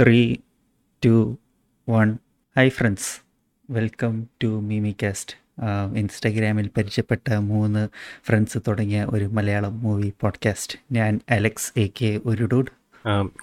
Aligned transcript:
Three 0.00 0.36
two 1.04 1.36
one 1.88 2.18
hi 2.56 2.68
friends 2.68 3.10
welcome 3.70 4.28
to 4.42 4.60
Mimi 4.60 4.96
cast 5.02 5.34
ഇൻസ്റ്റഗ്രാമിൽ 5.96 6.70
പരിചയപ്പെട്ട 6.76 7.32
മൂന്ന് 7.32 7.88
ഫ്രണ്ട്സ് 8.26 8.58
തുടങ്ങിയ 8.68 9.04
ഒരു 9.04 9.24
മലയാളം 9.24 9.82
മൂവി 9.82 10.12
പോഡ്കാസ്റ്റ് 10.20 10.78
ഞാൻ 10.92 11.20
അലക്സ് 11.30 11.72
എ 11.76 11.86
കെ 12.00 12.20
ഒരു 12.24 12.48
ഡൂഡ് 12.52 12.72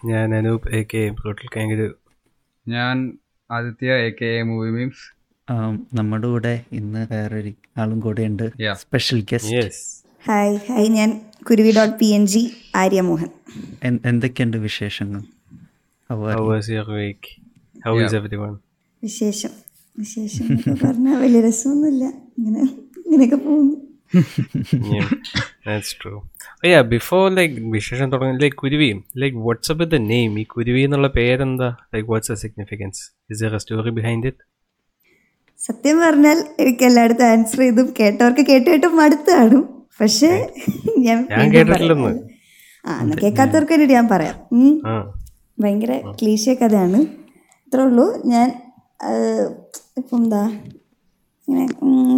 ഞാൻ 0.07 0.35
Anoop 0.35 0.67
A 0.75 0.83
K 0.93 1.15
total 1.25 1.47
kangaroo 1.55 1.87
ഞാൻ 2.67 3.17
Aditya 3.51 3.91
A 4.07 4.11
K 4.21 4.41
movie 4.41 4.69
memes 4.69 5.05
നമ്മുടെ 5.93 6.27
കൂടെ 6.27 6.65
ഇന്ന് 6.71 7.07
വേറൊരു 7.13 7.53
ആളും 7.77 7.99
കൂടെ 7.99 8.21
ഉണ്ട്. 8.21 8.45
സ്പെഷ്യൽ 8.73 9.25
ഗസ്റ്റ് 9.33 9.65
ഹായ് 10.27 10.55
ഹായ് 10.69 10.87
ഞാൻ 10.89 11.21
Kuruvi 11.49 11.73
dot 11.77 11.97
P 11.99 12.05
N 12.05 12.25
G 12.27 12.53
Aryamohan 12.75 13.29
എന്തൊക്കെയുണ്ട് 14.05 14.57
വിശേഷങ്ങൾ? 14.57 15.21
How 16.09 16.17
are 16.17 16.31
how 16.31 16.45
you? 16.45 16.53
Was 16.53 16.69
your 16.69 16.91
week 16.91 17.41
how 17.85 18.01
is 18.01 18.15
everyone 18.35 18.57
വിശേഷം. 19.03 19.49
വിശേഷം. 19.99 20.45
പറഞ്ഞാൽ 20.83 21.21
വലിയ 21.21 21.41
രസമൊന്നുമില്ല. 21.41 22.05
ഇങ്ങനെ 22.37 22.61
ഇങ്ങനെയൊക്കെ 23.05 23.35
പോകുന്നു. 23.35 23.75
That's 25.67 25.95
true 26.03 26.21
yeah 26.65 26.81
before 26.81 27.35
like 27.35 27.61
വിശേഷം 27.61 28.11
തുടങ്ങി 28.11 28.41
ലൈക്ക് 28.41 28.57
കുരുവി. 28.57 29.01
ലൈക്ക് 29.17 29.37
വാട്സ്ആപ്പ് 29.37 29.91
ദ 29.91 29.95
നെയിം 29.95 30.39
ഈ 30.39 30.43
കുരുവി 30.43 30.81
എന്നുള്ള 30.81 31.07
പേരെന്താ? 31.07 31.75
Like 31.95 32.09
what's 32.09 32.33
significance 32.33 33.11
is 33.31 33.43
a 33.43 33.57
story 33.57 33.89
behind 33.89 34.27
it 34.27 34.43
സത്യം 35.57 35.99
പറഞ്ഞാൽ 35.99 36.43
എനിക്ക് 36.59 36.83
എല്ലായിടത്തും 36.83 37.25
ആൻസർ 37.25 37.59
ചെയ്തും 37.59 37.93
കേട്ടവർക്ക് 37.99 38.41
കേട്ടിട്ടും 38.41 38.73
കേട്ട് 38.73 38.87
മടുത്താണ് 38.87 39.63
പക്ഷേ 40.01 40.49
ഞാൻ 40.97 41.27
കേട്ടിട്ടില്ലെന്ന്. 41.53 42.07
പറയാം. 42.07 42.29
ആ 42.85 43.09
കേൾക്കാത്തവർക്ക് 43.23 43.73
വേണ്ടി 43.73 43.93
ഞാൻ 43.93 44.07
പറയാം. 44.11 44.35
ഭയങ്കര 45.61 45.93
ക്ലീശിയ 46.19 46.53
കഥയാണ്. 46.53 46.99
ഇത്രേ 47.67 47.83
ഉള്ളൂ. 47.83 48.05
ഞാൻ 48.33 48.47
ഇപ്പം 49.99 50.17
എന്താ 50.23 50.43
ഇങ്ങനെ 51.47 51.65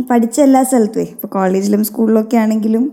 പഠിച്ച 0.09 0.37
എല്ലാ 0.47 0.61
സ്ഥലത്തും 0.69 1.01
ഇപ്പോൾ 1.13 1.29
കോളേജിലും 1.37 1.83
സ്കൂളിലൊക്കെ 1.89 2.37
ആണെങ്കിലും 2.37 2.83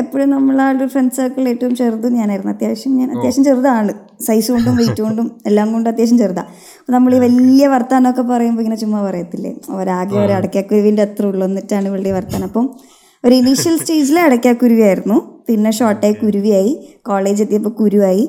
എപ്പോഴും 0.00 0.28
നമ്മളാളുടെ 0.30 0.86
ഫ്രണ്ട് 0.92 1.14
സർക്കിൾ 1.14 1.48
ഏറ്റവും 1.52 1.72
ചെറുത് 1.76 2.06
ഞാനായിരുന്നു. 2.18 2.52
അത്യാവശ്യം 2.52 2.92
ഞാൻ 2.98 3.08
അത്യാവശ്യം 3.14 3.44
ചെറുതാണ്. 3.48 3.92
സൈസ് 4.26 4.48
കൊണ്ടും 4.52 4.74
വെയിറ്റ് 4.76 5.02
കൊണ്ടും 5.02 5.26
എല്ലാം 5.46 5.72
കൊണ്ടും 5.72 5.90
അത്യാവശ്യം 5.92 6.18
ചെറുതാണ് 6.18 6.50
അപ്പോൾ 6.80 6.92
നമ്മൾ 6.92 7.12
ഈ 7.16 7.18
വലിയ 7.18 7.66
വർത്താനമൊക്കെ 7.66 8.22
പറയുമ്പോൾ 8.22 8.62
ഇങ്ങനെ 8.62 8.78
ചുമ്മാ 8.82 9.00
പറയത്തില്ലേ? 9.08 9.52
ഒരാകെ 9.78 10.16
ഒരു 10.24 10.32
അടയ്ക്കാക്കുരുവിന്റെ 10.32 11.02
അത്ര 11.02 11.24
ഉള്ളൂ. 11.26 11.44
എന്നിട്ടാണ് 11.46 11.88
വലിയ 11.88 12.12
വർത്താനം. 12.18 12.46
അപ്പം 12.50 12.66
ഒരു 13.24 13.34
ഇനീഷ്യൽ 13.34 13.74
സ്റ്റേജിൽ 13.82 14.16
അടയ്ക്കാക്കുരുവിയായിരുന്നു. 14.20 15.18
പിന്നെ 15.48 15.70
ഷോർട്ടായി 15.78 16.12
കുരുവിയായി. 16.12 16.72
കോളേജ് 17.06 17.42
എത്തിയപ്പോൾ 17.42 17.74
കുരുവായി. 17.80 18.24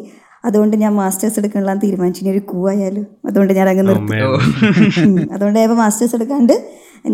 അതുകൊണ്ട് 0.46 0.76
ഞാൻ 0.78 0.94
മാസ്റ്റേഴ്സ് 0.94 1.40
എടുക്കാനുള്ള 1.40 1.74
തീരുമാനിച്ചു. 1.74 2.22
ഇനി 2.24 2.32
ഒരു 2.32 2.42
കൂ 2.52 2.70
ആയാലും. 2.70 3.06
അതുകൊണ്ട് 3.28 3.54
ഞാൻ 3.54 3.70
അങ്ങ് 3.70 3.84
നിർത്തി. 3.90 4.18
അതുകൊണ്ട് 5.36 5.58
ഞാൻ 5.60 5.70
മാസ്റ്റേഴ്സ് 5.84 6.16
എടുക്കാണ്ട് 6.16 6.56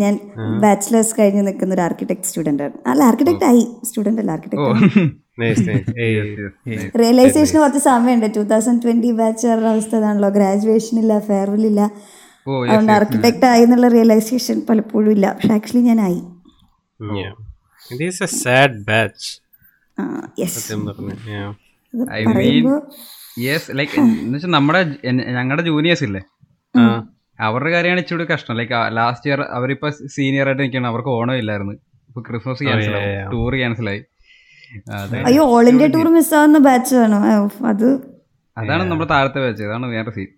ഞാൻ 0.02 0.14
ബാച്ചിലേഴ്സ് 0.62 1.14
കഴിഞ്ഞ് 1.18 1.42
നിൽക്കുന്ന 1.46 1.74
ഒരു 1.74 1.82
ആർക്കിടെക്ട് 1.86 2.26
സ്റ്റുഡന്റ് 2.30 2.62
ആണ്. 2.62 2.72
അല്ല 2.86 3.02
ആർക്കിടെക്ട് 3.02 3.44
ആയി. 3.44 3.64
സ്റ്റുഡന്റ് 3.88 4.20
അല്ല 4.22 4.30
ആർക്കിടെക്ട് 4.30 5.08
റിയലൈസേഷന് 7.02 7.58
കുറച്ച് 7.60 7.78
സമയമുണ്ട്. 7.78 8.26
ടൂ 8.36 8.42
തൗസൻഡ് 8.42 8.82
ട്വന്റി 8.82 9.10
ബാച്ച് 9.20 9.44
വരുന്ന 9.46 9.68
അവസ്ഥ 9.74 9.94
ഗ്രാജുവേഷൻ 10.36 10.98
ഇല്ല 11.02 11.12
ഫെയർവെൽ 11.28 11.64
ഇല്ല. 11.66 11.80
ഓ 12.48 12.50
അതുകൊണ്ട് 12.64 12.92
ആർക്കിടെക്ട് 12.92 13.46
ആയി 13.52 13.62
എന്നുള്ള 13.62 13.88
റിയലൈസേഷൻ 13.88 14.58
പലപ്പോഴും 14.68 15.10
ഇല്ല. 15.16 15.26
പക്ഷെ 15.32 15.52
ആക്ച്വലി 15.58 15.84
ഞാൻ 15.90 16.00
ആയി 16.00 16.20
sad 18.42 18.78
batch 18.90 19.28
yes 20.40 20.72
I 22.12 22.24
mean 22.24 22.32
പറയുമ്പോൾ 22.32 22.78
യെസ് 23.38 23.70
ലൈക്ക് 23.78 24.00
എന്ന് 24.00 24.34
വെച്ചാൽ 24.34 24.50
നമ്മുടെ 24.50 24.80
ഞങ്ങളുടെ 25.38 25.62
ജൂനിയേഴ്സ് 25.62 26.04
ഇല്ലേ? 26.04 26.22
അവരുടെ 27.38 27.70
കാര്യമാണ് 27.70 28.00
ഇച്ചിരി 28.00 28.24
കഷ്ടം. 28.24 28.56
ലൈക്ക് 28.56 28.96
ലാസ്റ്റ് 28.96 29.30
ഇയർ 29.30 29.40
അവരിപ്പോ 29.58 29.90
സീനിയർ 29.90 30.46
ആയിട്ട് 30.48 30.62
നിൽക്കണം 30.62 30.88
അവർക്ക് 30.88 31.08
ഓണം 31.08 31.34
ഇല്ലായിരുന്നു. 31.34 31.74
ഇപ്പൊ 32.08 32.20
ക്രിസ്മസ് 32.28 32.64
ക്യാൻസൽ 32.64 32.96
ആയി. 32.96 33.10
ടൂർ 33.32 33.54
ക്യാൻസൽ 33.56 33.88
ആയി. 33.88 34.00
അയ്യോ 35.26 35.44
ഓൾ 35.54 35.68
ഇന്ത്യ 35.68 35.86
ടൂർ 35.86 36.08
മിസ്സാവുന്ന 36.16 36.58
ബാച്ച് 36.58 36.94
ആണോ? 36.94 37.20
അത് 37.66 37.88
അതാണ് 38.56 38.82
നമ്മുടെ 38.90 39.08
താഴത്തെ 39.10 39.40
ബാച്ച് 39.40 39.62
അതാണ് 39.62 39.86
വേറെ 39.86 40.10
സീൻ 40.10 40.28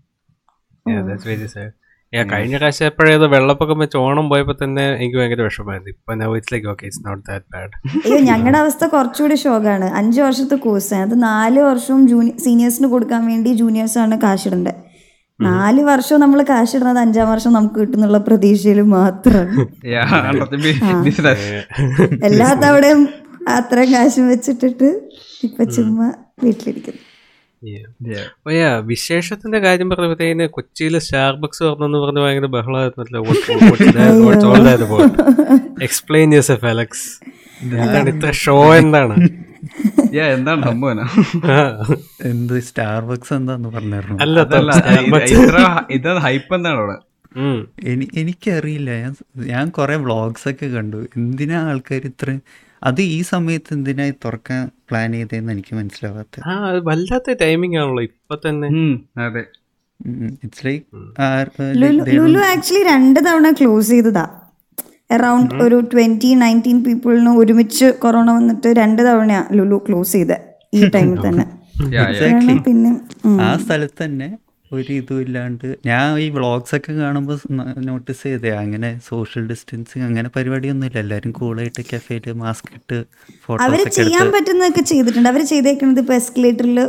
Yeah, 2.12 2.24
കഴിഞ്ഞ 2.30 2.56
പ്രാവശ്യം 2.60 2.86
എപ്പോഴേത് 2.90 3.24
വെള്ളപ്പൊക്കം 3.34 3.78
വെച്ച് 3.82 3.96
ഓണം 4.04 4.26
പോയപ്പോ 4.30 4.54
തന്നെ 4.62 4.82
എനിക്ക് 4.98 5.16
ഭയങ്കര 5.18 5.42
വിഷമമായിരുന്നു. 5.46 5.92
ഇപ്പൊ 5.94 6.14
now 6.22 6.30
it's 6.38 6.52
like 6.54 6.66
okay 6.72 6.84
it's 6.88 7.02
not 7.06 7.22
that 7.28 7.46
bad 7.54 7.72
അയ്യോ 8.06 8.18
ഞങ്ങളുടെ 8.30 8.58
അവസ്ഥ 8.62 8.86
കുറച്ചുകൂടി 8.94 9.36
ഷോക്കാണ് 9.44 9.86
അഞ്ച് 10.00 10.20
വർഷത്തെ 10.24 10.56
കോഴ്സ് 10.64 10.98
അത് 11.04 11.14
നാല് 11.22 11.60
വർഷവും 11.68 12.02
ജൂനി 12.10 12.32
സീനിയേഴ്സിന് 12.44 12.88
കൊടുക്കാൻ 12.94 13.22
വേണ്ടി 13.30 13.52
ജൂനിയേഴ്സാണ് 13.60 14.16
കാശിടേണ്ടത് 14.24 14.80
നാല് 15.40 15.84
വർഷം 15.90 16.20
നമ്മൾ 16.24 16.42
കാശിടുന്നത് 16.50 17.00
അഞ്ചാം 17.04 17.28
വർഷം 17.32 17.54
നമുക്ക് 17.58 17.78
കിട്ടുന്നുള്ള 17.82 18.20
പ്രതീക്ഷയിൽ 18.28 18.80
മാത്രമാണ് 18.96 19.64
എല്ലാത്തവിടെയും 22.28 23.00
അത്രയും 23.56 23.90
കാശും 23.94 24.28
വെച്ചിട്ടിട്ട് 24.32 24.90
ഇപ്പൊ 25.48 25.62
ചുമ്മാ 25.76 26.08
വീട്ടിലിരിക്കുന്നു. 26.44 27.00
ഓയാ 28.48 28.68
വിശേഷത്തിന്റെ 28.88 29.58
കാര്യം 29.58 29.88
പറഞ്ഞപ്പോഴത്തേന് 29.90 30.46
കൊച്ചിയിൽ 30.56 30.94
സ്റ്റാർബക്സ് 30.98 31.62
പറഞ്ഞെന്ന് 31.64 31.98
പറഞ്ഞ് 31.98 32.20
ഭയങ്കര 32.24 32.48
ബഹളമായിരുന്നല്ലോ. 32.56 33.20
എക്സ്പ്ലെയിൻ 35.86 36.34
യൂസഫ് 36.34 36.66
അലക്സ് 36.66 37.06
എന്താണ് 37.76 38.10
ഇത്ര 38.14 38.30
ഷോ 38.44 38.56
എന്താണ്? 38.74 39.16
എന്താണ് 40.36 40.62
സംഭവം? 40.68 40.98
എന്ത് 42.30 42.54
സ്റ്റാർബക്സ് 42.68 43.32
എന്താന്ന് 43.36 43.68
പറഞ്ഞായിരുന്നു? 43.68 44.16
അല്ല 44.24 44.36
അതല്ല 44.46 44.72
സ്റ്റാർബക്സ് 44.78 45.34
ഇത്ര 45.36 45.58
ഇത് 45.96 46.08
ഹൈപ്പ് 46.26 46.52
എന്താണ് 46.58 46.80
അവിടെ? 46.80 46.96
എനി 47.90 48.06
എനിക്കറിയില്ല. 48.22 48.90
ഞാൻ 49.02 49.12
ഞാൻ 49.52 49.66
കുറേ 49.76 49.94
വ്ളോഗ്സ് 50.06 50.46
ഒക്കെ 50.50 50.66
കണ്ടു. 50.74 50.98
എന്തിനാ 51.18 51.60
ആൾക്കാർ 51.70 52.02
ഇത്ര 52.10 52.28
അത് 52.82 53.00
ഈ 53.14 53.18
സമയത്ത് 53.32 53.70
എന്തിനായി 53.74 54.14
തുറക്കാൻ 54.24 54.60
പ്ലാൻ 54.88 55.12
ചെയ്തതെന്ന് 55.12 55.52
എനിക്ക് 55.52 55.74
മനസ്സിലാവാത്ത. 55.76 56.36
ആ 56.46 56.54
വല്ലാത്ത 56.88 57.34
ടൈമിംഗ് 57.42 57.78
ആണല്ലോ 57.78 58.02
ഇപ്പൊ 58.02 58.36
തന്നെ. 58.46 58.68
അതെ. 59.26 59.42
ഇറ്റ്സ് 60.44 60.64
ലൈക്ക് 60.66 60.84
ലുലു 62.18 62.40
ആക്ച്വലി 62.52 62.82
രണ്ട് 62.92 63.20
തവണ 63.26 63.48
ക്ലോസ് 63.60 63.90
ചെയ്തതാ. 63.90 64.24
അറൌണ്ട് 65.10 65.54
ഒരു 65.64 65.78
ട്വന്റി 65.92 66.30
നയന്റീൻ 66.34 66.78
പീപ്പിളിന് 66.84 67.32
ഒരുമിച്ച് 67.40 67.86
കൊറോണ 68.02 68.28
വന്നിട്ട് 68.38 68.68
രണ്ട് 68.80 69.02
തവണയാ 69.08 69.42
ലുലു 69.58 69.78
ക്ലോസ് 69.88 70.12
ചെയ്ത് 70.12 70.36
ഈ 70.74 70.80
ടൈമിൽ 70.94 71.18
തന്നെ. 71.26 71.44
പിന്നെ 72.66 72.90
ആ 73.44 73.50
സ്ഥലത്ത് 73.56 74.00
തന്നെ 74.04 74.28
ഒരു 74.72 74.90
ഇതും 74.92 75.18
ഇല്ലാണ്ട് 75.20 75.66
ഞാൻ 75.88 76.18
ഈ 76.18 76.26
വ്ളോഗ്സ് 76.36 76.74
ഒക്കെ 76.76 76.92
കാണുമ്പോൾ 77.00 77.38
നോട്ടീസ് 77.88 78.22
ചെയ്തേ 78.22 78.52
അങ്ങനെ 78.62 78.90
സോഷ്യൽ 79.08 79.42
ഡിസ്റ്റൻസിങ് 79.46 80.04
അങ്ങനെ 80.04 80.28
പരിപാടിയൊന്നും 80.36 80.86
ഇല്ല 80.88 80.98
എല്ലാവരും 80.98 81.32
കൂളായിട്ട് 81.32 81.82
കഫേൽ 81.90 82.26
മാസ്ക് 82.42 82.70
ഇട്ട് 82.78 82.98
ഫോട്ടോസ് 83.44 83.88
ചെയ്യാൻ 83.98 84.28
പറ്റുന്നതൊക്കെ 84.36 84.84
ചെയ്തിട്ടുണ്ട്. 84.92 85.28
അവർ 85.28 85.42
ചെയ്തേക്കുന്നത് 85.44 86.00
ഇപ്പൊ 86.00 86.14
എസ്കലേറ്ററിൽ 86.14 86.80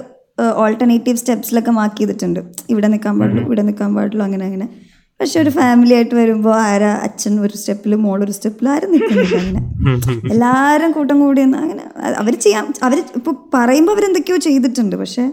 ഓൾട്ടർനേറ്റീവ് 0.63 1.17
സ്റ്റെപ്സിലൊക്കെ 1.17 1.71
മാർക്ക് 1.71 1.99
ചെയ്തിട്ടുണ്ട്. 1.99 2.39
ഇവിടെ 2.69 2.87
നിൽക്കാൻ 2.93 3.19
പാടുള്ളൂ 3.19 3.43
ഇവിടെ 3.47 3.63
നിൽക്കാൻ 3.67 3.91
പാടുള്ളൂ 3.95 4.23
അങ്ങനെ 4.25 4.45
അങ്ങനെ. 4.45 4.67
പക്ഷെ 5.19 5.37
ഒരു 5.41 5.51
ഫാമിലി 5.57 5.93
ആയിട്ട് 5.97 6.15
വരുമ്പോൾ 6.15 6.55
ആരാ 6.69 6.91
അച്ഛൻ 7.07 7.33
ഒരു 7.39 7.55
സ്റ്റെപ്പിൽ 7.57 7.91
മോൾ 8.05 8.19
ഒരു 8.23 8.33
സ്റ്റെപ്പിൽ 8.37 8.65
ആരും 8.69 8.91
നിൽക്കുന്നില്ല 8.93 9.37
അങ്ങനെ. 9.43 9.61
എല്ലാവരും 10.33 10.91
കൂട്ടം 10.91 11.17
കൂടി 11.19 11.41
അങ്ങനെ 11.41 11.83
അവർ 12.21 12.33
ചെയ്യാം. 12.45 12.65
അവർ 12.83 12.97
ഇപ്പൊ 13.19 13.31
പറയുമ്പോൾ 13.53 13.93
അവരെന്തൊക്കെയോ 13.95 14.37
ചെയ്തിട്ടുണ്ട്. 14.37 14.95
പക്ഷെ 14.95 15.25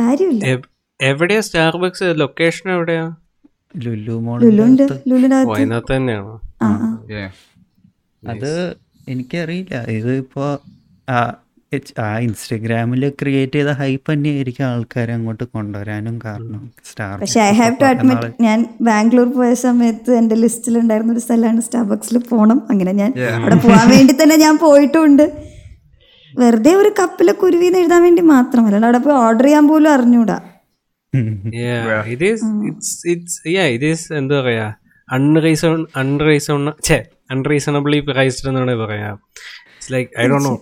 കാര്യമില്ല. 0.00 0.44
എവിടെയാ 1.00 1.40
സ്റ്റാർബക്സ് 1.46 2.08
ലൊക്കേഷൻ 2.20 2.66
എവിടെയാ? 2.76 3.04
ലുലു 3.74 4.16
ഓ, 4.24 4.34
അതിനകത്ത് 5.54 5.92
തന്നെയാണോ. 5.92 6.34
അത് 8.22 8.52
എനിക്കറിയില്ല. 9.12 9.74
ഇത് 9.98 10.12
ഇപ്പോ 10.22 10.44
ആ 11.08 11.16
ഇൻസ്റ്റഗ്രാമിൽ 12.26 13.02
ക്രിയേറ്റ് 13.20 13.56
ചെയ്ത 13.56 13.70
ഹൈപ്പ് 13.80 14.08
തന്നെയായിരിക്കും 14.12 14.64
ആൾക്കാരെ 14.66 15.12
അങ്ങോട്ട് 15.16 15.44
കൊണ്ടുവരാനും 15.56 16.14
കാരണം 16.24 16.60
സ്റ്റാർ 16.88 17.14
പക്ഷെ 17.22 17.40
ഐ 17.46 17.50
ഹാവ് 17.60 17.74
ടു 17.80 17.86
അഡ്മിറ്റ് 17.90 18.28
ഞാൻ 18.46 18.58
ബാംഗ്ലൂർ 18.88 19.28
പോയ 19.38 19.50
സമയത്ത് 19.64 20.12
എന്റെ 20.20 20.36
ലിസ്റ്റിൽ 20.42 20.74
ഉണ്ടായിരുന്ന 20.82 21.12
ഒരു 21.16 21.22
സ്ഥലമാണ് 21.26 21.64
സ്റ്റാർബക്സിൽ 21.66 22.18
പോകണം 22.30 22.60
അങ്ങനെ 22.72 22.92
ഞാൻ 23.00 23.10
അവിടെ 23.38 23.58
പോകാൻ 23.66 23.86
വേണ്ടി 23.94 24.14
തന്നെ 24.22 24.36
ഞാൻ 24.44 24.54
പോയിട്ടുണ്ട്. 24.66 25.24
വെറുതെ 26.34 26.74
ഒരു 26.82 26.90
കപ്പിലെ 27.00 27.32
കുരുവിന്ന് 27.42 27.80
എഴുതാൻ 27.82 28.02
വേണ്ടി 28.06 28.22
മാത്രമല്ല 28.34 28.84
അവിടെ 28.86 29.00
പോയി 29.04 29.16
ഓർഡർ 29.26 29.46
ചെയ്യാൻ 29.48 29.64
പോലും 29.72 29.90
അറിഞ്ഞൂടാ. 29.96 30.36
Yeah, 31.56 31.82
it 32.06 32.22
is. 32.22 32.40
It's 32.68 32.90
it's 33.06 33.34
yeah, 33.46 33.68
it 33.76 33.84
is 33.84 34.02
എന്താ 34.20 34.38
പറയാ 34.40 34.66
അൺറീസൺ 35.08 35.74
അൺറീസൺ 35.96 36.60
ഛേ 36.88 36.98
അൺറീസണബിളി 37.30 38.00
പ്രൈസ്ഡ് 38.08 38.48
എന്നാണ് 38.50 38.74
പറയാ. 38.82 39.10
It's 39.74 39.92
like 39.94 40.10
I 40.20 40.24
Dr 40.26 40.36
no 40.44 40.52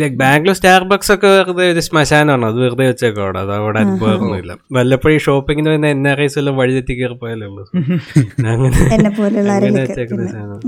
like 0.00 0.16
Bangalore 0.16 0.54
Starbucks 0.54 1.12
ഒക്കെ 1.14 1.28
വെറുതെ 1.32 1.64
ഒരു 1.72 1.82
ശ്മശാനമാണ് 1.88 2.46
അത് 2.46 2.58
വെറുതെ 2.62 2.86
വെച്ചേക്കോ 2.90 3.22
അവിടെ 3.24 3.40
അത് 3.44 3.52
അവിടെ 3.56 3.78
അനുഭവമൊന്നുമില്ല 3.84 4.54
വല്ലപ്പോഴും 4.76 5.20
ഷോപ്പിങ്ങിന് 5.26 5.70
വരുന്ന 5.72 5.90
എൻ 5.96 6.02
ആർ 6.12 6.20
ഐസ് 6.26 6.38
എല്ലാം 6.42 6.56
വഴിതെറ്റി 6.62 6.96
കയറി 7.00 7.18
പോയാലേ 7.22 7.48
ഉള്ളൂ. 7.50 7.64
അങ്ങനെ 8.52 8.78
അങ്ങനെ 8.86 9.10
വെച്ചേക്കുന്ന 9.78 10.26
സാധനം. 10.28 10.62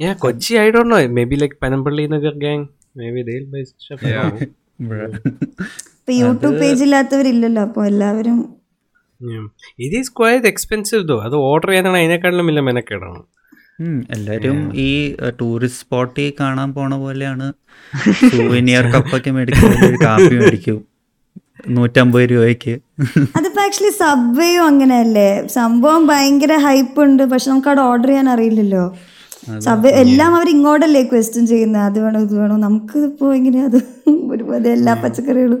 Yeah, 0.00 0.14
Kochi 0.24 0.52
I 0.64 0.68
Dr 0.76 0.82
know 0.92 0.98
maybe 1.32 1.38
like 1.42 1.58
Panampilly 1.64 2.06
Nagar 2.16 2.36
gang 2.46 2.66
maybe 3.16 3.24
ദേ 3.28 3.38
ബൈ 3.52 3.64
ഇപ്പൊ 6.12 6.26
യൂട്യൂബ് 6.26 6.60
പേജ് 6.62 6.82
ഇല്ലാത്തവരില്ലല്ലോ 6.86 7.62
അപ്പൊ 7.68 7.86
എല്ലാവരും 7.86 8.38
ഇത് 9.86 9.94
ഈസ് 10.00 10.12
ക്വയറ്റ് 10.18 10.48
എക്സ്പെൻസീവ് 10.52 11.02
ദോ 11.08 11.16
അത് 11.26 11.34
ഓർഡർ 11.48 11.68
ചെയ്യാനാണ് 11.70 11.98
അതിനേക്കാളും 12.02 12.46
വലിയ 12.50 12.62
മെനക്കേടാണ്. 12.68 13.20
എല്ലാരും 14.14 14.58
ഈ 14.84 14.90
ടൂറിസ്റ്റ് 15.40 15.80
സ്പോട്ടിൽ 15.82 16.32
കാണാൻ 16.40 16.74
പോണ 16.74 16.94
പോലെയാണ്. 17.04 17.46
സൂവിനിയർ 18.30 18.84
കപ്പൊക്കെ 18.94 19.30
മേടിക്കും 19.36 19.72
കാപ്പി 20.04 20.34
മേടിക്കും. 20.40 20.78
നൂറ്റമ്പത് 21.76 22.24
രൂപയ്ക്ക്. 22.32 22.74
അതിപ്പോ 23.38 23.60
ആക്ച്വലി 23.64 23.92
സബ്വേയും 24.02 24.64
അങ്ങനെയല്ലേ? 24.66 25.28
സംഭവം 25.58 26.06
ഭയങ്കര 26.06 26.52
ഹൈപ്പ് 26.66 27.00
ഉണ്ട്. 27.06 27.22
പക്ഷെ 27.32 27.50
നമുക്ക് 27.50 27.68
അവിടെ 27.68 27.82
ഓർഡർ 27.90 28.08
ചെയ്യാൻ 28.08 28.28
അറിയില്ലല്ലോ. 28.34 28.84
എല്ലാം 30.02 30.30
അവർ 30.36 30.48
ഇങ്ങോട്ടല്ലേ 30.54 31.02
ക്വസ്റ്റ്യൻ 31.10 31.44
ചെയ്യുന്നത്? 31.46 31.82
അത് 31.88 31.98
വേണോ 32.04 32.18
ഇത് 32.26 32.34
വേണോ? 32.40 32.56
നമുക്ക് 32.66 32.98
ഇപ്പോ 33.08 33.26
ഇങ്ങനെ 33.38 33.60
അത്? 33.68 33.78
ഒരുപാട് 34.34 34.66
എല്ലാ 34.68 34.92
പച്ചക്കറികളും. 35.02 35.60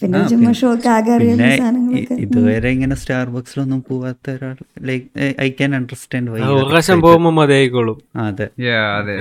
പിന്നെ 0.00 0.20
ചുമ്മാ 0.30 0.52
ഷോക്ക് 0.60 0.88
ആകെ 0.94 1.12
അറിയുന്ന 1.16 1.48
സാധനങ്ങളൊക്കെ. 1.60 2.16
ഇതുവരെ 2.24 2.70
ഇങ്ങനെ 2.76 2.96
സ്റ്റാർബക്സിലൊന്നും 3.02 3.80
പോവാത്ത 3.88 4.30
ഒരാൾ 4.36 4.56
like 4.90 5.06
I 5.46 5.48
can 5.58 5.74
understand 5.78 6.30
why 6.34 6.40
പ്രാവശ്യം 6.70 7.02
പോകുമ്പോൾ 7.06 7.34
മതിയായിക്കോളും. 7.40 7.98
അതെ. 8.26 8.48
അതെ 8.98 9.16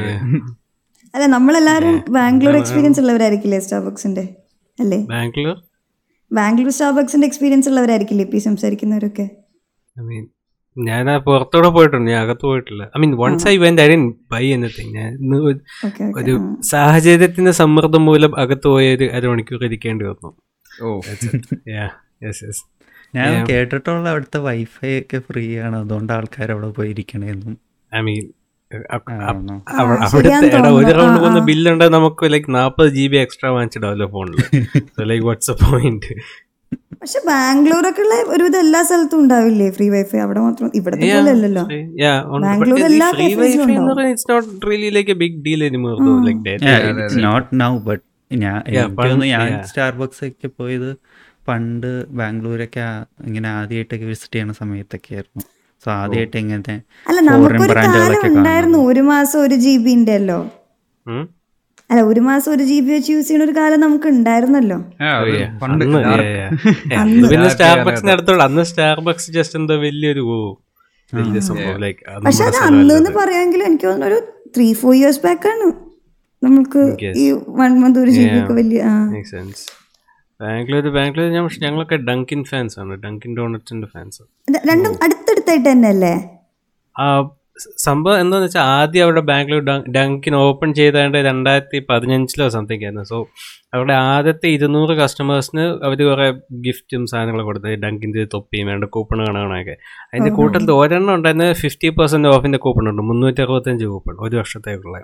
അല്ല 1.13 1.25
നമ്മളെല്ലാരും 1.35 1.95
ബാംഗ്ലൂർ 2.17 2.55
എക്സ്പീരിയൻസ് 2.61 2.99
ഉള്ളവരായിരിക്കില്ലേ 3.03 3.59
സ്റ്റാർബക്സിന്റെ? 3.59 4.23
അല്ലേ? 4.77 4.99
ബാംഗ്ലൂർ? 5.13 5.55
ബാംഗ്ലൂർ 6.31 6.73
സ്റ്റാർബക്സിന്റെ 6.75 7.27
എക്സ്പീരിയൻസ് 7.29 7.69
ഉള്ളവരായിരിക്കില്ലേ 7.69 8.25
ഇപ്പൊ 8.25 8.41
സംസാരിക്കുന്നവരൊക്കെ? 8.49 9.25
ഐ 9.95 10.03
മീൻ 10.09 10.25
ഞാൻ 10.79 11.09
ആ 11.09 11.17
പുറത്തോടെ 11.17 11.67
പോയിട്ടുണ്ട് 11.67 12.11
ഞാൻ 12.11 12.21
അകത്ത് 12.23 12.41
പോയിട്ടില്ല. 12.41 12.83
I 12.95 12.99
mean 12.99 13.11
once 13.17 13.47
I 13.47 13.57
went 13.57 13.81
I 13.81 13.87
didn't 13.87 14.03
buy 14.31 14.45
anything 14.53 14.93
ഞാൻ 14.95 15.11
ഒരു- 16.19 16.39
സാഹചര്യത്തിന്റെ 16.63 17.51
സമ്മർദ്ദം 17.51 18.05
മൂലം 18.05 18.39
അകത്ത് 18.39 18.67
പോയ 18.67 18.95
ഒരു 18.95 19.03
അരമണിക്കൂർ 19.13 19.65
ഇരിക്കേണ്ടി 19.65 20.05
വന്നു. 20.05 20.29
ഞാൻ 23.15 23.45
കേട്ടിട്ടുള്ള 23.49 24.09
അവിടുത്തെ 24.09 24.37
വൈഫൈ 24.39 24.99
ഒക്കെ 24.99 25.19
ഫ്രീ 25.19 25.57
ആണ്. 25.57 25.77
അതുകൊണ്ട് 25.77 26.13
ആൾക്കാർ 26.13 26.51
അവിടെ 26.51 26.67
പോയി 26.69 26.89
ഇരിക്കണേന്നും 26.89 27.55
ഐ 27.91 28.01
മീൻ? 28.01 28.25
അവിടുത്തെ 29.81 30.47
ഒരു 30.79 30.91
റൗണ്ട് 30.91 31.19
പോകുന്ന 31.19 31.39
ബില്ലുണ്ടെങ്കിൽ 31.39 31.93
നമുക്ക് 31.93 32.31
ലൈക്ക് 32.33 32.55
നാൽപ്പത് 32.55 32.89
ജി 32.89 33.07
ബി 33.07 33.17
എക്സ്ട്രാ 33.17 33.49
വാങ്ങിച്ചിടാമല്ലോ 33.49 34.07
ഫോണിൽ 34.07 34.35
ലൈക്ക് 35.03 35.25
വാട്സ് 35.25 35.51
പോയിന്റ് 35.63 36.11
പക്ഷെ 37.01 37.19
ബാംഗ്ലൂരൊക്കെ 37.27 38.01
ഉള്ള 38.03 38.15
ഒരുവിധം 38.33 38.59
എല്ലാ 38.59 38.79
സ്ഥലത്തും 38.87 39.19
ഉണ്ടാവില്ലേ 39.21 39.67
ഫ്രീ 39.75 39.85
വൈഫൈ 39.89 40.19
അവിടെ 40.23 40.41
മാത്രം 40.45 40.71
ഇവിടത്തെ 40.79 41.07
പോലെ 41.11 41.31
അല്ലല്ലോ. 41.35 41.63
ബാംഗ്ലൂർ 42.45 42.81
എല്ലാ 42.89 43.07
ഫ്രീ 43.11 43.27
വൈഫൈ 43.33 43.51
എന്ന് 43.53 43.65
ഉണ്ടാവും. 43.67 43.89
പറഞ്ഞാൽ 43.91 44.43
really 44.67 44.89
like 44.97 45.11
a 45.11 45.19
big 45.21 45.39
deal 45.45 45.63
anymore 45.69 45.95
like 46.27 46.41
data 46.47 46.65
not 47.25 47.47
now 47.61 47.71
but 47.87 48.03
ഞാൻ 48.31 48.57
സ്റ്റാർബക്സ് 49.69 50.23
ഒക്കെ 50.29 50.49
പോയത് 50.59 50.89
പണ്ട് 51.47 51.87
ബാംഗ്ലൂരൊക്കെ 52.17 52.83
ഇങ്ങനെ 53.27 53.49
ആദ്യമായിട്ടൊക്കെ 53.57 54.05
വിസിറ്റ് 54.05 54.35
ചെയ്യണ 54.35 54.53
സമയത്തൊക്കെ 54.59 55.13
ആയിരുന്നു. 55.15 55.43
സോ 55.83 55.87
ആദ്യമായിട്ട് 55.97 56.37
ഇങ്ങനത്തെ 56.43 56.75
അല്ല 57.09 57.19
നമുക്കൊരു 57.29 58.29
ഉണ്ടായിരുന്നു 58.31 58.79
ഒരു 58.89 59.01
മാസം 59.11 59.37
ഒരു 59.45 59.55
ജി 59.65 59.73
ബി 59.85 59.93
ഉണ്ടല്ലോ 59.99 60.39
അല്ല 61.89 62.01
ഒരു 62.09 62.21
മാസം 62.21 62.49
ഒരു 62.51 62.63
ജി 62.63 62.77
ബി 62.79 62.91
വെച്ച് 62.91 63.11
യൂസ് 63.11 63.27
ചെയ്യുന്ന 63.27 63.45
ഒരു 63.45 63.55
കാലം 63.55 63.79
നമുക്ക് 63.79 64.07
ഉണ്ടായിരുന്നല്ലോ 64.09 64.77
പിന്നെ 67.23 67.49
സ്റ്റാർബക്സിന് 67.49 68.11
അടുത്തുള്ള 68.11 68.43
അന്ന് 68.43 68.63
സ്റ്റാർബക്സ് 68.63 69.31
ജസ്റ്റ് 69.31 69.57
എന്താ 69.59 69.77
വലിയൊരു 69.83 70.23
ഓ 70.29 70.37
സംഭവം 71.47 71.77
ലൈക്ക് 71.81 72.01
പക്ഷെ 72.25 72.43
അത് 72.43 72.57
അന്ന് 72.67 72.95
എന്ന് 72.95 73.13
പറയാമെങ്കിൽ 73.15 73.63
എനിക്ക് 73.63 73.87
തോന്നുന്നു 73.87 74.09
ഒരു 74.11 74.19
ത്രീ 74.55 74.67
ഫോർ 74.73 74.93
ഇയേഴ്സ് 74.95 75.21
ബാക്ക് 75.23 75.47
ആണ് 75.47 75.67
നമുക്ക് 76.41 76.81
ഈ 77.17 77.25
വൺ 77.57 77.71
മന്ത് 77.79 77.99
ഒരു 77.99 78.11
ജി 78.11 78.25
ബി 78.27 78.37
ഒക്കെ 78.39 78.53
വലിയ 78.53 78.83
ബാംഗ്ലൂർ 80.39 80.85
ബാംഗ്ലൂർ 80.89 81.25
ഞാൻ 81.29 81.45
ഞങ്ങളൊക്കെ 81.61 81.97
ഡങ്കിൻ 82.07 82.41
ഫാൻസ് 82.43 82.75
ആണ്. 82.79 82.93
ഡങ്കിൻ 82.97 83.31
ഡോണറ്റ്സിന്റെ 83.37 83.87
ഫാൻസ് 83.87 84.21
രണ്ടും 84.67 84.93
അടുത്തടുത്തായിട്ട് 85.03 85.67
തന്നെ 85.69 85.89
അല്ലേ 85.89 86.13
സംഭവം 87.77 88.19
എന്താന്ന് 88.19 88.45
വെച്ചാൽ 88.45 88.61
ആദ്യം 88.61 89.03
അവരുടെ 89.03 89.21
ബാംഗ്ലൂർ 89.21 89.63
ഡങ്കിന് 89.95 90.35
ഓപ്പൺ 90.35 90.73
ചെയ്താണ്ട് 90.73 91.17
രണ്ടായിരത്തി 91.17 91.85
പതിനഞ്ചിലോ 91.89 92.49
സംതിങ് 92.49 92.83
ആയിരുന്നു. 92.83 93.03
സോ 93.03 93.27
അവരുടെ 93.73 93.93
ആദ്യത്തെ 93.93 94.47
ഇരുന്നൂറ് 94.47 94.89
കസ്റ്റമേഴ്സിന് 94.89 95.61
അവർ 95.61 96.05
കുറേ 96.09 96.31
ഗിഫ്റ്റും 96.67 97.05
സാധനങ്ങളും 97.05 97.45
കൊടുത്തത് 97.45 97.75
ഡങ്കിന്റെ 97.75 98.25
തൊപ്പിയും 98.25 98.67
വേണ്ട 98.67 98.83
കൂപ്പൺ 98.83 99.27
കാണാനൊക്കെ. 99.27 99.75
അതിന്റെ 100.13 100.31
കൂട്ടത്തിൽ 100.31 100.71
ഒരെണ്ണം 100.71 101.13
ഉണ്ടായിരുന്ന 101.13 101.53
ഫിഫ്റ്റി 101.53 101.89
പെർസെന്റ് 101.89 102.27
ഓഫിന്റെ 102.27 102.57
കൂപ്പൺ 102.57 102.89
ഉണ്ട്. 102.89 103.01
മുന്നൂറ്റി 103.01 103.41
അറുപത്തഞ്ച് 103.41 103.85
കൂപ്പൺ 103.85 104.15
ഒരു 104.19 104.37
വർഷത്തേക്കുള്ള. 104.37 105.03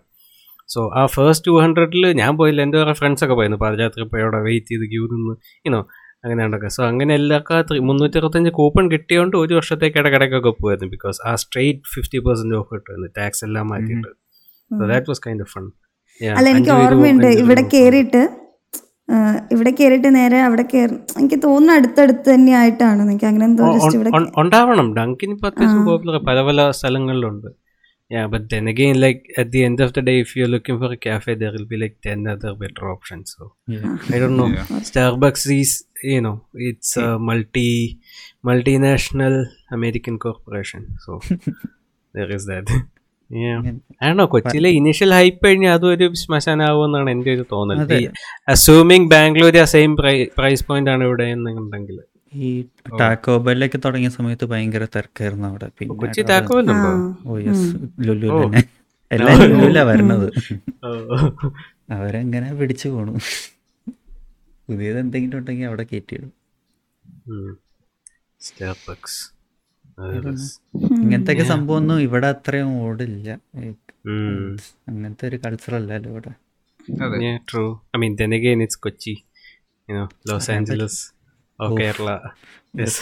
സോ 0.67 0.91
ആ 0.95 1.05
ഫസ്റ്റ് 1.05 1.47
ടു 1.47 1.61
ഹൺഡ്രഡിൽ 1.61 2.13
ഞാൻ 2.13 2.37
പോയില്ല. 2.37 2.61
എന്റെ 2.61 2.77
കുറേ 2.77 2.93
ഫ്രണ്ട്സൊക്കെ 2.93 3.35
പോയിരുന്നു. 3.35 3.57
പാദയാത്ര 3.57 4.03
പോയി. 4.03 4.23
അവിടെ 4.23 4.37
വെയിറ്റ് 4.37 4.67
ചെയ്ത് 4.67 4.89
ക്യൂ 4.89 5.03
നിന്ന് 5.03 5.35
ഇനോ 5.65 5.87
അങ്ങനെ 6.25 6.42
ഉണ്ടൊക്കെ 6.48 6.69
സോ 6.75 6.81
അങ്ങനെ 6.92 7.12
എല്ലാവർക്കും 7.19 7.66
ത്രീ 7.69 7.80
മുന്നൂറ്റി 7.89 8.18
അറുപത്തഞ്ച് 8.19 8.51
കൂപ്പൺ 8.60 8.86
കിട്ടിയോണ്ട് 8.94 9.36
ഒരു 9.44 9.54
വർഷത്തേക്ക് 9.57 9.98
ഇടക്കിടക്കൊക്കെ 10.01 10.54
പോയിരുന്നു. 10.63 10.89
ബിക്കോസ് 10.95 11.19
ആ 11.30 11.33
സ്ട്രേറ്റ് 11.44 11.92
ഫിഫ്റ്റി 11.95 12.19
പെർസെന്റ് 12.27 12.56
ഓഫ് 12.60 12.69
കിട്ടുമായിരുന്നു. 12.75 13.10
ടാക്സ് 13.18 13.44
എല്ലാം 13.48 13.68
മാറ്റിയിട്ട്. 13.74 14.10
So 14.72 14.81
that 14.94 15.10
was 15.12 15.22
kind 15.27 15.44
of 15.45 15.54
fun 15.56 15.66
അല്ല 16.39 16.48
എനിക്ക് 16.56 16.74
ഓർമ്മയുണ്ട്. 16.80 17.30
ഇവിടെ 17.44 17.63
കേറിയിട്ട് 17.75 18.24
ഇവിടെ 19.54 19.72
കേറിയിട്ട് 19.80 20.10
നേരെ 20.16 20.38
അവിടെ 20.45 20.63
കയറി 20.72 20.95
എനിക്ക് 21.19 21.38
തോന്നുന്നു 21.44 21.74
അടുത്തടുത്ത് 21.77 22.27
തന്നെ 22.36 22.54
ആയിട്ടാണ്. 22.60 23.01
എനിക്ക് 23.07 23.27
അങ്ങനെ 23.30 23.45
എന്തോ 23.50 23.66
ഉണ്ടാവണം. 24.44 24.88
പോപ്പുലർ 25.89 26.18
പല 26.30 26.39
പല 26.48 26.60
സ്ഥലങ്ങളിലുണ്ട്. 26.80 27.50
Yeah, 28.11 28.25
but 28.27 28.43
then 28.49 28.65
again, 28.67 28.95
like 29.03 29.21
at 29.41 29.47
the 29.53 29.61
end 29.67 29.79
of 29.85 29.91
the 29.93 30.01
day, 30.07 30.19
if 30.23 30.35
you're 30.35 30.51
looking 30.55 30.77
for 30.81 30.89
a 30.91 30.97
cafe, 31.05 31.33
there 31.35 31.53
will 31.55 31.65
be 31.65 31.77
like 31.83 31.95
ten 32.07 32.27
other 32.33 32.51
better 32.53 32.83
options. 32.95 33.35
So 33.35 33.53
yeah. 33.67 33.97
I 34.13 34.19
don't 34.21 34.37
know. 34.37 34.49
Yeah. 34.57 34.67
Starbucks 34.89 35.45
is, 35.59 35.71
you 36.03 36.21
know, 36.25 36.35
it's 36.69 36.91
a 36.97 37.17
multi 37.29 37.69
multinational 38.49 39.37
American 39.77 40.17
corporation. 40.25 40.83
So 41.05 41.19
there 42.15 42.31
is 42.37 42.45
that. 42.51 42.67
Yeah. 43.29 43.59
I 44.01 44.07
don't 44.07 44.19
know, 44.21 44.29
കൊച്ചിയിലെ 44.33 44.69
initial 44.79 45.11
hype 45.19 45.41
കഴിഞ്ഞ് 45.45 45.69
അതും 45.75 45.91
ഒരു 45.93 46.07
ശ്മശാനാവുമെന്നാണ് 46.23 47.09
എന്റെ 47.13 47.31
ഒരു 47.37 47.45
തോന്നൽ 47.53 47.79
assuming 48.53 49.09
Bangalore 49.13 49.55
same 49.55 49.71
same 49.73 49.93
price 50.37 50.65
point 50.67 50.91
ആണ് 50.93 51.03
ഇവിടെ 51.09 51.27
എന്നുണ്ടെങ്കിൽ 51.35 51.97
ഈ 52.35 52.49
ടാക്കോബെല്ലൊക്കെ 52.99 53.77
തുടങ്ങിയ 53.85 54.09
സമയത്ത് 54.09 54.45
ഭയങ്കര 54.45 54.85
തിരക്കായിരുന്നു 54.85 55.47
അവിടെ. 55.47 55.67
കൊച്ചി 55.85 56.21
പിന്നെ 56.21 56.75
ഓ 57.25 57.37
യെസ് 57.37 57.67
ലുലു 58.07 58.27
തന്നെ. 58.43 58.63
എല്ലാം 59.11 59.39
ലുലുല 59.39 59.79
വരണത് 59.81 60.27
അവരെങ്ങനെ 61.91 62.53
പിടിച്ചു 62.53 62.89
പോണു. 62.89 63.13
പുതിയത് 64.69 64.99
എന്തെങ്കിലും 64.99 65.37
ഉണ്ടെങ്കിൽ 65.37 65.65
അവിടെ 65.65 65.83
കയറ്റിയിടും. 65.83 66.31
ഇങ്ങനത്തെ 71.01 71.33
ഒക്കെ 71.33 71.43
സംഭവം 71.43 71.77
ഒന്നും 71.77 72.01
ഇവിടെ 72.01 72.27
അത്രയും 72.27 72.71
ഓടില്ല. 72.81 73.29
അങ്ങനത്തെ 74.89 75.27
ഒരു 75.27 75.38
കൾച്ചർ 75.45 75.75
അല്ലല്ലോ 75.75 76.12
ഇവിടെ. 76.12 76.31
അതെ. 77.03 77.17
I 77.17 77.17
mean 77.17 77.38
I 77.95 78.00
mean, 78.01 78.13
then 78.21 78.67
Kochi 78.79 79.13
you 79.89 79.95
know 79.95 80.10
loss 80.29 80.51
know, 80.51 81.14
Yes. 82.74 82.95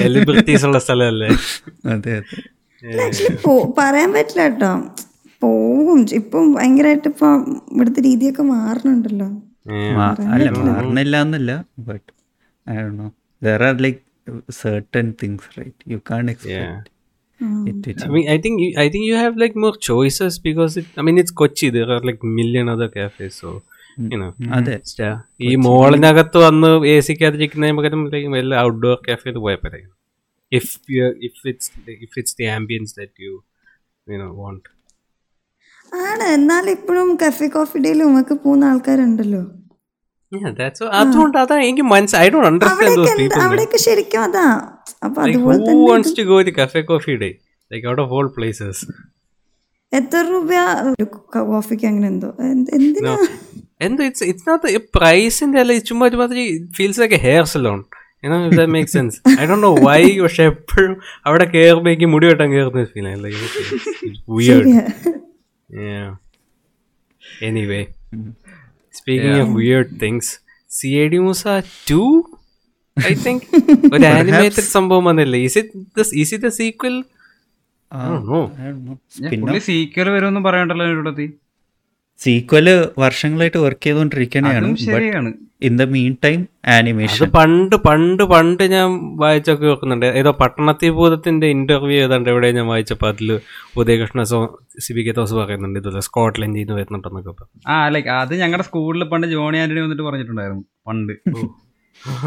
Celebrities 0.00 0.62
ഉള്ള 0.66 0.78
സ്ഥലമല്ലേ 0.84 1.28
അതെ 1.94 2.12
അതെ 2.18 2.36
പറയാൻ 3.78 4.10
പറ്റില്ല 4.16 4.42
കേട്ടോ 4.48 4.70
പോവും 5.42 6.00
ഇപ്പം 6.20 6.44
ഭയങ്കരമായിട്ട് 6.56 7.08
ഇപ്പൊ 7.12 7.28
ഇവിടുത്തെ 7.74 8.00
രീതിയൊക്കെ 8.08 8.44
മാറുന്നുണ്ടല്ലോ 8.52 9.28
മാ- 9.98 10.14
അല്ല 10.34 10.46
മാറണില്ല 10.68 11.16
എന്നല്ല 11.26 11.52
but 11.90 12.08
there 13.42 13.64
are 13.68 13.76
like 13.86 14.00
certain 14.56 15.08
things 15.20 15.44
right 15.58 15.78
you 15.92 15.98
can't 16.08 16.30
expect 16.32 16.84
it 17.70 17.76
to 17.84 17.90
I 18.06 18.10
mean, 18.14 18.26
I 18.28 18.38
think 18.44 18.56
you, 18.62 18.68
I 18.76 18.88
think 18.92 19.04
you 19.06 19.16
have 19.16 19.34
like 19.36 19.54
more 19.56 19.76
choices 19.88 20.34
because 20.38 20.72
it, 20.80 20.88
I 20.96 21.04
mean 21.06 21.18
it's 21.22 21.32
Kochi. 21.32 21.68
There 21.76 21.90
are 21.90 22.00
like 22.00 22.20
million 22.38 22.68
other 22.74 22.88
cafes, 22.88 23.34
so. 23.34 23.50
അതെ. 24.54 24.80
സ്റ്റാ- 24.84 25.18
ഈ 25.40 25.54
മോളിനകത്ത് 25.54 26.38
വന്ന് 26.38 26.86
A 26.86 27.00
സിക്കകത്തിരിക്കുന്നതിന് 27.00 27.78
പകരം 27.78 28.10
like 28.10 28.32
വല്ല 28.32 28.54
outdoor 28.54 29.12
കഫേയിൽ 29.12 29.38
പോയാൽ 29.38 29.56
പോരെ. 29.56 29.82
If 30.52 30.92
if 31.24 31.48
it's 31.48 31.90
if 31.90 32.18
it's 32.18 32.36
the 32.40 32.44
ambience 32.44 32.94
that 32.98 33.22
you 33.22 33.44
you 34.10 34.18
know 34.18 34.42
want 34.42 34.80
ആണ്. 35.96 36.22
എന്നാൽ 36.22 36.70
ഇപ്പോഴും 36.70 37.18
കഫേ 37.26 37.48
കോഫി 37.48 37.78
ഡേയിലും 37.78 38.04
ഉമ്മക്ക് 38.04 38.34
പോകുന്ന 38.34 38.64
ആൾക്കാരുണ്ടല്ലോ. 38.64 39.46
അതുകൊണ്ട് 40.86 41.38
അതാ 41.38 41.56
എനിക്ക് 41.56 41.82
മനസ്സിലായി 41.82 42.26
ഐ 42.26 42.30
ഡോണ്ട് 42.30 42.64
അണ്ടർസ്റ്റാൻഡ് 42.64 43.34
അവിടെയൊക്കെ 43.44 43.76
ശരിക്കും 43.76 44.22
അതാ. 44.22 44.76
അപ്പൊ 45.04 45.22
അതുപോലെ 45.22 45.58
തന്നെ. 45.58 45.86
എത്ര 49.92 50.26
രൂപ 50.30 50.50
കോഫിക്ക് 51.38 51.86
അങ്ങനെ 51.86 52.06
എന്തോ 52.06 52.34
എന്ത്- 52.40 52.74
എന്തിനാ? 52.74 53.16
And 53.84 54.00
it's 54.06 54.22
it's 54.30 54.44
not 54.48 54.60
the 54.66 54.80
price 54.98 55.36
in 55.44 55.50
there, 55.56 55.66
like 55.70 55.84
ചുമ്മാ 55.90 56.04
ഒരുമാതിരി 56.10 56.44
feels 56.78 56.96
like 57.02 57.14
a 57.18 57.22
hair 57.26 57.44
salon. 57.52 57.80
You 58.24 58.30
know, 58.30 58.38
if 58.48 58.54
that 58.60 58.70
makes 58.76 58.92
sense. 58.98 59.14
I 59.42 59.44
don't 59.50 59.62
know 59.66 59.76
why 59.86 60.00
പക്ഷെ 60.24 60.44
എപ്പോഴും 60.52 60.92
അവിടെ 61.28 61.46
കയറുമ്പോ 61.54 61.90
എനിക്ക് 61.92 62.08
മുടി 62.14 62.26
വെട്ടാൻ 62.30 62.48
കയറുന്ന 62.54 62.84
ഫീൽ 62.94 63.06
like 63.24 63.38
it's 63.44 64.20
weird. 64.38 64.66
ശരിയാ. 64.66 64.84
Yeah. 65.86 66.08
Anyway, 67.48 67.82
speaking 69.00 69.36
of 69.44 69.48
weird 69.60 69.90
things, 70.04 70.26
C 70.78 70.88
I 71.02 71.06
D 71.12 71.18
Moosa 71.26 71.44
two 71.90 72.02
I 72.96 73.12
think 73.24 73.44
ഒരു 73.94 74.04
ആനിമേറ്റഡ് 74.16 74.68
സംഭവം 74.76 75.04
വന്നില്ലേ 75.10 75.38
is 75.46 75.58
it 75.62 76.04
is 76.22 76.32
it 76.34 76.44
the 76.48 76.52
sequel 76.58 76.96
sequel 79.68 80.10
വരുമെന്നും 80.16 80.44
പറയണ്ടല്ലോ 80.48 81.14
സീക്വൽ 82.20 82.66
വർഷങ്ങളായിട്ട് 82.98 83.58
വർക്ക് 83.58 83.84
ചെയ്തുകൊണ്ടിരിക്കണേയാണ് 83.84 85.30
in 85.62 85.72
the 85.76 85.84
mean 85.92 86.12
time 86.24 86.40
animation 86.74 87.30
പണ്ട് 87.30 87.74
പണ്ട് 87.86 88.22
പണ്ട് 88.24 88.62
ഞാൻ 88.64 88.86
വായിച്ചൊക്കെ 89.16 89.66
വെക്കുന്നുണ്ട്. 89.66 90.06
ഏതോ 90.20 90.30
പട്ടണത്തി 90.40 90.88
ഭൂതത്തിന്റെ 90.90 91.46
ഇന്റർവ്യൂ 91.46 91.98
ഏതാണ്ട് 92.04 92.28
എവിടെ 92.30 92.50
ഞാൻ 92.50 92.66
വായിച്ചപ്പോ 92.66 93.08
അതിൽ 93.08 93.30
ഉദയകൃഷ്ണ 93.76 94.22
സോ 94.24 94.38
കെ 95.00 95.12
തോസ് 95.12 95.34
പറയുന്നുണ്ട് 95.34 95.78
ഇതുപോലെ 95.78 96.04
സ്കോട്ട്ലൻഡിൽ 96.08 96.60
നിന്ന് 96.60 96.76
വരുന്നുണ്ടെന്നൊക്കെ 96.78 97.46
ആ 97.68 97.78
ലൈക്ക് 97.88 98.12
അത് 98.16 98.34
ഞങ്ങളുടെ 98.34 98.66
സ്കൂളിൽ 98.68 99.04
പണ്ട് 99.04 99.28
ജോണി 99.34 99.58
ആന്റണി 99.58 99.82
വന്നിട്ട് 99.86 100.06
പറഞ്ഞിട്ടുണ്ടായിരുന്നു 100.08 100.64
പണ്ട്. 100.86 101.14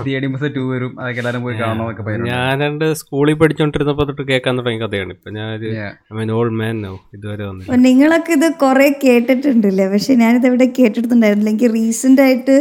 തിയേടി 0.06 0.28
ബസ് 0.34 0.50
ടൂ 0.56 0.64
വരും. 0.72 0.92
അതൊക്കെ 1.02 1.40
പോയി 1.46 1.56
കാണണമെന്നൊക്കെ 1.62 2.04
പറഞ്ഞു 2.08 2.30
ഞാൻ 2.32 2.62
രണ്ട് 2.66 2.86
സ്കൂളിൽ 3.02 3.36
പഠിച്ചോണ്ടിരുന്നപ്പോ 3.42 4.04
തൊട്ട് 4.10 4.24
കേൾക്കാൻ 4.32 4.54
തുടങ്ങിയ 4.60 4.82
കഥയാണ്. 4.86 5.14
ഇപ്പൊ 5.18 5.30
ഞാൻ 5.38 6.32
ഓൾഡ് 6.40 6.58
മാൻ 6.62 6.76
നോ 6.86 6.94
ഇതുവരെ 7.18 7.46
നിങ്ങളൊക്കെ 7.88 8.34
ഇത് 8.40 8.48
കുറെ 8.64 8.88
കേട്ടിട്ടുണ്ടല്ലേ? 9.06 9.88
പക്ഷെ 9.94 10.14
ഞാനിത് 10.24 10.48
എവിടെ 10.52 10.68
കേട്ടിട്ടുണ്ടായിരുന്നില്ല 10.80 11.52
എനിക്ക് 11.54 11.70
റീസെന്റ് 11.78 12.24
ആയിട്ട് 12.28 12.58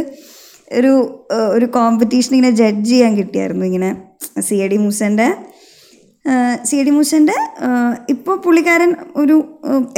ഒരു 0.78 0.92
ഒരു 1.56 1.66
കോമ്പറ്റീഷൻ 1.78 2.32
ഇങ്ങനെ 2.36 2.52
ജഡ്ജ് 2.60 2.90
ചെയ്യാൻ 2.90 3.12
കിട്ടിയായിരുന്നു 3.16 3.64
ഇങ്ങനെ 3.70 3.90
സി 4.46 4.56
എ 4.64 4.68
ഡി 4.72 4.76
മൂസന്റെ 4.84 5.26
സി 6.68 6.76
ഡി 6.82 6.90
മൂസന്റെ 6.90 7.36
ഇപ്പോൾ 8.08 8.36
പുള്ളിക്കാരൻ 8.44 8.90
ഒരു 9.16 9.36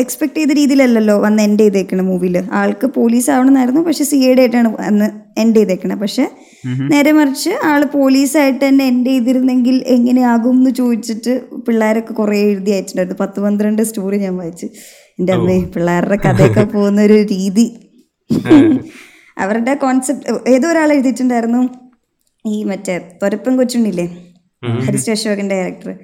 എക്സ്പെക്ട് 0.03 0.37
ചെയ്ത 0.39 0.53
രീതിയിലല്ലല്ലോ 0.53 1.17
വന്ന് 1.19 1.43
എൻഡ് 1.43 1.61
ചെയ്തേക്കണ 1.61 2.01
മൂവിയിൽ 2.01 2.37
ആൾക്ക് 2.61 2.87
പോലീസ് 2.87 3.29
ആവണമെന്നായിരുന്നു 3.31 3.81
പക്ഷെ 3.81 4.05
സി 4.05 4.17
ഐഡി 4.31 4.41
ആയിട്ടാണ് 4.41 4.71
അന്ന് 4.91 5.09
എൻഡ് 5.43 5.57
ചെയ്തേക്കണത് 5.57 6.01
പക്ഷെ 6.01 6.25
നേരെ 6.93 7.13
മറിച്ച് 7.13 7.53
ആൾ 7.71 7.85
പോലീസായിട്ട് 7.97 8.63
തന്നെ 8.67 8.85
എൻഡ് 8.87 9.11
ചെയ്തിരുന്നെങ്കിൽ 9.11 9.77
എങ്ങനെയാകും 9.97 10.57
എന്ന് 10.59 10.71
ചോദിച്ചിട്ട് 10.81 11.35
പിള്ളേരൊക്കെ 11.67 12.13
കുറേ 12.15 12.39
എഴുതി 12.51 12.71
അയച്ചിട്ടുണ്ടായിരുന്നു. 12.71 13.21
പത്ത് 13.25 13.41
പന്ത്രണ്ട് 13.41 13.83
സ്റ്റോറി 13.83 14.17
ഞാൻ 14.17 14.37
വായിച്ചു. 14.37 14.69
എന്റെ 15.19 15.33
അമ്മേ 15.33 15.59
പിള്ളേരുടെ 15.77 16.19
കഥയൊക്കെ 16.27 16.65
പോകുന്ന 16.75 17.01
ഒരു 17.03 17.19
രീതി 17.35 17.67
അവരുടെ 19.45 19.75
കോൺസെപ്റ്റ് 19.75 20.51
ഏതോ 20.51 20.69
ഒരാൾ 20.73 20.89
എഴുതിയിട്ടുണ്ടായിരുന്നു. 20.93 21.63
ഈ 22.45 22.57
മറ്റേ 22.71 22.95
തൊരപ്പൻ 23.23 23.53
കൊച്ചുണ്ണില്ലേ? 23.57 24.07
ഹരിശ്രീ 24.87 25.13
അശോകന്റെ 25.13 25.55
ക്യാരക്ടർ 25.55 25.95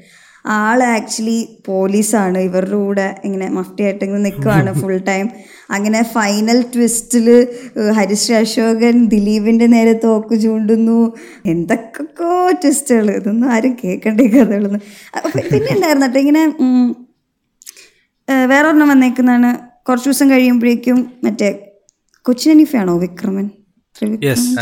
ആൾ 0.47 0.83
ആക്ച്വലി 0.83 1.39
പോലീസാണ്. 1.67 2.39
ഇവരുടെ 2.39 2.77
കൂടെ 2.77 3.21
ഇങ്ങനെ 3.25 3.49
മഫ്റ്റിയായിട്ട് 3.49 4.05
ഇങ്ങനെ 4.05 4.23
നിൽക്കുവാണ് 4.23 4.71
ഫുൾ 4.81 4.97
ടൈം 5.09 5.27
അങ്ങനെ 5.71 6.03
ഫൈനൽ 6.03 6.63
ട്വിസ്റ്റിൽ 6.75 7.27
ഹരിശ്രീ 7.99 8.35
അശോകൻ 8.37 9.05
ദിലീപിന്റെ 9.05 9.67
നേരെ 9.67 9.93
തോക്ക് 10.05 10.35
ചൂണ്ടുന്നു. 10.35 11.17
എന്തൊക്കെയോ 11.47 12.51
ട്വിസ്റ്റുകൾ 12.51 13.11
ഇതൊന്നും 13.11 13.51
ആരും 13.53 13.77
കേൾക്കണ്ടേ 13.85 14.27
കഥകളൊന്നും. 14.27 14.83
പിന്നെ 15.53 15.71
ഉണ്ടായിരുന്നു 15.75 16.07
കേട്ടോ. 16.07 16.21
ഇങ്ങനെ 16.21 16.43
വേറെ 18.29 18.67
ഒരെണ്ണം 18.69 18.89
വന്നേക്കുന്നതാണ്. 18.89 19.51
കുറച്ച് 19.89 20.09
ദിവസം 20.09 20.31
കഴിയുമ്പോഴേക്കും 20.31 21.13
മറ്റേ 21.25 21.51
കൊച്ചിനീഫയാണോ 22.27 22.99
വിക്രമൻ? 22.99 23.47
ത്രിവിക്രമൻ? 23.97 24.57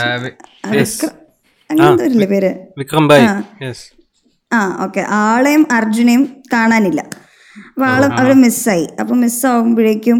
യെസ് 1.70 1.82
ആ, 1.82 1.90
വിക്ര- 1.90 1.90
അങ്ങനെ 1.90 1.90
എന്തോ 1.92 2.04
ഇല്ലേ 2.04 2.26
പേര് 2.26 2.50
ആ. 4.50 4.84
ഓക്കെ. 4.84 5.04
ആളെയും 5.08 5.66
അർജുനെയും 5.70 6.36
കാണാനില്ല. 6.52 7.00
അപ്പൊ 7.68 7.86
ആൾ 7.86 8.04
അവർ 8.04 8.32
മിസ്സായി. 8.32 8.88
അപ്പൊ 9.00 9.14
മിസ്സാവുമ്പോഴേക്കും 9.14 10.18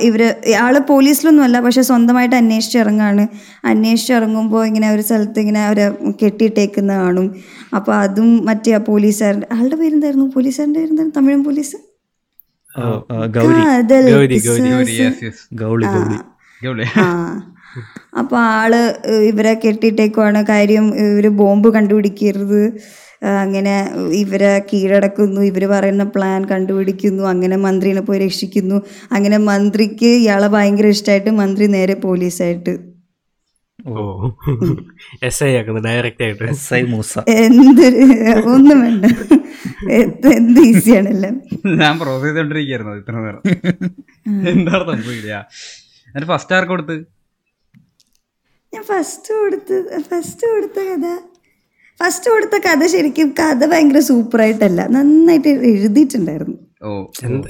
ഇവർ 0.00 0.34
ആൾ 0.60 0.78
പോലീസിലൊന്നും 0.78 1.44
അല്ല 1.44 1.60
പക്ഷെ 1.60 1.82
സ്വന്തമായിട്ട് 1.82 2.36
അന്വേഷിച്ച് 2.36 2.78
ഇറങ്ങാണ്. 2.78 3.28
അന്വേഷിച്ച് 3.64 4.12
ഇറങ്ങുമ്പോൾ 4.12 4.66
ഇങ്ങനെ 4.66 4.90
ഒരു 4.90 5.02
സ്ഥലത്ത് 5.02 5.40
ഇങ്ങനെ 5.40 5.66
അവരെ 5.66 5.90
കെട്ടിയിട്ടേക്കുന്ന 6.24 6.92
കാണും. 6.94 7.34
അപ്പൊ 7.76 7.94
അതും 7.94 8.46
മറ്റേ 8.46 8.72
ആ 8.72 8.78
പോലീസുകാരന്റെ 8.78 9.46
ആളുടെ 9.54 9.76
പേരെന്തായിരുന്നു? 9.76 10.26
പോലീസുകാരന്റെ 10.34 10.80
പേരെന്തായിരുന്നു 10.80 11.20
തമിഴൻ 11.20 11.44
പോലീസ്? 11.44 11.76
ഗൗരി. 13.26 13.62
ഗൗരി, 14.12 14.36
ഗൗരി. 14.68 14.98
ഗൗളി. 15.86 16.18
ഗൗളി. 16.62 16.84
ആ. 16.96 17.08
അപ്പൊ 18.18 18.36
ആൾ 18.38 18.74
ഇവരെ 19.30 19.54
കെട്ടിയിട്ടേക്കുവാണ്. 19.54 20.46
കാര്യം 20.46 20.86
ഇവർ 20.96 21.28
ബോംബ് 21.28 21.68
കണ്ടുപിടിക്കരുത്. 21.68 22.72
അങ്ങനെ 23.42 23.90
ഇവരെ 24.12 24.58
കീഴടക്കുന്നു. 24.58 25.40
ഇവർ 25.40 25.64
പറയുന്ന 25.66 26.04
പ്ലാൻ 26.04 26.44
കണ്ടുപിടിക്കുന്നു. 26.44 27.22
അങ്ങനെ 27.22 27.56
മന്ത്രിനെ 27.56 28.00
പോയി 28.00 28.18
രക്ഷിക്കുന്നു. 28.18 28.82
അങ്ങനെ 29.12 29.36
മന്ത്രിക്ക് 29.36 30.06
ഇയാളെ 30.06 30.48
ഭയങ്കര 30.48 30.86
ഇഷ്ടമായിട്ട് 30.86 31.30
മന്ത്രി 31.30 31.66
നേരെ 31.66 31.94
പോലീസായിട്ട്. 31.94 32.74
ഓ. 33.86 34.30
എസ് 35.22 35.44
ഐ 35.44 35.56
ആക്കുന്നു 35.56 35.80
ഡയറക്റ്റ് 35.80 36.22
ആയിട്ട്. 36.22 36.44
S 36.44 36.74
I 36.74 36.82
Moosa. 36.82 37.18
എന്തൊരു 37.28 38.02
ഒന്നും 38.54 38.80
വേണ്ട. 38.80 39.04
എന്ത് 39.90 40.28
എന്ത് 40.28 40.60
ഈസിയാണല്ലോ? 40.60 41.30
ഞാൻ 41.82 41.98
പ്രോസസ് 41.98 42.26
ചെയ്തോണ്ടിരിക്കുന്നു 42.26 42.92
ഇത്ര 42.92 43.14
നേരം. 43.16 43.42
എന്താണ് 44.48 44.84
സംഭവിക്കില്ല 44.90 45.48
എന്നിട്ട് 46.06 46.28
ഫസ്റ്റ് 46.32 46.54
ആർക്ക് 46.54 46.70
കൊടുത്ത്? 46.70 46.96
ഞാൻ 48.74 48.84
ഫസ്റ്റ് 48.90 49.32
കൊടുത്ത് 49.40 49.76
ഫസ്റ്റ് 50.10 50.44
കൊടുത്ത 50.52 50.78
കഥ. 50.88 51.06
ഫസ്റ്റ് 52.00 52.28
കൊടുത്ത 52.34 52.56
കഥ 52.66 52.86
ശരിക്കും 52.92 53.28
കഥ 53.40 53.66
ഭയങ്കര 53.72 54.00
സൂപ്പറായിട്ടല്ല 54.10 54.80
നന്നായിട്ട് 54.94 55.50
എഴുതിയിട്ടുണ്ടായിരുന്നു. 55.72 56.56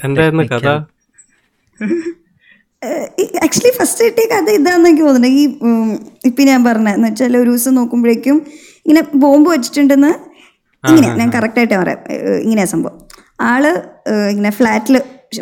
എന്തായിരുന്നു 0.07 0.43
കഥ? 0.53 0.67
ആക്ച്വലി 3.45 3.71
ഫസ്റ്റ് 3.79 4.01
കിട്ടിയ 4.05 4.25
കഥ 4.33 4.49
ഇതാന്ന് 4.59 4.89
എനിക്ക് 4.89 5.05
തോന്നുന്നത് 5.07 5.37
ഈ 5.41 5.43
ഇപ്പൊ 6.29 6.41
ഞാൻ 6.51 6.61
പറഞ്ഞതെന്ന് 6.67 7.09
വെച്ചാൽ 7.09 7.37
ഒരു 7.43 7.49
ദിവസം 7.51 7.73
നോക്കുമ്പോഴേക്കും 7.79 8.37
ഇങ്ങനെ 8.85 9.03
ബോംബ് 9.23 9.49
വെച്ചിട്ടുണ്ടെന്ന് 9.53 10.13
ഇങ്ങനെ 10.83 11.09
ഞാൻ 11.19 11.29
കറക്റ്റായിട്ട് 11.35 11.75
പറയാം. 11.81 11.99
ഇങ്ങനെയാ 12.45 12.67
സംഭവം. 12.73 12.95
ആൾ 13.51 13.63
ഇങ്ങനെ 14.31 14.51
ഫ്ലാറ്റിൽ 14.57 14.95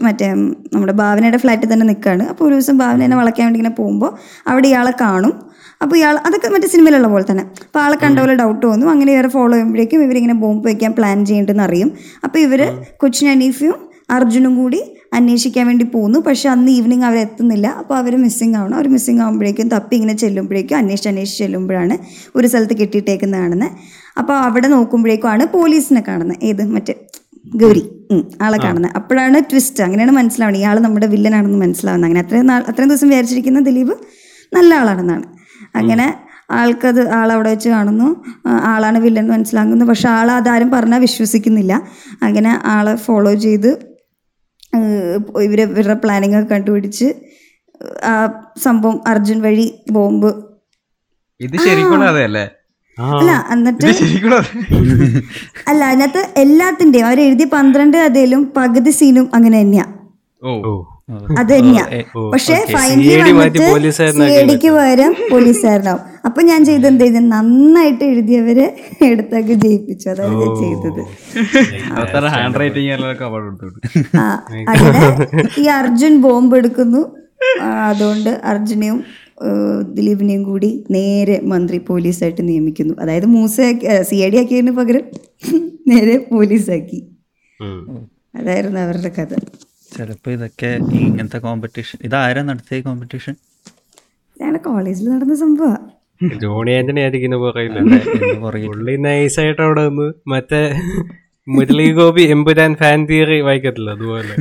മറ്റേ 0.08 0.28
നമ്മുടെ 0.74 0.94
ഭാവനയുടെ 1.00 1.40
ഫ്ലാറ്റിൽ 1.44 1.70
തന്നെ 1.74 1.86
നിൽക്കുകയാണ് 1.92 2.26
അപ്പോൾ 2.32 2.44
ഒരു 2.48 2.54
ദിവസം 2.56 2.76
ഭാവനേനെ 2.82 3.16
വളയ്ക്കാൻ 3.22 3.46
വേണ്ടി 3.48 3.60
ഇങ്ങനെ 3.60 3.76
പോകുമ്പോൾ 3.80 4.12
അവിടെ 4.52 4.68
ഇയാളെ 4.72 4.94
കാണും. 5.02 5.34
അപ്പോൾ 5.82 5.96
ഇയാൾ 5.96 6.16
അതൊക്കെ 6.28 6.48
മറ്റേ 6.48 6.68
സിനിമയിലുള്ള 6.68 7.08
പോലെ 7.08 7.26
തന്നെ. 7.32 7.44
അപ്പോൾ 7.68 7.80
ആളെ 7.80 7.98
കണ്ട 8.04 8.20
പോലെ 8.20 8.36
ഡൗട്ട് 8.36 8.66
തോന്നും. 8.66 8.90
അങ്ങനെ 8.90 9.12
ഇവരെ 9.12 9.28
ഫോളോ 9.28 9.54
ചെയ്യുമ്പോഴേക്കും 9.54 10.04
ഇവരിങ്ങനെ 10.04 10.34
ബോംബ് 10.34 10.66
വയ്ക്കാൻ 10.68 10.92
പ്ലാൻ 10.98 11.26
ചെയ്യേണ്ടെന്ന് 11.26 11.64
അറിയും. 11.64 11.92
അപ്പോൾ 12.24 12.40
ഇവർ 12.40 12.62
കൊച്ചിൻ 12.98 13.30
അനീഫിയും 13.30 13.78
അർജുനും 14.10 14.54
കൂടി 14.62 14.80
അന്വേഷിക്കാൻ 15.14 15.68
വേണ്ടി 15.68 15.86
പോകുന്നു 15.86 16.20
പക്ഷെ 16.20 16.50
അന്ന് 16.50 16.72
ഈവനിങ് 16.72 17.06
അവർ 17.10 17.18
എത്തുന്നില്ല. 17.18 17.68
അപ്പോൾ 17.82 17.96
അവർ 17.98 18.14
മിസ്സിങ് 18.16 18.56
ആവണം. 18.56 18.76
അവർ 18.76 18.88
മിസ്സിങ് 18.88 19.22
ആകുമ്പോഴേക്കും 19.22 19.68
തപ്പി 19.68 19.96
ഇങ്ങനെ 19.96 20.14
ചെല്ലുമ്പോഴേക്കും 20.14 20.78
അന്വേഷിച്ച് 20.78 21.10
അന്വേഷിച്ച് 21.10 21.44
ചെല്ലുമ്പോഴാണ് 21.44 21.98
ഒരു 22.36 22.48
സ്ഥലത്ത് 22.48 22.74
കെട്ടിയിട്ടേക്കുന്ന 22.74 23.38
കാണുന്നത് 23.38 23.72
അപ്പോൾ 24.18 24.36
അവിടെ 24.48 24.68
നോക്കുമ്പോഴേക്കുമാണ് 24.68 25.44
പോലീസിനെ 25.54 26.04
കാണുന്നത് 26.08 26.40
ഏത്? 26.44 26.64
മറ്റേ 26.76 26.96
ഗൗരി. 27.62 27.84
ആളെ 28.46 28.58
കാണുന്നത് 28.58 28.92
അപ്പോഴാണ് 28.96 29.38
ട്വിസ്റ്റ് 29.52 29.84
അങ്ങനെയാണ് 29.84 30.12
മനസ്സിലാവുന്നത് 30.12 30.62
ഇയാൾ 30.62 30.80
നമ്മുടെ 30.80 31.08
വില്ലനാണെന്ന് 31.08 31.60
മനസ്സിലാവുന്നത് 31.66 32.08
അങ്ങനെ 32.10 32.26
അത്രയും 32.26 32.46
നാൾ 32.46 32.62
അത്രയും 32.72 32.90
ദിവസം 32.90 33.10
വിചാരിച്ചിരിക്കുന്ന 33.12 33.60
ദിലീപ് 33.60 33.94
നല്ല 34.54 34.72
ആളാണെന്നാണ്. 34.76 35.26
അങ്ങനെ 35.76 36.08
ആൾക്കത് 36.52 37.10
ആളവിടെ 37.10 37.50
വെച്ച് 37.50 37.70
കാണുന്നു. 37.70 38.08
ആളാണ് 38.48 38.98
വില്ലൻ 38.98 39.28
മനസ്സിലാകുന്നു. 39.28 39.38
മനസ്സിലാക്കുന്നു 39.38 39.86
പക്ഷെ 39.86 40.10
ആൾ 40.10 40.32
അതാരും 40.32 40.72
പറഞ്ഞാൽ 40.72 41.00
വിശ്വസിക്കുന്നില്ല. 41.00 41.74
അങ്ങനെ 42.24 42.60
ആളെ 42.64 42.96
ഫോളോ 42.96 43.34
ചെയ്ത് 43.34 43.70
ഇവർ 45.42 45.62
ഇവരുടെ 45.62 45.94
പ്ലാനിങ് 45.94 46.40
ഒക്കെ 46.40 46.54
കണ്ടുപിടിച്ച് 46.54 47.08
ആ 48.04 48.44
സംഭവം 48.62 49.02
അർജുൻ 49.08 49.42
വഴി 49.42 49.84
ബോംബ്. 49.92 50.32
ഇത് 51.40 51.58
ആ. 52.98 53.06
അല്ല 53.18 53.48
എന്നിട്ട്. 53.52 53.86
അല്ല 55.68 55.86
അതിനകത്ത് 55.86 56.34
എല്ലാത്തിന്റെയും 56.38 57.06
അവർ 57.06 57.22
എഴുതിയ 57.22 57.46
പന്ത്രണ്ട് 57.46 57.98
അതേലും 57.98 58.54
പകുതി 58.58 58.90
സീനും 58.90 59.30
അങ്ങനെ 59.34 59.62
തന്നെയാ. 59.62 59.86
അത്. 61.10 61.54
തന്നെയാ. 61.54 61.86
പക്ഷെ. 62.34 62.66
ഫൈനലി 62.72 63.32
വന്നിട്ട് 63.32 63.92
സി 63.92 64.46
ഡിക്ക് 64.50 64.72
പകരം 64.72 65.16
പോലീസുകാരനാവും. 65.32 66.00
അപ്പൊ 66.26 66.42
ഞാൻ 66.42 66.66
ചെയ്ത് 66.66 66.88
എന്ത് 66.88 67.04
ചെയ്തു? 67.04 67.20
നന്നായിട്ട് 67.20 68.04
എഴുതിയവരെ 68.04 68.76
എടുത്തൊക്കെ 69.02 69.54
ജയിപ്പിച്ചു. 69.54 70.10
അതാണ് 70.10 70.34
ഞാൻ 70.34 70.56
ചെയ്തത്. 70.56 71.02
അങ്ങനെ 74.68 75.62
ഈ 75.62 75.66
അർജുൻ 75.66 76.22
ബോംബ് 76.22 76.58
എടുക്കുന്നു. 76.58 77.16
അതുകൊണ്ട് 77.64 78.42
അർജുനെയും 78.44 79.04
ദിലീപിനെയും 79.94 80.44
കൂടി 80.44 80.84
നേരെ 80.92 81.42
മന്ത്രി 81.44 81.78
പോലീസായിട്ട് 81.78 82.48
നിയമിക്കുന്നു. 82.48 82.94
അതായത് 83.00 83.26
മൂസ 83.26 83.56
സി 84.02 84.16
ഐ 84.16 84.30
ഡി 84.30 84.38
ആക്കിയതിന് 84.38 84.72
പകരം 84.72 85.02
നേരെ 85.88 86.18
പോലീസാക്കി. 86.18 87.00
അതായിരുന്നു 88.36 88.80
അവരുടെ 88.80 89.12
കഥ. 89.20 89.36
ചിലപ്പോൾ 89.92 90.32
ഇതൊക്കെ 90.38 90.70
ഇങ്ങനത്തെ 91.06 91.40
കോമ്പറ്റീഷൻ 91.48 91.98
ഇതാരാ 92.08 92.42
നടത്തിയ 92.50 92.82
കോമ്പറ്റീഷൻ 92.88 93.36
ഞാൻ 94.38 94.54
കോളേജിൽ 94.68 95.08
നടന്ന 95.14 95.36
സംഭവം. 95.36 95.82
ജോണി 96.44 96.72
ആന്റണി 96.78 97.02
ആയിരിക്കുന്ന 97.04 97.38
പുള്ളി 98.68 98.94
നൈസായിട്ട് 99.06 99.62
അവിടെ 99.68 99.84
നിന്ന് 99.88 100.08
മറ്റേ 100.32 100.62
മുരളി 101.48 101.88
ഗോപി 101.98 102.24
എമ്പുരാൻ 102.36 102.72
ഫാൻ 102.82 103.00
തിയറി 103.10 103.38
വായിക്കത്തില്ല 103.48 103.92
അതുപോലെ? 103.98 104.34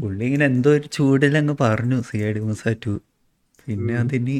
പുള്ളി 0.00 0.24
ഇങ്ങനെ 0.28 0.44
എന്തോ 0.52 0.70
ഒരു 0.78 0.88
ചൂടിൽ 0.96 1.34
അങ്ങ് 1.40 1.54
പറഞ്ഞു 1.60 1.98
C 2.08 2.18
I 2.28 2.32
D 2.36 2.40
Moosa 2.48 2.74
two 2.84 2.92
പിന്നെ 3.66 3.94
അതിന് 4.02 4.36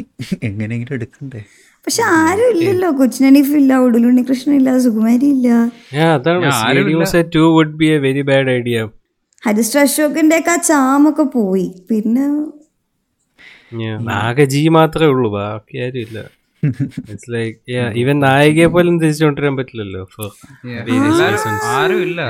എങ്ങനെയെങ്കിലും 0.48 0.94
എടുക്കണ്ടേ? 0.98 1.40
പക്ഷെ 1.86 2.02
ആരും 2.16 2.48
ഇല്ലല്ലോ. 2.54 2.88
കൊച്ചിനീഫ് 3.00 3.54
ഇല്ല 3.60 3.78
ഉടുലുണ്ണി 3.84 4.22
കൃഷ്ണൻ 4.30 4.54
ഇല്ല 4.60 4.70
സുകുമാരി 4.86 5.26
ഇല്ല. 5.36 5.48
അതാണ്. 6.16 6.50
Two 7.36 7.44
would 7.56 7.76
be 7.80 7.88
a 7.94 7.98
very 8.06 8.24
bad 8.30 8.50
idea 8.58 8.78
Harisree 9.42 9.78
അശോകിന്റെ 9.86 10.36
ഒക്കെ 10.40 10.52
ആ 10.54 10.58
ചാമൊക്കെ 10.68 11.24
പോയി. 11.36 11.66
പിന്നെ 11.88 12.26
നാഗജി 14.10 14.60
മാത്രമേ 14.76 15.10
ഉള്ളൂ 15.12 15.28
ബാക്കി 15.36 15.76
ആരും 15.84 16.02
ഇല്ല 16.06 16.18
ഇറ്റ്സ് 16.62 17.30
ലൈക്ക് 17.34 17.56
ഈവൻ 18.00 18.16
നായികയെ 18.24 18.68
പോലും 18.74 18.94
തിരിച്ചു 19.02 19.22
കൊണ്ടുവരാൻ 19.26 19.54
പറ്റില്ലല്ലോ. 19.60 20.02
ആരും 21.76 22.00
ഇല്ല 22.06 22.20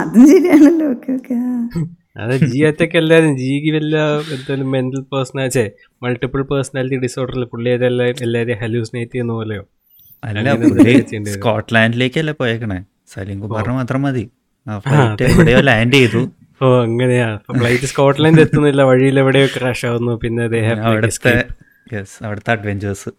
അതും 0.00 0.22
ശരിയാണല്ലോ 0.32 0.86
ഓക്കെ 0.94 1.10
ഓക്കെ. 1.18 1.36
അത് 2.22 2.34
ജി 2.50 2.60
അറ്റക്ക് 2.68 2.96
എല്ലാരും 3.02 3.32
ജിക്ക് 3.40 3.70
വല്ല 3.76 3.96
എന്തായാലും 4.36 4.68
മെന്റൽ 4.74 5.02
പേഴ്സണാച്ചേ 5.12 5.64
മൾട്ടിപ്പിൾ 6.04 6.42
പേഴ്സണാലിറ്റി 6.52 6.98
ഡിസോർഡറിൽ 7.06 7.44
പുള്ളി 7.52 7.70
അതെല്ലാം 7.78 8.22
എല്ലാരെയും 8.26 8.58
ഹലൂസിനേറ്റ് 8.62 9.14
ചെയ്യുന്ന 9.14 9.34
പോലെയോ. 9.40 9.64
സ്കോട്ട്ലാൻഡിലേക്കല്ലേ 11.36 12.34
പോയേക്കണേ? 12.40 12.78
സലീം 13.14 13.38
കുമാറിന് 13.44 13.74
മാത്രം 13.80 14.02
മതി. 14.06 14.24
ഫ്ലൈറ്റ് 14.84 15.24
എവിടെയോ 15.32 15.60
ലാൻഡ് 15.68 15.98
ചെയ്തു. 16.00 16.20
ഓ 16.62 16.68
അങ്ങനെയാ. 16.82 17.28
ഫ്ലൈറ്റ് 17.58 17.88
സ്കോട്ട്ലൻഡ് 17.90 18.40
എത്തുന്നില്ല. 18.40 18.82
വഴിയിൽ 18.82 19.16
എവിടെയോ 19.22 19.46
ക്രാഷ് 19.56 19.86
ആവുന്നു. 19.86 20.12
പിന്നെ 20.22 20.44
അവിടുത്തെ 20.88 21.34
യെസ് 21.94 22.16
അവിടുത്തെ 22.24 22.50
അഡ്വഞ്ചേഴ്സ് 22.50 23.10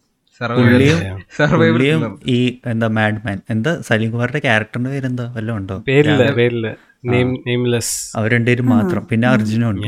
സർവൈവൽ 0.42 0.64
പുള്ളിയും 0.64 1.00
സർവൈവൽ 1.38 1.82
ഈ 2.28 2.38
എന്താ 2.66 2.88
മാഡ്മാൻ 2.98 3.38
എന്താ 3.50 3.72
സലീം 3.88 4.12
കുമാറിന്റെ 4.12 4.40
ക്യാരക്ടറിന്റെ 4.40 4.90
പേരെന്താ? 4.90 5.26
വല്ലതും 5.36 5.58
ഉണ്ടോ? 5.58 5.78
പേരില്ല 5.88 6.26
പേരില്ല. 6.32 6.68
നെയിം 7.06 7.30
നെയിംലെസ് 7.48 7.96
അവർ 8.18 8.30
രണ്ടുപേരും 8.32 8.68
മാത്രം. 8.76 9.04
പിന്നെ 9.12 9.28
അർജുനും 9.28 9.70
ഉണ്ട്. 9.70 9.88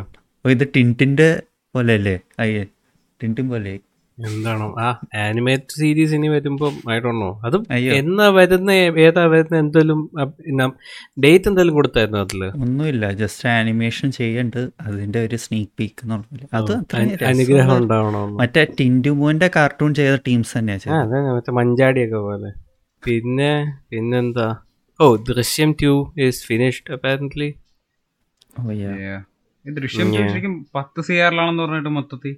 അപ്പൊ 0.00 0.50
ഇത് 0.50 0.64
ടിന്റിന്റെ 0.76 1.28
പോലെ 1.74 1.94
അല്ലേ 1.94 2.16
അയ്യേ. 2.38 2.62
ടിന്റിൻ 3.20 3.46
പോലെ 3.48 3.72
എന്താണോ? 4.18 4.66
ആ 4.84 4.86
ആനിമേറ്റ് 5.22 5.74
സീരീസ് 5.78 6.14
ഇനി 6.18 6.28
വരുമ്പോ 6.34 6.66
ആയിട്ടുണ്ടോ 6.90 7.28
അതും. 7.46 7.62
എന്നാ 8.00 8.26
വരുന്ന 8.38 8.70
ഏതാ 9.06 9.24
വരുന്ന 9.32 9.56
എന്തെങ്കിലും 9.64 10.00
ഡേറ്റ് 11.24 11.48
എന്തെങ്കിലും 11.50 11.74
കൊടുത്തായിരുന്നു 11.78 12.20
അതിൽ? 12.26 12.42
ഒന്നുമില്ല 12.64 13.10
ജസ്റ്റ് 13.22 13.48
ആനിമേഷൻ 13.48 14.10
ചെയ്യണ്ട്. 14.18 14.60
അതിന്റെ 14.86 15.20
ഒരു 15.26 15.38
സ്നീക്ക് 15.44 15.72
പീക്ക് 15.80 16.06
അത് 16.60 16.72
അനുഗ്രഹം 17.32 17.76
ഉണ്ടാവണോ 17.82 18.22
മറ്റേ 18.40 18.64
ടിന്റുമോന്റെ 18.80 19.50
കാർട്ടൂൺ 19.56 19.92
ചെയ്ത 20.00 20.14
ടീംസ് 20.28 20.54
തന്നെയാ 20.58 20.78
ചെയ്തത്. 20.84 20.96
അതെ 21.02 21.20
മറ്റേ 21.36 21.54
മഞ്ചാടിയൊക്കെ 21.60 22.20
പോലെ. 22.28 22.52
പിന്നെ 23.02 23.52
പിന്നെന്താ? 23.90 24.48
ഓ 25.00 25.06
ദൃശ്യം 25.30 25.70
ടു 25.82 25.92
ഈസ് 26.26 26.42
ഫിനിഷ്ഡ് 26.46 26.92
അപ്പാരന്റ്ലി 26.96 27.50
ദൃശ്യം 29.64 30.08
പത്ത് 30.74 31.00
സി 31.06 31.14
ആറിലാണെന്ന് 31.26 31.62
പറഞ്ഞിട്ട് 31.62 31.88
മൊത്തത്തിൽ. 31.88 32.34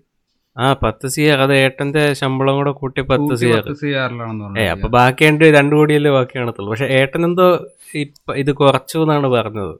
ആ 0.59 0.73
പത്ത് 0.73 1.09
സി 1.09 1.23
ആർ 1.23 1.39
അത് 1.39 1.55
ഏട്ടന്റെ 1.55 2.13
ശമ്പളം 2.13 2.55
കൂടെ 2.55 2.71
കൂട്ടി 2.71 3.01
പത്ത് 3.01 3.35
സി 3.35 3.47
ആർ 3.47 3.73
സി 3.73 3.87
ആറിലാണെന്ന് 3.95 4.45
ഏ 4.45 4.49
പറഞ്ഞു 4.49 4.71
അപ്പൊ 4.71 4.89
ബാക്കി 4.89 5.25
രണ്ട് 5.25 5.45
രണ്ടു 5.45 5.77
കോടിയല്ലേ 5.77 6.11
ബാക്കി 6.11 6.39
കാണത്തുള്ളൂ. 6.39 6.71
പക്ഷെ 6.71 6.85
ഏട്ടൻ 6.85 7.25
എന്തോ 7.25 7.67
ഇപ്പൊ 7.95 8.35
ഇത് 8.35 8.53
കുറച്ചു 8.53 8.99
എന്നാണ് 8.99 9.27
പറഞ്ഞത്. 9.27 9.75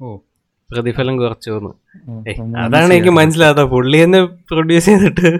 ഓ. 0.00 0.16
പ്രതിഫലം 0.70 1.16
കുറച്ചു 1.16 1.50
എന്ന്. 1.50 1.72
അതാണ് 2.58 2.92
എനിക്ക്. 2.92 3.10
മനസ്സിലാത്ത 3.10 3.60
പുള്ളി 3.60 4.04
തന്നെ 4.04 4.24
പ്രൊഡ്യൂസ് 4.24 4.86
ചെയ്തിട്ട് 4.86 5.30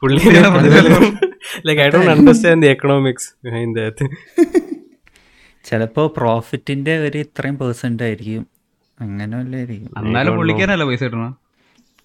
പുള്ളി 0.00 0.20
like 1.66 1.82
I 1.82 1.88
don't 1.88 2.10
understand 2.10 2.62
the 2.62 2.70
economics 2.70 3.28
that. 3.74 4.06
ചിലപ്പോ 5.64 6.06
പ്രോഫിറ്റിന്റെ 6.16 6.98
ഒരു 6.98 7.18
ഇത്രയും 7.18 7.58
പെർസെന്റ് 7.58 8.02
ആയിരിക്കും. 8.02 8.46
അങ്ങനെ 9.00 9.38
വല്ലായിരിക്കും 9.38 9.90
എന്നാലും 9.98 10.36
പുള്ളിക്കാനല്ല 10.36 10.84
പൈസ 10.84 11.02
കിട്ടണം. 11.02 11.32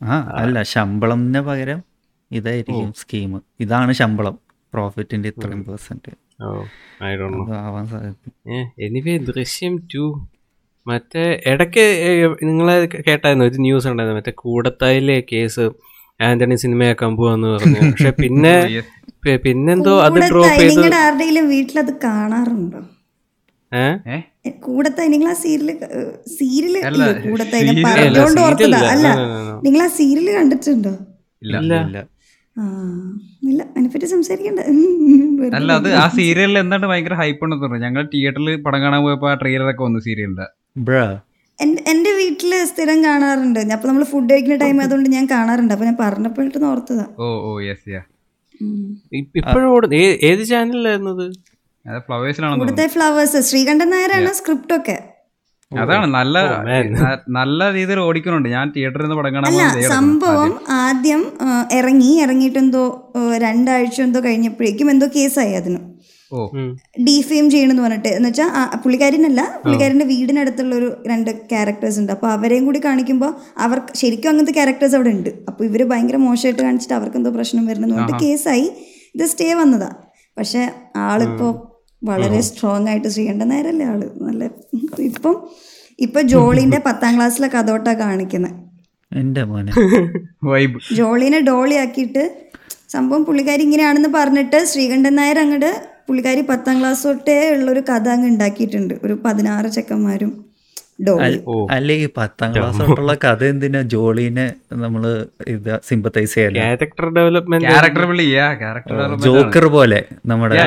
Ah. 0.01 0.09
ആ 0.11 0.35
അല്ല 0.35 0.63
ശമ്പളം 0.63 1.33
പകരം 1.43 1.88
ഇതായിരിക്കും 2.31 2.89
സ്കീം. 3.01 3.31
ഇതാണ് 3.65 3.91
ശമ്പളം. 4.00 4.36
പ്രോഫിറ്റിന്റെ 4.74 5.27
ഇത്രയും 5.33 5.62
percent 5.67 6.12
oh 6.45 6.50
I 7.07 7.12
don't 7.19 7.38
know 7.39 7.55
ആവാൻ 7.62 7.86
സാധ്യത. 7.91 8.15
എനിവേ 8.87 9.15
ദൃശ്യം 9.29 9.74
ടു 9.94 10.03
മറ്റേ 10.85 11.24
ഇടയ്ക്ക് 11.51 11.85
നിങ്ങളെ 12.50 12.75
കേട്ടായിരുന്നു 13.07 13.48
ഒരു 13.50 13.57
ന്യൂസ് 13.65 13.87
ഉണ്ടായിരുന്നു. 13.92 14.20
മറ്റേ 14.20 14.33
കൂടത്തായിലെ 14.44 15.18
കേസ് 15.31 15.65
ആന്റണി 16.20 16.55
സിനിമയാക്കാൻ 16.63 17.11
പോവാന്ന് 17.20 17.50
പറഞ്ഞു. 17.55 17.81
പക്ഷെ 17.92 18.11
പിന്നെ 18.22 18.55
പിന്നെന്തോ 19.46 19.94
അത് 20.05 20.18
ഡ്രോപ്പ് 20.31 20.59
ചെയ്തു 20.59 20.81
ആരുടെയെങ്കിലും 21.00 21.46
വീട്ടിലത് 21.53 21.92
കാണാറുണ്ടോ? 22.03 22.79
കൂടത്തായി. 24.65 25.09
നിങ്ങൾ 25.13 25.27
ആ 25.31 25.37
സീരിയൽ 25.44 25.70
സീരിയൽ 26.37 26.75
പറഞ്ഞോണ്ട് 26.85 27.59
അല്ല, 28.05 28.39
ഓർത്തതാ. 28.46 28.79
നിങ്ങൾ 29.65 29.81
ആ 29.87 29.89
സീരിയൽ 30.00 30.29
കണ്ടിട്ടുണ്ടോ? 30.37 30.94
ഇല്ല. 31.42 31.74
ഇല്ല 32.59 32.65
ആ 32.65 32.65
ഇല്ല 33.50 33.61
അതിനെപ്പറ്റി 33.72 34.07
സംസാരിക്കണ്ട. 34.13 34.61
അല്ല 35.57 35.72
അത് 35.79 35.89
ആ 35.93 36.05
സീരിയലിൽ 36.17 36.57
എന്താണ് 36.59 36.85
ഭയങ്കര 36.91 37.13
ഹൈപ്പ് 37.13 37.43
ഉണ്ടെന്ന് 37.43 37.65
പറഞ്ഞു 37.65 37.85
ഞങ്ങൾ 37.85 38.03
തിയേറ്ററിൽ 38.13 38.61
പടം 38.65 38.81
കാണാൻ 38.81 39.01
പോയപ്പോ 39.03 39.29
ആ 39.31 39.33
ട്രെയിലറൊക്കെ 39.33 39.83
വന്നു 39.83 40.00
സീരിയലിന്റെ 40.00 40.48
ബ്രാ. 40.89 41.03
എന്റെ 41.93 42.11
വീട്ടിൽ 42.19 42.51
സ്ഥിരം 42.65 43.03
കാണാറുണ്ട്. 43.03 43.59
അപ്പൊ 43.75 43.87
നമ്മൾ 43.87 44.03
ഫുഡ് 44.03 44.29
കഴിക്കുന്ന 44.31 44.57
ടൈം 44.57 44.77
ആയതുകൊണ്ട് 44.81 45.09
ഞാൻ 45.09 45.25
കാണാറുണ്ട്. 45.25 45.74
അപ്പൊ 45.74 45.85
ഞാൻ 45.85 45.98
പറഞ്ഞപ്പോഴും 46.00 46.65
ഓർത്തതാ. 46.72 47.05
ഓ 47.19 47.27
ഓ 47.50 47.61
യെസ് 47.61 47.89
യാ. 47.95 48.01
ഇപ്പോഴും 49.41 49.93
ഏത് 50.29 50.43
ചാനലിലായിരുന്നു 50.51 51.11
അത്? 51.17 51.27
അത് 51.85 52.00
ഫ്ലവേഴ്സിലാണെന്ന് 52.07 52.63
ഇവിടുത്തെ 52.63 52.85
ഫ്ലവേഴ്സ് 52.95 53.41
ശ്രീകണ്ഠൻ 53.50 53.89
നായരാണ് 53.89 54.31
സ്ക്രിപ്റ്റ് 54.39 54.75
ഒക്കെ. 54.79 54.98
അതാണ് 55.72 56.14
നല്ല 56.14 56.38
നല്ല 57.29 57.74
രീതിയിൽ 57.74 58.00
ഓടിക്കുന്നുണ്ട്. 58.00 58.50
ഞാൻ 58.50 58.72
തിയേറ്ററിൽ 58.75 59.03
നിന്ന് 59.03 59.16
പടം 59.16 59.34
കാണാൻ 59.34 59.51
അല്ല 59.51 59.88
സംഭവം 59.88 60.60
ആദ്യം. 60.70 61.22
ഇറങ്ങി 61.72 62.20
ഇറങ്ങിയിട്ട് 62.22 62.60
എന്തോ 62.60 63.14
രണ്ടാഴ്ച 63.38 64.01
എന്തോ 64.01 64.20
കഴിഞ്ഞപ്പോഴേക്കും 64.20 64.92
എന്തോ 64.92 65.08
കേസായി 65.16 65.53
അതിന്. 65.53 65.79
ഓ. 66.34 66.48
ഡിഫെയിം 67.08 67.50
ചെയ്യണമെന്ന് 67.50 67.84
പറഞ്ഞിട്ട്. 67.84 68.08
എന്ന് 68.08 68.29
വെച്ചാൽ 68.29 68.50
പുള്ളിക്കാരനല്ല 68.77 69.60
പുള്ളിക്കാരിന്റെ 69.64 70.05
വീടിനടുത്തുള്ള 70.05 70.75
ഒരു 70.75 71.03
രണ്ട് 71.08 71.32
ക്യാരക്ടേഴ്സ് 71.32 72.00
ഉണ്ട്. 72.00 72.12
അപ്പോൾ 72.12 72.32
അവരെയും 72.32 72.66
കൂടി 72.66 72.82
കാണിക്കുമ്പോൾ 72.86 73.34
അവർക്ക് 73.58 73.96
ശരിക്കും 73.96 74.29
അങ്ങനത്തെ 74.29 74.53
ക്യാരക്ടേഴ്സ് 74.53 74.96
അവിടെ 74.96 75.10
ഉണ്ട്. 75.10 75.29
അപ്പോൾ 75.48 75.64
ഇവർ 75.64 75.84
ഭയങ്കര 75.84 76.16
മോശമായിട്ട് 76.16 76.62
കാണിച്ചിട്ട് 76.62 76.94
അവർക്ക് 76.94 77.18
എന്തോ 77.18 77.32
പ്രശ്നം 77.32 77.66
വരണമെന്ന് 77.66 77.96
പറഞ്ഞിട്ട് 77.96 78.24
കേസായി. 78.25 78.72
ഇത് 79.16 79.25
സ്റ്റേ 79.25 79.53
വന്നതാ. 79.53 79.90
പക്ഷെ 80.38 80.72
ആളിപ്പോൾ 80.96 81.69
വളരെ 82.01 82.42
സ്ട്രോങ് 82.42 82.88
ആയിട്ട് 82.88 83.07
ചെയ്യേണ്ട 83.07 83.44
നേരല്ലേ 83.44 83.85
ആൾ. 83.85 84.01
നല്ല 84.22 84.44
ഇപ്പം 85.09 85.35
ഇപ്പൊ 86.00 86.20
ജോളിന്റെ 86.33 86.79
പത്താം 86.88 87.14
ക്ലാസ്സിലെ 87.16 87.48
കഥോട്ട 87.48 87.88
കാണിക്കുന്നത് 88.01 88.55
എന്റെ 89.12 89.44
മോനെ. 89.44 89.72
വൈബ്. 90.44 90.77
ജോളിനെ 90.96 91.40
ഡോളി 91.42 91.75
ആക്കിയിട്ട് 91.75 92.24
സംഭവം 92.90 93.24
പുള്ളിക്കാരി 93.25 93.62
ഇങ്ങനെയാണെന്ന് 93.62 94.09
പറഞ്ഞിട്ട് 94.09 94.59
ശ്രീകണ്ഠൻ 94.66 95.16
നായർ 95.16 95.40
അങ്ങോട്ട് 95.40 95.72
പുള്ളിക്കാരി 96.07 96.42
പത്താം 96.42 96.79
ക്ലാസ് 96.79 97.03
തൊട്ടേ 97.07 97.35
ഉള്ളൊരു 97.55 97.79
കഥ 97.90 98.07
അങ്ങ് 98.09 98.27
ഉണ്ടാക്കിയിട്ടുണ്ട്. 98.27 98.94
ഒരു 99.05 99.16
പതിനാറ് 99.25 99.68
ചെക്കന്മാരും. 99.68 100.31
അല്ലെ 101.75 101.96
ഈ 101.96 102.07
പത്താം 102.18 102.50
ക്ലാസ് 102.55 102.79
തൊട്ടുള്ള 102.79 103.14
കഥ 103.24 103.44
എന്തിനാ 103.44 103.81
ജോളീനെ 103.94 104.46
നമ്മൾ 104.83 105.03
ഇത് 105.48 105.70
സിമ്പത്തൈസ് 105.88 106.33
ചെയ്യാൻ 106.33 106.53
ക്യാരക്ടർ 106.55 107.05
ഡെവലപ്മെന്റ് 107.18 107.68
ക്യാരക്ടർ 108.62 109.14
ജോക്കർ 109.25 109.66
പോലെ 109.75 110.00
നമ്മുടെ 110.25 110.57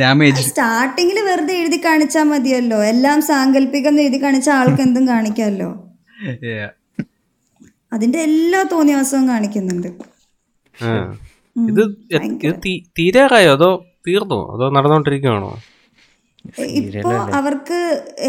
ഡാമേജ് 0.00 0.42
സ്റ്റാർട്ടിങ്ങിൽ 0.48 1.20
വെറുതെ 1.28 1.54
എഴുതി 1.60 1.78
കാണിച്ചാ 1.84 2.22
മതിയല്ലോ. 2.22 2.78
എല്ലാം 2.84 3.20
സാങ്കല്പികം 3.22 4.00
എഴുതി 4.04 4.20
കാണിച്ച 4.22 4.50
ആൾക്ക് 4.58 4.82
എന്തും 4.82 5.06
കാണിക്കാമല്ലോ 5.08 5.70
അതിന്റെ 7.92 8.20
എല്ലാ 8.28 8.60
തോന്നിയവാസവും 8.72 9.28
കാണിക്കുന്നുണ്ട്. 9.28 9.88
ഇത് 11.56 11.82
തീരാറായോ? 12.98 13.52
അതോ 13.52 13.70
തീർന്നോ? 14.08 14.40
അതോ 14.54 14.66
നടന്നുകൊണ്ടിരിക്കുകയാണോ 14.70 15.50
ഇപ്പോ 16.80 17.12
അവർക്ക് 17.38 17.78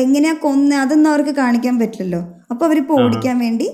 എങ്ങനെയാ 0.04 0.34
കൊന്ന 0.34 0.76
അതൊന്നും 0.76 1.10
അവർക്ക് 1.10 1.34
കാണിക്കാൻ 1.36 1.76
പറ്റില്ലല്ലോ. 1.80 2.22
അപ്പൊ 2.52 2.66
അവരിപ്പോ 2.66 2.96
ഓടിക്കാൻ 3.04 3.40
വേണ്ടി 3.40 3.68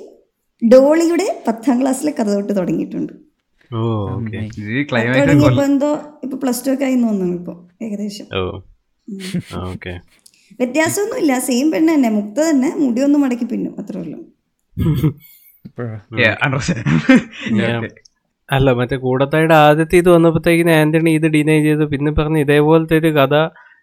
ഡോളിയുടെ 0.62 1.28
പത്താം 1.48 1.76
ക്ലാസ്സിലെ 1.82 2.12
കഥ 2.12 2.30
തൊട്ട് 2.36 2.54
തുടങ്ങിയിട്ടുണ്ട്. 2.58 3.14
എന്തോ 5.70 5.90
ഇപ്പൊ 6.24 6.38
പ്ലസ് 6.44 6.66
ടു 6.66 6.72
ഒക്കെ 6.74 6.86
ആയി 6.86 6.96
തോന്നുന്നു 6.96 7.36
ഇപ്പൊ 7.38 7.54
ഏകദേശം. 7.82 8.28
വ്യത്യാസമൊന്നും 10.60 11.18
ഇല്ല 11.22 11.34
സെയിം 11.40 11.68
പെണ്ണ് 11.72 11.92
തന്നെ. 11.96 12.10
മുക്ത 12.10 12.38
തന്നെ. 12.50 12.70
മുടിയൊന്നും 12.78 13.22
മടക്കി 13.22 13.46
പിന്നും. 13.46 13.74
അത്രേ 13.80 14.02
ഉള്ളൂ. 14.02 14.20
അല്ല 18.50 18.72
മറ്റേ 18.80 18.96
കൂടത്തായിട്ട് 18.96 19.54
ആദ്യത്തെ 19.54 19.96
ഇത് 20.02 20.10
വന്നപ്പോഴത്തേക്കിന് 20.10 20.72
ആന്റണി 20.80 21.12
ഇത് 21.20 21.28
ഡിനൈ 21.36 21.56
ചെയ്തു. 21.68 21.86
പിന്നെ 21.94 22.12
പറഞ്ഞു 22.12 22.40
ഇതേപോലത്തെ 22.46 22.96
ഒരു 23.02 23.12
കഥ 23.20 23.36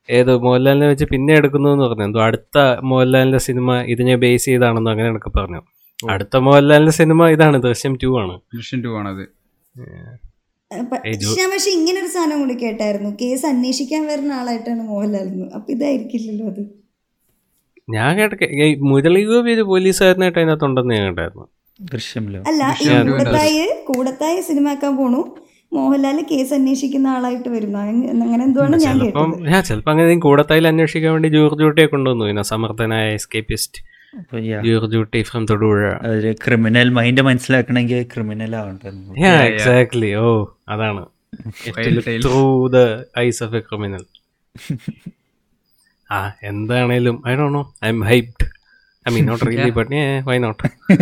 ഏത് 0.09 0.31
മോഹൻലാലിനെ 0.45 0.87
വെച്ച് 0.91 1.07
പിന്നെ 1.13 1.33
എടുക്കുന്നു 1.41 1.69
എന്ന് 1.75 1.85
പറഞ്ഞു. 1.85 2.05
എന്തോ 2.09 2.21
അടുത്ത 2.29 2.59
മോഹൻലാലിന്റെ 2.91 3.41
സിനിമ 3.49 3.77
ഇതിനെ 3.95 4.15
ബേസ് 4.23 4.47
ചെയ്താണെന്നോ 4.51 4.91
അങ്ങനെയൊക്കെ 4.95 5.33
പറഞ്ഞു. 5.39 5.61
അടുത്ത 6.15 6.37
മോഹൻലാലിന്റെ 6.47 6.95
സിനിമ 7.01 7.29
ഇതാണ് 7.35 7.57
ദൃശ്യം 7.67 7.95
ടു 8.03 8.11
ആണ്. 8.23 8.35
ദൃശ്യം 8.57 8.81
ടു 8.87 8.93
ആണത്. 9.01 9.25
പക്ഷെ 10.91 11.37
ഞാൻ 11.41 11.49
പക്ഷെ 11.53 11.71
ഇങ്ങനെ 11.77 11.99
ഒരു 12.03 12.11
സാധനം 12.15 12.39
കൂടി 12.43 12.55
കേട്ടായിരുന്നു. 12.65 13.11
കേസ് 13.23 13.45
അന്വേഷിക്കാൻ 13.53 14.03
വരുന്ന 14.11 14.33
ആളായിട്ടാണ് 14.41 14.83
മോഹൻലാൽ. 14.91 15.29
അപ്പൊ 15.57 15.69
ഇതായിരിക്കില്ലല്ലോ 15.77 16.47
അത്. 16.53 16.63
ഞാൻ 17.89 18.11
കേട്ട 18.19 18.35
മുരളി 18.91 19.23
ഗോപി 19.29 19.51
ഒരു 19.57 19.65
പോലീസുകാരനായിട്ട് 19.71 20.39
അതിനകത്തുണ്ടെന്ന് 20.41 20.95
ഞാൻ 20.97 21.05
കേട്ടായിരുന്നു 21.09 21.47
ദൃശ്യമില്ലോ 21.81 22.41
അല്ല 22.51 22.63
കൂടത്തായി 23.11 23.63
കൂടത്തായി 23.89 24.41
സിനിമ 24.49 24.69
ആക്കാൻ 24.75 24.93
പോണു. 25.01 25.21
മോഹൻലാൽ 25.73 26.27
കേസ് 26.31 26.55
അന്വേഷിക്കുന്ന 26.55 27.09
ആളായിട്ട് 27.09 27.49
വരുന്നു. 27.49 27.79
അങ്ങ- 27.79 28.23
അങ്ങനെ 28.23 28.45
എന്തുവാണ് 28.45 28.77
ഞാൻ 28.77 29.01
കേട്ടത്? 29.01 29.43
ഞാൻ 29.43 29.63
ചിലപ്പോൾ 29.63 29.91
അങ്ങനെ 29.91 30.21
കൂടത്തായിൽ 30.21 30.69
അന്വേഷിക്കാൻ 30.69 31.13
വേണ്ടി 31.13 31.29
ജോർജ് 31.29 31.63
കുട്ടിയെ 31.63 31.87
കൊണ്ടുവന്നു. 31.87 32.43
സമർത്ഥനായ 32.43 33.15
escapist 33.15 33.91
from 35.23 35.47
Thodupuzha. 35.47 35.93
Criminal 36.33 36.89
mind 36.89 37.23
മനസ്സിലാക്കണമെങ്കിൽ 37.23 38.03
ക്രിമിനൽ 38.03 38.57
ആവണ്ടെന്ന് 38.57 39.15
എക്സാക്ട്ലി 39.45 40.15
ഓ 40.15 40.47
അതാണ്. 40.69 41.07
Through 42.25 42.69
the 42.69 43.05
eyes 43.19 43.45
of 43.45 43.55
a 43.55 43.61
criminal 43.61 44.05
ആ 46.13 46.33
എന്താണേലും 46.43 47.23
I 47.29 47.35
Dr 47.37 47.49
know 47.49 47.75
I 47.85 47.89
am 47.89 48.01
hyped 48.01 48.47
I 49.11 49.15
mean 49.15 49.27
not 49.27 49.47
really 49.47 49.71
but 49.71 50.23
why 50.25 50.39
not 50.39 50.93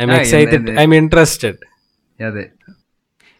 I 0.00 0.02
am 0.02 0.12
excited 0.12 0.70
I 0.70 0.82
am 0.82 0.94
interested 0.94 1.54
അതെ. 2.24 2.48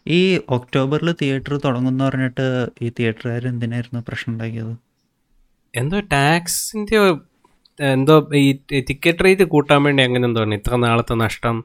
ഈ 0.05 0.19
ഒക്ടോബറിൽ 0.55 1.09
theatre 1.21 1.53
തുടങ്ങുന്ന 1.65 2.01
പറഞ്ഞിട്ട് 2.07 2.45
ഈ 2.81 2.87
തിയേറ്ററുകാർ 2.99 3.43
എന്തിനായിരുന്നു 3.47 3.99
പ്രശ്നം 4.07 4.31
ഉണ്ടാക്കിയത്? 4.33 4.73
എന്തോ 5.73 5.99
ടാക്സിന്റെ 6.13 6.97
എന്തോ 7.79 8.15
ഈ 8.39 8.47
ടിക്കറ്റ് 8.89 9.23
റേറ്റ് 9.25 9.43
കൂട്ടാൻ 9.43 9.79
വേണ്ടി 9.83 10.01
അങ്ങനെ 10.03 10.25
എന്തോ 10.27 10.41
ഇത്ര 10.57 10.75
നാളത്തെ 10.85 11.15
നഷ്ടം 11.21 11.57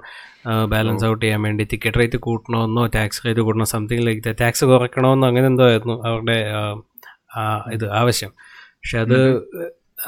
ബാലൻസ് 0.73 1.05
ഔട്ട് 1.05 1.23
ചെയ്യാൻ 1.25 1.41
വേണ്ടി 1.43 1.65
ടിക്കറ്റ് 1.73 1.99
റേറ്റ് 2.01 2.19
കൂട്ടണമെന്നോ 2.27 2.83
ടാക്സ് 2.97 3.23
റേറ്റ് 3.27 3.43
കൂട്ടണോ 3.47 3.67
സംതിങ് 3.75 4.05
ലൈക്ക് 4.07 4.35
ടാക്സ് 4.43 4.65
കുറയ്ക്കണമെന്നോ 4.73 5.27
അങ്ങനെ 5.29 5.47
എന്തോ 5.53 5.65
ആയിരുന്നു 5.71 5.97
അവരുടെ 6.11 6.39
ഇത് 7.77 7.87
ആവശ്യം. 8.01 8.33
പക്ഷെ 8.79 8.99
അത് 9.05 9.19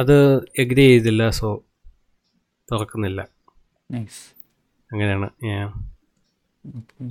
അത് 0.01 0.17
എഗ്രി 0.62 0.85
ചെയ്തില്ല 0.91 1.23
സോ 1.41 1.49
തുറക്കുന്നില്ല. 2.69 3.21
അങ്ങനെയാണ് 4.91 5.29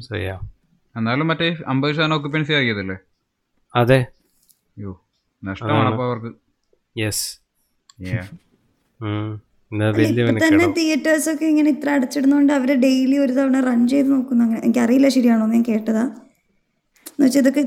സോ 0.07 0.15
യാ. 0.27 0.37
എന്നാലും 0.97 1.27
മറ്റേ 1.29 1.57
അമ്പത് 1.71 1.93
ശതമാനം 1.95 2.15
ഒക്കുപ്പൻസി 2.17 2.53
ആക്കിയതല്ലേ? 2.59 2.97
അതെ. 3.73 3.99
യോ 4.77 4.91
നഷ്ടമാണ് 5.43 5.89
അപ്പൊ 5.91 6.03
അവർക്ക്. 6.09 6.31
യെസ് 6.95 7.25
തിയേറ്റേഴ്സ് 10.77 11.29
ഒക്കെ 11.31 11.45
ഇങ്ങനെ 11.45 11.69
ഇത്ര 11.75 11.89
അടച്ചിടുന്നോണ്ട് 11.89 12.53
അവർ 12.53 12.69
ഡെയിലി 12.83 13.17
ഒരു 13.23 13.33
തവണ 13.37 13.59
റൺ 13.59 13.87
ചെയ്ത് 13.87 14.11
നോക്കുന്നു 14.11 14.43
അങ്ങനെ. 14.45 14.61
എനിക്കറിയില്ല 14.65 15.07
ശരിയാണോ 15.15 15.43
എന്ന് 15.45 15.55
ഞാൻ 15.55 15.63
കേട്ടതാ. 15.63 16.03
എന്നുവെച്ചാൽ 17.11 17.41
ഇതൊക്കെ 17.43 17.63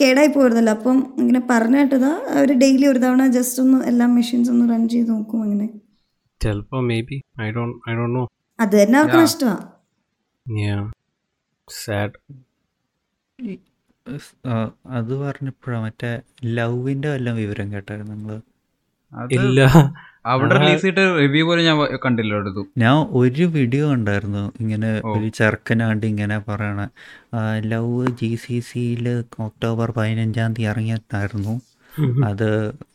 കേടായി 0.00 0.30
പോരുതല്ലോ. 0.36 0.72
അപ്പം 0.76 0.96
ഇങ്ങനെ 1.18 1.40
പറഞ്ഞു 1.50 1.78
കേട്ടതാ 1.80 2.12
അവർ 2.34 2.58
ഡെയിലി 2.62 2.86
ഒരു 2.92 2.98
തവണ 2.98 3.26
ജസ്റ്റ് 3.36 3.62
ഒന്ന് 3.64 3.78
എല്ലാ 3.90 4.06
മെഷീൻസ് 4.16 4.50
ഒന്ന് 4.54 4.72
റൺ 4.72 4.88
ചെയ്ത് 4.94 5.10
നോക്കും 5.10 5.42
അങ്ങനെ. 5.42 5.68
ചിലപ്പോ 6.40 6.80
maybe 7.10 7.22
I 7.42 7.50
don't 7.50 7.90
I 7.90 7.94
don't 7.94 8.18
know 8.18 8.24
അത് 8.58 8.74
തന്നെ 8.80 8.98
അവർക്ക് 9.00 9.18
നഷ്ടമാണ് 9.22 9.64
യാ 10.46 10.90
സാഡ് 11.68 12.18
അത് 14.96 15.12
പറഞ്ഞപ്പോഴാ 15.22 15.78
മറ്റേ 15.84 16.10
ലവിന്റെ 16.56 17.08
വല്ല 17.14 17.30
വിവരം 17.38 17.66
കേട്ടായിരുന്നു 17.72 18.14
നിങ്ങൾ 18.14 18.36
ഇല്ല. 19.36 19.60
അവിടെ 20.30 20.54
റിലീസ് 20.54 20.82
ചെയ്തിട്ട് 20.84 21.02
റിവ്യൂ 21.18 21.42
പോലും 21.48 21.64
ഞാൻ 21.66 21.76
കണ്ടില്ല 22.04 22.38
എടുത്തു 22.38 22.62
ഞാൻ 22.82 22.96
ഒരു 23.18 23.44
വീഡിയോ 23.56 23.84
ഉണ്ടായിരുന്നു 23.96 24.42
ഇങ്ങനെ 24.62 24.88
ഒരു 25.12 25.28
ചെറുക്കനാണ്ട് 25.38 26.04
ഇങ്ങനെ 26.06 26.36
പറയണ 26.48 26.80
ലവ് 27.72 28.00
ജി 28.20 28.30
സി 28.44 28.56
സിയിൽ 28.68 29.06
ഒക്ടോബർ 29.46 29.90
പതിനഞ്ചാം 29.98 30.50
തീയതി 30.56 30.68
ഇറങ്ങിയതായിരുന്നു. 30.70 31.54
അത് 32.24 32.48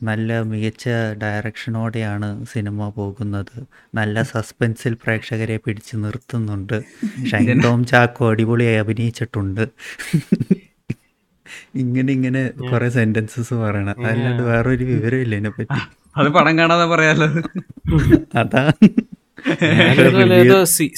നല്ല 0.04 0.42
മികച്ച 0.42 0.90
ഡയറക്ഷനോടെയാണ് 1.24 2.46
സിനിമ 2.46 2.90
പോകുന്നത്. 2.90 3.56
നല്ല 3.96 4.24
സസ്പെൻസിൽ 4.24 4.94
പ്രേക്ഷകരെ 4.94 5.58
പിടിച്ചു 5.58 5.96
നിർത്തുന്നുണ്ട്. 5.98 6.78
ഷൈൻ 7.32 7.62
ടോം 7.64 7.86
ചാക്കോ 7.86 8.32
അടിപൊളിയായി 8.32 8.76
അഭിനയിച്ചിട്ടുണ്ട്. 8.76 9.64
ഇങ്ങനെ 11.76 12.14
ഇങ്ങനെ 12.14 12.42
കുറെ 12.72 12.90
സെന്റൻസസ് 12.90 13.54
പറയണം. 13.54 14.06
അല്ലാണ്ട് 14.06 14.44
വേറൊരു 14.44 14.84
വിവരം 14.84 15.22
ഇല്ല 15.22 15.36
ഇതിനെപ്പറ്റി 15.36 15.80
അത് 16.18 16.30
പടം 16.30 16.58
കാണാതെ 16.60 16.86
പറയാലോ? 16.86 17.28
അതാ. 18.36 18.64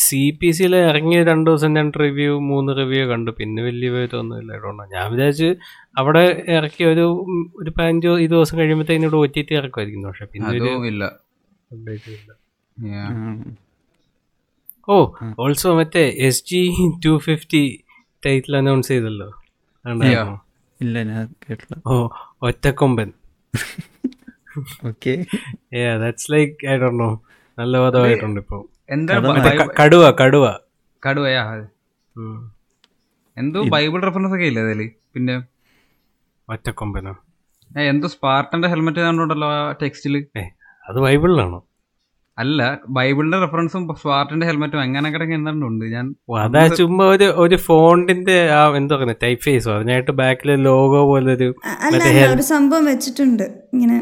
സി 0.05 0.21
പി 0.39 0.51
സിയിൽ 0.51 0.75
ഇറങ്ങിയ 0.75 1.23
രണ്ടു 1.23 1.49
ദിവസം 1.49 1.73
ഞാൻ 1.73 1.91
റിവ്യൂ 1.99 2.39
മൂന്ന് 2.39 2.71
റിവ്യൂ 2.77 3.03
കണ്ടു. 3.07 3.31
പിന്നെ 3.31 3.63
വലിയ 3.63 3.89
പേരൊന്നുമില്ല 3.89 4.51
ഇല്ല 4.53 4.83
ഞാൻ 4.93 5.05
വിചാരിച്ച് 5.11 5.49
അവിടെ 5.95 6.23
ഇറക്കി 6.55 6.83
ഒരു 6.91 7.05
ഒരു 7.61 7.71
പതിനഞ്ചോ 7.77 8.11
ഇരുപത് 8.25 8.37
ദിവസം 8.39 8.55
കഴിയുമ്പോഴത്തേക്കും 8.59 9.05
ഇവിടെ 9.07 9.17
ഒ 9.21 9.25
ടി 9.35 9.41
ടി 9.49 9.53
ഇറക്കുമായിരിക്കുന്നു 9.59 10.07
പക്ഷെ 10.09 10.25
പിന്നെ 10.31 10.71
ഇല്ല. 10.91 11.03
ഓ 14.87 14.95
ഓൾസോ 15.43 15.69
മറ്റേ 15.79 16.03
S 16.27 16.43
G 16.49 16.61
two 17.05 17.11
fifty 17.27 17.61
title 18.23 18.53
announce 18.61 18.89
ചെയ്തല്ലോ? 18.93 19.29
ഇല്ല 20.79 20.95
ഞാൻ 21.11 21.23
കേട്ടില്ല. 21.45 21.75
ഓ 21.91 21.93
Ottakomban. 22.47 23.09
Okay 24.89 25.13
yeah 25.77 25.93
that's 26.01 26.29
like 26.33 26.53
I 26.71 26.75
don't 26.81 27.01
know 27.03 27.09
നല്ല 27.57 27.77
പദമായിട്ടുണ്ട് 27.85 28.39
ഇപ്പൊ. 28.43 28.57
എന്താ 28.95 29.13
കടുവ 29.79 30.03
കടുവ. 30.21 30.45
കടുവയാ. 31.03 31.43
എന്തോ 33.37 33.59
ബൈബിൾ 33.75 33.99
റെഫറൻസ് 34.07 34.35
ഒക്കെ 34.37 34.47
ഇല്ലേ 34.51 34.63
അതിൽ? 34.67 34.81
പിന്നെ 35.13 35.35
ഒറ്റക്കൊമ്പനോ. 36.49 37.13
എന്തോ 37.85 38.07
സ്പാർട്ടന്റെ 38.07 38.67
ഹെൽമെറ്റ് 38.67 38.99
കണ്ടുണ്ടല്ലോ 38.99 39.47
ആ 39.53 39.61
ടെക്സ്റ്റിൽ? 39.81 40.15
അത് 40.85 40.97
ബൈബിളിലാണോ. 41.05 41.59
അല്ല 42.37 42.59
ബൈബിളിന്റെ 42.89 43.37
റെഫറൻസും 43.43 43.81
സ്പാർട്ടന്റെ 43.99 44.45
ഹെൽമെറ്റും 44.45 44.79
അങ്ങനെ 44.79 45.07
കിടക്കെ 45.11 45.33
എന്താണ്ടുണ്ട് 45.33 45.85
ഞാൻ 45.91 46.05
അതാ 46.39 46.63
ചുമ്മാ 46.77 47.05
ഒരു 47.07 47.27
ഒരു 47.43 47.57
ഫോണ്ടിന്റെ 47.65 48.37
ആ 48.51 48.61
എന്തോ 48.79 48.95
പറയുക 48.97 49.17
ടൈപ്പ് 49.23 49.43
ഫേസോ 49.43 49.71
അതിനായിട്ട് 49.75 50.13
ബാക്കിൽ 50.21 50.51
ലോഗോ 50.63 51.01
പോലെ 51.11 51.31
ഒരു 51.37 51.47
ഒരു 52.31 52.45
സംഭവം 52.49 52.85
വെച്ചിട്ടുണ്ട്. 52.85 53.45
ഇങ്ങനെ 53.73 53.97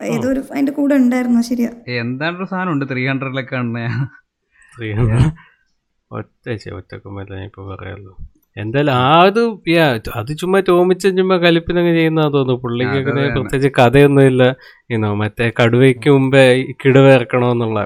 ഏതോ 0.00 0.26
ഒരു 0.28 0.40
അതിന്റെ 0.52 0.72
കൂടെ 0.72 0.94
ഉണ്ടായിരുന്നു 0.94 1.40
ശരിയാ. 1.48 1.70
എന്താണ്ടൊരു 2.00 2.48
സാധനം 2.52 2.72
ഉണ്ട് 2.74 2.84
ത്രീ 2.92 3.02
ഹൺഡ്രഡിലൊക്കെ 3.08 3.56
ഒറ്റ 6.10 6.46
ഒറ്റക്കുമ്പോ 6.48 6.70
ഒറ്റക്കൊമ്പല്ല 6.76 7.32
ഞാൻ 7.34 7.46
ഇപ്പൊ 7.46 7.62
പറയാലോ 7.72 8.12
എന്തായാലും 8.56 8.92
ആ 8.92 9.22
അത് 9.22 9.40
അത് 10.14 10.36
ചുമ്മാ 10.38 10.60
ടോമിച്ച 10.68 11.04
ചുമ്മാ 11.06 11.36
കലിപ്പിനങ്ങ് 11.36 11.92
ചെയ്യുന്ന 11.96 12.20
തോന്നുന്നു. 12.22 12.62
പുള്ളിക്ക് 12.62 12.98
പ്രത്യേകിച്ച് 13.34 13.68
കഥയൊന്നുമില്ല. 13.78 14.42
ഇന്നോ 14.90 15.14
മറ്റേ 15.14 15.52
കടുവയ്ക്ക് 15.60 16.10
മുമ്പേ 16.10 16.44
കിടവേർക്കണോന്നുള്ള 16.84 16.84
കിടുവ 16.84 17.06
ഇറക്കണമെന്നുള്ള. 17.14 17.80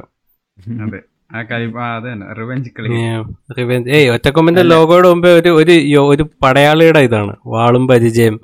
ഏയ് 3.97 4.09
ഒറ്റക്കൊമ്പിന്റെ 4.09 4.63
ലോഗോയുടെ 4.63 5.09
മുമ്പേ 5.09 5.31
ഒരു 5.41 5.51
ഒരു 5.61 5.75
ഒരു 6.13 6.25
പടയാളിയുടെ 6.43 7.01
ഇതാണ്. 7.09 7.37
വാളും 7.47 7.89
പരിചയം 7.89 8.35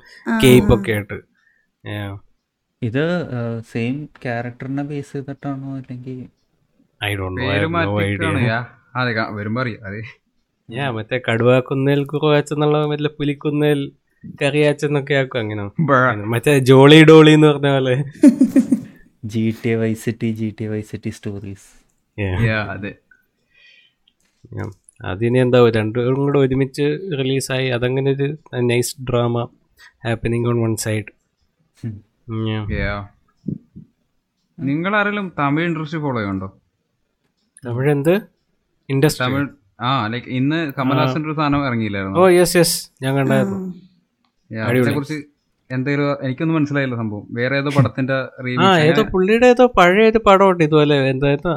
കേപ്പ് 0.43 0.73
ഒക്കെ 0.73 0.91
ആയിട്ട്. 0.91 1.17
ഇത് 2.81 3.05
സെയിം 3.71 4.05
ക്യാരക്ടറിനെ 4.23 4.83
ബേസ് 4.83 5.11
ചെയ്തിട്ടാണോ 5.13 5.75
അല്ലെങ്കിൽ 5.77 6.17
ഐ 7.03 7.15
ഡോണ്ട് 7.15 7.41
നോ. 7.41 8.47
അതെ 8.95 9.11
വരുമ്പോ 9.35 9.61
അറിയാം. 9.61 9.87
അതെ. 9.87 10.01
ഞാൻ 10.69 10.89
മറ്റേ 10.95 11.21
കടുവ 11.29 11.59
കുന്നേൽ 11.59 12.01
മറ്റേ 12.91 13.09
പുലിക്കുന്നേൽ 13.19 13.91
കറിയാച്ചെന്നൊക്കെ 14.41 15.13
ആക്കും 15.13 15.39
അങ്ങനെ. 15.39 15.63
മറ്റേ 16.33 16.59
ജോളി 16.59 17.03
ഡോളി 17.03 17.31
എന്ന് 17.31 17.47
പറഞ്ഞ 17.47 17.69
പോലെ. 17.73 17.95
G 19.25 19.55
T 19.65 19.73
Y 19.75 19.93
city 19.93 20.31
G 20.31 20.55
T 20.59 20.67
Y 20.67 20.81
city 20.81 21.09
stories. 21.09 21.67
Yeah. 22.17 22.69
അതെ. 22.73 22.91
Yeah. 24.55 24.69
അതിനി 25.05 25.39
എന്താ 25.39 25.59
രണ്ടും 25.75 26.15
കൂടെ 26.15 26.39
ഒരുമിച്ച് 26.39 26.85
റിലീസായി. 27.19 27.67
അതങ്ങനെ 27.69 28.11
ഒരു 28.11 28.27
nice 28.59 28.95
drama 29.01 29.47
happening 30.05 30.47
on 30.47 30.61
one 30.61 30.75
side. 30.75 31.09
നിങ്ങൾ 34.59 34.95
ആരെങ്കിലും 34.95 35.33
തമിഴ് 35.39 35.65
ഇൻഡസ്ട്രി 35.67 35.99
ഫോളോ 36.01 36.19
ചെയ്യണ്ടോ 36.21 36.49
തമിഴ് 37.65 37.91
എന്ത്? 37.91 38.21
ഇൻഡസ്ട്രി 38.89 39.25
തമിഴ് 39.25 39.47
ആ 39.81 39.91
ലൈക്ക് 40.13 40.29
ഇന്ന് 40.39 40.59
കമൽഹാസന്റെ 40.77 41.27
ഒരു 41.29 41.35
സാധനം 41.39 41.61
ഇറങ്ങിയില്ലായിരുന്നു? 41.67 42.17
ഓ 42.21 42.29
യെസ് 42.37 42.55
യെസ് 42.59 42.77
ഞാൻ 43.03 43.11
കണ്ടായിരുന്നു. 43.17 43.59
അതിനെ 44.51 44.93
കുറിച്ച് 44.97 45.17
എന്തെങ്കിലും 45.69 46.07
എനിക്കൊന്നും 46.25 46.55
മനസ്സിലായില്ല 46.57 46.95
സംഭവം. 47.01 47.25
വേറെ 47.37 47.55
ഏതോ 47.61 47.71
പടത്തിന്റെ 47.75 48.15
ആ 48.65 48.69
ഏതോ 48.87 49.01
പുള്ളിയുടെ 49.13 49.47
ഏതോ 49.53 49.65
പഴയ 49.77 50.07
ഒരു 50.11 50.19
പടമുണ്ട് 50.27 50.63
ഇതുപോലെ. 50.67 50.95
എന്തായിരുന്നു? 51.11 51.53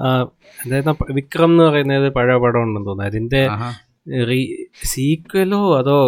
എന്തായിരുന്നു? 0.63 0.95
വിക്രം 1.19 1.51
എന്ന് 1.53 1.65
പറയുന്ന 1.65 1.99
ഏതോ 2.01 2.11
പഴയ 2.19 2.37
പടം 2.45 2.61
ഉണ്ടെന്ന് 2.67 2.89
തോന്നുന്നു. 2.91 3.11
അതിന്റെ 3.11 3.43
സീക്വലോ 4.93 5.61
അതോ 5.81 5.99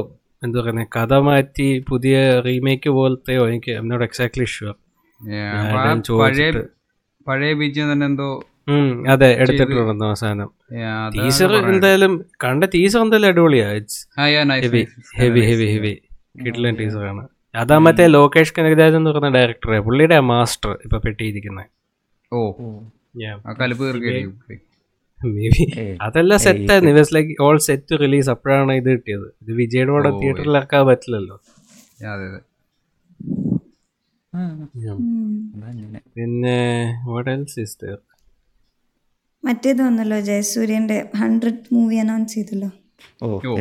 എന്താ 0.44 0.56
പറയുന്നത് 0.60 0.88
കഥ 0.96 1.14
മാറ്റി 1.28 1.68
പുതിയ 1.90 2.16
റീമേക്ക് 2.46 2.90
പോലത്തെയോ? 2.98 3.42
എനിക്ക് 3.50 3.72
എന്നോട് 3.80 4.04
എക്സാക്ട്ലി 4.08 4.46
ഷുവർ 4.54 4.74
പഴയ 6.22 6.50
പഴയ 7.28 7.52
ബീച്ചിൽ 7.60 7.86
തന്നെ 7.92 8.06
എന്തോ 8.06 8.28
അതെ 9.12 9.28
എടുത്തിട്ടുണ്ടെന്ന് 9.42 10.06
അവസാനം 10.06 10.48
ടീസർ. 11.16 11.50
എന്തായാലും 11.72 12.12
കണ്ട 12.44 12.64
ടീസർ 12.74 13.00
എന്തായാലും 13.02 13.28
അടിപൊളിയാ. 13.30 13.68
ഹെവി. 14.64 14.82
ഹെവി 15.20 15.42
ഹെവി 15.50 15.66
ഹെവി 15.74 15.92
കിട്ടില്ല 16.40 16.70
ടീസറാണ് 16.80 17.22
അതാ 17.54 17.76
മറ്റേ 17.84 18.06
ലോകേഷ് 18.16 18.54
കനകരാജ് 18.56 18.96
എന്ന് 18.98 19.10
പറയുന്ന 19.10 19.30
ഡയറക്ടറെ 19.36 19.78
പുള്ളിയുടെ 19.86 20.18
മാസ്റ്റർ 20.32 20.72
ഇപ്പൊ 20.84 20.98
പെട്ടിയിരിക്കുന്നത് 21.04 21.68
ഓ. 22.32 22.40
മേ 25.20 25.46
ബി 25.52 25.64
അതെല്ലാം 26.06 26.40
ലൈക്ക് 27.16 27.36
ഓൾ 27.42 27.58
സെറ്റ് 27.66 28.00
റിലീസ് 28.02 28.30
അപ്പോഴാണ് 28.34 28.72
ഇത് 28.80 28.88
കിട്ടിയത്. 28.90 29.28
ഇത് 29.42 29.52
വിജയുടെ 29.60 29.92
കൂടെ 29.94 30.10
തിയേറ്ററിൽ 30.18 30.56
ഇറക്കാൻ 30.60 30.82
പറ്റില്ലല്ലോ. 30.90 31.36
പിന്നെ 36.16 36.58
വാട്ട് 37.08 37.30
എൽസ് 37.34 37.58
ഇസ് 37.64 37.76
ദർ 37.82 37.96
മറ്റേത് 39.46 39.80
വന്നല്ലോ 39.82 40.18
ജയസൂര്യന്റെ 40.28 40.98
ഹൺഡ്രഡ് 41.20 41.62
മൂവി 41.72 41.96
അനൗൺസ് 42.02 42.34
ചെയ്തല്ലോ. 42.36 42.70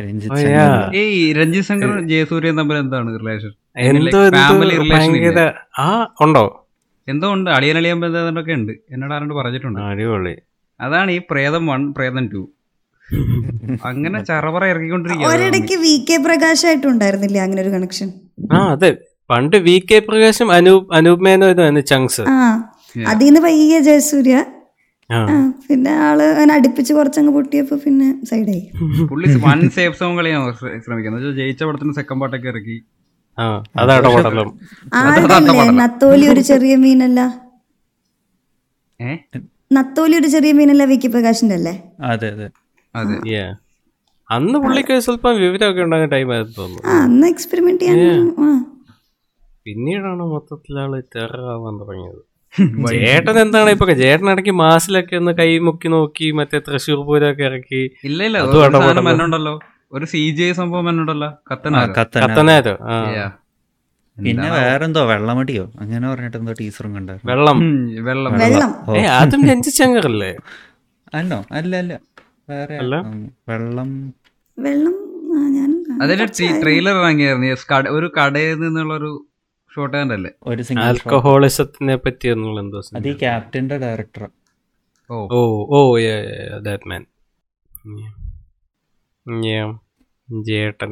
രഞ്ജിത് 0.00 1.64
ശങ്കർ. 1.68 1.90
ജയസൂര്യൻ 2.10 2.54
തമ്മിൽ 2.60 2.76
എന്താണ് 2.82 3.10
റിലേഷൻ 3.20 3.52
എന്തോ 3.90 4.20
ഫാമിലി 4.36 4.74
റിലേഷൻ 4.76 4.94
ഭയങ്കര 4.94 5.40
ആ 5.82 5.88
ഉണ്ടോ? 6.24 6.44
എന്തോ 7.08 7.26
ഉണ്ട് 7.34 7.48
അളിയൻ 7.56 7.76
അളിയൻ 7.80 7.98
ബന്ധമൊക്കെ 8.04 8.54
ഉണ്ട്. 8.60 8.72
എന്നോട് 8.92 9.14
ആരോട് 9.16 9.34
പറഞ്ഞിട്ടുണ്ട്. 9.40 9.80
അടിപൊളി. 9.90 10.34
അതാണ് 10.80 11.10
ഈ 11.10 11.20
പ്രേതം 11.30 11.64
വൺ 11.66 11.82
പ്രേതം 11.98 12.26
ടു. 12.26 12.42
അങ്ങനെ 13.88 14.18
ചറവറ 14.28 14.62
ഇറക്കിക്കൊണ്ടിരിക്കുക 14.70 15.28
ഒരിടയ്ക്ക് 15.32 15.76
വി 15.82 15.92
കെ 16.08 16.16
പ്രകാശായിട്ടും 16.24 16.88
ഉണ്ടായിരുന്നില്ലേ 16.92 17.40
അങ്ങനെ 17.44 17.60
ഒരു 17.62 17.72
കണക്ഷൻ 17.74 18.08
ആ 18.52 18.60
അതെ. 18.72 18.90
പണ്ട് 19.30 19.56
വി 19.66 19.76
കെ 19.90 19.98
പ്രകാശും 20.08 20.48
അനൂപ് 20.52 20.88
അനൂപ് 20.94 21.22
മേനോ 21.26 21.46
ഇതായിരുന്നു 21.52 21.84
ചങ്സ് 21.90 22.24
ആ 22.30 22.34
അതിന്ന് 23.06 23.40
പയ്യെ 23.40 23.78
ജയസൂര്യ 23.86 24.36
പിന്നെ 25.68 25.90
ആൾ 25.90 26.22
അങ്ങനെ 26.22 26.54
അടുപ്പിച്ച് 26.54 26.94
കുറച്ചങ്ങ് 26.94 27.32
പൊട്ടിയപ്പോ 27.32 27.76
പിന്നെ 27.76 28.24
സൈഡായി. 28.24 28.62
പുള്ളി 29.06 29.26
വൺ 29.46 29.70
സേഫ് 29.70 29.98
സോങ് 29.98 30.18
കളിയാൻ 30.18 30.52
ശ്ര- 30.52 30.82
ശ്രമിക്കുന്നത്. 30.84 31.36
ജയിച്ച 31.36 31.64
പടത്തിന് 31.64 31.94
സെക്കൻഡ് 31.94 32.20
പാട്ടൊക്കെ 32.20 32.48
ഇറക്കി. 32.48 32.76
നത്തോലി 35.72 36.26
ഒരു 36.28 36.40
ചെറിയ 36.40 36.76
മീനല്ല. 36.76 37.20
ഏ? 39.00 39.16
നത്തോലി 39.72 40.16
ഒരു 40.16 40.26
ചെറിയ 40.26 40.52
മീനല്ല 40.52 40.84
വി 40.84 40.96
കെ 40.96 41.08
പ്രകാശിന്റെ 41.08 41.54
അല്ലേ? 41.54 41.74
അതെ 42.04 42.30
അതെ. 42.30 42.48
അതെ. 42.94 43.16
Yeah. 43.30 43.48
അന്ന് 44.30 44.58
പുള്ളിക്ക് 44.58 44.98
സ്വല്പം 44.98 45.36
വിവരമൊക്കെ 45.36 45.82
ഉണ്ടാകുന്ന 45.82 46.08
ടൈം 46.08 46.32
ആയിരുന്നു 46.32 46.54
തോന്നുന്നു. 46.58 46.88
അന്ന് 46.92 47.28
എക്സ്പെരിമെന്റ് 47.28 47.80
ചെയ്യാൻ 47.82 48.30
പിന്നീടാണ് 49.66 50.22
മൊത്തത്തിൽ 50.24 50.78
ആൾ 50.78 51.00
ടെറർ 51.16 51.50
ആവാൻ 51.50 51.80
തുടങ്ങിയത്. 51.80 52.22
ചേട്ടൻ 52.92 53.36
എന്താണ് 53.40 53.70
ഇപ്പൊ 53.70 53.86
ചേട്ടൻ 54.02 54.28
ഇടയ്ക്ക് 54.32 54.54
മാസിലൊക്കെ 54.60 55.16
ഒന്ന് 55.16 55.32
കൈ 55.40 55.48
മുക്കി 55.68 55.88
നോക്കി 55.88 56.28
മറ്റേ 56.30 56.58
തൃശ്ശൂർ 56.68 57.00
പൂരമൊക്കെ 57.08 57.44
ഇറക്കി. 57.44 57.82
ഇല്ല 58.08 58.20
ഇല്ല. 58.28 58.38
ഒരു 59.92 60.06
സി 60.12 60.22
ജി 60.36 60.42
ഐ 60.42 60.52
സംഭവം 60.60 60.86
കത്തനാരോ. 61.50 62.74
പിന്നെ 64.16 64.48
വേറെന്തോ? 64.56 65.00
വെള്ളമടിയോ? 65.10 65.64
അങ്ങനെ 65.82 66.04
പറഞ്ഞിട്ട് 66.10 66.36
എന്തോ 66.36 66.52
ടീച്ചറും 66.60 66.92
കണ്ട 66.96 67.10
വെള്ളം. 67.30 67.58
വെള്ളം. 68.08 68.32
വെള്ളം. 68.44 68.70
അതും 69.18 69.42
രഞ്ജിച്ചങ്കറല്ലേ 69.50 70.32
അല്ലോ 71.18 71.38
അല്ല 71.58 71.72
അല്ല. 71.82 71.94
വേറെ 72.50 72.76
വെള്ളം. 72.78 73.90
വെള്ളം 74.58 74.94
അതിന്റെ 76.02 76.26
ട്രെയിലർ 76.62 76.94
ഇറങ്ങിയായിരുന്നു. 77.02 77.48
ഒരു 77.98 78.08
കടയിൽ 78.18 78.56
നിന്നുള്ള 78.64 78.92
ഒരു 79.00 79.10
ഷോർട്ട് 79.76 79.96
ഹാൻഡ് 79.96 80.14
അല്ലേ 80.14 80.30
ഒരു 80.44 80.62
സിംഗിൾ 80.62 80.82
ആൽക്കഹോളിസത്തിനെ 80.84 81.96
പറ്റി 81.96 82.26
എന്തോ 82.28 82.80
അത് 82.96 83.08
ഈ 83.08 83.14
ക്യാപ്റ്റന്റെ 83.18 83.78
director 83.78 84.24
oh. 85.10 85.16
Oh 85.32 85.40
oh 85.70 85.80
that 86.60 86.88
man 86.88 87.02
ജേട്ടൻ. 90.46 90.90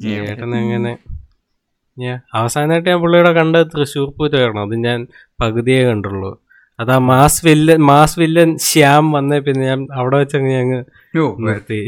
ജേട്ടൻ 0.00 0.50
എങ്ങനെ? 0.56 0.92
ഞാൻ 1.96 2.16
അവസാനമായിട്ട് 2.34 2.88
ഞാൻ 2.88 3.00
പുള്ളിയുടെ 3.00 3.32
കണ്ടത് 3.32 3.66
തൃശ്ശൂർ 3.72 4.08
പൂരമാണ് 4.10 4.60
അത് 4.60 4.74
ഞാൻ 4.84 5.00
പകുതിയേ 5.42 5.82
കണ്ടുള്ളൂ. 5.84 6.30
അത് 6.80 6.92
mass 7.08 7.40
villain 7.46 7.80
mass 7.82 8.18
villain 8.20 8.50
Shyam 8.60 9.04
വന്ന 9.12 9.38
പിന്നെ 9.38 9.64
ഞാൻ 9.66 9.80
അവിടെ 9.92 10.16
വെച്ചങ്ങ് 10.16 10.52
ഞങ്ങ് 10.52 10.78
ഓ, 11.14 11.24
നിർത്തി. 11.38 11.78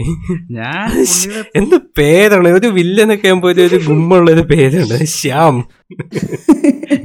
ഞാൻ 0.51 0.87
എന്ത് 1.61 1.77
പേരാണ്? 1.99 2.49
ഒരു 2.49 2.69
വില്ലനൊക്കെ 2.79 3.29
ആകുമ്പോ 3.29 3.49
ഒരു 3.53 3.79
ഗുമ്മുള്ള 3.87 4.29
ഒരു 4.31 4.45
പേരാണ്. 4.53 4.99
ശ്യാം. 5.15 5.57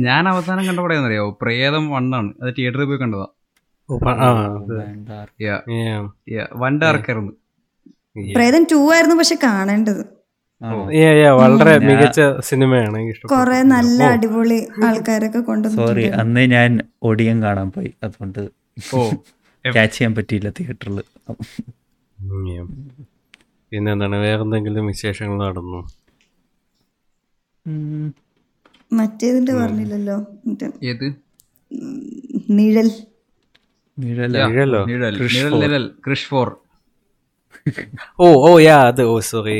ഞാൻ 0.01 0.23
അവസാനം 0.29 0.63
കണ്ട 0.67 0.79
പടം 0.79 1.05
അറിയാവോ 1.05 1.31
പ്രേതം 1.41 1.85
വണ്ണാണ് 1.89 2.31
അത് 2.41 2.51
തിയേറ്ററിൽ 2.57 2.85
പോയി 2.85 2.99
കണ്ടതാ. 2.99 3.27
വൺ 6.61 6.73
ഡാർക്കായിരുന്നു 6.81 7.33
പ്രേതം 8.35 8.63
ടൂ 8.71 8.79
ആയിരുന്നു 8.93 9.15
പക്ഷെ 9.15 9.37
കാണേണ്ടത്. 9.43 10.03
വളരെ 10.61 11.77
മികച്ച 11.79 12.19
സിനിമയാണ്. 12.39 12.99
കൊറേ 13.25 13.61
നല്ല 13.63 14.03
അടിപൊളി 14.03 14.67
ആൾക്കാരൊക്കെ 14.85 15.39
കൊണ്ടുവന്നു 15.39 15.81
സോറി 15.81 16.05
അന്ന് 16.21 16.41
ഞാൻ 16.51 16.79
ഒടിയൻ 17.03 17.43
കാണാൻ 17.43 17.71
പോയി. 17.71 17.93
അതുകൊണ്ട് 18.03 18.41
ക്യാച്ച് 19.65 19.95
ചെയ്യാൻ 19.97 20.15
പറ്റിയില്ല 20.15 20.49
തിയേറ്ററിൽ. 20.49 20.99
പിന്നെ 23.71 23.91
എന്താണ് 23.91 24.15
വേറെന്തെങ്കിലും 24.15 24.85
വിശേഷങ്ങൾ 24.87 25.37
നടന്നു? 25.47 25.79
മറ്റേതിന്റെ 28.93 29.53
പറഞ്ഞില്ലല്ലോ. 29.53 30.17
ഏത്? 30.83 31.07
നിഴൽ. 32.49 32.89
നിഴല? 33.97 34.35
നിഴൽ. 34.47 34.73
നിഴൽ 34.87 35.53
നിഴൽ. 35.59 35.85
ക്രിഷ് 36.05 36.27
ഫോർ. 36.27 36.47
ഓ 38.19 38.27
ഓ 38.43 38.51
യാ 38.59 38.77
അത് 38.89 39.01
ഓ 39.05 39.15
സോറി 39.27 39.55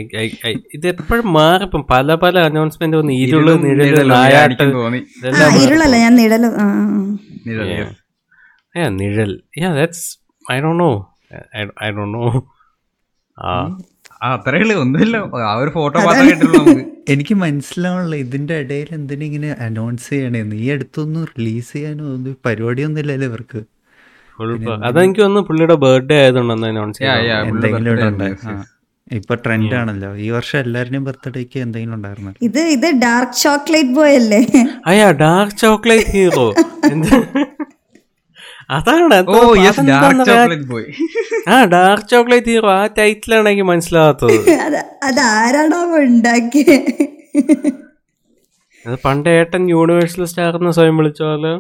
ഇത് 0.76 0.86
എപ്പോഴും 0.94 1.28
മാറിപ്പം 1.34 1.84
പല 1.92 2.16
പല 2.24 2.36
അനൗൺസ്മെന്റ് 2.50 2.98
വന്ന് 3.00 3.14
ഇരുൾ 3.24 3.48
നിഴൽ 3.66 4.00
നായാട്ട് 4.14 4.64
ഇരുളല്ല 5.62 5.96
ഞാൻ 8.76 8.92
നിഴൽ. 9.02 9.32
Yeah 9.62 9.70
that's 9.78 10.06
I 10.46 10.58
don't 10.64 10.82
know 10.84 10.92
I 11.80 11.90
don't 11.96 12.16
know 12.18 12.26
ആ. 13.38 13.52
ആ 14.22 14.28
അത്രേ 14.36 14.60
ഉള്ളൂ. 14.62 14.76
ഒന്നുമില്ല. 14.84 15.18
ആ 15.48 15.54
ഒരു 15.62 15.72
ഫോട്ടോ 15.76 15.98
മാത്രമേ 16.06 16.30
കിട്ടുള്ളൂ 16.32 16.60
നമുക്ക്. 16.60 16.84
എനിക്ക് 17.14 17.36
മനസ്സിലാവുള്ള 17.42 18.16
ഇതിന്റെ 18.24 18.56
ഇടയിൽ 18.64 18.90
എന്തിനാ 18.98 19.26
ഇങ്ങനെ 19.28 19.50
അനൗൺസ് 19.66 20.08
ചെയ്യണേന്ന്. 20.12 20.56
ഈ 20.64 20.68
അടുത്തൊന്നും 20.76 21.24
റിലീസ് 21.34 21.72
ചെയ്യാനോ 21.74 22.06
ഒന്നും 22.16 22.34
പരിപാടിയൊന്നും 22.48 23.02
ഇല്ലല്ലോ 23.04 23.28
ഇവർക്ക്. 23.32 23.60
അതെനിക്ക് 24.88 25.22
ഒന്ന് 25.28 25.42
പുള്ളിയുടെ 25.48 25.76
ബർത്ത്ഡേ 25.84 26.18
yes. 27.02 27.28
ഇപ്പൊ 29.18 29.34
ട്രെൻഡ് 29.44 29.76
ആണല്ലോ. 29.80 30.10
ഈ 30.24 30.30
വർഷം 30.36 30.58
എല്ലാവരുടെയും 30.64 31.04
ബർത്ത്ഡേക്ക് 31.06 31.58
എന്തെങ്കിലും 31.66 31.96
ഉണ്ടായിരുന്നു. 31.98 32.32
ഇത് 32.48 32.62
ഇത് 32.76 32.88
ഡാർക്ക് 33.04 33.38
ചോക്ലേറ്റ് 33.44 33.94
ബോയ് 33.98 34.16
അല്ലേ? 34.22 34.40
അയ്യാ 34.92 35.08
ഡാർക്ക് 35.22 35.56
ചോക്ലേറ്റ് 35.62 36.12
ഹീറോ 36.16 36.48
അതാണ്. 38.70 39.18
ഓ 39.30 39.38
എന്തോ 39.70 39.84
ഡാർക്ക് 39.92 40.26
ചോക്ലേറ്റ് 40.32 40.68
ബോയ് 40.72 40.88
ആ 41.50 41.58
ഡാർക്ക് 41.76 42.08
ചോക്ലേറ്റ് 42.14 42.52
ഹീറോ 42.54 42.72
ആ 42.74 42.84
ടൈറ്റിലാണ് 42.98 43.48
എനിക്ക് 43.52 43.68
മനസ്സിലാകാത്തത് 43.72 44.36
അത് 44.66 44.80
അതാരാണോ 45.10 45.80
ഉണ്ടാക്കിയത് 46.02 46.76
അത് 48.86 48.98
പണ്ട് 49.06 49.30
ഏട്ടൻ 49.38 49.64
യൂണിവേഴ്സൽ 49.76 50.26
സ്റ്റാർ 50.32 50.54
എന്ന് 50.60 50.74
സ്വയം 50.78 50.98
വിളിച്ച 51.00 51.22
പോലെ 51.30 51.54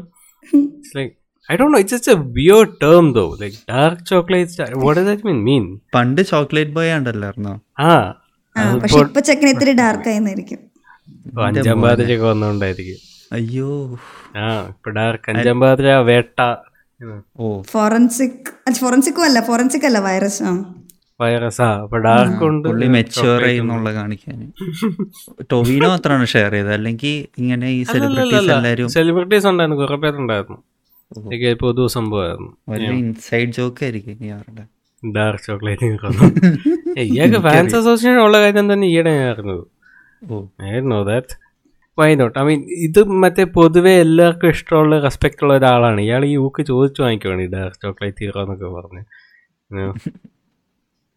like 0.97 1.13
I 1.49 1.57
Dr 1.59 1.65
no 1.69 1.79
it's 1.83 2.09
A 2.09 2.17
വിയോ 2.35 2.55
term 2.81 3.05
though 3.13 3.25
like 3.41 3.57
dark 3.71 4.05
chocolate 4.09 4.65
what 4.79 4.97
does 4.99 5.07
that 5.09 5.25
mean 5.27 5.39
mean 5.47 5.65
പണ്ട് 5.95 6.21
ചോക്ലേറ്റ് 6.31 6.73
ബോയ് 6.73 6.93
ഉണ്ടല്ലായിരുന്നോ 6.97 7.53
ആ 7.81 7.91
ആ 8.55 8.63
പക്ഷെ 8.83 9.01
ഇപ്പൊ 9.05 9.21
ചെക്കൻ 9.27 9.49
ഇത്തിരി 9.53 9.73
ഡാർക്ക് 9.79 10.09
ആയിരുന്നായിരിക്കും 10.11 10.61
ഇപ്പൊ 11.27 11.41
അഞ്ചാം 11.47 11.79
പാതിരയൊക്കെ 11.83 12.25
വന്നുകൊണ്ടായിരിക്കും 12.27 12.99
അയ്യോ. 13.31 13.71
ആ 14.37 14.47
ഇപ്പൊ 14.71 14.89
ഡാർക്ക് 14.97 15.29
അഞ്ചാം 15.31 15.57
പാതിര 15.63 15.87
വേട്ട 16.09 16.37
ഓ. 17.37 17.47
ഫോറൻസിക് 17.71 18.47
ഫോറൻസിക്കും 18.77 19.23
അല്ല 19.25 19.39
ഫോറൻസിക് 19.47 19.85
അല്ല 19.89 19.99
വൈറസ് 20.05 20.39
ആ. 20.43 20.51
വൈറസാ 21.19 21.67
അപ്പൊ 21.83 21.97
ഡാർക്ക് 22.05 22.43
ഉണ്ട് 22.47 22.65
പുള്ളി 22.67 22.87
മെച്ചുവർ 22.95 23.39
ചെയ്യുന്നുള്ള 23.45 23.89
കാണിക്കാൻ. 23.95 24.39
ടൊവിനോ 25.51 25.87
മാത്രമാണ് 25.93 26.25
ഷെയർ 26.33 26.51
ചെയ്തത് 26.55 26.73
അല്ലെങ്കിൽ 26.75 27.13
ഇങ്ങനെ 27.41 27.67
ഈ 27.73 27.81
സെലിബ്രിറ്റീസ് 27.91 28.51
എല്ലാരും 28.55 28.89
സെലിബ്രിറ്റീസ് 28.95 29.47
ഉണ്ടായിരുന്നു 29.51 29.77
കുറെ 29.83 29.97
പേരുണ്ടായിരുന്നു. 30.03 30.57
പൊതു 31.63 31.83
സംഭവമായിരുന്നു. 31.97 32.51
ഇൻസൈഡ് 33.01 33.51
ജോക്ക് 33.57 33.83
ആയിരിക്കും 33.85 34.17
ഡാർക്ക് 35.03 35.45
ചോക്ലേറ്റ് 35.47 35.87
ഇയാൾക്ക് 37.03 37.39
ഫാൻസ് 37.45 37.75
അസോസിയേഷൻ 37.79 38.19
ഉള്ള 38.27 38.37
കാര്യം 38.43 38.67
തന്നെ 38.71 38.87
ഈയിടെ 38.93 39.11
no 40.91 40.99
that 41.09 41.33
why 41.97 42.07
not 42.21 42.35
I 42.39 42.43
mean 42.47 42.59
ഇത് 42.87 42.99
മറ്റേ 43.23 43.43
പൊതുവെ 43.57 43.93
എല്ലാവർക്കും 44.05 44.49
ഇഷ്ടമുള്ള 44.55 44.95
റെസ്പെക്ട് 45.05 45.41
ഉള്ള 45.43 45.53
ഒരാളാണ്. 45.59 45.99
ഇയാൾ 46.07 46.23
ഈ 46.31 46.33
ഊക്ക് 46.45 46.63
ചോദിച്ചു 46.71 47.01
വാങ്ങിക്കുവാണ് 47.05 47.43
ഈ 47.45 47.49
ഡാർക്ക് 47.55 47.79
ചോക്ലേറ്റ് 47.85 48.23
ഹീറോ 48.25 48.41
എന്നൊക്കെ 48.45 48.69
പറഞ്ഞ്. 48.77 49.03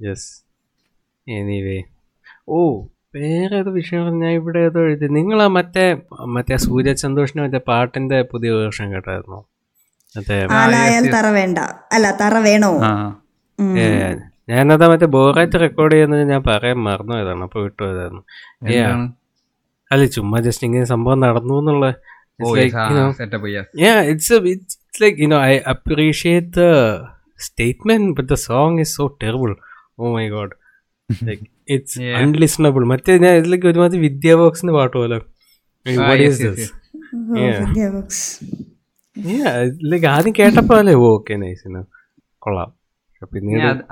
യെസ് 0.00 0.28
എനിവേ 1.26 1.78
ഓ 2.54 2.58
വേറെ 3.16 3.56
ഏത് 3.60 3.70
വിഷയം 3.78 4.04
ഞാൻ 4.22 4.32
ഇവിടെ 4.40 4.60
ഏതോ 4.68 4.80
എഴുതി. 4.88 5.06
നിങ്ങൾ 5.18 5.38
ആ 5.46 5.48
മറ്റേ 5.58 5.84
മറ്റേ 6.36 6.56
സൂര്യ 6.66 6.92
സന്തോഷിന്റെ 7.04 7.42
മറ്റേ 7.46 7.60
പാട്ടിന്റെ 7.70 8.18
പുതിയ 8.32 8.50
വേർഷൻ 8.60 8.86
കേട്ടായിരുന്നോ? 8.94 9.40
ആലായാൽ 10.60 11.04
തറ 11.14 11.26
വേണ്ട. 11.38 11.58
അല്ല 11.94 12.06
തറ 12.22 12.34
വേണോ? 12.48 12.70
ഞാനതാ 14.50 14.86
മറ്റേ 14.92 15.06
ബോറായിട്ട് 15.16 15.56
റെക്കോർഡ് 15.64 15.94
ചെയ്യുന്നത് 15.94 16.22
ഞാൻ 16.32 16.40
പറയാൻ 16.48 16.78
മറന്നു 16.86 17.14
പോയതാണ്. 17.16 17.42
അപ്പൊ 17.48 17.58
വിട്ടു 17.66 17.80
പോയതായിരുന്നു. 17.82 18.22
അല്ല 19.90 20.04
ചുമ്മാ 20.16 20.38
ജസ്റ്റ് 20.46 20.64
ഇങ്ങനെ 20.68 20.86
സംഭവം 20.94 21.20
നടന്നു 21.26 21.54
എന്നുള്ള 21.62 21.86
like 22.58 22.76
no 22.76 22.84
you 22.90 22.96
know, 22.98 23.08
setup 23.20 23.48
yes 23.54 23.70
yeah 23.84 23.98
it's 24.12 24.28
a 24.30 24.38
it's, 24.52 24.74
it's 24.82 24.98
like 25.04 25.16
you 25.22 25.28
know 25.32 25.40
i 25.50 25.56
appreciate 25.74 26.48
the 26.60 26.70
statement 27.48 28.06
but 28.16 28.26
the 28.32 28.40
song 28.48 28.72
is 28.84 28.90
so 28.98 29.04
terrible. 29.22 29.54
Oh 29.98 30.10
my 30.16 30.26
god. 30.28 30.50
Like 31.28 31.44
it's 31.68 31.94
Yeah. 31.96 32.16
unlistenable. 32.20 32.84
മറ്റേ 32.92 33.16
ഞാൻ 33.24 33.34
ഇതിലേക്ക് 33.40 33.68
ഒരുമാതിരി 33.72 34.00
വിദ്യാബോക്സിന്റെ 34.08 34.74
പാട്ട് 34.78 34.96
പോലെ. 34.96 35.18
Ah, 35.86 35.92
What 36.08 36.18
yes, 36.20 36.38
ആദ്യം 40.10 40.34
കേട്ടപ്പോ 40.38 40.74
അല്ലേ 40.80 40.94
okay 41.08 41.34
നൈസിന് 41.42 41.82
കൊള്ളാം. 42.42 42.70
പിന്നീട് 43.32 43.82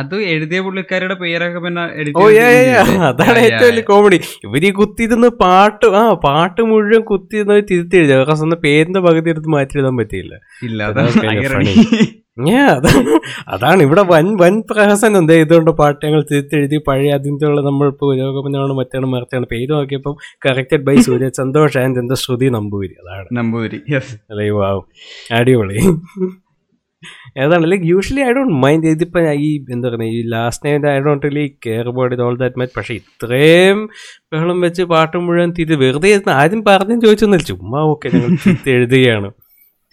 അത് 0.00 0.14
എഴുതിയ 0.32 0.58
പുള്ളിക്കാരുടെ 0.64 1.14
പേരൊക്കെ 1.20 1.60
പിന്നെ 1.60 1.82
ഓ? 2.14 2.24
അതാണ് 3.06 3.36
Yeah, 3.36 3.46
ഏറ്റവും 3.46 3.68
വലിയ 3.68 3.84
കോമഡി 3.90 4.16
ഇവർ 4.46 4.64
ഈ 4.64 4.72
കുത്തിയിരുന്ന് 4.78 5.30
പാട്ട് 5.40 5.88
ആ 5.94 6.02
പാട്ട് 6.26 6.60
മുഴുവൻ 6.70 7.02
കുത്തിയിരുന്ന് 7.10 7.56
തിരുത്തി 7.70 7.96
എഴുതി. 8.00 8.12
അവർക്ക് 8.16 8.36
സ്വന്തം 8.40 8.60
പേരിന്റെ 8.66 9.02
പകുതി 9.06 9.30
എടുത്ത് 9.34 9.50
മാറ്റി 9.54 9.78
എഴുതാൻ 9.78 9.96
പറ്റിയില്ല. 10.00 10.34
ഇല്ല 10.62 10.80
That's 12.36 12.96
അതാണ് 13.52 13.80
ഇവിടെ 13.86 14.02
വൻ 14.12 14.26
വൻ 14.40 14.54
പ്രഹസനം. 14.70 15.18
എന്താ 15.20 15.34
ഇതുകൊണ്ട് 15.42 15.70
പാട്ട് 15.78 16.00
ഞങ്ങൾ 16.06 16.22
തിരുത്തെഴുതി 16.30 16.78
പഴയ 16.88 17.12
അതിന്റെ 17.18 17.44
ഉള്ള 17.50 17.60
നമ്മൾ 17.68 17.86
പുരോഗമനമാണ് 18.00 18.74
മറ്റാണ് 18.80 19.06
മറിച്ചാണ്. 19.12 19.46
പേര് 19.52 19.70
നോക്കിയപ്പം 19.76 20.14
corrected 20.46 20.84
by 20.88 20.96
Surya 21.06 21.28
Santhosh 21.40 21.78
and 21.82 22.00
എന്താ 22.02 22.16
ശ്രുതി 22.24 22.48
നമ്പൂരി 22.56 22.92
അതാണ്. 23.02 23.28
നമ്പൂരി 23.38 23.78
അല്ലേ 24.32 24.48
വാവ് 24.58 24.82
അടിപൊളി. 25.38 25.78
ഏതാണ് 27.44 27.64
like 27.70 27.86
usually 27.92 28.22
I 28.26 28.30
don't 28.36 28.54
mind 28.64 28.92
ഇതിപ്പോൾ 28.96 29.24
ഈ 29.46 29.48
എന്താ 29.74 29.88
പറയുക 29.94 30.16
ഈ 30.18 30.20
last 30.34 30.64
night 30.66 30.88
I 30.92 30.94
don't 31.06 31.26
really 31.28 31.44
care 31.66 31.88
ഇത് 32.16 32.22
ഓൾ 32.26 32.36
ദാറ്റ് 32.42 32.60
മച്ച് 32.60 32.74
പക്ഷേ 32.78 32.94
ഇത്രയും 33.00 33.80
ബഹളം 34.32 34.60
വെച്ച് 34.66 34.84
പാട്ട് 34.92 35.16
മുഴുവൻ 35.26 35.50
തിരി 35.58 35.76
വെറുതെ 35.84 36.12
ആദ്യം 36.42 36.62
പറഞ്ഞു 36.70 36.96
ചോദിച്ചൊന്നുമില്ല. 37.06 37.48
ചുമ്മാ 37.52 37.82
ഓക്കെ 37.94 38.06
ഞങ്ങൾ 38.14 38.32
എഴുതുകയാണ്. 38.76 39.30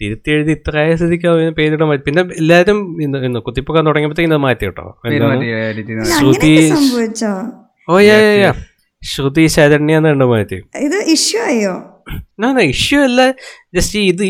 തിരുത്തി 0.04 0.30
എഴുതി 0.30 0.50
ഇത്ര 0.50 0.78
ആയ 0.78 0.94
സ്ഥിതിക്ക് 0.96 1.26
അവന് 1.26 1.50
പേരിടാൻ 1.50 1.88
പറ്റും. 1.88 2.04
പിന്നെ 2.04 2.22
എല്ലാരും 2.42 2.78
ഇന്ന് 3.00 3.40
കുത്തിപ്പൊക്കാൻ 3.46 3.86
തുടങ്ങിയപ്പോഴത്തേക്കും 3.86 4.34
ഇത് 4.34 4.42
മാറ്റി 4.46 4.66
കേട്ടോ. 4.66 4.86
ശ്രുതി 6.14 6.54
ഓ 7.88 7.98
യാ 8.00 8.52
ശ്രുതി 9.02 9.46
ശരണ്യ 9.46 9.96
എന്നുണ്ട് 9.96 10.24
മാറ്റി. 10.24 10.58
ഇത് 10.80 10.96
ഇഷ്യൂ 11.14 11.40
ആയോ? 11.42 11.74
ഇഷ്യൂ 12.60 13.02
അല്ല. 13.02 13.20
ജസ്റ്റ് 13.74 13.98
ഇത് 13.98 14.22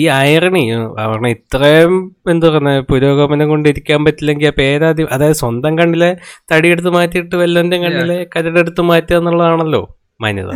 ഈ 0.00 0.06
അയറണി 0.06 0.70
അവരണ 1.04 1.26
ഇത്രയും 1.26 1.94
എന്താ 2.30 2.48
പറയുക 2.48 2.84
പുരോഗമനം 2.90 3.48
കൊണ്ടിരിക്കാൻ 3.48 4.04
പറ്റില്ലെങ്കിൽ 4.04 4.46
ആ 4.46 4.50
പേരാദ്യം 4.50 5.08
അതായത് 5.12 5.34
സ്വന്തം 5.34 5.78
കണ്ണിലെ 5.78 6.16
തടിയെടുത്ത് 6.52 6.88
മാറ്റിയിട്ട് 6.88 7.36
വല്ലവന്റെ 7.36 7.76
കണ്ണിലെ 7.76 8.26
കരടെടുത്ത് 8.36 8.80
മാറ്റുക 8.80 9.16
എന്നുള്ളതാണല്ലോ 9.16 9.82
മാന്യത. 10.22 10.52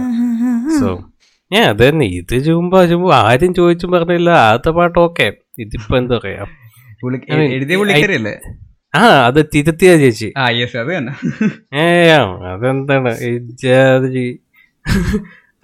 സോ 0.79 0.89
ഏ 1.51 1.61
അത് 1.71 1.83
തന്നെ. 1.87 2.07
ഇത് 2.19 2.35
ചുമ്പോ 2.47 2.79
ചുമ്പോ 2.91 3.09
ആരും 3.23 3.53
ചോദിച്ചും 3.59 3.91
പറഞ്ഞില്ല. 3.95 4.31
ആദ്യത്തെ 4.47 4.71
പാട്ട് 4.79 4.99
ഓക്കെ 5.05 5.27
ഇതിപ്പോ 5.65 5.93
എന്താ 6.01 6.17
പറയാ? 6.19 6.45
എഴുതിയ 7.57 7.77
പുള്ളിക്കാരിയല്ലേ? 7.81 8.35
ആ 8.95 9.01
അത് 9.29 9.41
തിരുത്തിയ 9.55 9.91
ചേച്ചി. 10.03 10.29
ആ 10.37 10.45
യെസ് 10.59 10.77
അത് 10.83 10.91
തന്നെ. 10.97 11.13
ഏ 11.75 11.85
ആ, 12.17 12.21
അതെന്താണ്? 12.53 13.13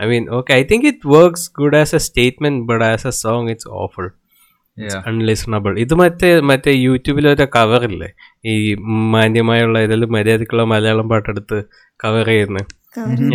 I 0.00 0.06
mean 0.10 0.24
okay 0.36 0.50
I 0.52 0.62
think 0.70 0.86
it 0.90 1.08
works 1.14 1.48
good 1.58 1.78
as 1.80 1.94
a 1.94 2.02
statement 2.06 2.62
but 2.70 2.84
as 2.90 3.06
a 3.06 3.14
song 3.22 3.50
it's 3.54 3.70
awful. 3.82 4.06
Unlistenable 5.08 5.72
ഇത് 5.78 5.94
മറ്റേ 6.00 6.28
മറ്റേ 6.50 6.72
യൂട്യൂബിൽ 6.84 7.24
ഒരു 7.28 7.46
കവറില്ലേ 7.56 8.08
ഈ 8.44 8.54
മാന്യമായുള്ള 9.14 9.78
ഇതിൽ 9.86 10.04
മര്യാദക്കുള്ള 10.16 10.64
മലയാളം 10.72 11.08
പാട്ടെടുത്ത് 11.12 11.58
കവർ 12.00 12.26
ചെയ്യുന്നത് 12.32 12.70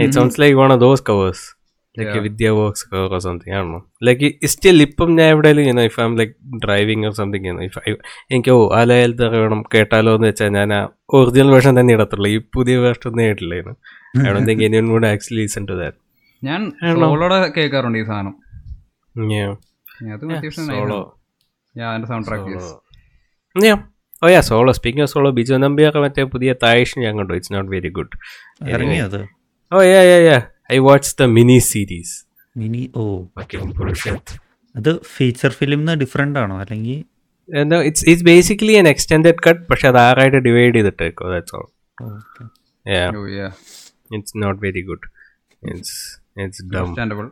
it 0.04 0.16
sounds 0.18 0.42
like 0.44 0.58
one 0.62 0.72
of 0.76 0.82
those 0.82 1.04
covers 1.10 1.46
like 1.98 2.20
Vidya 2.26 2.50
Vox 2.50 2.86
or 3.02 3.14
something 3.26 3.56
ആണോ 3.58 3.80
ലൈക്ക് 4.08 4.30
സ്റ്റിൽ 4.46 4.82
ഇപ്പം 4.82 5.10
ഞാൻ 5.16 5.30
എവിടെയെങ്കിലും 5.34 5.82
if 5.90 6.00
I'm 6.06 6.16
like 6.18 6.34
driving 6.66 7.06
or 7.08 7.14
something 7.14 7.54
if 7.68 7.80
I 7.90 7.94
എനിക്ക് 8.32 8.52
ഓ 8.52 8.60
ആ 8.76 8.82
ലയലത്ത് 8.84 9.28
വേണം 9.36 9.62
കേട്ടാലോ 9.76 10.14
എന്ന് 10.16 10.28
വെച്ചാൽ 10.28 10.50
ഞാൻ 10.50 10.74
ആ 10.74 10.82
ഒറിജിനൽ 11.14 11.52
വേർഷൻ 11.56 11.74
തന്നെ 11.80 11.94
ഇടത്തുള്ളൂ. 11.94 12.30
ഈ 12.30 12.38
പുതിയ 12.56 12.78
വേർഷൻ 12.78 13.08
ഒന്നും 13.12 13.26
കേട്ടില്ലായിരുന്നു 13.26 13.76
I 14.20 14.32
don't 14.32 14.50
think 14.50 14.64
anyone 14.64 14.88
would 14.92 15.06
actually 15.06 15.42
listen 15.42 15.66
to 15.66 15.78
that 15.82 15.98
ഞാൻ 16.44 16.62
സോളോടെ 17.02 17.38
കേൾക്കാറുണ്ട് 17.58 18.00
ഈ 18.00 18.06
സാധനം. 18.06 18.34
Solo. 20.70 21.02
Sound 22.10 22.28
track 22.28 22.58
Yeah. 23.56 23.80
Oh 24.22 24.30
solo, 25.10 25.32
Biju 25.32 25.56
നമ്പിയൊക്കെ 25.56 26.00
മറ്റേ 26.00 26.24
പുതിയ 26.24 26.52
തായിഷ് 26.64 27.00
ഞാൻ 27.00 27.14
കണ്ടു. 27.18 27.34
ഇറ്റ്സ് 27.34 27.54
നോട്ട് 27.54 27.72
വെരി 27.72 27.90
ഗുഡ് 27.90 28.16
ഇറങ്ങിയത് 28.70 29.20
ഓ 29.72 29.82
yeah 29.82 30.02
yeah 30.10 30.18
yeah 30.28 30.38
I 30.72 30.78
watch 30.78 31.16
the 31.20 31.24
mini 31.24 31.58
series. 31.58 32.26
Mini 32.58 32.92
ഓ. 32.96 33.24
അത് 34.76 35.02
ഫീച്ചർ 35.04 35.50
ഫിലിം 35.50 35.94
ഡിഫറെന്റ് 35.94 36.40
ആണോ? 36.40 36.60
അല്ലെങ്കിൽ 36.60 37.04
it's 37.86 38.10
it's 38.10 38.26
basically 38.26 38.74
an 38.74 38.88
extended 38.88 39.36
cut 39.48 39.68
പക്ഷെ 39.68 39.88
അത് 39.88 39.98
ആറായിട്ട് 39.98 40.38
divide 40.38 40.76
ചെയ്തിട്ടേക്കോ 40.76 41.32
that's 41.32 41.56
all 41.56 41.68
yeah 43.32 43.52
it's 44.16 44.34
not 44.38 44.66
very 44.66 44.82
good 44.82 45.06
it's 45.70 46.22
it's 46.42 46.64
dumb 46.64 47.32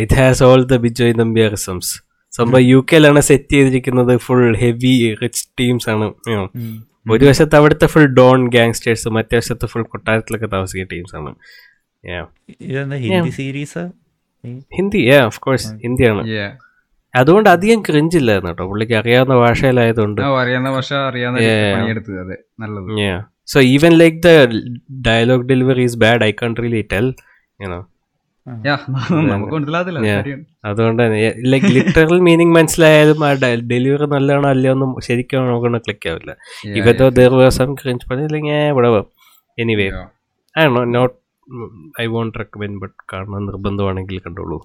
it 0.00 0.14
has 0.14 0.42
all 0.44 0.64
the 0.64 0.76
Bijoy 0.76 1.14
Nambiarisms 1.18 2.02
സംഭവം 2.36 2.60
U 2.60 2.86
കെയിലാണ് 2.92 3.20
set 3.20 3.52
ചെയ്തിരിക്കുന്നത് 3.52 4.16
full 4.16 4.56
heavy 4.56 5.14
rich 5.22 5.48
teams 5.60 5.90
ആണ്. 5.90 6.04
You 6.04 6.36
know. 6.38 6.82
ഒരു 7.10 7.24
വശത്ത് 7.24 7.56
അവിടുത്തെ 7.56 7.86
ഫുൾ 7.86 8.06
ഡോൺ 8.06 8.48
ഗാങ്സ്റ്റേഴ്സ് 8.48 9.08
മറ്റേ 9.08 9.36
വശത്ത് 9.36 9.66
ഫുൾ 9.66 9.82
കൊട്ടാരത്തിലൊക്കെ 9.82 10.46
താമസിക്കുന്ന 10.46 10.88
ടീംസ് 10.92 11.16
ആണ്. 11.16 11.36
Hindi 13.04 13.30
series 13.30 13.82
Hindi 14.76 15.02
of 15.18 15.40
course 15.40 15.70
ഹിന്ദിയാണ് 15.84 16.22
അതുകൊണ്ട് 17.14 17.48
അധികം 17.48 17.80
ക്രിഞ്ചില്ലായിരുന്നു 17.82 18.50
കേട്ടോ. 18.50 18.64
പുള്ളിക്ക് 18.66 18.94
അറിയാവുന്ന 18.94 19.34
ഭാഷയിലായതുകൊണ്ട്. 19.34 20.20
അറിയാവുന്ന 20.42 20.70
ഭാഷ 20.70 20.90
അറിയാവുന്ന 21.10 21.40
the 21.40 21.52
dialogue 21.76 22.04
delivery 22.08 22.36
Yeah. 23.00 23.20
So 23.48 23.58
even 23.66 23.92
like 23.98 24.16
the 24.22 24.34
dialogue 25.02 25.44
delivery 25.48 25.84
is 25.84 25.94
bad, 25.96 26.22
I 26.22 26.32
can't 26.32 26.58
really 26.58 26.82
tell. 26.94 27.06
You 27.60 27.68
know. 27.72 27.80
Yeah, 28.66 28.78
നമുക്ക് 29.30 29.54
മനസ്സിലാകത്തില്ല 29.54 30.00
Yeah. 30.00 30.18
കാര്യം. 30.18 30.40
അതുകൊണ്ട് 30.64 31.02
ലൈക് 31.14 31.40
ലൈക്ക് 31.52 31.70
ലിറ്ററൽ 31.76 32.20
മീനിങ് 32.20 32.54
മനസ്സിലായാലും 32.54 33.24
ആ 33.24 33.30
ഡെലിവറി 33.72 34.06
നല്ലതാണോ 34.06 34.48
അല്ലയോ 34.48 34.72
ഒന്നും 34.74 34.90
ശരിക്കും 35.00 35.48
നമുക്കൊന്നും 35.50 35.82
ക്ലിക്ക് 35.86 36.08
ആവില്ല. 36.12 36.30
Yeah, 36.66 36.76
ഇവൻ 36.80 37.08
ദർ 37.18 37.34
വേഴ്സം 37.40 37.72
ക്രിഞ്ച് 37.74 38.06
പറഞ്ഞില്ലെങ്കിൽ 38.10 38.58
ഇവിടെ 38.72 38.90
എനിവേ 39.58 39.88
ആണോ 40.56 40.84
not 40.96 41.14
I 42.00 42.06
won't 42.06 42.38
recommend 42.38 42.80
but 42.80 42.96
കാണാൻ 43.12 43.42
നിർബന്ധമാണെങ്കിൽ 43.46 44.18
കണ്ടോളൂ 44.18 44.60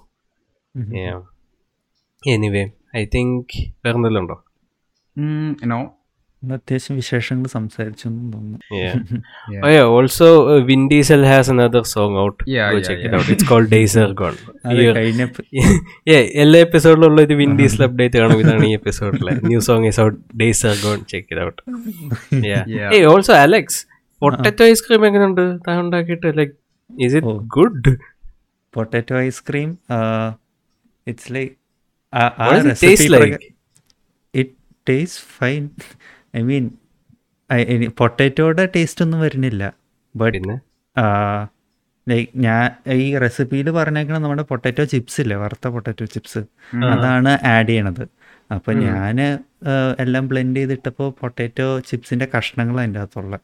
എനിവേ 2.22 2.64
ഐ 2.96 3.04
തിങ്ക് 3.14 3.54
വേറെ 3.84 3.96
എന്തെല്ലാം 3.96 4.24
ഉണ്ടോ 4.24 4.36
അത്യാവശ്യം 6.42 6.96
വിശേഷങ്ങൾ 6.96 7.46
സംസാരിച്ചു 7.48 8.04
എന്ന് 8.08 8.32
തോന്നുന്നു 8.32 8.58
Yeah. 8.76 8.94
Yeah. 9.52 9.62
Oh 9.64 9.70
yeah. 9.74 9.86
Also, 9.96 10.26
uh, 10.46 10.58
Vin 10.68 10.82
Diesel 10.88 11.22
has 11.24 11.46
another 11.48 11.82
song 11.84 12.12
out. 12.16 12.36
Yeah, 12.46 12.80
check 12.80 13.00
it 13.06 13.14
out. 13.14 13.28
It's 13.28 13.46
called 13.50 13.68
Days 13.70 13.94
Are 13.96 14.12
Gone. 14.12 14.36
അത് 14.66 14.80
Yeah. 14.80 14.94
കഴിഞ്ഞ 14.98 15.22
yeah. 16.10 16.22
എല്ലാ 16.42 16.60
എപ്പിസോഡിലുള്ള 16.60 17.22
ഒരു 17.22 17.34
വിൻ 17.34 17.52
ഡീസൽ 17.60 17.82
അപ്ഡേറ്റ് 17.82 18.18
കാണും 18.18 18.40
ഇതാണ് 18.40 18.66
ഈ 18.66 18.74
എപ്പിസോഡിലെ 18.80 19.34
new 19.48 19.60
song 19.60 19.88
is 19.92 20.00
out 20.00 20.18
days 20.42 20.64
are 20.66 20.76
gone 20.84 21.00
check 21.12 21.26
it 21.32 21.44
out 21.46 23.06
also 23.12 23.34
Alex 23.44 23.80
potato 24.22 24.64
ice cream 24.64 25.06
എങ്ങനെയുണ്ട് 25.06 25.44
താൻ 25.68 25.80
ഉണ്ടാക്കിയിട്ട് 25.80 26.28
like 26.40 26.54
is 26.90 27.14
it 27.18 27.28
Oh. 27.32 27.38
Good 27.56 27.92
potato 28.74 29.16
ice cream 29.28 29.70
it's 31.06 31.30
like 31.36 31.54
What 32.12 32.50
does 32.56 32.66
it 32.72 32.80
taste 32.86 33.08
like? 33.12 33.44
Fine 35.36 35.62
I 36.38 36.40
mean 36.48 36.64
പൊട്ടാറ്റോയുടെ 38.00 38.64
taste 38.74 39.02
ഒന്നും 39.04 39.18
വരുന്നില്ല. 39.24 39.62
But 40.14 40.38
like 42.06 42.30
ഞാൻ 42.46 42.64
ഈ 43.04 43.06
റെസിപ്പിയിൽ 43.24 43.68
പറഞ്ഞേക്കണ 43.78 44.16
നമ്മുടെ 44.24 44.44
potato 44.50 44.84
chips 44.92 45.18
ഇല്ലേ 45.22 45.36
വറുത്ത 45.42 45.66
പൊട്ടാറ്റോ 45.76 46.06
ചിപ്സ് 46.14 46.40
അതാണ് 46.92 47.32
ആഡ് 47.54 47.68
ചെയ്യണത്. 47.70 48.04
അപ്പൊ 48.56 48.70
ഞാൻ 48.84 49.18
എല്ലാം 50.04 50.24
ബ്ലെൻഡ് 50.32 50.60
ചെയ്തിട്ടപ്പോൾ 50.62 51.08
പൊട്ടാറ്റോ 51.20 51.68
ചിപ്സിന്റെ 51.90 52.28
കഷ്ണങ്ങൾ 52.34 52.78
അതിന്റെ 52.82 53.00
അകത്തുള്ള. 53.04 53.34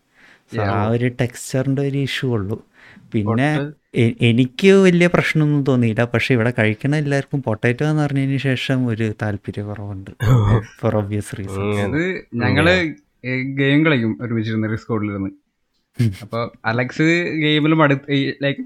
ആ 0.73 0.77
ഒരു 0.95 1.09
ടെക്സ്ചറിന്റെ 1.23 1.83
ഒരു 1.91 2.01
ഇഷ്യൂ 2.09 2.29
ഉള്ളൂ. 2.39 2.59
പിന്നെ 3.13 3.49
എനിക്ക് 4.29 4.71
വലിയ 4.85 5.07
പ്രശ്നമൊന്നും 5.15 5.63
തോന്നിയില്ല. 5.69 6.03
പക്ഷെ 6.13 6.31
ഇവിടെ 6.37 6.51
കഴിക്കണ 6.59 6.93
എല്ലാവർക്കും 7.03 7.41
പൊട്ടാറ്റോ 7.47 7.85
എന്ന് 7.89 8.03
പറഞ്ഞതിന് 8.05 8.41
ശേഷം 8.45 8.79
ഒരു 8.93 9.07
താല്പര്യ 9.23 9.63
കുറവുണ്ട് 9.69 10.11
ഫോർ 10.81 10.95
ഒബ്വിയസ് 11.01 11.37
റീസൺ 11.39 11.65
അത് 11.87 12.03
ഞങ്ങൾ 12.43 12.67
ഗെയിം 13.61 13.81
കളിക്കും 13.87 14.13
ഒരുമിച്ചിരുന്ന് 14.25 14.69
റിസ്കോഡിലിരുന്ന് 14.75 15.31
അപ്പൊ 16.23 16.41
അലക്സ് 16.71 17.07
ഗെയിമിലും 17.43 17.81
അടുത്ത് 17.87 18.07
ലൈക്ക് 18.45 18.63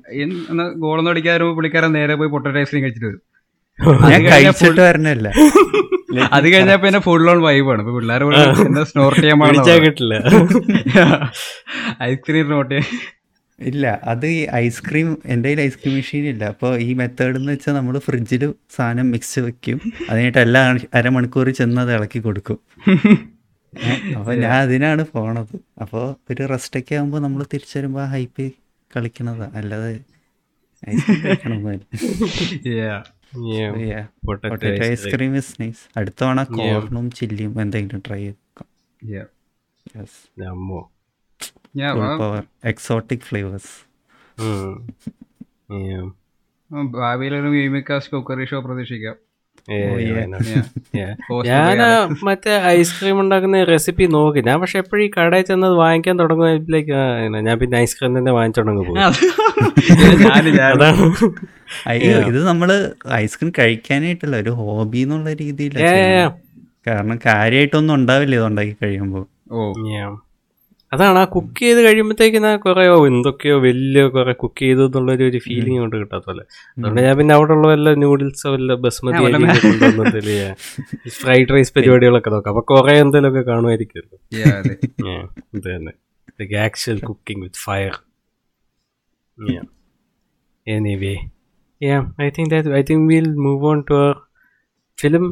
ഗോളൊന്നും 0.85 1.13
അടിക്കാരോ 1.13 1.47
പുള്ളിക്കാരൻ 1.57 1.93
നേരെ 1.99 2.17
പോയി 2.21 2.31
പൊട്ടറ്റോ 2.35 2.59
ഐസ്ക്രീം 2.63 2.85
കഴിച്ചിട്ട് 2.85 3.09
വരും. 3.09 3.23
ഞാൻ 3.79 4.21
അത് 4.21 4.27
കഴിഞ്ഞാ 4.27 4.31
കഴിച്ചിട്ട് 4.35 4.83
വരണല്ല 4.89 5.29
അത് 6.37 6.45
കഴിഞ്ഞാൽ 6.47 6.77
പിന്നെ 6.83 6.99
ഫുൾ 7.07 7.25
ഓൺ 7.31 7.39
വൈബാണ് 7.45 7.81
ഇപ്പൊ 7.83 7.93
പിള്ളേർ 7.97 8.23
സ്നോർട്ട് 8.91 9.21
ചെയ്യാൻ 9.23 9.81
കിട്ടില്ല. 9.85 10.15
ഐസ്ക്രീം 12.09 12.47
നോട്ട് 12.55 12.79
ഇല്ല 13.59 13.85
അത് 14.03 14.27
ഈ 14.27 14.39
ഐസ്ക്രീം 14.61 15.09
എന്റെ 15.25 15.49
കയ്യിൽ 15.49 15.61
ഐസ്ക്രീം 15.61 15.95
മെഷീൻ 15.95 16.25
ഇല്ല. 16.33 16.45
അപ്പോൾ 16.55 16.73
ഈ 16.81 16.95
മെത്തേഡ് 16.95 17.37
എന്ന് 17.41 17.53
വെച്ചാൽ 17.53 17.75
നമ്മൾ 17.75 17.99
ഫ്രിഡ്ജിൽ 17.99 18.43
സാധനം 18.77 19.11
മിക്സ് 19.11 19.41
വെക്കും. 19.47 19.79
അതിനായിട്ട് 20.11 20.39
എല്ലാ 20.39 20.63
അരമണിക്കൂർ 21.01 21.49
ചെന്ന് 21.61 21.81
അത് 21.85 21.93
ഇളക്കി 21.97 22.21
കൊടുക്കും. 22.27 22.59
അപ്പോൾ 24.17 24.35
ഞാൻ 24.43 24.57
അതിനാണ് 24.65 25.03
പോണത്. 25.13 25.55
അപ്പോൾ 25.83 26.05
ഒരു 26.31 26.43
റെസ്റ്റ് 26.53 26.81
ഒക്കെ 26.81 26.95
ആകുമ്പോ 26.95 27.19
നമ്മൾ 27.19 27.43
തിരിച്ചു 27.55 27.79
വരുമ്പോൾ 27.79 28.03
ആ 28.03 28.09
ഹൈപ്പ് 28.15 28.47
കളിക്കണതാ. 28.91 29.49
അല്ലാതെ 29.61 29.93
ഐസ്ക്രീം 34.91 35.37
ഇസ് 35.41 35.55
നൈസ് 35.63 35.83
അടുത്ത 35.99 36.19
തവണ 36.23 36.43
കോർണും 36.57 37.07
ചില്ലിയും 37.19 37.55
എന്തെങ്കിലും 37.65 38.03
ട്രൈ 38.09 38.23
ചെയ്തേക്കാം 38.25 38.69
Yeah. 39.03 39.27
യെസ് 39.95 40.21
അമ്മോ 40.51 40.81
Yeah, 40.81 40.91
full 41.41 41.47
well, 41.47 41.53
power 41.53 41.64
exotic 42.67 43.19
flavours. 43.19 43.85
ഭാവിയിൽ 46.85 47.37
ഒരു 47.37 47.43
മിമിക്കാസ് 47.43 48.11
കുക്കറി 48.11 48.45
ഷോ 48.45 48.61
പ്രതീക്ഷിക്കാം. 48.61 49.15
Oh, 49.69 49.75
ഞാൻ 51.47 52.15
മറ്റേ 52.25 52.63
ഐസ്ക്രീം 52.63 53.21
ഉണ്ടാക്കുന്ന 53.21 53.65
റെസിപ്പി 53.65 54.05
നോക്കി. 54.05 54.41
ഞാൻ 54.41 54.61
പക്ഷെ 54.61 54.79
എപ്പോഴും 54.79 55.05
ഈ 55.05 55.11
കടയിൽ 55.19 55.43
ചെന്നത് 55.43 55.73
വാങ്ങിക്കാൻ 55.73 56.19
തുടങ്ങുമ്പോഴേക്ക് 56.19 56.93
ഞാൻ 57.41 57.59
പിന്നെ 57.59 57.79
ഐസ്ക്രീം 57.79 58.19
തന്നെ 58.19 58.33
വാങ്ങിച്ചു 58.33 58.61
തുടങ്ങും. 58.61 58.95
ഇത് 62.29 62.47
നമ്മൾ 62.47 62.93
ഐസ്ക്രീം 63.13 63.53
കഴിക്കാനായിട്ടല്ല 63.59 64.37
ഒരു 64.37 64.51
ഹോബി 64.51 64.99
എന്നുള്ള 64.99 65.33
രീതിയിൽ. 65.33 65.77
കാരണം 66.87 67.19
കാര്യമായിട്ടൊന്നും 67.27 67.95
ഉണ്ടാവില്ല 67.95 68.35
ഇത് 68.35 68.45
ഉണ്ടാക്കി 68.45 68.77
കഴിയുമ്പോൾ 68.83 69.27
ഓ. 69.51 69.73
Yeah. 69.73 70.17
അതാണ് 70.95 71.19
ആ 71.19 71.25
കുക്ക് 71.35 71.61
ചെയ്ത് 71.61 71.81
കഴിയുമ്പോഴത്തേക്കിന് 71.87 72.51
കുറെ 72.65 72.85
ഓ 72.89 72.97
എന്തൊക്കെയോ 73.07 73.57
വലിയ 73.61 74.05
കുറെ 74.09 74.35
കുക്ക് 74.43 74.61
ചെയ്തു 74.65 74.85
എന്നുള്ളൊരു 74.87 75.25
ഒരു 75.25 75.39
ഫീലിംഗ് 75.39 75.79
കൊണ്ട് 75.79 75.97
കിട്ടാത്തല്ലേ 75.97 76.45
അതുകൊണ്ട് 76.77 77.01
ഞാൻ 77.01 77.17
പിന്നെ 77.19 77.35
അവിടെ 77.35 77.53
ഉള്ള 77.53 77.69
വല്ല 77.69 77.95
നൂഡിൽസോ 77.95 78.53
വല്ല 78.53 78.75
ബസ്മതി 78.85 79.23
കൊണ്ടുവന്നതിൽ 79.23 80.31
ഫ്രൈഡ് 81.21 81.53
റൈസ് 81.57 81.75
പരിപാടികളൊക്കെ 81.75 82.31
നോക്കാം 82.31 82.53
അപ്പൊ 82.55 82.65
കുറെ 82.73 82.97
എന്തെങ്കിലുമൊക്കെ 82.99 83.45
കാണുമായിരിക്കുമല്ലോ 83.51 84.19
Yeah, 84.39 84.55
അതെ. 84.61 84.75
Yeah, 85.09 85.25
ഇത് 85.55 85.69
തന്നെ 85.69 85.95
like 86.39 86.53
actual 86.59 86.99
cooking 87.01 87.41
with 87.41 87.57
fire. 87.57 87.97
Yeah. 89.39 89.67
Anyway, 90.67 91.17
yeah, 91.81 92.03
I 92.19 92.31
think 92.31 92.49
that 92.51 92.67
I 92.69 92.83
think 92.83 93.09
we'll 93.11 93.33
move 93.47 93.65
on 93.65 93.85
to 93.85 93.95
our 93.97 94.15
film 94.99 95.27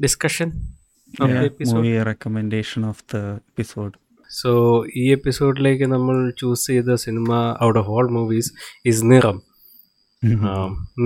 discussion 0.00 0.48
of 1.14 1.28
the 1.30 1.44
episode. 1.44 1.76
Movie 1.76 1.92
recommendation 2.02 2.82
of 2.86 3.02
the 3.12 3.18
episode 3.42 3.94
so 4.40 4.50
ഈ 5.02 5.04
എപ്പിസോഡിലേക്ക് 5.16 5.86
നമ്മൾ 5.94 6.16
choose 6.40 6.66
ചെയ്ത 6.70 6.96
cinema 7.04 7.30
out 7.66 7.78
of 7.80 7.90
all 7.96 8.08
movies 8.18 8.50
is 8.90 9.02
Niram 9.12 9.38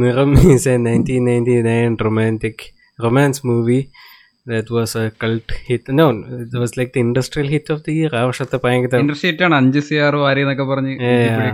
Niram 0.02 0.32
is 0.54 0.68
a 0.74 0.76
nineteen 0.88 1.24
ninety 1.30 1.56
nine 1.70 1.94
romantic 2.08 2.64
romance 2.98 3.42
movie 3.50 3.80
that 4.52 4.74
was 4.78 4.96
a 5.04 5.06
cult 5.22 5.54
hit 5.68 5.96
no 6.00 6.08
it 6.42 6.58
was 6.64 6.74
like 6.80 6.92
the 6.96 7.00
industrial 7.06 7.48
hit 7.54 7.72
of 7.76 7.82
the 7.88 7.94
year 8.00 8.12
ആ 8.20 8.24
വർഷത്തെ 8.30 8.60
ഭയങ്കര 8.66 9.00
industry 9.06 9.32
അഞ്ച് 9.60 9.82
C 9.88 9.98
R 10.08 10.16
വാരി 10.24 10.42
എന്നൊക്കെ 10.46 10.66
പറഞ്ഞ് 10.72 10.94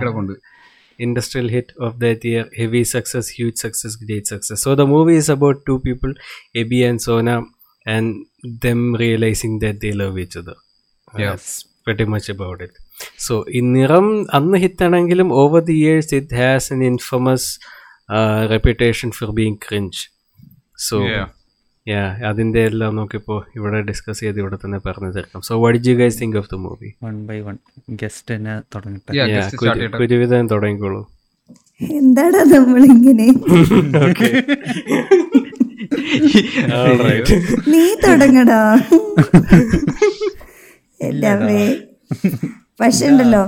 കിടപ്പുണ്ട്. 0.03 0.35
Industrial 0.99 1.47
hit 1.49 1.69
of 1.85 1.93
that 1.99 2.23
year. 2.23 2.43
Heavy 2.57 2.83
success 2.83 3.27
huge 3.29 3.57
success 3.57 3.93
great 3.95 4.25
success. 4.27 4.61
So 4.61 4.75
the 4.75 4.85
movie 4.85 5.15
is 5.15 5.29
about 5.35 5.65
two 5.67 5.79
people 5.79 6.11
abhi 6.61 6.79
and 6.89 7.01
sona 7.01 7.35
and 7.85 8.07
them 8.65 8.81
realizing 8.95 9.59
that 9.63 9.79
they 9.81 9.91
love 9.91 10.17
each 10.23 10.37
other. 10.37 10.55
Yeah. 11.17 11.21
ഈ 11.21 11.25
pretty 11.87 12.09
much 12.09 12.35
about 12.35 12.65
it. 12.65 12.71
So 13.27 13.59
in 13.59 13.73
niram 13.73 14.25
അന്ന് 14.33 14.57
hit 14.57 14.83
ആണെങ്കിലും 14.83 15.33
over 15.33 15.65
the 15.67 15.67
years 15.67 16.35
has 16.35 16.73
an 16.73 16.83
infamous 16.83 17.09
infamous 17.09 17.59
for 18.09 18.49
reputation 18.49 19.11
for 19.11 19.39
being 19.39 19.57
cringe. 19.67 20.11
So 20.89 20.99
Yeah. 20.99 21.25
yeah 21.87 22.27
അതിന്റെ 22.27 22.65
എല്ലാം 22.65 22.95
നമുക്കിപ്പോൾ 22.95 23.45
ഇവിടെ 23.55 23.81
discuss 23.81 24.19
ചെയ്ത് 24.19 24.39
ഇവിടെ 24.39 24.55
തന്നെ 24.55 24.77
പറഞ്ഞു 24.77 25.09
തീർക്കാം. 25.09 25.41
So 25.41 25.65
what 25.65 25.87
you 25.87 25.95
guys 25.95 26.21
think 26.21 26.37
of 26.37 26.47
the 26.53 26.55
movie 26.55 26.95
one 27.03 27.25
by 27.25 27.39
one 27.39 27.57
guest 27.89 28.35
തന്നെ 28.35 28.59
തുടങ്ങട്ടെ. 28.59 29.63
ഒരുവിധം. 29.63 29.99
കുരുവിധം 29.99 30.49
തുടങ്ങിക്കോളൂ. 30.49 31.09
എന്താടാ 31.91 32.43
നമ്മളിങ്ങനെ? 32.43 33.27
നീ 37.67 37.95
തുടങ്ങടാ. 37.95 38.79
എന്റെ 41.03 41.27
അമ്മേ 41.27 41.61
പക്ഷെ 42.79 43.05
ഉണ്ടല്ലോ. 43.11 43.43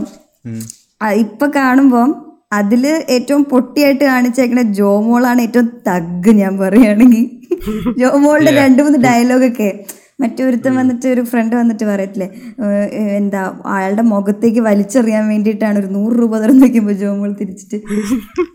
ഇപ്പൊ 1.23 1.45
കാണുമ്പം 1.55 2.09
അതിൽ 2.51 2.83
ഏറ്റവും 3.15 3.43
പൊട്ടിയായിട്ട് 3.51 4.03
കാണിച്ചേക്കണ 4.05 4.61
ജോമോളാണ് 4.79 5.41
ഏറ്റവും 5.47 5.69
തഗ് 5.89 6.33
ഞാൻ 6.41 6.53
പറയുകയാണെങ്കിൽ 6.59 7.23
ജോമോളുടെ 7.99 8.51
രണ്ടു 8.53 8.81
മൂന്ന് 8.83 8.97
ഡയലോഗൊക്കെ 9.05 9.67
മറ്റൊരുത്തൻ 10.19 10.73
വന്നിട്ട് 10.75 11.05
ഒരു 11.13 11.21
ഫ്രണ്ട് 11.29 11.53
വന്നിട്ട് 11.55 11.85
പറയത്തില്ലേ 11.85 12.27
എന്താ 13.17 13.41
അയാളുടെ 13.73 14.03
മുഖത്തേക്ക് 14.09 14.61
വലിച്ചെറിയാൻ 14.61 15.23
വേണ്ടിയിട്ടാണ് 15.27 15.77
ഒരു 15.79 15.89
നൂറ് 15.95 16.13
രൂപ 16.19 16.37
തുറന്നു 16.37 16.65
വെക്കുമ്പോൾ 16.65 16.95
ജോമോൾ 17.01 17.31
തിരിച്ചിട്ട് 17.33 17.77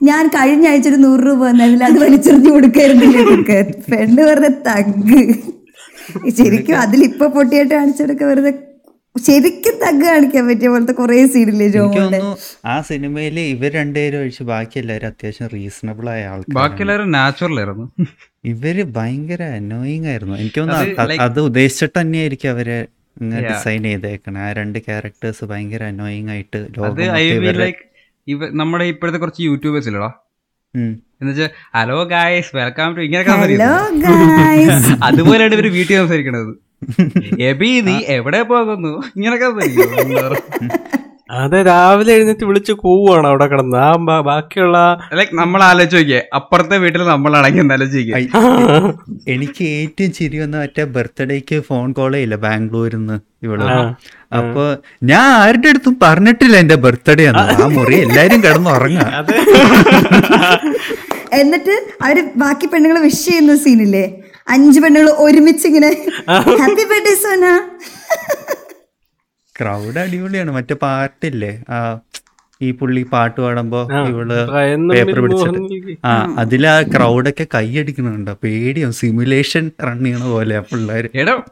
ഞാൻ 0.03 0.23
കഴിഞ്ഞ 0.37 0.67
ആഴ്ച 0.67 0.89
ഒരു 0.89 1.01
നൂറ് 1.07 1.23
രൂപ 1.29 1.41
വന്നതിൽ 1.43 1.85
അത് 1.85 1.99
വലിച്ചെറിഞ്ഞു 2.05 2.53
കൊടുക്കായിരുന്നില്ലേ 2.53 3.25
ഫ്രണ്ട് 3.29 3.75
പെണ്ണ് 3.91 4.23
വെറുതെ 4.23 4.53
തഗ്. 4.69 5.21
ശരിക്കും 6.39 6.77
അതിലിപ്പൊ 6.77 7.27
പൊട്ടിയായിട്ട് 7.35 7.75
കാണിച്ചവരൊക്കെ 7.75 8.25
വെറുതെ 8.25 8.53
ശരിക്കും 9.17 9.75
തഗ് 9.83 10.05
കാണിക്കാൻ 10.05 10.45
പറ്റിയ 10.49 10.69
പോലത്തെ 10.73 10.95
കുറെ 11.01 11.17
സീനില്ലേ 11.33 11.67
തോന്നുന്നു 11.75 12.31
ആ 12.73 12.75
സിനിമയിൽ 12.89 13.37
ഇവർ 13.55 13.71
രണ്ടുപേരും 13.79 14.19
ഒഴിച്ച് 14.21 14.45
ബാക്കി 14.51 14.79
എല്ലാവരും 14.83 15.09
അത്യാവശ്യം 15.13 15.49
റീസണബിൾ 15.55 16.07
ആയ 16.15 16.23
ആൾക്കാർ 16.33 16.57
ബാക്കി 16.59 16.83
എല്ലാവരും 16.85 17.11
നാച്ചുറൽ 17.17 17.59
ആയിരുന്നു. 17.63 17.87
ഇവർ 18.53 18.77
ഭയങ്കര 18.99 19.43
അനോയിങ് 19.59 20.09
ആയിരുന്നു. 20.13 20.37
എനിക്ക് 20.43 20.61
അത് 20.61 20.71
തോന്നുന്നു 20.71 21.23
അത് 21.27 21.41
ഉദ്ദേശിച്ചിട്ട് 21.49 21.97
തന്നെയായിരിക്കും 22.01 22.51
അവരെ 22.55 22.79
ഇങ്ങനെ. 23.23 23.43
ഡിസൈൻ 23.51 23.83
ചെയ്തേക്കണേ. 23.91 24.41
ആ 24.47 24.51
രണ്ട് 24.61 24.79
ക്യാരക്ടേഴ്സ് 24.89 25.45
ഭയങ്കര 25.53 25.83
അനോയിങ് 25.95 26.31
ആയിട്ട് 26.37 26.61
ലോകം 26.79 26.97
നമ്മുടെ 28.63 28.85
ഇപ്പോഴത്തെ 28.95 29.21
കുറച്ച് 29.25 29.43
യൂട്യൂബേഴ്സ് 29.51 29.89
ഇല്ലടാ. 29.93 30.11
എന്നുവെച്ചാൽ 31.21 31.49
ഹലോ 31.77 32.01
ഗായ്സ് 32.15 32.51
വെൽക്കം 32.57 32.91
ടു 32.97 33.01
ഇങ്ങനെയൊക്കെ. 33.07 33.57
ഗായ്സ് 34.07 34.91
അതുപോലെയാണ് 35.09 35.55
ഇവർ 35.59 35.69
വീട്ടിൽ 35.79 35.97
സംസാരിക്കണത്. 36.03 36.53
എബി 37.49 37.73
നീ 37.87 37.97
എവിടെ 38.15 38.43
പോകുന്നു? 38.51 38.93
ഇങ്ങനൊക്കെ 39.17 39.49
അതെ 41.35 41.59
രാവിലെ 41.63 42.11
എഴുന്നേറ്റ് 42.15 42.45
വിളിച്ച് 42.49 42.73
കൂവാണ് 42.81 43.27
അവിടെ 43.29 43.47
കിടന്ന്. 43.47 43.77
ആ 43.81 43.91
ബാക്കിയുള്ള 44.29 44.79
ലൈക്ക് 45.19 45.35
നമ്മൾ 45.41 45.61
ആലോചിച്ച് 45.63 45.97
നോക്കിയേ 45.99 46.21
അപ്പുറത്തെ 46.39 46.77
വീട്ടിൽ 46.85 47.03
നമ്മൾ 47.11 47.33
അടങ്ങി 47.41 47.63
ആലോചിക്കുക 47.75 48.17
എനിക്ക് 49.35 49.65
ഏറ്റവും 49.77 50.11
ചിരി 50.13 50.39
വന്ന 50.43 50.57
മറ്റേ 50.63 50.85
ബർത്ത്ഡേക്ക് 50.97 51.59
ഫോൺ 51.69 51.87
കോളേ 51.93 52.21
ഇല്ല 52.27 52.37
ബാംഗ്ലൂരിൽ 52.45 52.97
നിന്ന് 52.97 53.17
ഇവിടെ 53.43 53.69
അപ്പൊ 54.33 54.65
ഞാൻ 55.11 55.29
ആരുടെ 55.39 55.69
അടുത്തും 55.69 55.95
പറഞ്ഞിട്ടില്ല 56.03 56.57
എന്റെ 56.57 56.79
ബർത്ത്ഡേ 56.85 57.27
ആണ് 57.33 57.45
ആ 57.57 57.69
മുറി 57.77 57.99
എല്ലാരും 58.01 58.41
കിടന്ന് 58.43 58.71
ഉറങ്ങാ. 58.71 59.07
എന്നിട്ട് 61.41 61.75
അവർ 62.03 62.17
ബാക്കി 62.37 62.67
പെണ്ണുങ്ങളെ 62.67 63.03
വിഷ് 63.03 63.25
ചെയ്യുന്ന 63.27 63.55
സീനില്ലേ 63.61 64.05
അഞ്ച് 64.51 64.81
പെണ്ണുകൾ 64.81 65.11
ഒരുമിച്ച് 65.11 65.67
ഇങ്ങനെ 65.69 66.07
ഹാപ്പി 66.31 66.85
ബർത്ത്ഡേ 66.85 67.15
സോന. 67.15 67.61
ക്രൗഡ് 69.61 69.99
അടിപൊളിയാണ്. 69.99 70.51
മറ്റേ 70.51 70.75
പാട്ടില്ലേ? 70.75 71.63
ആ 71.71 71.99
ഈ 72.63 72.71
പുള്ളി 72.71 73.07
പാട്ട് 73.13 73.41
പാടുമ്പോ 73.41 73.89
ഇവൾ 74.09 74.29
പേപ്പർ 74.93 75.21
പിടിച്ചിട്ട്. 75.21 76.07
ആ 76.07 76.35
അതിൽ 76.39 76.67
ആ 76.67 76.83
ക്രൗഡൊക്കെ 76.83 77.47
കൈയടിക്കണുണ്ട് 77.55 78.31
പേടിയോ 78.45 78.91
സിമുലേഷൻ 78.91 79.71
റൺ 79.83 80.05
ചെയ്യണ 80.05 80.25
പോലെ 80.25 80.57
ആ 80.57 80.61
പിള്ളേര്. 80.61 81.09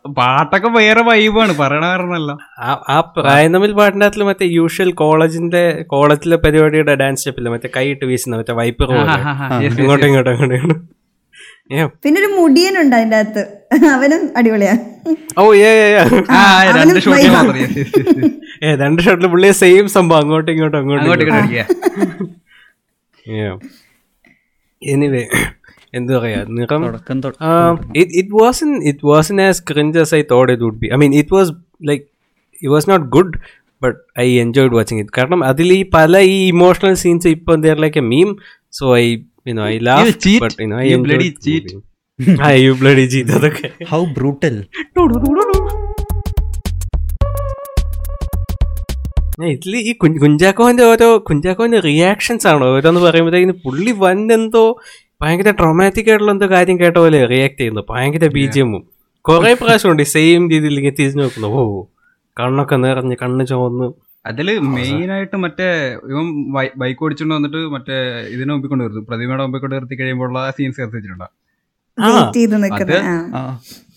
പാട്ടൊക്കെ 0.09 0.69
വേറെ 0.69 1.03
വൈബാണ് 1.03 1.57
പറയണ 1.59 1.85
കാരണമല്ല. 1.85 2.31
ആ- 2.61 3.01
പ്രായം 3.01 3.55
തമ്മിൽ 3.55 3.73
പാട്ടിന്റെ 3.73 4.07
അകത്തിൽ 4.07 4.23
മറ്റേ 4.23 4.47
യൂഷ്വൽ 4.47 4.93
കോളേജിന്റെ 4.93 5.85
കോളേജിലെ 5.87 6.37
പരിപാടിയുടെ 6.37 6.95
ഡാൻസ് 6.95 7.19
സ്റ്റെപ്പില്ല? 7.19 7.49
മറ്റേ 7.49 7.69
കൈയിട്ട് 7.77 8.05
വീശുന്ന 8.05 8.37
മറ്റേ 8.37 8.55
വൈപ്പ് 8.55 8.85
ഇങ്ങോട്ടും 8.85 10.07
ഇങ്ങോട്ടും 10.07 10.33
ഇങ്ങോട്ടും. 10.33 10.98
പിന്നെ 12.05 12.19
ഒരു 12.23 12.29
മുടിയനുണ്ട് 12.39 12.95
അതിന്റെ 12.99 13.17
അകത്ത് 13.23 13.43
അവനും 13.95 14.23
അടിപൊളിയാണ് 14.39 14.81
ഓ 15.41 15.43
ഏ 15.69 15.71
രണ്ട് 16.79 17.01
ഷോട്ടിൽ. 17.05 17.35
ഏ 18.65 18.75
രണ്ട് 18.83 19.01
ഷോട്ടിൽ 19.07 19.27
പുള്ളിയെ 19.35 19.55
സെയിം 19.63 19.85
സംഭവം. 19.97 20.21
അങ്ങോട്ടും 20.23 20.53
ഇങ്ങോട്ടും 20.55 20.79
അങ്ങോട്ടും 20.81 21.05
അങ്ങോട്ട് 21.05 21.25
ഇങ്ങോട്ട്. 21.25 21.45
അടിക്കുക. 21.45 21.65
എനിവേ 24.83 25.23
എന്താ 25.99 26.15
പറയാ? 26.19 26.41
നിറം 26.57 26.81
തുടക്കം 26.87 27.21
തൊട്ട് 27.25 27.39
it 28.21 28.35
was 28.41 28.61
in 28.67 28.73
wasn't 28.73 28.91
it 28.91 28.99
wasn't 29.13 29.41
as 29.51 29.59
cringe 29.71 29.97
as 30.05 30.11
I 30.19 30.23
thought 30.31 30.49
it 30.55 30.61
would 30.67 30.79
be. 30.83 30.89
I 30.95 30.99
mean, 31.03 31.15
it 31.23 31.31
was 31.37 31.49
like 31.91 32.05
it 32.63 32.71
was 32.77 32.85
not 32.93 33.03
good, 33.17 33.31
but 33.83 33.97
I 34.25 34.29
enjoyed 34.45 34.73
watching 34.79 34.99
it. 35.05 35.09
കാരണം 35.19 35.41
അതിൽ 35.51 35.69
ഈ 35.81 35.83
പല 35.97 36.13
ഈ 36.35 36.37
ഇമോഷണൽ 36.55 36.95
സീൻസ് 37.05 37.29
ഇപ്പൊ 37.37 37.55
like 37.85 38.01
a 38.05 38.07
meme 38.15 38.31
so 38.79 38.87
I 39.05 39.07
you 39.49 39.55
know 39.59 39.65
I 39.67 39.77
laugh 39.89 40.15
cheat. 40.25 40.41
But 40.45 40.57
you 40.63 40.69
know 40.69 40.79
I 40.79 40.87
You 40.93 40.99
bloody 41.07 41.31
cheat. 41.47 41.67
ആ 42.45 42.49
you 42.63 42.73
bloody 42.73 43.05
cheat 43.07 43.33
അതൊക്കെ 43.33 43.69
how 43.91 44.01
brutal 44.15 44.55
ഇതിൽ 49.51 49.75
ഈ 49.81 49.93
കുഞ്ച് 49.93 50.19
കുഞ്ചാക്കോന്റെ 50.23 50.85
ഓരോ 50.85 51.09
കുഞ്ചാക്കോന്റെ 51.29 51.81
റിയാക്ഷൻസ് 51.81 52.47
ആണോ? 52.53 52.67
ഓരോന്ന് 52.77 53.01
പറയുമ്പോഴത്തേക്കിന് 53.01 53.55
പുള്ളി 53.65 53.93
വൻ 54.03 54.21
എന്തോ 54.33 54.63
ഭയങ്കര 55.23 55.51
ട്രോമാറ്റിക് 55.51 56.09
ആയിട്ടുള്ള 56.11 56.33
എന്തോ 56.33 56.47
കാര്യം 56.47 56.81
കേട്ട 56.81 56.97
പോലെ 56.97 57.21
റിയാക്ട് 57.27 57.59
ചെയ്യുന്നു. 57.61 57.83
ഭയങ്കര 57.91 58.27
ബി 58.37 58.45
ജി 58.55 58.61
എമ്മും. 58.61 58.83
കൊറേ 59.25 59.53
പ്രാവശ്യമുണ്ട് 59.55 60.03
സെയിം 60.15 60.43
രീതിയിൽ 60.51 60.77
ഇങ്ങനെ 60.79 60.97
തിരിഞ്ഞു 61.01 61.23
നോക്കുന്നു. 61.23 61.49
ഓ 61.61 61.63
കണ്ണൊക്കെ 62.37 62.77
നിറഞ്ഞ് 62.77 63.17
കണ്ണ് 63.23 63.47
ചുവന്ന് 63.47 63.87
അതിൽ 64.31 64.49
മെയിൻ 64.77 65.09
ആയിട്ട് 65.17 65.37
മറ്റേ 65.45 65.69
ഇവൻ 66.13 66.27
ബൈക്ക് 66.83 67.05
ഓടിച്ചോണ്ട് 67.07 67.35
വന്നിട്ട് 67.37 67.61
മറ്റേ 67.75 67.97
ഇതിനെ 68.35 68.51
മുമ്പിൽ 68.53 68.71
കൊണ്ട് 68.73 68.85
നിർത്തും. 68.85 69.05
പ്രതിമയുടെ 69.11 69.43
മുമ്പിൽ 69.45 69.61
കൊണ്ട് 69.63 69.77
നിർത്തി 69.77 69.97
കഴിയുമ്പോഴുള്ള 70.01 70.41
സീൻസ് 70.57 70.81
ആ 73.39 73.41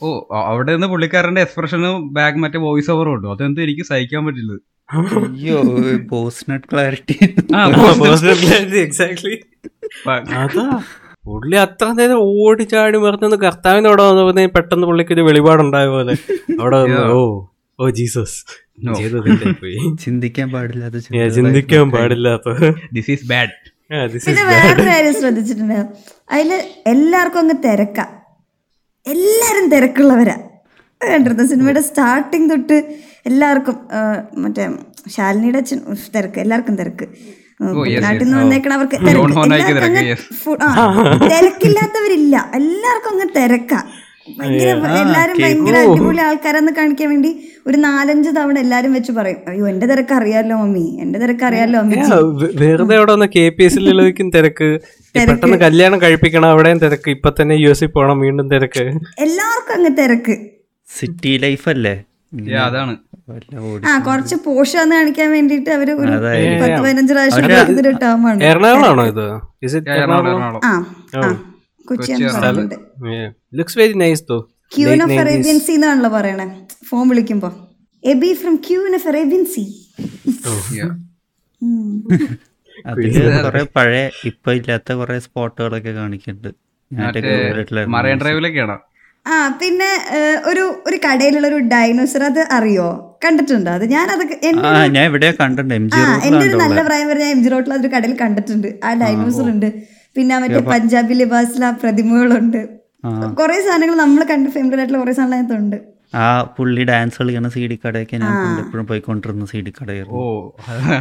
ഓ 0.03 0.07
അവിടെ 0.51 0.71
നിന്ന് 0.75 0.87
പുള്ളിക്കാരന്റെ 0.91 1.41
എക്സ്പ്രഷനും 1.45 1.95
ബാക്ക് 2.17 2.39
മറ്റേ 2.43 2.59
വോയിസ് 2.67 2.91
ഓവറും 2.93 3.13
ഉണ്ട്. 3.15 3.27
അതെന്തും 3.33 3.63
എനിക്ക് 3.65 3.83
സഹിക്കാൻ 3.91 4.21
പറ്റില്ല. 4.27 4.53
അയ്യോ 5.19 5.59
പോസ്റ്റ് 6.11 6.45
നെറ്റ് 6.51 6.69
ക്ലാരിറ്റി 6.71 7.15
എക്സാക്ട്ലി 8.85 9.35
പുള്ളി 11.27 11.57
അത്ര 11.65 11.87
നേരം 11.97 12.19
ഓടി 12.33 12.63
ചാടി 12.71 12.97
മറന്നു 13.03 13.37
കർത്താവിനോടെ 13.43 14.03
വന്നു 14.07 14.45
പെട്ടെന്ന് 14.55 14.85
പുള്ളിക്ക് 14.89 15.13
ഒരു 15.17 15.23
വെളിപാടുണ്ടായ 15.27 15.87
പോലെ. 15.95 16.13
അവിടെ 16.61 16.77
ഓ 17.17 17.19
ഓ 17.79 17.89
ജീസസ്. 17.99 18.37
ചിന്തിക്കാൻ 20.03 20.51
പാടില്ലാത്ത 20.51 20.95
ചിന്തിക്കാൻ. 20.95 21.89
പാടില്ലാത്ത. 21.91 22.73
This 22.93 23.11
is 23.11 23.25
bad 23.25 23.71
Yeah, 23.93 24.05
this 24.09 24.19
is 24.19 24.25
പിന്നെ 24.25 24.43
bad. 24.43 24.51
വേറൊരു 24.51 24.87
കാര്യം 24.87 25.13
ശ്രദ്ധിച്ചിട്ടുണ്ട്. 25.13 25.85
അതിൽ 26.31 26.63
എല്ലാവർക്കും 26.87 27.39
അങ്ങ് 27.39 27.55
തിരക്ക. 27.63 27.99
എല്ലാരും 29.07 29.71
തിരക്കുള്ളവരാ. 29.71 30.35
കണ്ടിരുന്ന? 31.13 31.47
സിനിമയുടെ 31.47 31.81
സ്റ്റാർട്ടിങ് 31.81 32.49
തൊട്ട് 32.49 32.73
എല്ലാവർക്കും 33.25 33.87
മറ്റേ 34.37 34.69
ശാലിനിയുടെ 35.09 35.57
അച്ഛൻ 35.57 35.79
തിരക്ക്. 36.15 36.39
എല്ലാവർക്കും 36.39 36.75
തിരക്ക്. 36.75 37.07
Oh, 37.63 37.99
നാട്ടിൽ. 38.01 38.23
നിന്ന്. 38.23 38.37
വന്നേക്കണ 38.37 38.73
അവർക്ക് 38.73 38.95
തിരക്കില്ലാത്തവരില്ല. 41.31 42.51
എല്ലാവർക്കും 42.55 43.09
അങ്ങ് 43.09 43.27
തിരക്ക. 43.35 43.73
ഭയങ്കര 44.39 44.67
എല്ലാരും 45.01 45.37
ഭയങ്കര 45.41 45.75
അടിപൊളി 45.75 46.17
ആൾക്കാരെന്ന് 46.17 46.71
കാണിക്കാൻ 46.71 47.09
വേണ്ടി 47.09 47.31
ഒരു 47.67 47.77
നാലഞ്ച് 47.77 48.29
തവണ 48.29 48.59
എല്ലാരും 48.59 48.93
വെച്ച് 48.93 49.11
പറയും 49.11 49.37
അയ്യോ 49.47 49.67
എന്റെ 49.67 49.85
തിരക്ക് 49.85 50.13
അറിയാലോ 50.13 50.57
മമ്മി. 50.57 50.97
എന്റെ 50.99 51.19
തിരക്ക് 51.19 51.43
അറിയാലോ 51.43 51.81
വെ- 51.81 52.55
വെറുതെ 52.55 52.97
അവിടെ 52.97 53.11
വന്ന 53.11 53.25
കെ 53.25 53.49
പി 53.49 53.63
എസ് 53.63 53.79
തിരക്ക്. 54.35 54.79
പെട്ടെന്ന് 55.15 55.57
കല്യാണം 55.57 56.01
കഴിപ്പിക്കണം 56.01 56.49
അവിടെയും 56.49 56.77
തിരക്ക്. 56.77 57.09
ഇപ്പൊ 57.09 57.31
തന്നെ 57.41 57.55
യു 57.55 57.69
എസ് 57.69 57.85
പോണം 57.85 58.19
വീണ്ടും 58.19 58.51
തിരക്ക്. 58.51 58.85
എല്ലാവർക്കും 59.19 59.73
അങ്ങ് 59.73 59.97
തിരക്ക്. 59.97 60.35
സിറ്റി 60.87 61.37
ലൈഫ് 61.37 61.69
അല്ലേ? 61.69 61.95
അതാണ്. 62.59 62.97
ഓടി 63.61 63.87
ആ 63.87 63.99
കുറച്ച് 63.99 64.35
പോഷാന്ന് 64.45 64.95
കാണിക്കാൻ 64.95 65.31
വേണ്ടിട്ട് 65.31 65.69
അവർ 65.69 65.91
ഒരു. 65.91 66.11
പത്ത് 66.61 66.83
പതിനഞ്ച് 66.83 67.13
പ്രാവശ്യം 67.13 67.45
എറണാകുളം 67.45 68.27
ആണോ 68.27 68.45
എറണാകുളമാണോ 68.45 69.05
ഇത്? 69.05 69.25
ഇസ് 69.63 69.75
ഇറ്റ് 69.75 69.89
Yeah, 69.89 69.97
എറണാകുളം 69.97 70.61
ആ. 70.65 71.50
Looks 73.59 73.77
very 73.81 73.95
nice 74.03 74.23
though 74.31 74.37
queen 74.75 74.99
of 75.05 75.17
Arabian 75.23 75.57
sea 75.65 75.71
എന്നാണല്ലോ 75.77 76.09
പറയണേ. 76.17 76.45
ഫോൺ 76.89 77.03
വിളിക്കുമ്പോ. 77.11 77.49
Abi 78.03 78.29
from 78.41 78.53
queen 78.67 78.91
of 78.99 79.07
Arabian 79.11 79.43
sea. 79.53 79.63
അതിൽ 82.91 83.17
കുറെ 83.45 83.63
പഴയ 83.75 84.05
ഇപ്പൊ 84.29 84.51
ഇല്ലാത്ത 84.59 84.91
കുറെ 84.99 85.17
സ്പോട്ടുകളൊക്കെ 85.25 85.91
കാണിക്കുന്നുണ്ട്. 85.97 86.49
മറൈൻ 87.95 88.17
ഡ്രൈവിലൊക്കെയാണോ 88.23 88.77
ആ 89.31 89.33
പിന്നെ 89.61 89.89
ഒരു 90.49 90.63
ഒരു 90.87 90.97
കടയിലുള്ള 91.03 91.47
ഒരു 91.49 91.57
ഡൈനോസർ 91.73 92.21
അത് 92.29 92.39
അറിയോ? 92.57 92.87
കണ്ടിട്ടുണ്ട്. 93.23 93.69
അത് 93.77 93.83
ഞാൻ 93.93 94.05
അതൊക്കെ 94.13 94.35
എന്റെ 94.49 94.67
ആ 94.69 94.71
ഞാൻ 94.95 95.03
എവിടെയാ 95.09 95.33
കണ്ടിട്ടുണ്ട്. 95.41 95.73
എം 95.79 95.85
എന്റെ 96.27 96.37
ഒരു 96.37 96.45
റോഡിലാണ് 96.45 96.61
നല്ല 96.63 96.79
പ്രായം 96.87 97.07
വരെ 97.09 97.19
ഞാൻ 97.23 97.31
എം 97.35 97.41
ജി 97.43 97.49
റോട്ടിൽ 97.53 97.73
അതൊരു 97.75 97.91
കടയിൽ 97.95 98.15
കണ്ടിട്ടുണ്ട്. 98.23 98.69
ആ 98.87 98.91
ഡൈനോസർ 99.01 99.47
ഉണ്ട്. 99.53 99.67
പിന്നെ 100.15 100.35
മറ്റേ 100.39 100.61
പഞ്ചാബി 100.71 101.13
ലിബാസിലെ 101.13 101.67
ആ 101.67 101.73
പ്രതിമകളുണ്ട്. 101.81 102.61
കുറെ 103.37 103.57
സാധനങ്ങൾ 103.65 103.95
നമ്മൾ 103.97 104.21
കണ്ട് 104.31 104.49
ഫേമസ് 104.55 104.75
ആയിട്ടുള്ള 104.75 104.99
കുറെ 105.01 105.13
സാധനങ്ങൾ 105.13 105.37
അതിനകത്തുണ്ട്. 105.39 105.77
ആ 106.13 106.23
പുള്ളി 106.55 106.83
ഡാൻസ് 106.83 107.17
കളിക്കുന്ന 107.19 107.49
സി 107.49 107.61
ഡി 107.67 107.75
കടയൊക്കെ 107.83 108.17
ഞാൻ 108.17 108.31
എപ്പോഴും 108.61 108.85
പോയിക്കൊണ്ടിരുന്ന 108.87 109.45
സി 109.51 109.59
ഡി 109.59 109.71
കടയായിരുന്നു. 109.77 110.21
ഓ 110.21 110.23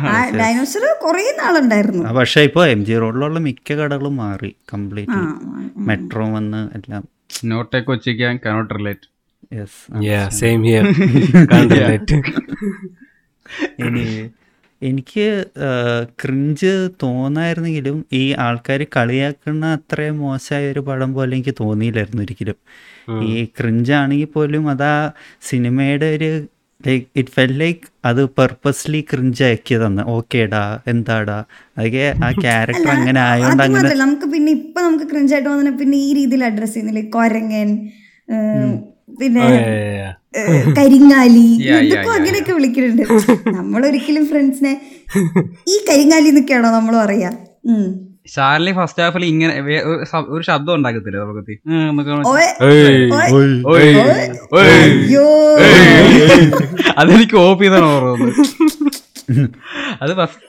ആ 0.08 0.18
ഡൈനോസർ 0.40 0.84
കുറെ 1.02 1.24
നാളുണ്ടായിരുന്നു. 1.40 2.02
ആ, 2.04 2.12
പക്ഷേ 2.12 2.42
ഇപ്പൊ 2.48 2.62
എം 2.74 2.82
ജി 2.84 2.96
റോഡിലുള്ള 2.96 3.38
മിക്ക 3.46 3.68
കടകളും 3.80 4.16
മാറി 4.16 4.52
കംപ്ലീറ്റ് 4.72 5.20
മെട്രോ 5.88 6.26
വന്ന് 6.36 6.60
എല്ലാം. 6.78 7.02
Not 7.50 7.74
a 7.76 7.82
Kochi 7.82 8.12
cannot 8.44 8.72
relate 8.78 9.06
yes 9.54 9.78
yeah 10.04 10.20
same 10.38 10.60
here 10.64 10.84
ഇനി 13.84 14.04
എനിക്ക് 14.82 15.26
ക്രിഞ്ച് 16.20 16.70
തോന്നായിരുന്നെങ്കിലും 17.02 17.98
ഈ 18.12 18.24
ആൾക്കാർ 18.40 18.80
കളിയാക്കുന്ന 18.94 19.66
അത്രയും 19.76 20.16
മോശമായ 20.20 20.70
ഒരു 20.72 20.82
പടം 20.86 21.10
പോലെ 21.14 21.32
എനിക്ക് 21.36 21.54
തോന്നിയില്ലായിരുന്നു 21.60 22.22
ഒരിക്കലും. 22.24 22.58
ഈ 23.24 23.34
ക്രിഞ്ച് 23.56 23.92
ആണെങ്കിൽ 23.98 24.30
പോലും 24.34 24.64
അതാ 24.72 24.94
സിനിമയുടെ 25.50 26.08
ഒരു 26.16 26.30
ലൈക്ക് 26.80 27.06
ഇറ്റ് 27.16 27.32
ഫെൽ 27.32 27.50
ലൈക്ക് 27.58 27.80
അത് 28.04 28.20
പെർപ്പസ്ലി 28.36 29.00
ക്രിഞ്ച് 29.08 29.42
ആക്കിയതെന്ന് 29.48 30.02
ഓക്കേടാ 30.14 30.62
എന്താടാ 30.92 31.38
അതൊക്കെ 31.76 32.06
ആ 32.24 32.30
ക്യാരക്ടർ 32.44 32.90
അങ്ങനെ 32.94 33.20
ആയതുകൊണ്ട് 33.26 33.64
അങ്ങനെ 33.64 33.96
നമുക്ക് 34.02 34.28
പിന്നെ 34.34 34.52
ഇപ്പൊ 34.60 34.80
നമുക്ക് 34.86 35.08
ക്രിഞ്ച് 35.10 35.34
ആയിട്ട് 35.36 35.50
വന്നാൽ 35.52 35.76
പിന്നെ 35.80 35.98
ഈ 36.06 36.10
രീതിയിൽ 36.18 36.44
അഡ്രസ് 36.48 36.74
ചെയ്യുന്നില്ലേ? 36.74 37.04
കൊരങ്ങൻ 37.16 37.68
പിന്നെ 39.20 39.44
കരിങ്ങാലി 40.74 41.46
എന്തൊക്കെ 41.76 42.10
അങ്ങനെയൊക്കെ 42.16 42.52
വിളിക്കുന്നുണ്ട് 42.52 43.02
നമ്മളൊരിക്കലും 43.54 44.24
ഫ്രണ്ട്സിനെ 44.28 44.72
ഈ 45.68 45.76
കരിങ്ങാലി 45.88 46.28
എന്നൊക്കെയാണോ 46.28 46.70
നമ്മൾ 46.70 46.94
പറയാ? 46.96 47.30
ചാർലി 47.70 47.88
ഷാർലി 48.28 48.72
ഫസ്റ്റ് 48.72 49.02
ഹാഫിൽ 49.02 49.24
ഇങ്ങനെ 49.24 49.52
ഒരു 49.60 50.04
ശബ്- 50.10 50.30
ഒരു 50.30 50.42
ശബ്ദം 50.42 50.74
ഉണ്ടാക്കത്തില്ല 50.74 51.18
തുടക്കത്തിൽ. 51.22 51.56
അയ്യോ. 54.60 55.26
അതെനിക്ക് 56.96 57.36
ഓപ്പ് 57.40 57.62
ചെയ്താണ് 57.64 57.86
ഓർമ്മ 57.92 58.28
അത് 60.02 60.12
ഫസ്റ്റ് 60.12 60.46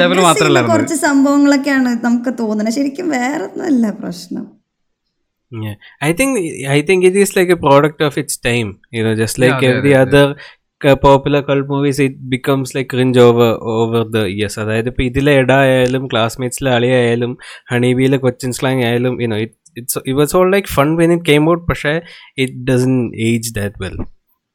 ഹാഫിൽ 0.00 0.20
മാത്രമല്ല 0.24 0.60
കുറച്ച് 0.70 0.96
സംഭവങ്ങളൊക്കെയാണ് 1.04 1.90
നമുക്ക് 2.04 2.30
തോന്നുന്നത്. 2.40 2.76
ശരിക്കും 2.76 3.06
വേറെ 3.10 3.42
ഒന്നുമല്ല 3.46 3.86
പ്രശ്നം. 4.00 4.44
Yeah, 5.54 5.74
I 6.00 6.12
think 6.12 6.38
I 6.68 6.82
think 6.82 7.04
it 7.04 7.16
is 7.16 7.36
like 7.36 7.50
a 7.50 7.56
product 7.58 8.00
of 8.00 8.16
its 8.16 8.36
time. 8.38 8.68
You 8.90 9.04
know, 9.04 9.14
just 9.14 9.38
like 9.38 9.62
Yeah, 9.62 9.70
every 9.70 9.90
yeah, 9.90 10.02
other 10.02 10.24
yeah. 10.80 10.96
popular 10.96 11.42
cult 11.42 11.66
movies, 11.68 11.98
it 12.00 12.16
becomes 12.28 12.74
like 12.74 12.88
cringe 12.88 13.18
over 13.18 13.50
over 13.74 14.00
the 14.16 14.22
years. 14.38 14.56
അതായത് 14.62 14.88
ഇപ്പൊ 14.92 15.02
ഇതിലെ 15.02 15.34
എഡ 15.42 15.52
ആയാലും 15.58 16.04
ക്ലാസ്മേറ്റ്സിലെ 16.12 16.70
അളി 16.78 16.90
ആയാലും 16.98 17.32
ഹണീബിയിലെ 17.72 18.18
Cochin 18.24 18.52
slang 18.58 18.82
ആയാലും 18.88 19.14
you know 19.24 19.38
it 19.44 19.58
it's 19.80 19.98
it 20.06 20.18
was 20.22 20.36
all 20.40 20.50
like 20.56 20.70
fun 20.76 20.90
when 21.02 21.12
it 21.16 21.26
came 21.30 21.46
out 21.54 21.64
പക്ഷേ 21.70 21.94
it 22.44 22.56
doesn't 22.70 22.96
age 23.28 23.52
that 23.60 23.82
well 23.84 23.96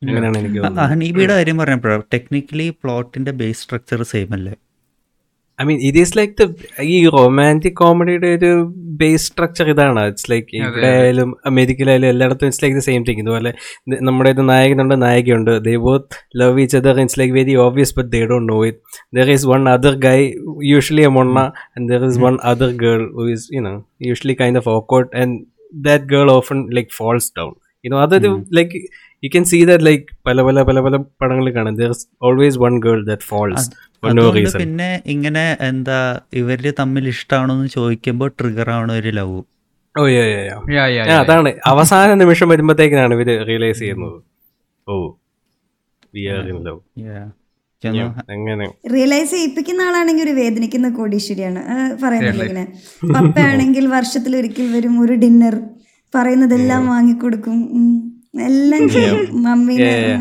അങ്ങനെയാണ് 0.02 0.40
എനിക്ക് 0.44 0.62
ഹണീബിയുടെ 0.94 1.36
കാര്യം 1.40 1.60
പറഞ്ഞപ്പോഴാണ് 1.64 2.04
ടെക്നിക്കലി 2.16 2.68
പ്ലോട്ടിന്റെ 2.84 3.34
ബേസ് 3.42 3.62
സ്ട്രക്ചർ 3.66 4.02
സെയിം 4.14 4.32
അല്ലേ 4.40 4.54
I 5.60 5.66
mean 5.70 5.80
it 5.88 6.02
is 6.04 6.14
like 6.20 6.34
the 6.42 6.46
ഈ 6.94 6.98
റൊമാന്റിക് 7.16 7.78
കോമഡിയുടെ 7.82 8.30
ഒരു 8.38 8.52
ബേസ് 9.02 9.26
സ്ട്രക്ചർ 9.30 9.66
ഇതാണ്. 9.74 10.02
ഇറ്റ്സ് 10.10 10.28
ലൈക്ക് 10.32 10.50
ഇവിടെ 10.60 10.88
ആയാലും 10.94 11.30
അമേരിക്കയിലായാലും 11.50 12.10
എല്ലായിടത്തും 12.14 12.48
it's 12.50 12.64
like 12.64 12.78
the 12.80 12.84
same 12.88 13.04
thing 13.08 13.22
ഇതുപോലെ 13.24 13.52
ഇത് 13.88 13.96
നമ്മുടെ 14.08 14.32
ഇത് 14.36 14.44
നായകനുണ്ട് 14.52 14.96
നായികയുണ്ട്. 15.06 15.54
They 15.68 15.76
both 15.88 16.18
love 16.42 16.62
each 16.64 16.78
other 16.82 17.00
it's 17.04 17.20
like 17.22 17.36
very 17.40 17.56
obvious 17.66 17.96
but 18.00 18.10
they 18.16 18.22
don't 18.32 18.50
know 18.54 18.60
it 18.70 18.80
there 19.20 19.30
is 19.36 19.48
one 19.54 19.70
other 19.76 19.96
guy 20.08 20.20
usually 20.74 21.06
a 21.10 21.14
മൊണ്ണ 21.18 21.40
and 21.76 21.86
there 21.94 22.04
is 22.10 22.22
one 22.26 22.38
other 22.52 22.74
girl 22.84 23.04
who 23.20 23.26
is 23.36 23.48
you 23.56 23.64
know 23.70 23.74
usually 24.10 24.38
kind 24.44 24.62
of 24.64 24.70
ഓക്കോട്ട് 24.78 25.10
and 25.24 25.38
that 25.88 26.08
girl 26.16 26.30
often 26.38 26.60
like 26.78 26.92
falls 27.00 27.32
down 27.40 27.54
you know 27.86 27.98
അതൊരു 28.06 28.30
like 28.58 28.80
you 29.24 29.30
can 29.30 29.44
see 29.44 29.66
that 29.66 29.86
like 29.86 30.04
പല 30.28 30.42
പല 30.42 30.62
പല 30.62 30.80
പല 30.80 30.96
പടങ്ങളിൽ 31.22 31.54
കാണാം. 31.56 31.76
There 31.76 31.90
is 31.90 32.08
always 32.22 32.60
one 32.60 32.80
girl 32.80 33.06
that 33.06 33.22
falls 33.22 34.58
പിന്നെ 34.58 35.04
ഇങ്ങനെ 35.06 35.58
എന്താ 35.62 36.20
ഇവർ 36.34 36.74
തമ്മിൽ 36.80 37.08
ഇഷ്ടമാണോന്ന് 37.08 37.68
ചോദിക്കുമ്പോൾ 37.68 38.32
ട്രിഗർ 38.40 38.70
ആവണ 38.70 38.92
ഒരു 38.92 39.10
ലവ് 39.10 39.40
ഓ 39.96 40.04
yeah. 40.08 41.18
അതാണ്. 41.20 41.50
അവസാന 41.66 42.14
നിമിഷം 42.14 42.50
വരുമ്പോഴത്തേക്കിനാണ് 42.50 43.14
ഇവർ 43.14 43.30
റിയലൈസ് 43.48 43.80
ചെയ്യുന്നത്. 43.80 44.18
ഓ 44.88 44.96
we 46.16 46.26
are 46.26 46.50
in 46.50 46.60
love 46.68 46.80
realise 48.94 49.32
ചെയ്യിപ്പിക്കുന്ന 49.32 49.82
ആളാണെങ്കിൽ 49.82 50.24
ഒരു 50.24 50.32
വേദനിക്കുന്ന 50.32 50.90
കോടീശ്വരിയാണ്. 50.90 51.60
ആ, 51.74 51.76
പറയുന്നില്ല 52.04 52.44
ഇങ്ങനെ. 52.44 52.64
പപ്പയാണെങ്കിൽ 53.14 53.88
വർഷത്തിൽ 53.88 54.36
ഒരിക്കൽ 54.36 54.72
വരും 54.74 55.02
ഒരു 55.02 55.14
ഡിന്നർ 55.14 55.56
പറയുന്നതെല്ലാം 56.14 56.88
വാങ്ങിക്കൊടുക്കും. 56.88 57.58
എല്ലാം 58.36 58.90
ചെയ്യും. 58.90 59.44
മമ്മീനെ. 59.44 60.18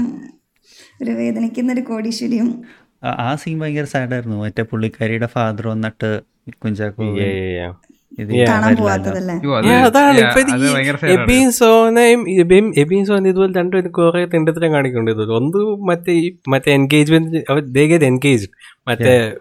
ഒരു 1.02 1.11
വേദനിക്കുന്ന 1.11 1.72
ഒരു 1.72 1.80
കോടീശ്വരിയും 1.80 2.62
ആ- 3.04 3.34
സീൻ 3.34 3.61
ഭയങ്കര 3.61 3.84
സാഡായിരുന്നു 3.84 4.36
മറ്റേ 4.36 4.62
പുള്ളിക്കാരിയുടെ 4.62 5.26
ഫാദർ 5.26 5.68
വന്നിട്ട് 5.68 6.20
കുഞ്ചാക്കോ 6.64 7.04
അതാണ്. 9.86 10.18
ഇപ്പൊ. 10.18 11.06
എബിൻ 11.06 11.50
സോനയും 11.50 12.30
എബിൻ 12.30 12.72
എബിൻ 12.76 13.06
സോന 13.06 13.26
ഇതുപോലെ 13.26 13.52
രണ്ടുപേരും 13.52 13.90
കുറെ 13.90 14.26
തിണ്ടത്തിലും 14.26 14.72
കാണിക്കുന്നുണ്ട് 14.72 15.11
ഇതുപോലെ. 15.11 15.32
ഒന്ന് 15.32 15.88
മറ്റേ 15.88 16.12
ഈ 16.12 16.36
മറ്റേ 16.48 16.72
എൻഗേജ്മെന്റ് 16.72 17.44
ദേ 17.61 17.86
ഗെറ്റ് 17.86 18.04
എൻഗേജ് 18.04 18.48
മറ്റേ 18.88 19.32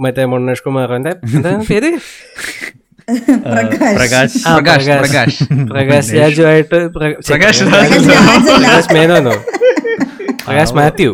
മറ്റേ 0.00 0.24
മൊണ്ണേഷ് 0.24 0.62
കുമാറിന്റെ 0.62 1.12
പേര്? 1.70 1.98
പ്രകാശ്. 3.96 4.38
പ്രകാശ്. 5.00 5.36
പ്രകാശ് 5.72 6.10
രാജുവായിട്ട് 6.20 6.78
പ്രകാശ്. 6.96 7.26
പ്രകാശ് 7.30 8.92
മേനോനോ? 8.96 9.34
പ്രകാശ് 10.46 10.74
മാത്യു. 10.80 11.12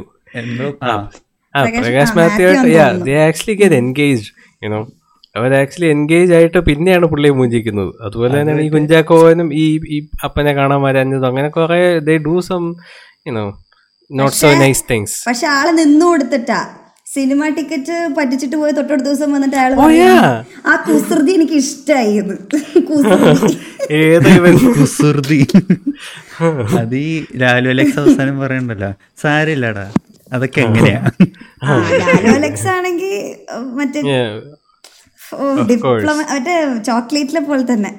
പ്രകാശ് 1.82 2.14
മാത്യു 2.20 2.47
ആയിട്ട് 2.49 3.16
actually 3.26 3.57
get 3.62 3.78
engage 3.82 4.26
you know 4.64 4.80
our 5.37 5.51
actually 5.61 5.89
engage 5.91 6.32
ആയിട്ട് 6.34 6.59
പിന്നെയാണ് 6.68 7.07
പുള്ളിയെ 7.12 7.32
മൂഞ്ചിക്കുന്നത്. 7.39 7.91
അതുപോലെ 8.07 8.32
തന്നെയാണ് 8.41 8.62
ഈ 8.66 8.68
കുഞ്ചാക്കോവനും 8.74 9.49
ഈ 9.55 9.64
ഈ 9.97 9.99
അപ്പനെ 10.24 10.53
കാണാൻ 10.59 10.82
വരാഞ്ഞതും. 10.82 11.28
അങ്ങനെ 11.28 11.49
കുറെ 11.57 11.80
they 12.09 12.16
do 12.26 12.34
some 12.49 12.62
you know 13.28 13.45
not 14.11 14.37
so 14.37 14.49
nice 14.64 14.84
things 14.91 15.16
പക്ഷെ 15.28 15.47
ആൾ 15.47 15.68
നിന്നു 15.80 16.07
കൊടുത്തിട്ടാ. 16.07 16.61
സിനിമ 17.16 17.48
ടിക്കറ്റ് 17.56 17.96
പറ്റിച്ചിട്ട് 18.16 18.56
പോയി 18.56 18.72
തൊട്ടടുത്ത 18.72 19.06
ദിവസം 19.08 19.30
വന്നിട്ട് 19.34 19.56
അയാൾ 19.56 19.72
ആ 20.66 20.74
കുസൃതി 20.86 21.32
എനിക്ക് 21.38 21.58
ഇഷ്ടമായി 21.62 22.12
കുസൃതി. 24.78 25.38
അത് 26.80 26.96
ഈ 26.98 27.10
ലാലു 27.42 27.68
അലക്സ് 27.68 27.98
അവസാനം 28.02 28.36
പറയണ്ടല്ലോ 28.40 28.90
സാരില്ലടാ 29.22 29.86
അതൊക്കെ 30.32 30.60
എങ്ങനെയാ? 30.60 31.00
ആ, 31.64 31.68
ലാലു 32.00 32.30
അലക്സ് 32.34 32.68
ആണെങ്കിൽ 32.74 33.14
മറ്റേ 33.78 34.00
ഡിപ്ലോമ 35.70 36.18
മറ്റേ 36.32 36.56
ചോക്ലേറ്റിലെ 36.88 37.42
പോലെ 37.48 37.64
തന്നെ. 37.72 37.92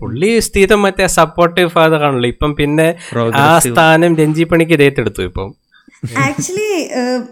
പുള്ളി 0.00 0.30
സ്ഥിരം 0.46 0.80
മറ്റേ 0.82 1.04
സപ്പോർട്ടീവ് 1.18 1.70
ഫാദർ 1.76 2.00
ആണല്ലോ. 2.06 2.28
ഇപ്പം 2.34 2.50
പിന്നെ 2.56 2.88
ആ 3.42 3.50
സ്ഥാനം 3.66 4.12
രഞ്ജി 4.20 4.44
പണിക്ക് 4.50 4.82
ഏറ്റെടുത്തു 4.86 5.22
ഇപ്പം. 5.22 5.48
ആക്ച്വലി 6.26 6.68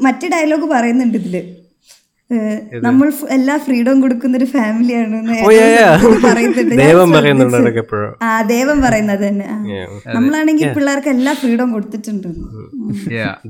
മറ്റേ 0.06 0.28
ഡയലോഗ് 0.34 0.66
പറയുന്നുണ്ട് 0.74 1.18
ഇതിൽ. 1.20 1.36
നമ്മൾ 2.86 3.06
എല്ലാ 3.36 3.54
ഫ്രീഡം 3.66 4.00
കൊടുക്കുന്ന 4.00 4.34
ഒരു 4.40 4.48
ഫാമിലി 4.54 4.94
ആണ് 5.02 5.18
ഓ, 5.44 5.50
yeah, 5.58 5.70
yeah. 5.76 6.02
പറയുന്നുണ്ട്. 6.24 6.74
ദേവൻ 6.82 7.08
പറയുന്നുണ്ട് 7.14 7.56
ശ്രദ്ധിച്ചു. 7.56 8.00
ആ 8.26 8.32
ദേവൻ 8.52 8.76
പറയുന്നത് 8.86 9.22
തന്നെ. 9.28 9.46
നമ്മളാണെങ്കിൽ 10.16 10.68
പിള്ളേർക്ക് 10.76 11.10
എല്ലാ 11.14 11.34
ഫ്രീഡം 11.42 11.70
കൊടുത്തിട്ടുണ്ട്. 11.76 12.28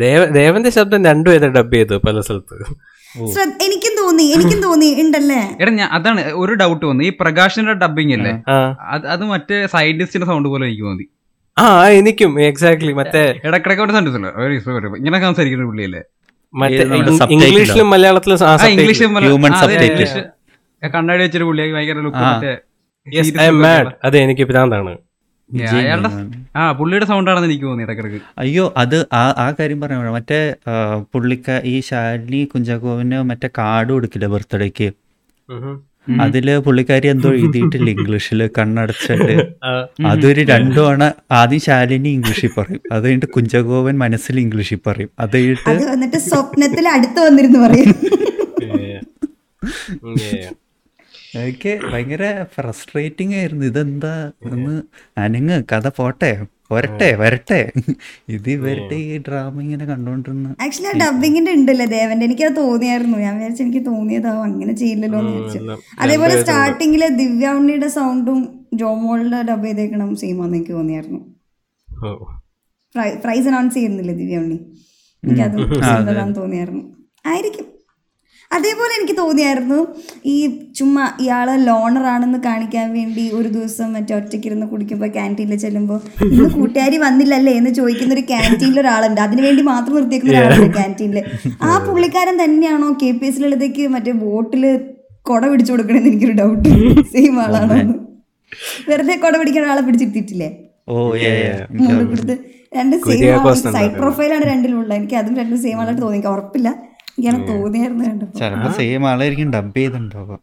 ദേവ 0.05 0.21
ദേവന്റെ 0.39 0.73
ശബ്ദം 0.79 1.11
രണ്ടുപേരെ 1.11 1.51
ഡബ് 1.59 1.77
ചെയ്തു 1.79 1.99
പല 2.07 2.21
സ്ഥലത്ത്? 2.29 2.59
എനിക്കും 3.67 3.93
തോന്നി 3.99 4.25
എനിക്കും 4.37 4.59
തോന്നി. 4.65 4.89
ഉണ്ടല്ലേ? 5.03 5.43
എടാ 5.61 5.71
ഞാൻ 5.81 5.89
അതാണ് 5.99 6.21
ഒരു 6.43 6.55
ഡൗട്ട് 6.63 6.85
വന്നു. 6.87 7.03
ഈ 7.05 7.13
പ്രകാശിന്റെ 7.21 7.75
ഡബിങ് 7.85 8.15
അല്ലേ 8.19 8.35
അത് 8.95 9.07
അത് 9.15 9.25
മറ്റേ 9.35 9.59
സൈന്റിസ്റ്റിന്റെ 9.77 10.29
സൗണ്ട് 10.31 10.49
പോലെ 10.53 10.65
എനിക്ക് 10.67 10.85
തോന്നി. 10.89 11.07
ആ 11.59 11.67
എനിക്കും 11.99 12.33
എക്സാക്ട്ലി 12.49 12.93
മറ്റേ 12.99 13.25
ഇടക്കിടക്ക് 13.49 13.83
ഒരു 13.85 13.93
സെന്റൻസ് 13.97 14.19
ഉണ്ട് 14.19 14.31
ഇങ്ങനെ 15.01 15.21
സംസാരിക്കുന്ന 15.27 15.67
പുള്ളിയല്ലേ 15.71 16.03
മറ്റേ 16.55 16.83
ഇംഗ്ലീഷിലും 17.37 17.89
മലയാളത്തിലും 17.95 18.37
ആ 18.39 18.47
ആ 18.47 18.55
subtitle. 18.55 18.73
English 18.75 19.03
Human 19.29 19.55
subtitle. 19.63 20.23
കണ്ണാടി 20.83 21.23
വെച്ചൊരു 21.25 21.47
പുള്ളിയായി 21.49 21.73
ഭയങ്കര 21.77 22.01
ലുക്ക് 22.07 22.23
ആ. 22.23 22.31
മറ്റേ 22.31 22.55
Yes, 23.07 23.27
serious 23.27 23.43
I 23.43 23.51
am 23.51 23.55
look 23.55 23.65
mad. 23.67 23.83
ഉള്ള. 23.83 23.93
അതെ 24.07 24.19
എനിക്ക് 24.25 24.45
പിതാന്താണ് 24.49 24.93
Yeah, 25.51 26.03
ആ 26.55 26.73
പുള്ളിയുടെ 26.79 27.07
സൗണ്ട് 27.11 27.29
ആണെന്ന് 27.31 27.49
എനിക്ക് 27.49 27.67
തോന്നി 27.69 27.85
ഇടക്കിടക്ക് 27.87 28.19
അയ്യോ 28.43 28.65
അത് 28.83 28.97
ആ 29.19 29.23
ആ 29.39 29.47
കാര്യം 29.59 29.79
പറഞ്ഞ 29.83 30.11
മറ്റേ 30.17 30.41
പുള്ളിക്ക 31.15 31.57
ഈ 31.71 31.75
ശാലിനി 31.89 32.41
കുഞ്ചാക്കോവിന് 32.53 33.19
മറ്റേ 33.31 33.49
കാർഡ് 33.59 33.91
കൊടുക്കില്ല 33.95 34.27
ബർത്ത്ഡേക്ക്. 34.35 34.89
അതിൽ 36.21 36.59
പുള്ളിക്കാരി 36.59 37.07
എന്തോ 37.07 37.29
എഴുതിയിട്ടില്ല 37.39 37.89
ഇംഗ്ലീഷിൽ 37.91 38.51
കണ്ണടച്ചിട്ട്? 38.59 39.37
അതൊരു 40.07 40.41
രണ്ടു 40.41 40.81
തവണ 40.81 41.03
ആദ്യം 41.33 41.61
ശാലിനി 41.61 42.09
ഇംഗ്ലീഷിൽ 42.09 42.51
പറയും. 42.59 42.81
അത് 42.93 43.05
കഴിഞ്ഞിട്ട് 43.05 43.27
കുഞ്ചഗോവൻ 43.27 43.99
മനസ്സിൽ 43.99 44.41
ഇംഗ്ലീഷിൽ 44.41 44.81
പറയും. 44.87 45.11
അത് 45.21 45.37
കഴിഞ്ഞിട്ട് 45.37 46.17
സ്വപ്നത്തിൽ 46.31 46.89
അടുത്ത് 46.89 47.21
വന്നിരുന്നു 47.21 47.59
പറയും. 47.59 47.95
എനിക്ക് 51.35 51.81
ഭയങ്കര 51.93 52.45
ഫ്രസ്ട്രേറ്റിംഗ് 52.55 53.37
ആയിരുന്നു. 53.37 53.67
ഇതെന്താ? 53.67 54.33
ഒന്ന് 54.45 54.83
അനങ്ങ്. 55.21 55.65
കഥ 55.73 55.89
പോട്ടെ. 55.89 56.47
വരട്ടെ 56.73 57.15
വരട്ടെ. 57.15 57.73
ഇത് 58.29 58.51
ഇവരുടെ 58.51 58.95
ഈ 58.95 59.19
ഡ്രാമ 59.19 59.63
ഇങ്ങനെ 59.63 59.85
കണ്ടോണ്ടിരുന്ന 59.85 60.55
ആക്ച്വലി 60.63 60.99
ആ 60.99 61.11
ഡബിങ്ങിന്റെ 61.11 61.53
ഉണ്ടല്ലേ 61.53 61.87
ദേവന്റെ? 61.87 62.27
എനിക്കത് 62.27 62.57
തോന്നിയായിരുന്നു. 62.57 63.19
ഞാൻ 63.19 63.35
വിചാരിച്ചു 63.35 63.63
എനിക്ക് 63.63 63.87
തോന്നിയതാവും 63.87 64.43
അങ്ങനെ 64.43 64.75
ചെയ്യില്ലല്ലോ 64.75 65.19
എന്ന് 65.19 65.33
വിചാരിച്ചു. 65.33 65.83
അതേപോലെ 66.01 66.41
സ്റ്റാർട്ടിങ്ങിൽ 66.41 67.09
ദിവ്യ 67.09 67.49
ഉണ്ണിയുടെ 67.49 67.89
സൗണ്ടും 67.89 68.67
ജോമോളുടെ 68.75 69.43
ഡബ് 69.43 69.65
ചെയ്തേക്കണം 69.65 70.17
സെയിം 70.17 70.41
ആണെന്ന് 70.41 70.57
എനിക്ക് 70.57 70.73
തോന്നിയായിരുന്നു. 70.73 71.35
ഓ. 72.07 72.25
പ്രൈസ് 73.25 73.49
അനൗൺസ് 73.49 73.75
ചെയ്യുന്നില്ലേ 73.75 74.15
ദിവ്യ 74.15 74.39
ഉണ്ണി? 74.39 74.55
എനിക്കത് 75.25 75.75
സിമിലറാന്ന് 75.75 76.37
തോന്നിയായിരുന്നു. 76.37 76.97
ആയിരിക്കും. 77.27 77.78
അതേപോലെ 78.51 78.93
എനിക്ക് 78.97 79.15
തോന്നിയായിരുന്നു 79.19 79.79
ഈ 80.27 80.37
ചുമ്മാ 80.75 81.03
ഇയാൾ 81.21 81.49
ലോണർ 81.65 82.05
ആണെന്ന് 82.13 82.39
കാണിക്കാൻ 82.47 82.87
വേണ്ടി 82.95 83.25
ഒരു 83.31 83.49
ദിവസം 83.49 83.89
മറ്റേ 83.93 84.13
ഒറ്റയ്ക്കിരുന്ന് 84.15 84.67
കുടിക്കുമ്പോൾ 84.67 85.11
ക്യാന്റീനിൽ 85.17 85.59
ചെല്ലുമ്പോൾ 85.59 85.99
ഇന്ന് 86.29 86.49
കൂട്ടുകാരി 86.57 86.99
വന്നില്ലല്ലേ? 87.05 87.53
എന്ന് 87.53 87.71
ചോദിക്കുന്ന 87.71 88.15
ഒരു 88.15 88.25
ക്യാന്റീനിൽ 88.31 88.81
ഒരാളുണ്ട്. 88.81 89.21
അതിനു 89.21 89.43
വേണ്ടി 89.43 89.65
മാത്രം 89.65 89.97
നിർത്തിയേക്കുന്ന 89.97 90.35
ഒരാളുണ്ട് 90.37 90.73
ക്യാന്റീനിൽ 90.79 91.19
ആ 91.63 91.73
പുള്ളിക്കാരൻ 91.87 92.37
തന്നെയാണോ 92.45 92.89
കെ 93.03 93.11
പി 93.13 93.27
എസ് 93.27 93.43
ലളിതയ്ക്ക് 93.43 93.87
മറ്റേ 93.97 94.15
ബോട്ടിൽ 94.25 94.65
കൊട 95.27 95.43
പിടിച്ചു 95.47 95.73
കൊടുക്കണമെന്ന് 95.73 96.11
എനിക്കൊരു 96.11 96.37
ഡൗട്ട് 96.41 96.69
സെയിം 97.13 97.37
ആളാണോ 97.41 97.79
വെറുതെ 98.89 99.17
കൊട 99.17 99.35
പിടിക്കാൻ 99.37 99.63
ഒരാളെ 99.65 99.83
പിടിച്ചിരുത്തിട്ടില്ലേ 99.83 100.51
രണ്ട് 102.73 102.95
സെയിം 102.99 103.45
സൈഡ് 103.75 103.95
പ്രൊഫൈലാണ് 103.99 104.45
രണ്ടിലുള്ള 104.45 104.93
എനിക്ക് 104.95 105.17
അതും 105.17 105.35
രണ്ടും 105.37 105.59
സെയിം 105.63 105.79
ആളായിട്ട് 105.81 106.03
തോന്നി 106.03 106.17
എനിക്ക് 106.17 106.33
ഉറപ്പില്ല. 106.33 106.69
എനിക്കങ്ങനെ 107.19 107.47
തോന്നിയായിരുന്നു 107.53 108.05
കണ്ടപ്പോ. 108.05 108.39
ചിലപ്പോ 108.39 108.71
സെയിം 108.73 109.09
ആളായിരിക്കും 109.09 109.53
ഡബ് 109.53 109.77
ചെയ്തിട്ടുണ്ടാവുക 109.77 110.39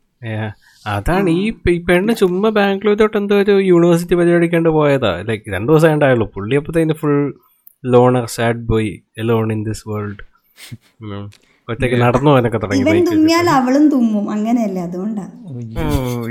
അതാണ് 0.87 1.29
ഈ 1.29 1.43
പെണ്ണ് 1.87 2.15
ചുമ്മാ 2.15 2.49
ബാംഗ്ലൂർ 2.49 2.95
തൊട്ട് 2.97 3.17
എന്തോ 3.17 3.35
ഒരു 3.41 3.53
യൂണിവേഴ്സിറ്റി 3.71 4.15
പരിപാടിക്കാണ്ട് 4.15 4.69
പോയതാ. 4.69 5.11
ലൈക്ക് 5.27 5.53
രണ്ടു 5.53 5.71
ദിവസം 5.71 5.93
ഉണ്ടായുള്ളൂ 5.93 6.27
പുള്ളി 6.35 6.55
അപ്പത്തേന് 6.55 6.93
full 6.93 7.17
loner 7.83 8.25
sad 8.35 8.63
boy 8.69 8.91
lone 9.19 9.51
in 9.53 9.63
this 9.63 9.83
world 9.89 10.23
ഒറ്റയ്ക്ക് 11.69 11.97
നടന്നു 12.01 12.29
പോകാനൊക്കെ 12.29 12.57
തുടങ്ങി. 12.57 13.01
തുമ്മിയാൽ 13.11 13.47
അവളും 13.49 13.89
തുമ്മും 13.89 14.25
അങ്ങനെയല്ലേ? 14.31 14.81
അതുകൊണ്ടാ. 14.81 15.25
ഓ 15.47 15.51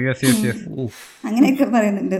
യെസ് 0.06 0.24
യെസ് 0.24 0.44
യെസ് 0.46 0.64
അങ്ങനെയൊക്കെ 1.26 1.64
പറയുന്നുണ്ട്. 1.74 2.18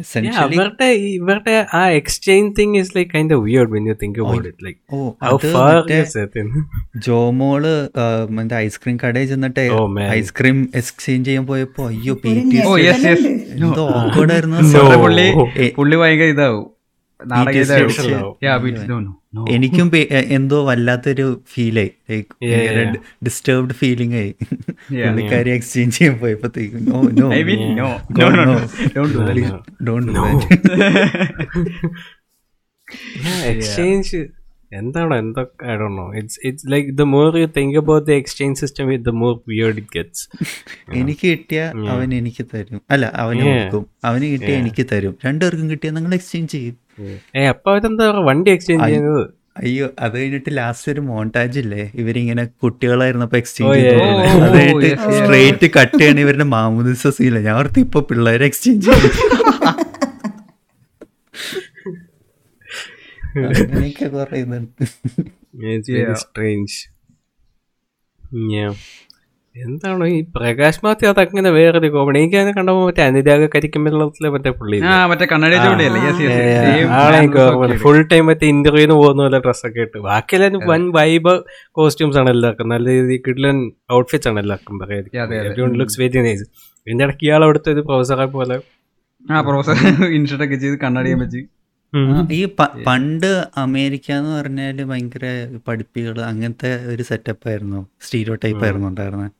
എസെൻഷ്യലി 0.00 0.56
അവരുടെ 0.56 0.88
ഇവരുടെ 1.12 1.54
ആ 1.74 1.82
exchange 1.90 2.52
thing 2.58 2.76
is 2.78 2.92
like 2.96 3.10
kind 3.14 3.34
of 3.34 3.44
weird 3.44 3.72
when 3.72 3.86
you 3.88 3.94
think 4.02 4.20
about 4.20 4.48
it 4.48 4.64
like 4.64 4.78
oh 4.92 4.98
how 5.22 5.36
far 5.46 5.78
Jomol 7.06 7.64
മറ്റേ 8.30 8.56
ഐസ്ക്രീം 8.58 8.98
കടയിൽ 9.04 9.28
ചെന്നിട്ട് 9.28 9.64
Oh, 9.76 9.86
ഐസ്ക്രീം 10.10 10.58
എക്സ്ചേഞ്ച് 10.74 11.26
ചെയ്യാൻ 11.28 11.46
പോയപ്പോ 11.46 11.82
അയ്യോ 11.86 12.14
P 12.14 12.32
T 12.50 12.60
O 12.66 12.74
yes 12.78 13.06
yes 13.06 13.26
എന്തോ 13.56 13.84
awkward 14.00 14.32
ആയിരുന്നു. 14.32 14.60
പുള്ളി 15.04 15.26
പുള്ളി 15.76 15.96
ഭയങ്കര 15.96 16.28
ഇതാവും. 16.34 16.64
എനിക്കും 19.50 19.90
എന്തോ 20.36 20.64
വല്ലാത്തൊരു 20.66 21.42
ഫീലായി 21.52 21.90
ലൈക്ക് 22.10 22.30
ഡിസ്റ്റർബ്ഡ് 23.24 23.74
ഫീലിംഗ് 23.74 24.14
ആയി. 24.14 24.34
Yeah. 24.92 25.06
പുള്ളിക്കാരി 25.06 25.50
എക്സ്ചേഞ്ച് 25.50 25.98
ചെയ്യാൻ 25.98 26.18
പോയപ്പോഴത്തേക്കും 26.18 26.80
എക്സ്ചേഞ്ച് 33.44 34.26
എന്താണോ 34.72 35.18
എന്തൊക്കെ 35.18 35.66
I 35.66 35.74
don't 35.74 35.98
know 35.98 36.14
it's 36.14 36.38
it's 36.44 36.66
like 36.72 36.90
the 36.90 37.02
more 37.02 37.36
you 37.38 37.46
think 37.56 37.78
about 37.78 38.06
the 38.06 38.12
exchange 38.12 38.60
system 38.60 38.88
with 38.88 39.04
the 39.04 39.08
more 39.08 39.40
weird 39.48 39.76
it 39.76 39.88
gets 39.94 40.28
എനിക്ക് 40.94 41.26
കിട്ടിയ 41.26 41.72
അവൻ 41.88 42.14
എനിക്ക് 42.14 42.46
തരും. 42.54 42.82
അല്ല 42.90 43.12
അവന് 43.14 43.40
കൊടുക്കും. 43.40 43.86
അവന് 44.04 44.24
കിട്ടിയ 44.24 44.54
എനിക്ക് 44.54 44.86
തരും. 44.92 45.18
രണ്ടുപേർക്കും 45.26 45.70
കിട്ടിയ 45.70 45.90
നിങ്ങൾ 45.90 46.14
എക്സ്ചേഞ്ച് 46.14 46.52
ചെയ്യും. 46.52 46.76
ഏ 47.36 47.46
അപ്പൊ 47.52 47.70
അവരെന്താ 47.72 48.06
വണ്ടി 48.28 48.50
എക്സ്ചേഞ്ച് 48.50 48.84
ചെയ്യുന്നത്? 48.84 49.24
അയ്യോ 49.56 49.86
അത് 49.98 50.14
കഴിഞ്ഞിട്ട് 50.18 50.50
ലാസ്റ്റ് 50.56 50.92
ഒരു 50.92 51.00
മോണ്ടാജ് 51.08 51.58
ഇല്ലേ? 51.58 51.82
ഇവരിങ്ങനെ 51.94 52.44
കുട്ടികളായിരുന്നപ്പോ 52.62 53.36
എക്സ്ചേഞ്ച്. 53.36 53.82
അത് 54.36 54.56
കഴിഞ്ഞിട്ട് 54.56 54.88
സ്ട്രേറ്റ് 55.18 55.66
കട്ട് 55.78 55.98
ചെയ്യണ 56.00 56.18
ഇവരുടെ 56.24 56.46
മാമൂദിസ 56.54 57.12
സീല 57.18 57.40
ഞാൻ 57.46 57.56
ഓർത്ത് 57.60 57.80
ഇപ്പൊ 57.86 58.00
പിള്ളേരെ 58.10 58.46
എക്സ്ചേഞ്ച് 58.50 58.90
അങ്ങനെയൊക്കെ 63.36 64.06
കുറെ 64.08 64.38
ഇതുണ്ട് 64.42 64.82
എന്താണോ 69.54 70.04
ഈ 70.12 70.16
പ്രകാശ് 70.36 70.80
മാത്യു 70.84 71.08
അതങ്ങനെ 71.10 71.50
വേറൊരു 71.56 71.88
കോമഡി 71.94 72.18
എനിക്ക് 72.20 72.36
അതിനെ 72.38 72.52
കണ്ടപ്പോ 72.56 72.80
മറ്റേ 72.86 73.02
അനുരാഗ 73.08 73.42
കരിക്കുമ്പള്ളത്തിലെ 73.52 74.28
മറ്റേ 74.34 74.50
പുള്ളി 74.60 74.78
ഫുൾ 77.84 77.98
ടൈം 78.12 78.24
മറ്റേ 78.30 78.46
ഇന്റർവ്യൂന്ന് 78.54 78.96
പോകുന്ന 79.00 79.22
പോലെ 79.26 79.40
ഡ്രസ്സൊക്കെ 79.44 79.82
ഇട്ട്. 79.86 79.98
ബാക്കിയെല്ലാം 80.08 80.58
വൻ 80.72 80.84
വൈബ് 80.98 81.34
കോസ്റ്റ്യൂംസ് 81.78 82.18
ആണ് 82.22 82.30
എല്ലാവർക്കും. 82.34 82.68
നല്ല 82.74 82.86
രീതിയിൽ 82.98 83.22
കിഡ്ലൻ 83.28 83.58
ഔട്ട്ഫിറ്റ്സ് 83.98 84.30
ആണ് 84.32 84.40
എല്ലാവർക്കും 84.44 84.82
അതെ, 84.82 84.98
അതെ. 85.24 85.38
പറയാം 85.42 85.76
ലുക്സ് 85.82 86.00
വെരി 86.02 86.22
നൈസ് 86.26 86.46
ഇതിന്റെ 86.86 87.04
ഇടയ്ക്ക് 87.06 87.26
ഇയാൾ 87.28 87.42
അവിടുത്തെ 87.46 87.70
ഒരു 87.74 87.84
പ്രൊഫസറെ 87.88 88.26
പോലെ 88.36 88.56
ആ 89.24 89.38
പ്രൊഫസർ 89.46 89.76
ഇൻഷർട്ട് 90.18 90.54
ചെയ്ത് 90.54 90.76
കണ്ണാടിയാൻ 90.82 91.20
വെച്ച് 91.22 91.42
ഈ 92.34 92.40
പണ്ട് 92.86 93.30
അമേരിക്ക 93.62 94.08
എന്ന് 94.16 94.32
പറഞ്ഞാൽ 94.38 94.78
ഭയങ്കര 94.90 95.24
പഠിപ്പികൾ 95.68 96.16
അങ്ങനത്തെ 96.30 96.70
ഒരു 96.92 97.02
സെറ്റപ്പ് 97.10 97.46
ആയിരുന്നു. 97.50 97.80
സ്റ്റീരിയോ 98.04 98.36
ടൈപ്പ് 98.44 98.64
ആയിരുന്നു 98.66 98.88
ഉണ്ടായിരുന്നത്. 98.90 99.30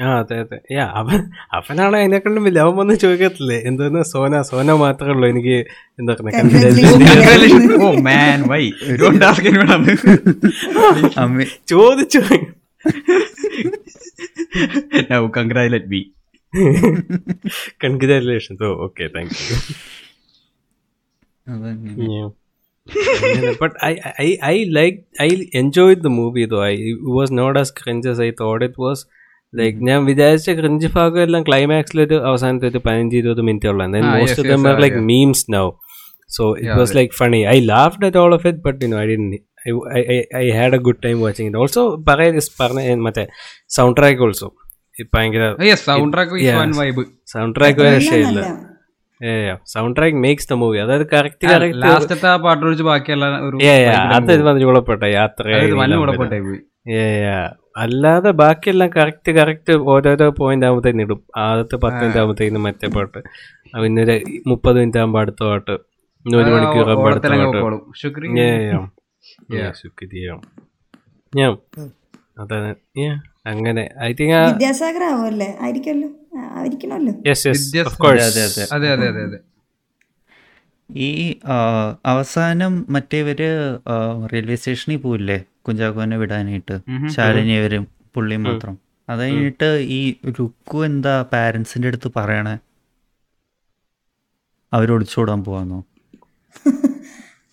ആ 0.00 0.10
അതെ 0.20 0.36
അതെ. 0.42 0.58
യാ 0.74 0.84
അവൻ 0.98 1.18
അവനാണ് 1.56 1.96
അതിനെക്കാളും 1.98 2.44
വലിയ. 2.46 2.60
അവൻ 2.64 2.74
വന്ന് 2.80 2.94
ചോദിക്കത്തില്ലേ? 3.02 3.58
എന്തോന്ന്? 3.68 4.02
സോന 4.12 4.40
സോന 4.50 4.76
മാത്രമേ 4.82 5.12
ഉള്ളൂ. 5.14 5.26
എനിക്ക് 5.32 5.56
എന്താ 5.98 6.14
ചോദിച്ചു. 11.72 12.22
Now 15.10 15.22
congratulate 15.36 15.86
be 15.86 16.00
congratulations 17.84 18.64
oh 18.64 18.72
okay 18.86 19.04
thank 19.14 19.36
you. 19.42 19.56
but 23.60 23.72
I, 23.82 23.92
I 24.18 24.28
I 24.44 24.56
liked 24.70 25.00
I 25.20 25.30
enjoyed 25.54 26.02
the 26.02 26.12
movie 26.12 26.46
though. 26.46 26.62
I 26.62 26.74
it 26.90 27.10
was 27.18 27.30
not 27.32 27.56
as 27.56 27.70
cringe 27.72 28.06
as 28.06 28.20
I 28.20 28.32
thought 28.32 28.62
it 28.64 28.78
was. 28.78 29.00
Like 29.52 29.78
ഞാൻ 29.86 30.00
വിചാരിച്ച 30.08 30.50
ക്രിഞ്ച് 30.58 30.88
ഭാഗം 30.96 31.22
എല്ലാം 31.22 31.42
ക്ലൈമാക്സിൽ 31.46 32.00
ഒരു 32.02 32.16
അവസാനത്തെ 32.28 32.66
ഒരു 32.68 32.80
പതിനഞ്ച് 32.84 33.16
ഇരുപത് 33.20 33.40
minute 33.46 33.68
ഉള്ള 33.72 33.84
Ah, 33.86 34.02
most 34.10 34.28
yes, 34.32 34.42
of 34.42 34.50
them 34.50 34.60
yes, 34.60 34.68
are 34.70 34.76
ah, 34.76 34.82
like 34.84 34.96
yeah. 34.96 35.06
Memes 35.08 35.44
now 35.54 35.64
so 36.30 36.44
it 36.52 36.66
Yeah, 36.66 36.76
was 36.80 36.94
like 36.98 37.14
funny 37.20 37.40
I 37.54 37.56
laughed 37.72 38.06
at 38.08 38.18
all 38.22 38.34
of 38.36 38.46
it 38.50 38.60
but 38.66 38.78
you 38.84 38.88
know 38.92 38.98
I 39.02 39.06
didn't 39.12 39.24
I 40.40 40.46
had 40.58 40.76
a 40.78 40.82
good 40.86 41.00
time 41.06 41.16
watching 41.24 41.48
it 41.50 41.60
also 41.64 41.82
പറയാ 42.08 42.30
പറഞ്ഞ 42.60 42.94
മറ്റേ 43.08 43.24
sound 43.76 43.96
track 44.00 44.22
also 44.28 44.48
ഭയങ്കര 45.16 45.44
yes 45.70 45.84
sound 45.90 46.12
track 46.16 46.42
Yes. 46.46 46.58
One 46.60 46.72
vibe 46.80 47.04
sound 47.34 47.56
track 47.58 47.80
എല്ലാം 47.80 47.96
രക്ഷയില്ല 47.98 48.38
നല്ല. 48.40 48.56
Sound 49.64 49.96
track 49.96 50.16
makes 50.16 50.48
the 50.50 50.52
movie 50.52 50.78
അതായത് 50.78 51.06
correct 51.10 51.46
correct 51.46 51.82
ലാസ്റ്റത്തെ 51.82 52.28
ആ 52.28 52.36
പാട്ട് 52.36 52.66
ഒഴിച്ച് 52.66 52.84
ബാക്കിയെല്ലാം 52.84 53.34
അത് 53.34 55.08
യാത്ര 55.12 55.44
അല്ലാതെ 57.76 58.30
ബാക്കിയെല്ലാം 58.30 58.90
കറക്റ്റ് 58.96 59.32
കറക്റ്റ് 59.32 59.72
ഓരോരോ 59.72 60.30
പോയിന്റ് 60.30 60.66
ആകുമ്പോഴത്തേന് 60.66 61.02
ഇടും. 61.02 61.20
ആദ്യത്തെ 61.36 61.76
പത്ത് 61.76 61.96
മിനിറ്റ് 61.96 62.18
ആകുമ്പോഴത്തേന് 62.18 62.56
മറ്റേ 62.56 62.88
പാട്ട്. 62.88 63.18
പിന്നെ 63.82 64.02
ഒരു 64.02 64.20
മുപ്പത് 64.46 64.78
മിനിറ്റ് 64.78 64.98
ആകുമ്പോൾ 64.98 65.20
അടുത്ത 65.20 65.42
പാട്ട്. 65.44 65.70
ഒരു 65.70 66.50
മണിക്കൂർ 66.50 66.90
ആകുമ്പോൾ 66.90 67.10
അടുത്ത 67.10 67.26
പാട്ട്. 67.26 67.92
ശുക്രിയ. 68.02 68.30
Yeah. 71.32 71.52
അതാണ്. 72.40 72.74
Yeah. 72.98 73.16
അങ്ങനെ. 73.46 73.84
ഐ 74.06 74.10
തിങ്ക് 74.12 74.34
വിദ്യാസാഗർ 74.48 75.02
ആവുമല്ലേ 75.10 75.48
ആയിരിക്കുമല്ലോ. 75.64 76.08
ആ, 76.36 76.40
ആയിരിക്കണമല്ലോ. 76.58 77.12
യെസ് 77.28 77.46
യെസ് 77.48 77.64
ഓഫ് 77.82 77.98
കോഴ്സ് 78.02 78.26
അതെ, 78.28 78.42
അതെ. 78.48 78.64
അതെ 78.76 78.88
അതെ 78.96 79.06
അതെ 79.12 79.22
അതെ. 79.28 79.38
ഈ 80.90 81.08
അവസാനം 82.12 82.72
മറ്റേവര് 82.94 83.48
റെയിൽവേ 84.32 84.56
സ്റ്റേഷനിൽ 84.60 84.98
പോയില്ലേ 85.04 85.36
കുഞ്ചാക്കോനെ 85.66 86.16
വിടാനായിട്ട്. 86.22 86.76
ശാലിനിയവരും 87.16 87.84
പുള്ളിയും 88.14 88.42
മാത്രം. 88.48 88.74
അത് 89.08 89.20
കഴിഞ്ഞിട്ട് 89.22 89.68
ഈ 89.98 90.00
രുക്കു 90.38 90.78
എന്താ 90.88 91.14
പാരന്റ്സിന്റെ 91.32 91.88
അടുത്ത് 91.90 92.08
പറയണേ? 92.18 92.54
അവരൊളിച്ചോടാൻ 94.72 95.40
പോവാന്നോ? 95.46 95.78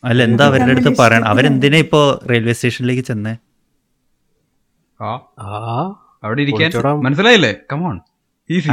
അല്ല 0.04 0.20
എന്താ 0.30 0.44
അവരുടെ 0.50 0.72
അടുത്ത് 0.74 0.92
പറയണം? 1.02 1.28
അവരെന്തിനാ 1.32 1.78
ഇപ്പോ 1.86 2.02
റെയിൽവേ 2.32 2.54
സ്റ്റേഷനിലേക്ക് 2.58 3.04
ചെന്നേ? 3.10 3.34
അവിടെ 6.24 6.42
ഇരിക്കാൻ 6.46 6.70
മനസ്സിലായില്ലേ? 7.06 7.54
കമോൺ 7.72 7.96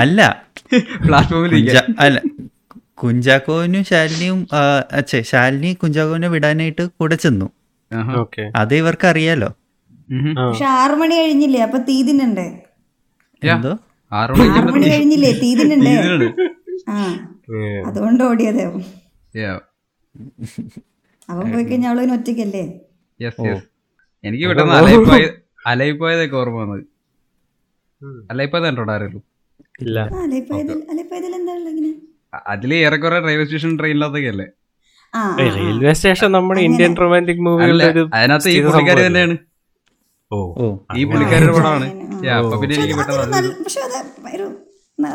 അല്ല. 0.03 0.21
പ്ലാറ്റ്ഫോമിൽ 1.07 1.53
അല്ല. 2.05 2.19
കുഞ്ചാക്കോവിനും 3.01 3.83
ശാലിനിയും 3.89 4.39
അച്ഛേ 4.99 5.21
ശാലിനി 5.31 5.71
കുഞ്ചാക്കോവിനെ 5.81 6.29
വിടാനായിട്ട് 6.35 6.85
കൂടെ 6.99 7.17
ചെന്നു. 7.25 7.49
ഓക്കെ. 8.23 8.45
അത് 8.61 8.75
ഇവർക്ക് 8.81 9.07
അറിയാലോ 9.13 9.51
പക്ഷെ 10.39 10.67
ആറു 10.79 10.95
മണി 11.01 11.15
കഴിഞ്ഞില്ലേ? 11.21 11.61
അപ്പൊ 11.67 11.79
തീ 11.89 11.97
എന്തോ? 13.43 13.73
ആറ് 14.13 14.33
മണി 14.73 14.87
കഴിഞ്ഞില്ലേ? 14.93 15.31
തീ 15.43 15.51
തിന്നണ്ടേ 15.61 15.95
ആ. 16.91 16.99
അതുകൊണ്ട് 17.89 18.23
ഓടിയതാവും 18.29 18.83
അവൻ 21.29 21.45
പോയി 21.53 21.65
കഴിഞ്ഞാൽ 21.65 21.91
അവളതിന് 21.91 22.15
ഒറ്റയ്ക്കല്ലേ? 22.17 22.65
യെസ് 23.21 23.47
യെസ് 23.47 23.65
എനിക്ക് 24.25 24.45
പെട്ടെന്ന് 24.51 24.75
അലയിപ്പോയതൊക്കെ 25.65 26.37
ഓർമ്മ 26.37 26.59
വന്നത്. 26.63 26.85
അലയിപ്പോയത് 28.33 28.67
കണ്ടോ 28.69 28.85
ഇല്ല. 29.85 29.99
അതിൽ 32.53 32.71
ഏറെക്കുറെ 32.75 33.19
റെയിൽവേ 33.27 33.45
സ്റ്റേഷൻ 33.49 33.73
ട്രെയിനിലൊക്കെ 33.81 34.29
അല്ലേ. 34.35 34.47
റെയിൽവേ 35.57 35.93
സ്റ്റേഷൻ 35.99 36.31
നമ്മുടെ 36.37 36.61
ഇന്ത്യൻ 36.69 36.93
റൊമാന്റിക് 37.03 37.43
മൂവി 37.47 37.57
മൂവികളുടെ 37.57 37.87
അതിനകത്ത് 38.19 38.49
ഈ 38.55 38.61
പുള്ളിക്കാരി 38.69 39.03
തന്നെയാണ്. 39.07 39.37
ഓ 40.31 40.37
ഈ 40.99 41.05
പുള്ളിക്കാരുടെ 41.11 41.53
പടമാണ്. 41.59 41.87
പിന്നെ 42.63 42.77
എനിക്ക് 42.77 42.97
പെട്ടെന്ന് 43.01 43.55
പക്ഷെ 43.65 43.81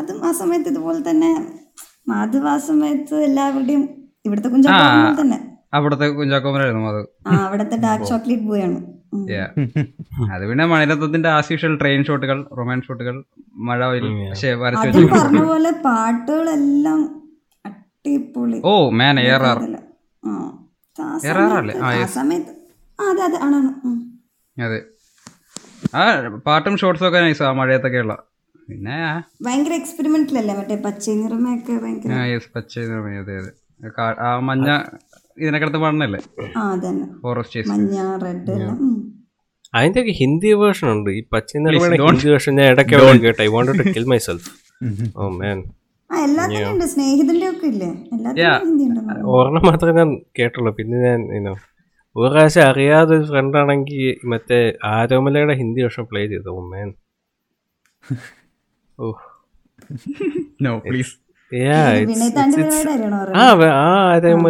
അത് 0.00 0.12
ആ 0.28 0.30
സമയത്ത് 0.40 0.68
ഇതുപോലെ 0.68 1.10
തന്നെ 1.10 1.30
മാധവ് 2.08 2.48
ആ 2.48 2.56
സമയത്ത് 2.68 3.16
എല്ലാവരുടെയും 3.28 3.82
ഇവിടുത്തെ 4.26 4.48
കുഞ്ചാക്കോ 4.48 5.20
തന്നെ. 5.22 5.38
അവിടുത്തെ 5.74 6.06
കുഞ്ചാക്കോമനായിരുന്നു 6.20 6.88
അത് 6.92 7.02
ആ 7.28 7.36
അവിടുത്തെ 7.46 7.76
ഡാർക്ക് 7.76 8.06
ചോക്ലേറ്റ് 8.06 8.42
ബോയ് 8.42 8.62
ആണ്. 8.62 8.78
ഉം. 8.78 8.86
Yeah. 8.86 8.99
അത് 10.30 10.44
പിന്നെ 10.48 10.64
മണിരത്നത്തിന്റെ 10.70 11.28
ആസ് 11.30 11.50
യൂഷ്വൽ 11.52 11.74
ട്രെയിൻ 11.80 12.02
ഷോട്ടുകൾ 12.08 12.38
റൊമാൻസ് 12.58 12.86
ഷോട്ടുകൾ 12.88 13.16
മഴ 13.68 13.78
പക്ഷേ 14.24 14.50
വരച്ചു 14.62 14.88
അതും 14.88 15.02
വെച്ചു 15.02 15.16
പറഞ്ഞ 15.16 15.42
പോലെ 15.48 15.72
പാട്ടുകളെല്ലാം 15.86 17.00
അടിപൊളി. 17.64 18.58
ഓ 18.64 18.74
മാൻ 18.98 19.18
എയർ 19.22 19.42
ആർ 19.44 19.58
അല്ലേ? 19.58 19.80
അതെ 23.00 23.22
അതെ. 23.26 23.38
അതെ. 24.56 24.80
ആ 25.94 26.02
പാട്ടും 26.46 26.74
ഷോർട്സും 26.80 27.06
ഒക്കെ 27.08 27.20
നൈസ് 27.22 27.42
ആ 27.42 27.52
മഴയത്തൊക്കെ 27.58 28.00
ഉള്ള 28.04 28.14
പിന്നെ 28.68 28.96
ഭയങ്കര 28.98 29.44
ഭയങ്കര 29.46 29.72
എക്സ്പെരിമെന്റിലല്ലേ 29.78 30.54
മറ്റേ 30.58 30.76
പച്ച 30.84 31.04
നിറമൊക്കെ 31.20 31.74
ഭയങ്കര 31.84 32.10
ആ, 32.14 32.24
yes, 32.32 32.44
പച്ച 32.54 32.74
നിറമേ, 32.84 33.14
അതെ 33.22 33.36
അതെ. 33.40 33.50
ആ 34.22 34.30
മഞ്ഞ 34.48 34.68
ആ 36.58 36.62
അതന്നെ. 36.72 37.06
ഫോറസ്റ്റ് 37.22 37.64
മഞ്ഞ 37.70 37.96
റെഡ്. 38.24 38.54
അതിന്റെ 39.74 40.00
ഒക്കെ 40.02 40.12
ഹിന്ദി 40.20 40.50
വേർഷൻ 40.60 40.88
ഉണ്ട്. 40.92 41.10
ഈ 41.10 41.20
പച്ച 41.32 41.50
ഹിന്ദി 41.56 42.28
വേർഷൻ 42.32 42.52
ഞാൻ 42.60 42.68
ഇടയ്ക്ക് 42.74 42.94
കേട്ടോ. 43.26 43.42
I 43.42 43.50
want 43.56 43.72
to 43.78 43.84
kill 43.96 44.06
myself 44.28 44.48
oh 45.16 45.28
man 45.40 45.58
ആ 46.10 46.16
എല്ലാത്തിനും 46.26 46.70
ഉണ്ട്. 46.72 46.84
ഒക്കെ 47.52 47.66
ഇല്ലേ? 47.72 47.90
എല്ലാത്തിനും 48.14 48.64
ഹിന്ദി 48.68 48.84
ഉണ്ടെന്ന് 48.84 49.14
ഒരെണ്ണം 49.34 49.64
മാത്രമേ 49.70 49.94
ഞാൻ 49.98 50.10
കേട്ടുള്ളൂ. 50.38 50.70
പിന്നെ 50.78 50.96
ഞാൻ 51.08 51.20
ഇനോ 51.38 51.52
ഒരു 52.16 52.28
പ്രാവശ്യം 52.32 52.64
അറിയാതെ 52.70 53.12
ഒരു 53.16 53.26
ഫ്രണ്ട് 53.26 53.56
ആണെങ്കിൽ 53.56 54.26
മറ്റേ 54.30 54.58
ആരോമലയുടെ 54.94 55.54
ഹിന്ദി 55.60 55.80
വേർഷൻ 55.84 56.04
പ്ലേ 56.10 56.22
ചെയ്തു. 56.32 56.50
ഓ 56.50 56.60
മാൻ 56.72 56.88
ഓ 58.98 59.12
നോ 60.66 60.72
പ്ലീസ് 60.88 61.14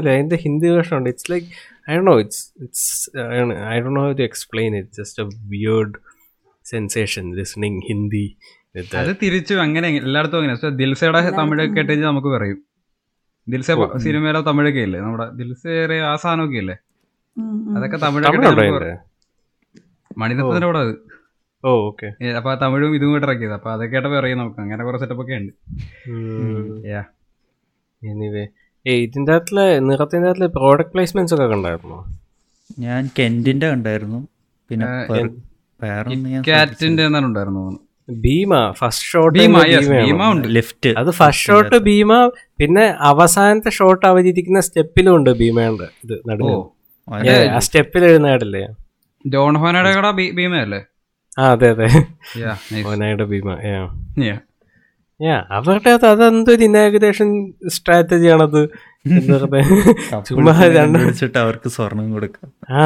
അതിന്റെ 0.07 0.37
ഹിന്ദി 0.37 0.69
വേർഷൻ 0.69 0.97
ഉണ്ട് 0.97 1.11
it's 1.11 1.33
like 1.33 1.47
I 1.91 1.97
do 1.97 2.19
it's 2.21 2.63
it's 2.63 3.11
I 3.69 3.81
do 3.81 3.89
know 3.89 4.13
to 4.13 4.23
explain 4.23 4.77
it 4.77 4.89
just 4.89 5.23
a 5.23 5.27
weird 5.45 5.93
sensation 6.65 7.37
listening 7.37 7.81
Hindi 7.89 8.37
with 8.77 8.97
അത് 8.97 9.09
that. 9.09 9.19
തിരിച്ചു 9.23 9.55
അങ്ങനെ 9.55 9.89
എല്ലായിടത്തും 9.89 10.39
അങ്ങനെ. 10.39 10.71
ദിൽസയുടെ 10.71 11.31
തമിഴ് 11.31 11.77
കേട്ട് 11.77 11.91
കഴിഞ്ഞാൽ 11.91 12.09
നമുക്ക് 12.09 12.29
പറയും. 12.29 12.65
ദിൽസ 13.49 13.71
സിനിമയിലെ 13.97 14.41
തമിഴൊക്കെ 14.41 14.81
ഇല്ലേ? 14.81 15.01
നമ്മുടെ 15.01 15.31
ദിൽസയുടെ 15.31 15.95
ആ 15.95 16.17
സാധനമൊക്കെ 16.17 16.57
ഇല്ലേ? 16.57 16.77
അതൊക്കെ 17.77 17.97
തമിഴൊക്കെ 17.97 18.39
മണിരത്നത്തിന്റെ 20.19 20.67
കൂടെ 20.67 20.79
അത്. 20.79 21.20
Oh 21.65 21.71
okay. 21.89 22.09
അപ്പൊ 22.39 22.51
ആ 22.53 22.57
തമിഴും 22.63 22.95
ഇതും 22.97 23.11
കൂടെ 23.15 23.27
ഇറക്കിയത് 23.29 23.55
അപ്പൊ 23.59 23.71
അതൊക്കെ 23.75 23.97
ആയിട്ട് 23.99 24.11
പറയും 24.17 24.39
നമുക്ക്. 24.43 24.61
അങ്ങനെ 24.65 24.83
കുറെ 24.89 24.99
സെറ്റപ്പ് 25.03 25.23
ഒക്കെ 25.25 25.37
ഉണ്ട്. 25.41 25.53
Yeah. 26.93 27.07
എനിവേ 28.03 28.45
ഏ 28.87 28.93
ഇതിന്റെ 29.05 29.33
അകത്തിൽ 29.37 29.59
നിറത്തിന്റെ 29.89 30.29
അകത്തിൽ 30.31 30.47
പ്രോഡക്റ്റ് 30.59 30.93
പ്ലേസ്മെന്റ്സ് 30.95 31.35
ഒക്കെ 31.37 31.47
കണ്ടായിരുന്നോ? 31.53 31.99
ഞാൻ 32.85 33.03
കെന്റിന്റെ 33.19 33.67
കണ്ടായിരുന്നു. 33.73 34.21
പിന്നെ 34.71 34.87
കാറ്റിന്റെ 36.49 37.07
ഉണ്ടായിരുന്നു 37.29 37.65
ഭീമ 38.09 38.53
ഫസ്റ്റ് 38.79 39.07
ഷോട്ട് 39.11 39.35
ഭീമ 39.39 40.23
ഉണ്ട്. 40.35 40.47
ലിഫ്റ്റ് 40.57 40.91
അത് 41.01 41.11
ഫസ്റ്റ് 41.19 41.47
ഷോട്ട് 41.49 41.77
ഭീമ 41.89 42.13
പിന്നെ 42.61 42.85
അവസാനത്തെ 43.11 43.71
ഷോട്ട് 43.79 44.05
അവതരിക്കുന്ന 44.11 44.61
സ്റ്റെപ്പിലും 44.69 45.13
ഉണ്ട് 45.17 45.31
ഭീമയുടെ 45.41 45.89
ഇത് 46.05 46.17
നടുവോ 46.31 46.57
ആ 47.57 47.61
സ്റ്റെപ്പിൽ 47.67 48.05
എഴുന്നേടില്ലേ 48.11 48.63
ജോൺ 49.25 49.55
ഹോനയുടെ 49.63 49.93
കൂടെ 49.99 50.11
ഭീമയല്ലേ? 50.39 50.81
അതെ 51.39 51.71
അതെ. 51.71 51.89
ഓനായുടെ 52.87 53.25
ഭീമ 53.25 53.49
yeah. 53.65 53.85
Yeah. 54.19 54.39
Yeah, 55.21 55.41
അവരുടെ 55.51 55.91
അത് 55.91 56.07
അതെന്തൊരു 56.07 56.65
ഇനാഗുറേഷൻ 56.65 57.29
സ്ട്രാറ്റജി 57.69 58.27
ആണത് 58.27 58.61
എന്താ 59.07 59.37
ചുമ്മാ 60.29 60.53
രണ്ട് 60.77 60.99
അവർക്ക് 61.39 61.69
സ്വർണം 61.69 62.13
കൊടുക്കാം. 62.13 62.49
ആ. 62.71 62.81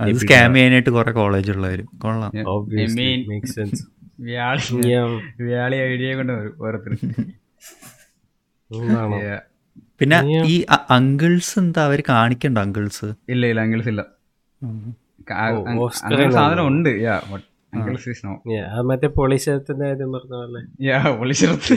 അത് 0.00 0.14
സ്കാം 0.14 0.54
ചെയ്യാനായിട്ട് 0.54 0.90
കുറെ 0.90 1.10
കോളേജ് 1.10 1.50
ഉള്ളവരും. 1.50 1.88
കൊള്ളാം. 1.98 2.30
വ്യാളി 5.42 5.76
ഐഡിയ 5.76 6.14
കൊണ്ട് 6.14 6.32
വരും 6.32 6.54
ഓരോരുത്തർ. 6.60 6.92
പിന്നെ 10.00 10.18
ഈ 10.46 10.56
അങ്കിൾസ് 10.96 11.54
എന്താ 11.58 11.80
അവർ 11.88 12.00
കാണിക്കണ്ട 12.08 12.58
അങ്കിൾസ്? 12.58 13.08
ഇല്ല 13.28 13.42
ഇല്ല 13.46 13.60
അങ്കിൾസ് 13.60 13.90
ഇല്ല. 13.90 14.02
സാധനം 16.36 16.64
ഉണ്ട്? 16.70 16.90
Yeah 17.06 17.16
Uncles 17.72 18.06
is 18.10 18.22
no 18.26 18.32
Yeah, 18.52 18.64
അത് 18.70 18.84
മറ്റേ 18.88 19.08
പൊളിശരത്തിന്റെ 19.16 19.84
കാര്യം 19.88 20.08
പറഞ്ഞ 20.14 20.32
പോലെ. 20.34 20.60
യാ 20.86 20.96
ഒളിച്ചിറത്ത് 21.20 21.74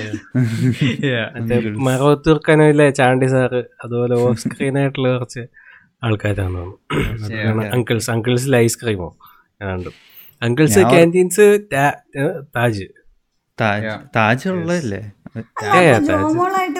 യാ 1.10 1.20
മറ്റേ 1.36 1.58
മറവത്തൂർ 1.88 2.38
കനവിലെ 2.48 2.88
ചാണ്ടി 3.00 3.28
സാറ് 3.28 3.62
അതുപോലെ 3.84 4.16
ഓഫ് 4.22 4.40
സ്ക്രീൻ 4.46 4.78
ആയിട്ടുള്ള 4.80 5.12
കുറച്ച് 5.16 5.44
ആൾക്കാരാണ് 6.04 6.64
അങ്കിൾസ് 6.96 7.70
അങ്കിൾസ് 7.76 8.10
അങ്കിൾസിൽ 8.12 8.56
ഐസ്ക്രീമോ 8.58 9.10
ഏതാണ്ട് 9.62 9.92
അങ്കിൾസ് 10.42 10.82
ക്യാന്റീൻസ് 10.92 11.46
താജ്. 12.56 12.88
താജ് 13.58 13.94
താജ്. 14.16 14.48
ഉള്ളതല്ലേ 14.54 15.02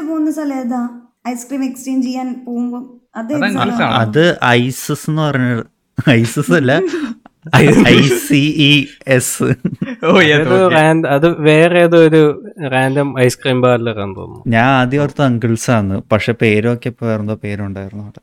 പോകുന്ന 0.02 0.32
സ്ഥലം 0.32 0.58
ഏതാ? 0.60 0.82
ഐസ്ക്രീം 1.28 1.66
എക്സ്ചേഞ്ച് 1.66 2.08
ചെയ്യാൻ 2.08 2.44
പോകുമ്പോ 2.48 3.02
അത് 3.82 4.40
ഐസസ് 4.46 5.10
എന്ന് 5.10 5.22
പറഞ്ഞത് 5.22 5.66
ഐസസ് 6.10 6.52
അല്ല. 6.52 6.72
അത് 11.08 11.42
വേറെ 11.42 11.80
ഏതോ 11.80 11.98
ഒരു 11.98 12.52
റാൻഡം 12.68 13.20
ഐസ്ക്രീം 13.20 13.62
പാർലറാന്ന് 13.62 14.16
തോന്നുന്നു. 14.16 14.44
ഞാൻ 14.48 14.66
ആദ്യം 14.66 15.02
ഓർത്ത് 15.02 15.22
അങ്കിൾസ് 15.22 15.72
ആണ് 15.72 16.02
പക്ഷെ 16.12 16.34
പേരൊക്കെ 16.34 16.90
ഇപ്പൊ 16.90 17.08
വേറെന്തോ 17.08 17.36
പേരുണ്ടായിരുന്നു 17.36 18.04
അവിടെ. 18.04 18.22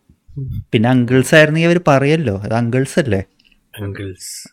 പിന്നെ 0.72 0.88
അങ്കിൾസ് 0.90 1.34
ആയിരുന്നെങ്കിൽ 1.34 1.68
അവർ 1.68 1.80
പറയല്ലോ. 1.88 2.40
അത് 2.40 2.54
അങ്കിൾസ് 2.54 3.00
അല്ലേ? 3.00 3.24
അങ്കിൾസ്. 3.80 4.48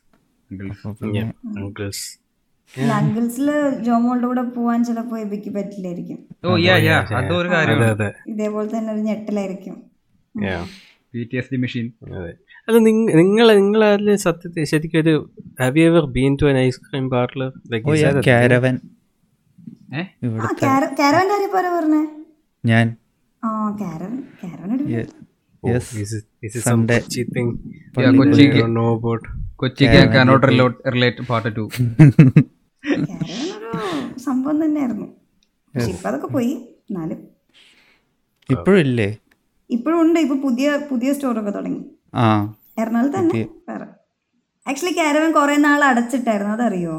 അങ്കിൾസ്. 1.58 2.27
അല്ല, 2.74 2.92
അങ്കിൾസിൽ 3.02 3.48
ജോമോളുടെ 3.86 4.28
കൂടെ 4.28 4.44
പോവാൻ 4.56 4.80
ചിലപ്പോ 4.88 5.16
എബിക്ക് 5.18 5.52
പറ്റില്ലായിരിക്കും. 5.56 6.18
ഓ 6.46 6.58
യാ 6.66 6.76
യാ 6.88 6.98
അതൊരു 7.20 7.48
അതെ. 7.50 7.56
കാര്യമാണ്. 7.56 8.10
ഇതേപോലെ 8.34 8.68
തന്നെ 8.76 8.92
ഒരു 8.94 9.04
ഞെട്ടലായിരിക്കും. 9.10 9.76
Yeah. 10.36 10.64
P 11.14 11.22
T 11.32 11.38
S 11.40 11.52
D 11.54 11.58
machine 11.58 11.86
അതെ. 12.18 12.32
അല്ല 12.68 12.78
നിങ്ങൾ 12.88 13.48
നിങ്ങൾ 13.60 13.82
അതിൽ 13.88 14.10
സത്യത്തിൽ 14.26 14.66
ശരിക്കും 14.72 15.00
ഒരു 15.04 15.14
have 15.62 15.80
you 15.80 15.86
ever 15.92 16.06
been 16.18 16.34
to 16.42 16.46
an 16.52 16.58
ice cream 16.66 17.06
parlour 17.14 17.50
caravan 18.28 18.76
ഞാൻ. 22.64 22.88
കൊച്ചിക്ക് 28.20 28.64
നോ 28.78 28.86
അബൌട്ട് 28.96 29.28
കൊച്ചിക്ക് 29.62 30.02
കാനോട്ട് 30.16 30.48
റിലേറ്റ് 30.96 31.24
പാർട്ട് 31.32 31.50
ടു 31.58 31.66
ഒരു 32.92 33.72
സംഭവം 34.20 34.66
തന്നെയായിരുന്നു. 34.66 35.08
പക്ഷെ 35.74 35.92
ഇപ്പൊ 35.92 36.10
അതൊക്കെ 36.10 36.28
പോയി. 36.28 36.54
എന്നാലും 36.90 37.20
ഇപ്പോഴില്ലേ? 38.50 39.08
ഇപ്പോഴും 39.70 40.02
ഉണ്ട്. 40.02 40.20
ഇപ്പൊ 40.20 40.36
പുതിയ 40.36 40.78
പുതിയ 40.92 41.14
സ്റ്റോറൊക്കെ 41.14 41.52
തുടങ്ങി. 41.52 41.82
എറണാകുളത്ത് 42.80 43.18
തന്നെ 43.18 43.40
വേറെ. 43.70 43.88
ആക്ച്വലി 44.68 44.98
കാരവൻ 45.00 45.32
കുറെ 45.32 45.56
നാൾ 45.58 45.84
അടച്ചിട്ടായിരുന്നു. 45.84 46.54
അതറിയോ? 46.54 46.96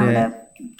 അവിടെ 0.00 0.24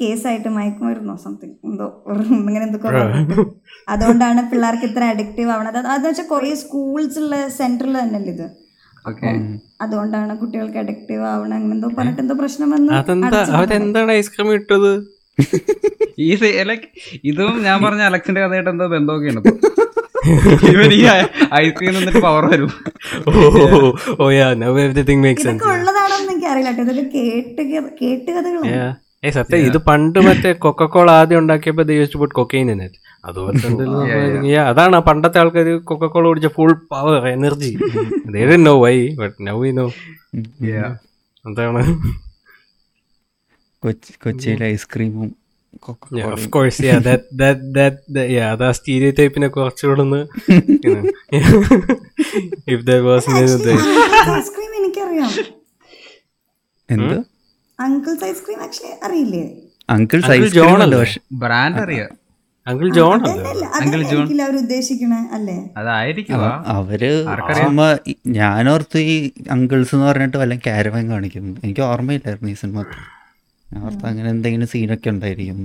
കേസായിട്ട് 0.01 0.49
മയക്കുമായിരുന്നോ 0.49 1.16
സംതിങ് 1.16 1.57
എന്തോ 1.64 1.86
അങ്ങനെ 2.09 2.64
എന്തൊക്കെ. 2.64 2.88
അതുകൊണ്ടാണ് 3.88 4.51
പിള്ളേർക്ക് 4.51 4.84
ഇത്ര 4.84 5.05
അഡിക്റ്റീവ് 5.05 5.51
ആവണത്. 5.51 5.78
അത് 5.78 5.86
അതെന്ന് 5.86 6.09
വെച്ചാൽ 6.09 6.26
കുറെ 6.26 6.55
സ്കൂൾസ് 6.55 7.18
ഉള്ള 7.18 7.49
സെന്ററിൽ 7.49 7.99
തന്നെയല്ലേ 7.99 8.32
ഇത്? 8.32 8.47
അതുകൊണ്ടാണ് 9.80 10.32
കുട്ടികൾക്ക് 10.38 10.78
അഡിക്റ്റീവ് 10.78 11.24
ആവണ. 11.24 11.50
അങ്ങനെ 11.54 11.74
എന്തോ 11.74 11.88
പറഞ്ഞിട്ട് 11.96 12.20
എന്തോ 12.20 12.34
പ്രശ്നം 12.34 12.70
വന്നു 12.70 14.12
ഐസ്ക്രീം 14.12 14.52
ഇട്ടത്? 14.54 14.90
ഈ 16.18 16.28
ലൈക്ക് 16.62 16.86
ഇതും 17.24 17.54
ഞാൻ 17.62 17.78
പറഞ്ഞ 17.82 18.02
അലക്സിന്റെ 18.02 18.40
കഥയായിട്ട് 18.40 18.70
എന്തോ 18.70 18.86
ബന്ധമൊക്കെയാണ്. 18.86 19.42
ഇവൻ 20.72 20.92
ഈ 20.92 21.00
ഐസ്ക്രീം 21.54 21.94
നിന്നിട്ട് 21.94 22.20
പവർ 22.20 22.44
വരും. 22.44 22.70
ഓ 24.20 24.30
യാ 24.30 24.46
നൗ 24.54 24.72
സെൻസ് 24.76 25.64
എനിക്ക് 26.26 26.46
അറിയില്ല 26.46 26.70
കേട്ടോ. 26.70 26.82
ഇതൊക്കെ 26.86 27.04
കേട്ട് 27.16 27.62
കേ- 27.62 27.92
കേട്ട് 28.00 28.30
കഥകളാണ്. 28.30 28.72
ഏ 29.24 29.30
സത്യം 29.30 29.61
ഇത് 29.61 29.78
പണ്ട് 29.86 30.18
മറ്റേ 30.18 30.52
കൊക്കക്കോള 30.64 31.11
ആദ്യം 31.11 31.38
ഉണ്ടാക്കിയപ്പോ 31.38 31.84
use 31.92 32.16
put 32.16 32.34
cocaine 32.34 32.70
in 32.70 32.80
it 32.82 32.98
അതുപോലെ 33.26 33.58
തന്നെ 33.58 33.84
അതാണ്. 34.68 34.96
പണ്ടത്തെ 35.00 35.38
ആൾക്കാർ 35.38 35.68
കൊക്കക്കോള 35.84 36.24
കുടിച്ച 36.26 36.48
full 36.56 36.72
power 36.92 37.28
energy 37.28 37.72
no 38.64 38.74
why 38.82 38.96
but 39.16 39.36
now 39.48 39.56
we 39.60 39.72
know 39.72 39.86
Yeah. 40.66 40.88
എന്താണ് 41.44 41.80
കൊച്ചി 43.82 44.12
കൊച്ചിയിലെ 44.24 44.64
ഐസ്ക്രീമും 44.66 45.28
ഓഫ് 46.26 46.48
കോഴ്സ് 46.48 46.82
അത് 48.50 48.64
ആ 48.64 48.70
സ്റ്റീരിയോ 48.70 49.12
ടൈപ്പിനെ 49.18 49.48
കുറച്ചുകൂടെ 49.48 50.00
ഒന്ന് 50.00 50.20
ഇഫ് 52.68 52.84
ഐസ്ക്രീം 54.36 54.72
എനിക്കറിയാം. 54.80 55.30
എന്ത്? 56.88 57.16
അങ്കിൾസ് 57.78 58.24
ഐസ്ക്രീം 58.24 58.60
ആക്ച്വലി 58.62 58.94
അറിയില്ലേ? 59.04 59.42
അങ്കിൾസ് 59.90 60.30
ഐസ്ക്രീം 60.30 60.80
ബ്രാൻഡ് 61.38 61.80
അറിയാം. 61.82 62.12
Uncle 62.66 62.86
John 62.98 63.18
uncle 63.80 64.00
John. 64.12 64.26
അതായിരിക്കും 65.80 66.40
അവർ 66.76 67.02
ഞാനോർത്ത് 68.38 68.98
ഈ 69.12 69.16
അങ്കിൾസ് 69.54 69.94
എന്ന് 69.94 70.06
പറഞ്ഞിട്ട് 70.06 70.38
വല്ല 70.42 70.54
കാരവൻ 70.66 71.04
കാണിക്കുന്നു 71.12 71.52
എനിക്ക് 71.64 71.82
ഓർമ്മയില്ലായിരുന്നു 71.90 72.50
ഈ 72.54 72.56
സിനിമ. 72.62 72.80
ഞാൻ 73.68 73.82
ഓർത്ത് 73.86 74.06
അങ്ങനെ 74.10 74.28
എന്തെങ്കിലും 74.34 74.68
സീനൊക്കെ 74.72 75.10
ഉണ്ടായിരിക്കും. 75.14 75.60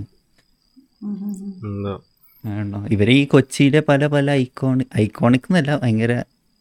ഇവർ 2.96 3.10
ഈ 3.18 3.22
കൊച്ചിയിലെ 3.34 3.82
പല 3.90 4.08
പല 4.16 4.28
ഐക്കോണി 4.44 4.86
ഐക്കോണിക് 5.04 5.48
എന്നല്ല 5.50 5.72
ഭയങ്കര 5.84 6.14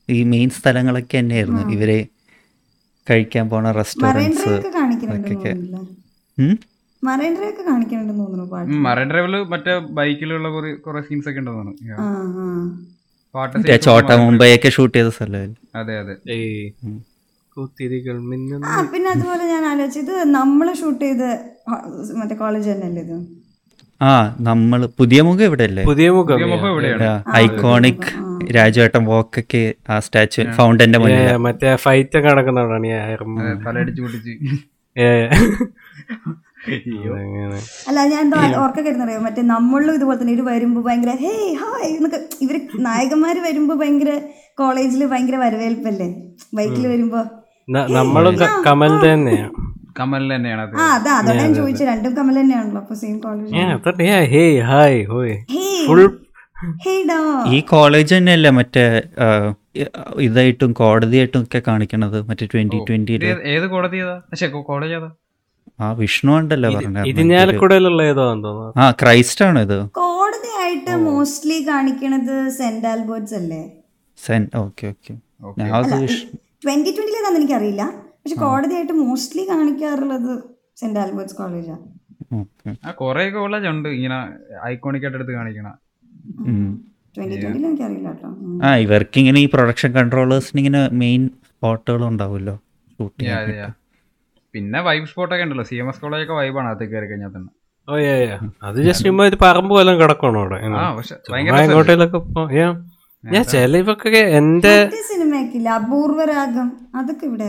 ഈ 0.09 0.18
മെയിൻ 0.32 0.49
സ്ഥലങ്ങളൊക്കെ 0.51 1.16
തന്നെയായിരുന്നു. 1.18 1.62
ഇവരെ 1.76 1.99
കഴിക്കാൻ 3.07 3.47
പോണ 3.51 3.66
റെസ്റ്റോറൻസ് 3.80 4.49
റെസ്റ്റോറന്റ്സ് 4.49 5.07
ഒക്കെ 5.18 5.53
മറൈൻ 7.03 7.32
ഡ്രൈവ് 7.36 7.53
ഒക്കെ 7.53 7.62
കാണിക്കുന്നുണ്ടെന്ന് 7.66 8.22
തോന്നുന്നു 8.22 8.46
പാട്ട്. 8.53 8.72
മറൈൻ 8.86 9.09
ഡ്രൈവിൽ 9.12 9.34
മറ്റേ 9.53 9.74
ബൈക്കിലുള്ള 9.98 10.48
കുറെ 10.86 11.01
സീൻസ് 11.07 11.28
ഒക്കെ 11.30 11.40
ഉണ്ടെന്ന് 11.42 11.61
തോന്നുന്നു. 11.61 11.76
ചോട്ട 13.84 14.11
മുംബൈ 14.22 14.48
ഒക്കെ 14.57 14.70
ഷൂട്ട് 14.76 14.94
ചെയ്ത 14.96 15.11
സ്ഥലമല്ലേ 15.16 15.42
അതെ 15.80 15.94
അതെ. 16.03 16.14
ആ 18.66 18.82
പിന്നെ 18.92 19.09
അതുപോലെ 19.14 19.44
ഞാൻ 19.53 19.62
ആലോചിച്ചത് 19.70 20.12
നമ്മൾ 20.36 20.66
ഷൂട്ട് 20.80 21.03
ചെയ്ത് 21.05 21.28
മറ്റേ 22.20 22.34
കോളേജ് 22.40 22.68
തന്നെയല്ലേ 22.72 23.03
ഇത്? 23.07 23.16
ആ 24.01 24.11
നമ്മൾ 24.48 24.80
പുതിയ 25.01 25.20
മുഖം 25.26 25.44
ഇവിടെ 25.48 25.64
അല്ലേ 25.68 25.82
പുതിയ 25.88 26.09
മുഖം 26.16 26.38
മുഖം 26.53 26.68
ഇവിടെയാണ്. 26.74 27.09
ഐക്കോണിക് 27.40 28.07
രാജുവേട്ടൻ 28.57 29.03
വോക്കൊക്കെ 29.11 29.62
ആ 29.88 29.98
സ്റ്റാച്ചു 30.07 30.42
ഫൗണ്ടന്റെ 30.59 30.98
മുന്നിൽ 31.03 31.26
മറ്റേ 31.46 31.70
ഫൈറ്റ് 31.84 32.16
ഒക്കെ 32.20 32.28
നടക്കുന്നതാണ് 32.30 32.86
അല്ല 37.89 37.99
ഞാൻ 38.09 38.21
എന്തോ 38.25 38.37
ഓർക്കൊക്കെ 38.63 38.91
ഇരുന്നറിയോ 38.91 39.21
മറ്റേ 39.21 39.43
നമ്മളിലും 39.51 39.95
ഇതുപോലെ 39.95 40.19
തന്നെ 40.21 40.33
ഇവർ 40.35 40.45
വരുമ്പോ 40.51 40.81
ഭയങ്കര 40.87 41.13
ഹേ 41.23 41.33
ഹായ് 41.61 41.91
എന്നൊക്കെ 41.91 42.19
ഇവർ 42.45 42.57
നായകന്മാര് 42.87 43.41
വരുമ്പോ 43.47 43.75
ഭയങ്കര 43.75 44.13
കോളേജിൽ 44.59 45.03
ഭയങ്കര 45.13 45.37
വരവേൽപ്പല്ലേ? 45.43 46.09
ബൈക്കിൽ 46.55 46.87
വരുമ്പോ 46.89 47.21
നമ്മളും 47.97 48.35
കമൽ 48.67 48.95
തന്നെയാ. 49.05 49.47
കമൽ 49.99 50.25
തന്നെയാണ് 50.33 50.63
ആ 50.81 50.87
അതാ 50.97 51.13
അതോടെ 51.21 51.37
ഞാൻ 51.39 51.53
ചോദിച്ചു. 51.59 51.85
രണ്ടും 51.85 52.13
കമൽ 52.19 52.37
തന്നെയാണല്ലോ 52.41 52.81
അപ്പൊ 52.83 52.95
സെയിം 53.01 53.17
കോളേജ് 53.21 53.55
ഏ, 53.55 53.65
അതന്നെ. 53.77 54.05
ഏ, 54.11 54.27
ഹേയ് 54.33 54.59
ഹായ്. 54.69 54.99
ഹോയ്. 55.11 55.35
ഹേ 55.53 55.65
ഫുൾ 55.87 56.03
ഹേ 56.85 56.95
ഈ 57.51 57.61
കോളേജ് 57.71 58.13
തന്നെയല്ലേ 58.15 58.51
മറ്റേ 58.57 58.85
ഇതായിട്ടും 60.25 60.71
കോടതിയായിട്ടും 60.81 61.41
ഒക്കെ 61.43 61.61
കാണിക്കണത്? 61.69 62.19
മറ്റേ 62.29 62.47
ട്വന്റി 62.53 62.79
ട്വന്റി 62.89 63.15
ഏത് 63.53 63.67
കോടതി 63.69 63.99
കോളേജ് 64.69 64.95
ഏതാ? 64.99 65.11
ആ 65.81 65.93
വിഷ്ണു 65.93 66.33
ഉണ്ടല്ലോ 66.33 66.70
പറഞ്ഞത്. 66.74 67.09
ഇരിഞ്ഞാലക്കുടയിലുള്ള 67.09 68.03
ഏതോ 68.03 68.24
ആ 68.76 68.91
ക്രൈസ്റ്റ് 68.91 69.45
ആണ് 69.45 69.59
ഇത് 69.59 69.89
കോടതിയായിട്ട് 69.91 70.97
മോസ്റ്റ്ലി 70.97 71.66
കാണിക്കണത് 71.68 72.49
സെന്റ് 72.49 72.87
ആൽബർട്ട്സ് 72.87 73.35
അല്ലേ? 73.35 73.70
Saint 74.24 74.57
okay 74.57 74.87
okay. 74.87 75.14
ട്വന്റി 75.14 75.62
അത് 75.62 76.03
വിഷ്- 76.03 76.26
ട്വന്റി 76.64 76.91
ട്വന്റിലേതാന്ന് 76.91 77.39
എനിക്കറിയില്ല. 77.39 77.83
പക്ഷെ 78.07 78.37
കോടതിയായിട്ട് 78.37 78.93
മോസ്റ്റ്ലി 78.93 79.49
കാണിക്കാറുള്ളത് 79.49 80.43
സെന്റ് 80.76 81.01
ആൽബർട്ട്സ് 81.01 81.37
കോളേജാണ് 81.37 82.01
ആ 82.87 82.91
കൊറേ 82.91 83.31
കോളേജ് 83.31 83.66
ഉണ്ട്. 83.66 83.89
ഇങ്ങനെ 83.89 84.18
ഐക്കോണിക് 84.66 85.03
ആയിട്ട് 85.03 85.16
എടുത്ത് 85.16 85.33
കാണിക്കണ. 85.33 85.72
ആ 88.64 88.76
ഇവർക്ക് 88.76 89.18
ഇങ്ങനെ 89.18 89.41
ഈ 89.41 89.49
പ്രൊഡക്ഷൻ 89.55 89.93
കൺട്രോളേഴ്സിന് 89.93 90.61
ഇങ്ങനെ 90.61 90.89
മെയിൻ 90.89 91.31
സ്പോട്ടുകൾ 91.49 92.05
ഉണ്ടാവുമല്ലോ. 92.05 92.55
ഷൂട്ടിംഗ് 92.99 93.33
Yeah, 93.33 93.47
ചെയ്യാൻ 93.47 93.68
yeah. 93.68 93.80
പിന്നെ 94.55 94.78
വൈബ് 94.86 95.09
സ്പോട്ട് 95.11 95.32
ഒക്കെ 95.34 95.44
ഉണ്ടല്ലോ. 95.46 95.64
സി 95.70 95.76
എം 95.82 95.88
എസ് 95.90 96.01
കോളേജ് 96.03 96.24
ഒക്കെ 96.26 96.36
വൈബാണ് 96.40 96.68
അത് 96.74 96.82
കയറി 96.92 97.07
കഴിഞ്ഞാൽ 97.11 97.32
തന്നെ. 97.36 97.51
അത് 98.68 98.78
ജസ്റ്റ് 98.86 99.07
ചുമ്മാ 99.09 99.24
ഒരു 99.30 99.36
പറമ്പ് 99.44 99.72
പോലും 99.76 99.94
കിടക്കണം 100.01 100.40
അവിടെ? 100.42 100.59
yeah. 102.59 102.72
ഞാൻ 103.24 103.44
ചില 103.53 103.72
ഇവക്കൊക്കെ 103.82 104.20
എന്റെ 104.38 104.74
മറ്റേ 104.82 105.01
സിനിമയൊക്കെ 105.12 105.57
ഇല്ല 105.61 105.68
അപൂർവ 105.78 106.24
രാഗം 106.32 106.68
അതൊക്കെ 106.98 107.24
ഇവിടെ 107.30 107.48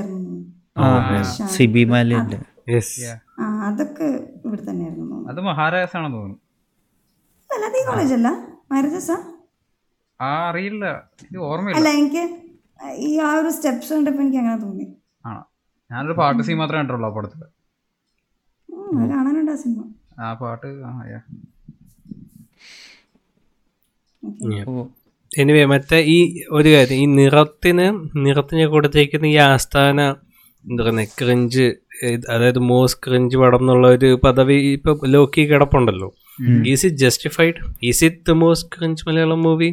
അതൊക്കെ 3.68 4.08
തന്നെയായിരുന്നു. 4.70 5.18
അത് 5.32 5.40
മഹാരാജസ് 5.50 5.96
ആണെന്ന് 6.00 6.18
തോന്നുന്നു 6.18 6.40
കോളേജ് 7.90 8.14
അല്ല? 8.18 8.30
ആ 10.20 10.32
അറിയില്ല. 10.50 10.86
ഇത് 11.30 11.40
ഓർമ്മയില്ല. 11.50 11.78
അല്ല 11.80 11.90
എനിക്ക് 12.00 12.24
ഈ 13.08 13.10
ആ 13.30 13.32
ഒരു 13.40 13.50
സ്റ്റെപ്സ് 13.58 13.92
കണ്ടപ്പോ 13.94 14.22
എനിക്ക് 14.24 14.40
അങ്ങനെ 14.42 14.58
തോന്നി. 14.66 14.86
ആണോ? 15.26 15.42
ഞാനൊരു 15.92 16.16
പാട്ട് 16.20 16.44
സീൻ 16.48 16.58
മാത്രമേ 16.58 16.82
കണ്ടുള്ളൂ 16.82 17.08
ആ 17.08 17.14
പടത്തിൽ 17.16 17.42
കാണാനുണ്ട് 19.12 19.52
ആ 19.52 19.60
സിനിമ. 19.64 19.82
ആ 20.20 20.28
പാട്ട്. 20.34 20.68
എനിവേ 25.32 25.64
മറ്റേ 25.66 25.98
ഈ 26.14 26.18
ഒരു 26.52 26.70
കാര്യം 26.74 26.98
ഈ 27.04 27.06
നിറത്തിന് 27.20 27.86
നിറത്തിന് 28.26 28.66
കൊടുത്തേക്കുന്ന 28.66 29.28
ഈ 29.28 29.38
ആസ്ഥാന 29.46 30.00
എന്താ 30.66 30.84
പറയുക 30.84 31.14
ക്രിഞ്ച് 31.20 31.66
അതായത് 32.34 32.60
മോസ് 32.70 32.98
ക്രിഞ്ച് 33.06 33.38
പടം 33.38 33.62
എന്നുള്ള 33.62 33.88
ഒരു 33.96 34.10
പദവി 34.26 34.58
ഇപ്പൊ 34.72 34.92
ലോക്കി 35.08 35.42
കിടപ്പുണ്ടല്ലോ. 35.52 36.10
Is 36.72 36.86
it 36.86 36.98
justified 36.98 37.60
is 37.84 38.04
it 38.06 38.22
the 38.30 38.36
most 38.42 38.70
cringe 38.76 39.04
Malayalam 39.08 39.42
movie 39.44 39.70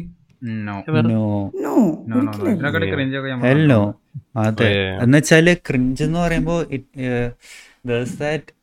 അതെ. 4.41 4.67
എന്ന് 4.83 5.03
എന്നുവെച്ചാൽ 5.03 5.47
ക്രിഞ്ച് 5.67 6.01
എന്ന് 6.03 6.19
പറയുമ്പോ 6.19 6.55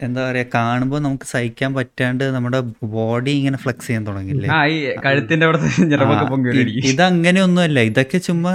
എന്താ 0.00 0.20
പറയാ 0.30 0.46
കാണുമ്പോ 0.54 0.96
നമുക്ക് 0.98 1.24
സഹിക്കാൻ 1.24 1.74
പറ്റാണ്ട് 1.74 2.24
നമ്മുടെ 2.24 2.58
ബോഡി 2.94 3.30
ഇങ്ങനെ 3.30 3.56
ഫ്ലെക്സ് 3.56 3.86
ചെയ്യാൻ 3.86 4.06
തുടങ്ങില്ലേ 4.06 4.48
കഴുത്തിന്റെ 5.06 5.46
ഇതങ്ങനെയൊന്നുമല്ല. 6.90 7.80
ഇതൊക്കെ 7.90 8.18
ചുമ്മാ 8.18 8.52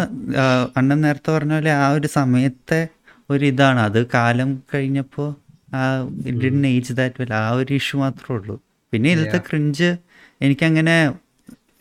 അണ്ണൻ 0.78 1.02
നേരത്തെ 1.02 1.32
പറഞ്ഞ 1.32 1.54
പോലെ 1.54 1.72
ആ 1.82 1.88
ഒരു 1.92 2.08
സമയത്തെ 2.18 2.82
ഒരു 3.30 3.46
ഇതാണ്. 3.46 3.80
അത് 3.80 4.08
കാലം 4.14 4.64
കഴിഞ്ഞപ്പോ 4.74 5.26
ആ 5.74 5.82
ഇഡിൻ 6.26 6.68
ഏജ് 6.68 6.94
ദാറ്റ് 6.94 7.22
വെൽ 7.22 7.34
ആ 7.34 7.50
ഒരു 7.54 7.74
ഇഷ്യൂ 7.74 8.00
മാത്രമേ 8.00 8.34
ഉള്ളൂ. 8.38 8.56
പിന്നെ 8.94 9.10
ഇതിലത്തെ 9.12 9.40
ക്രിഞ്ച് 9.50 9.90
എനിക്കങ്ങനെ 10.42 10.96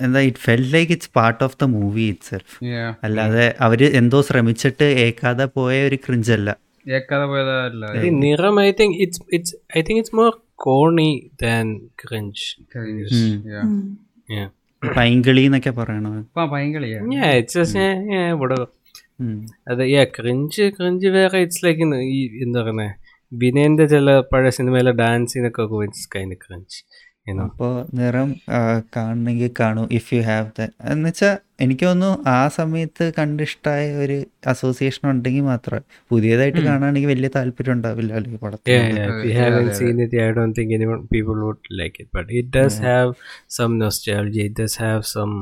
എന്താ 0.01 0.21
it 0.21 0.39
felt 0.39 0.63
like 0.71 0.93
it's 0.93 1.13
part 1.17 1.43
of 1.45 1.57
the 1.61 1.67
movie 1.75 2.07
itself 2.31 2.55
Yeah. 2.69 2.91
അല്ലാതെ 3.05 3.47
അവർ 3.61 3.83
എന്തോ 4.01 4.21
ശ്രമിച്ചിട്ട് 4.23 4.89
ഏക്കാതെ 5.07 5.47
പോയ 5.57 5.77
ഒരു 5.85 5.99
ക്രിഞ്ചല്ല 6.05 6.51
ഏക്കാതെ 6.87 7.27
പോയതല്ല 7.27 7.91
ഈ 8.07 8.11
Niram 8.21 8.57
I 8.61 8.71
think 8.73 8.97
it's 9.01 9.23
it's 9.33 9.57
I 9.79 9.83
think 9.83 10.01
it's 10.01 10.17
more 10.17 10.31
corny 10.63 11.11
than 11.43 11.67
cringe 11.99 12.47
Cringe. 12.75 13.21
Yeah. 14.29 14.49
പൈങ്കിളി 14.83 15.43
എന്നൊക്കെ 15.45 15.71
പറയണോ. 15.71 16.11
അതെ 19.69 19.85
ക്രിഞ്ച് 20.15 20.65
ക്രിഞ്ച് 20.77 21.09
വേറെ 21.09 21.39
ഇറ്റ്സ് 21.39 21.63
ലൈക്ക് 21.65 21.87
ഈ 22.11 22.21
എന്താ 22.45 22.61
പറയുന്നത് 22.61 22.93
ചില 23.91 24.13
പഴയ 24.33 24.51
സിനിമയിലെ 24.51 24.93
ഡാൻസിനൊക്കെ 24.93 25.65
കൈൻഡ് 26.15 26.37
ക്രിഞ്ച് 26.37 26.79
അപ്പോൾ 27.39 27.87
നിറം 27.99 28.31
കാണണമെങ്കിൽ 28.97 29.51
കാണൂ 29.61 29.83
ഇഫ് 29.91 30.15
യു 30.15 30.21
ഹാവ് 30.21 30.47
ദ 30.59 30.69
എന്ന് 30.93 31.09
വെച്ചാൽ 31.09 31.35
എനിക്ക് 31.61 31.87
തോന്നുന്നു 31.87 32.25
ആ 32.27 32.49
സമയത്ത് 32.49 33.13
കണ്ടിഷ്ടായ 33.19 33.97
ഒരു 34.03 34.17
അസോസിയേഷൻ 34.47 35.11
ഉണ്ടെങ്കിൽ 35.11 35.43
മാത്രം. 35.43 35.83
പുതിയതായിട്ട് 36.11 36.59
കാണാണെങ്കിൽ 36.59 37.09
വലിയ 37.09 37.31
താല്പര്യം 37.37 37.73
ഉണ്ടാവില്ല 37.73 38.13
അല്ലെങ്കിൽ 38.13 38.39
പടത്തിൽ? 38.39 38.73
Yeah, 38.75 38.89
yeah. 38.97 39.11
If 39.11 39.25
you 39.25 39.35
haven't 39.43 39.75
seen 39.81 40.01
it, 40.05 40.15
I 40.27 40.31
don't 40.39 40.55
think 40.59 40.71
anyone 40.79 41.03
people 41.15 41.39
would 41.47 41.63
like 41.81 41.97
it. 42.03 42.09
But 42.19 42.27
it 42.41 42.49
does 42.59 42.77
have 42.89 43.11
some 43.59 43.75
nostalgia. 43.85 44.45
It 44.49 44.55
does 44.63 44.77
have 44.87 45.03
some 45.17 45.35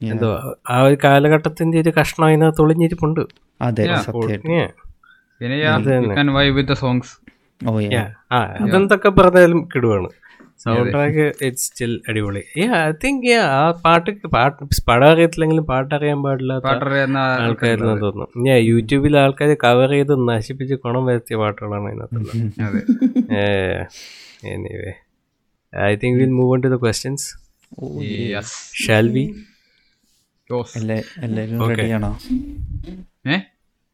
എന്തോ 0.00 0.28
ആ 0.70 0.82
ഒരു 0.82 0.96
കാലഘട്ടത്തിന്റെ 1.04 1.78
ഒരു 1.80 1.92
കഷ്ണം 1.98 2.24
അതിനകത്ത് 2.26 2.62
ഒളിഞ്ഞിരിപ്പുണ്ട്. 2.62 3.20
അതെ. 3.62 3.84
പിന്നെ 4.38 6.32
വൈ 6.38 6.48
വിത്ത് 6.50 6.72
സോങ്സ് 6.72 7.12
അതെന്തൊക്കെ 8.64 9.08
പറഞ്ഞാലും 9.08 9.68
കിടുവാണ്. 9.74 10.08
സൗണ്ട് 10.62 10.90
ട്രാക്ക് 10.94 11.24
ഇറ്റ്സ് 11.46 11.64
സ്റ്റിൽ 11.68 11.92
അടിപൊളി. 12.10 12.42
ഐ 12.58 12.66
തിങ്ക് 13.04 13.28
ആ 13.52 13.62
പാട്ട് 13.84 14.10
പാട്ട് 14.34 14.58
പടം 14.88 15.06
അറിയത്തില്ലെങ്കിലും 15.12 15.64
പാട്ട് 15.70 15.92
അറിയാൻ 15.96 16.18
പാടില്ലാത്ത 16.26 16.66
ആൾക്കാരെന്ന് 17.44 17.94
തോന്നുന്നു. 18.04 18.26
ഞാൻ 18.46 18.58
യൂട്യൂബിൽ 18.70 19.16
ആൾക്കാർ 19.22 19.52
കവർ 19.64 19.90
ചെയ്ത് 19.96 20.14
നശിപ്പിച്ച് 20.30 20.76
ഗുണം 20.84 21.06
വരുത്തിയ 21.10 21.38
പാട്ടുകളാണ് 21.42 21.88
അതിനകത്തുള്ളത് 21.90 22.34
അതെ 22.66 22.82
anyway 24.52 24.92
I 25.72 25.92
think 26.02 26.18
will 26.22 26.34
move 26.40 26.52
on 26.54 26.62
to 26.66 26.70
the 26.74 26.78
questions 26.84 27.26
shall 28.84 29.08
റെഡിയാണോ 31.72 32.12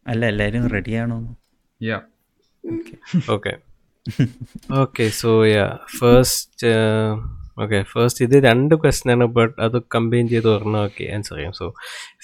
അല്ല 0.06 0.22
റെഡിയാണോ 0.76 1.18
okay 3.34 3.52
okay 4.78 5.06
so 5.18 5.30
yeah 5.48 5.66
first 5.98 6.70
okay 7.58 7.78
first 7.88 8.24
ഇത് 8.24 8.36
രണ്ട് 8.44 8.74
ക്വസ്റ്റൻ 8.82 9.10
ആണ് 9.14 9.26
ബട്ട് 9.36 9.54
അത് 9.60 9.76
കമ്പൈൻ 9.94 10.24
ചെയ്ത് 10.28 10.48
പറഞ്ഞാൽ 10.52 10.82
ഓക്കെ 10.84 11.04
ആൻസർ 11.14 11.36
ചെയ്യാം. 11.36 11.52
So 11.52 11.66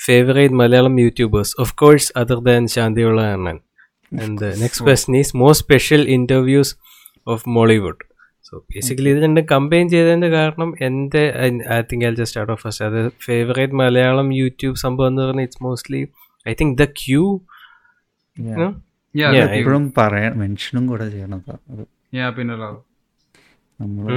favourite 0.06 0.56
Malayalam 0.60 0.96
YouTubers 1.00 1.54
of 1.60 1.74
course 1.76 2.10
other 2.16 2.40
than 2.44 2.66
ശാന്തിയുള്ള 2.68 3.22
Annan 3.32 3.58
and 4.12 4.48
next 4.62 4.84
question 4.86 5.16
is 5.16 5.32
more 5.36 5.52
special 5.62 6.02
interviews 6.16 6.74
of 7.26 7.44
Mollywood 7.48 8.02
so 8.44 8.54
basically 8.70 9.10
ഇത് 9.10 9.20
രണ്ടും 9.22 9.46
combine 9.52 9.86
ചെയ്തതിന്റെ 9.92 10.30
കാരണം 10.30 10.70
എന്റെ 10.80 11.22
I 11.70 11.80
think 11.90 12.04
I 12.04 12.12
just 12.12 12.30
start 12.30 12.52
off 12.54 12.62
first 12.64 12.84
അത് 12.88 12.98
favourite 13.26 13.76
Malayalam 13.82 14.28
YouTube 14.40 14.78
സംഭവം 14.84 15.10
എന്ന് 15.12 15.22
പറഞ്ഞാൽ 15.22 15.46
it's 15.46 15.62
mostly 15.64 16.02
I 16.46 16.54
think 16.60 16.76
the 16.78 16.86
Cue 17.02 17.22
എപ്പോഴും 19.56 19.84
പറയാൻ 19.98 20.32
മെൻഷനും 20.38 20.86
കൂടെ 20.86 21.06
ചെയ്യണം 21.10 21.42
നമ്മൾ 23.80 24.08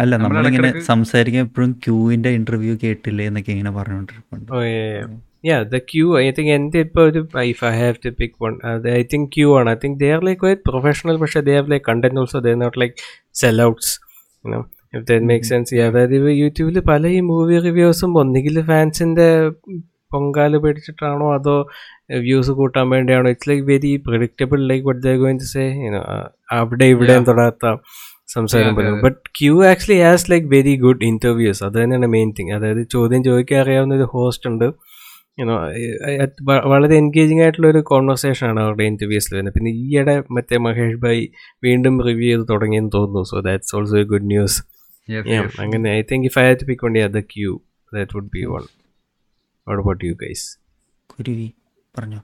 അല്ല 0.00 0.14
നമ്മളിങ്ങനെ 0.16 0.70
സംസാരിക്കാൻ 0.90 1.44
എപ്പോഴും 1.48 1.70
ക്യൂവിന്റെ 1.84 2.30
ഇന്റർവ്യൂ 2.38 2.74
കേട്ടില്ലേ 2.84 3.24
എന്നൊക്കെ 3.30 3.50
ഇങ്ങനെ 3.56 3.72
പറഞ്ഞോണ്ടിരിക്കുന്നുണ്ട് 3.78 4.52
Oh 4.56 4.64
yeah, 4.66 4.84
yeah. 4.92 5.08
Yeah, 5.40 5.62
the 5.64 5.80
queue. 5.80 6.16
I 6.18 6.32
think 6.32 6.48
and 6.48 6.74
if 6.74 7.62
I 7.62 7.70
have 7.72 8.00
to 8.00 8.10
pick 8.10 8.40
one, 8.40 8.56
uh, 8.64 8.78
I 8.92 9.04
think 9.04 9.24
queue 9.34 9.52
ആണ്. 9.58 9.70
I 9.70 9.76
think 9.76 9.98
they 9.98 10.10
are 10.10 10.20
like 10.20 10.38
quite 10.38 10.62
professional, 10.64 11.16
but 11.18 11.36
they 11.46 11.52
have 11.52 11.68
like 11.68 11.84
content 11.84 12.18
also. 12.18 12.40
they're 12.40 12.56
not 12.56 12.76
like 12.76 12.94
sellouts, 13.32 13.88
you 14.44 14.50
know. 14.52 14.62
If 14.92 15.04
that 15.06 15.22
makes 15.22 15.48
sense. 15.48 15.70
Yeah, 15.72 15.90
അതായത് 15.90 16.16
യൂട്യൂബിൽ 16.42 16.78
പല 16.90 17.06
ഈ 17.16 17.20
movie 17.30 17.56
റിവ്യൂസും 17.66 18.12
ഒന്നുകിൽ 18.22 18.56
ഫാൻസിന്റെ 18.70 19.28
പൊങ്കാൽ 20.12 20.52
പിടിച്ചിട്ടാണോ 20.64 21.26
അതോ 21.38 21.56
views 22.10 22.52
കൂട്ടാൻ 22.58 22.86
വേണ്ടിയാണോ. 22.94 23.30
It's 23.34 23.48
like 23.50 23.64
very 23.70 23.90
predictable 24.06 24.60
like 24.70 24.84
what 24.88 25.00
the 25.06 25.14
going 25.22 25.38
to 25.42 25.48
say 25.54 25.64
അവിടെ 26.58 26.86
ഇവിടെ 26.94 27.16
തൊടാത്ത 27.30 27.72
സംസാരം 28.34 28.72
പറയുന്നത് 28.76 29.04
but 29.06 29.20
Cue 29.38 29.54
actually 29.70 29.98
has 30.06 30.26
like 30.32 30.48
very 30.54 30.74
good 30.84 31.04
interviews 31.10 31.62
അത് 31.66 31.76
തന്നെയാണ് 31.82 32.08
മെയിൻ 32.14 32.30
തിങ് 32.38 32.52
അതായത് 32.58 32.82
ചോദ്യം 32.94 33.20
ചോദിക്കാൻ 33.28 33.60
അറിയാവുന്ന 33.64 33.94
ഒരു 34.00 34.06
ഹോസ്റ്റ് 34.14 34.48
ഉണ്ട്. 34.50 34.66
യുനോ 35.40 35.56
വളരെ 36.72 36.94
എൻഗേജിങ് 37.02 37.42
ആയിട്ടുള്ള 37.42 37.68
ഒരു 37.74 37.80
കോൺവെർസേഷൻ 37.90 38.44
ആണ് 38.50 38.60
അവരുടെ 38.64 38.84
ഇന്റർവ്യൂസിൽ 38.92 39.32
വരുന്നത്. 39.36 39.54
പിന്നെ 39.54 39.72
ഈയിടെ 39.84 40.14
മറ്റേ 40.36 40.58
മഹേഷ് 40.66 40.98
ഭായ് 41.04 41.22
വീണ്ടും 41.66 41.94
റിവ്യൂ 42.08 42.28
ചെയ്ത് 42.32 42.44
തുടങ്ങിയെന്ന് 42.52 42.92
തോന്നുന്നു. 42.96 43.22
So 43.30 43.40
that's 43.48 43.76
also 43.76 43.98
a 43.98 44.06
good 44.14 44.28
news 44.34 44.58
അങ്ങനെ 45.64 45.88
I 45.98 46.00
think 46.10 46.26
if 46.30 46.38
I 46.38 46.44
have 46.46 46.58
to 46.62 46.66
pick 46.70 46.84
one 46.86 46.96
അത് 47.04 47.20
Cue 47.34 47.52
that 47.92 48.16
would 48.16 48.30
be 48.36 48.42
one 48.54 48.64
what 49.66 49.80
about 49.84 50.02
you 50.08 50.14
guys 50.24 50.46
കുരുവി 51.10 51.48
പറഞ്ഞോ. 51.94 52.20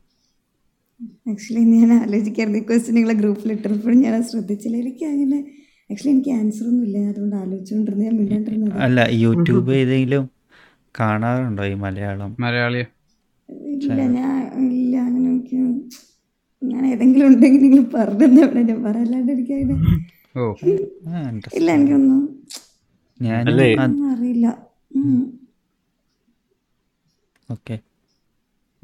ആക്ച്വലി 1.31 1.63
ഞാൻ 1.75 1.91
ആലോചിക്കായിരുന്നു. 2.03 2.59
ഈ 2.63 2.65
ക്വസ്റ്റ്യൻ 2.69 2.95
നിങ്ങളെ 2.97 3.15
ഗ്രൂപ്പിൽ 3.21 3.53
ഇട്ടപ്പോഴും 3.53 3.99
ഞാൻ 4.05 4.15
ശ്രദ്ധിച്ചില്ല. 4.31 4.77
എനിക്ക് 4.85 5.05
അങ്ങനെ 5.13 5.39
ആക്ച്വലി 5.91 6.13
എനിക്ക് 6.15 6.33
ആൻസർ 6.41 6.67
ഒന്നും 6.71 6.85
ഇല്ല. 6.87 6.99
അതുകൊണ്ട് 7.13 7.37
ആലോചിച്ചുകൊണ്ടിരുന്നു. 7.43 8.05
ഞാൻ 8.07 8.15
മിണ്ടാണ്ടിരുന്നത്. 8.19 8.77
അല്ല 8.87 9.01
യൂട്യൂബ് 9.25 9.73
ഏതെങ്കിലും 9.81 10.25
കാണാറുണ്ടോ 11.01 11.65
ഈ 11.73 11.75
മലയാളം? 11.85 12.31
മലയാളി. 12.45 12.83
ഇല്ല 13.75 14.01
ഞാൻ 14.19 14.37
ഇല്ല. 14.69 14.95
അങ്ങനെ 15.07 15.29
എനിക്ക് 15.33 15.59
ഞാൻ 16.63 16.83
ഏതെങ്കിലും 16.93 17.27
ഉണ്ടെങ്കിൽ 17.31 17.63
നിങ്ങൾ 17.65 17.83
പറഞ്ഞു 17.95 18.27
ഞാൻ 18.71 18.79
പറയാല്ലാണ്ട് 18.85 19.33
എനിക്ക് 19.33 19.55
അങ്ങനെ. 19.55 19.75
ഇല്ല 21.59 21.69
എനിക്കൊന്നും 21.79 22.23
ഞാൻ 23.21 23.49
അറിയില്ല. 24.13 24.47
ഓക്കെ. 27.49 27.75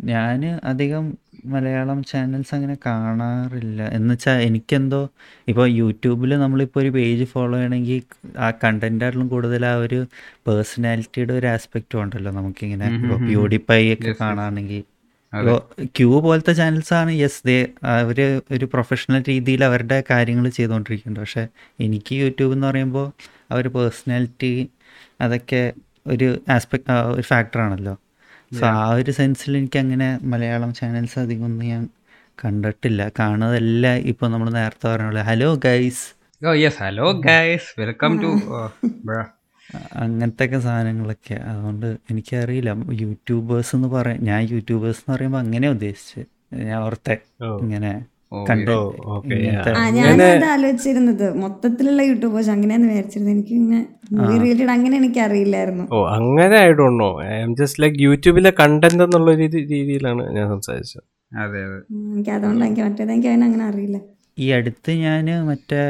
ഞാൻ 0.04 0.60
അധികം 0.64 1.18
മലയാളം 1.46 2.04
ചാനൽസ് 2.04 2.54
അങ്ങനെ 2.54 2.76
കാണാറില്ല. 2.86 3.82
എന്ന് 3.88 4.14
വെച്ചാൽ 4.14 4.42
എനിക്കെന്തോ 4.42 5.10
ഇപ്പോൾ 5.48 5.66
യൂട്യൂബിൽ 5.66 6.34
നമ്മളിപ്പോൾ 6.34 6.80
ഒരു 6.80 6.88
പേജ് 6.88 7.24
ഫോളോ 7.24 7.56
ചെയ്യണമെങ്കിൽ 7.56 8.02
ആ 8.38 8.50
കണ്ടന്റാട്ടിലും 8.50 9.28
കൂടുതൽ 9.28 9.66
ആ 9.66 9.74
ഒരു 9.74 10.06
പേഴ്സണാലിറ്റിയുടെ 10.46 11.32
ഒരു 11.32 11.46
ആസ്പെക്റ്റും 11.46 12.02
ഉണ്ടല്ലോ 12.02 12.32
നമുക്കിങ്ങനെ. 12.32 12.86
ഇപ്പോൾ 12.94 13.26
പ്യൂഡിപ്പൈ 13.28 13.92
ഒക്കെ 13.94 14.14
കാണുകയാണെങ്കിൽ 14.20 14.84
ഇപ്പോൾ 15.32 15.86
ക്യൂ 15.86 16.20
പോലത്തെ 16.20 16.52
ചാനൽസ് 16.52 16.94
ആണ് 16.94 17.10
യെസ് 17.12 17.46
ദേ 17.46 17.68
അവർ 17.84 18.42
ഒരു 18.50 18.64
പ്രൊഫഷണൽ 18.64 19.24
രീതിയിൽ 19.28 19.64
അവരുടെ 19.64 20.04
കാര്യങ്ങൾ 20.10 20.48
ചെയ്തുകൊണ്ടിരിക്കുന്നുണ്ട്. 20.48 21.20
പക്ഷേ 21.20 21.48
എനിക്ക് 21.80 22.14
യൂട്യൂബ് 22.14 22.52
എന്ന് 22.52 22.66
പറയുമ്പോൾ 22.66 23.12
അവർ 23.50 23.68
പേഴ്സണാലിറ്റി 23.68 24.70
അതൊക്കെ 25.20 25.72
ഒരു 26.06 26.38
ആസ്പെക്ട് 26.48 26.92
ഒരു 26.92 27.22
ഫാക്ടറാണല്ലോ 27.22 27.98
സോ 28.52 28.66
ആ 28.66 28.88
ഒരു 28.94 29.10
സെൻസിൽ 29.10 29.56
എനിക്ക് 29.56 29.78
അങ്ങനെ 29.78 30.18
മലയാളം 30.22 30.74
ചാനൽസ് 30.74 31.18
അധികം 31.18 31.44
ഒന്നും 31.44 31.66
ഞാൻ 31.66 31.82
കണ്ടിട്ടില്ല. 32.44 33.10
കാണുന്നതല്ല 33.18 33.94
ഇപ്പൊ 34.10 34.28
നമ്മൾ 34.28 34.50
നേരത്തെ 34.50 34.86
പറഞ്ഞ 34.88 35.22
hello 35.22 35.54
guys 35.64 36.04
oh 36.42 36.52
yes 36.52 36.82
hello 36.82 37.12
guys 37.20 37.80
welcome 37.80 38.12
to 38.22 38.30
അങ്ങനത്തെ 39.94 40.44
ഒക്കെ 40.44 40.58
സാധനങ്ങളൊക്കെ. 40.58 41.34
അതുകൊണ്ട് 41.34 41.86
എനിക്കറിയില്ല. 42.10 42.70
യൂട്യൂബേഴ്സ് 43.02 43.76
എന്ന് 43.76 43.88
പറയാൻ 43.88 44.18
ഞാൻ 44.24 44.48
യൂട്യൂബേഴ്സ് 44.50 45.00
എന്ന് 45.00 45.16
പറയുമ്പോൾ 45.16 45.38
അങ്ങനെ 45.38 45.68
ഉദ്ദേശിച്ച് 45.68 46.22
ഞാൻ 46.54 46.78
ഓർത്തെ 46.82 47.16
ഇങ്ങനെ 47.60 47.92
ആലോചിച്ചിരുന്നത് 50.54 51.36
മൊത്തത്തിലുള്ള 51.36 52.02
യൂട്യൂബേഴ്സ് 52.02 52.50
അങ്ങനെയാന്ന് 52.50 52.88
വിചാരിച്ചിരുന്നത്. 52.88 53.32
എനിക്ക് 53.34 53.54
മൂവി 54.18 54.36
റിലേറ്റഡ് 54.38 54.70
അങ്ങനെ 54.70 54.96
എനിക്ക് 54.96 55.20
അറിയില്ലായിരുന്നു. 55.20 55.84
ഓ 55.92 56.08
അങ്ങനെ 56.08 56.56
I 56.56 56.70
don't 56.72 57.02
know 57.04 57.10
I'm 57.42 57.56
just 57.56 57.82
like 57.82 57.98
യൂട്യൂബിലെ 57.98 58.52
കണ്ടന്റ് 58.60 59.02
എന്നുള്ള 59.02 59.30
ഒരു 59.30 59.42
രീതിയിലാണ് 59.56 60.36
ഞാൻ 60.36 60.48
സംസാരിച്ചത്. 60.48 61.02
അതെ 61.36 61.60
അതെ. 61.64 61.80
എനിക്ക് 62.14 62.30
അതുകൊണ്ട് 62.30 62.64
എനിക്ക് 62.64 62.82
മറ്റേത് 62.82 63.12
എനിക്ക് 63.12 63.28
അതിനെ 63.28 63.46
അങ്ങനെ 63.46 63.64
അറിയില്ല. 63.64 63.98
ഈ 64.38 64.50
അടുത്ത് 64.50 64.92
ഞാൻ 64.92 65.26
മറ്റേ 65.46 65.82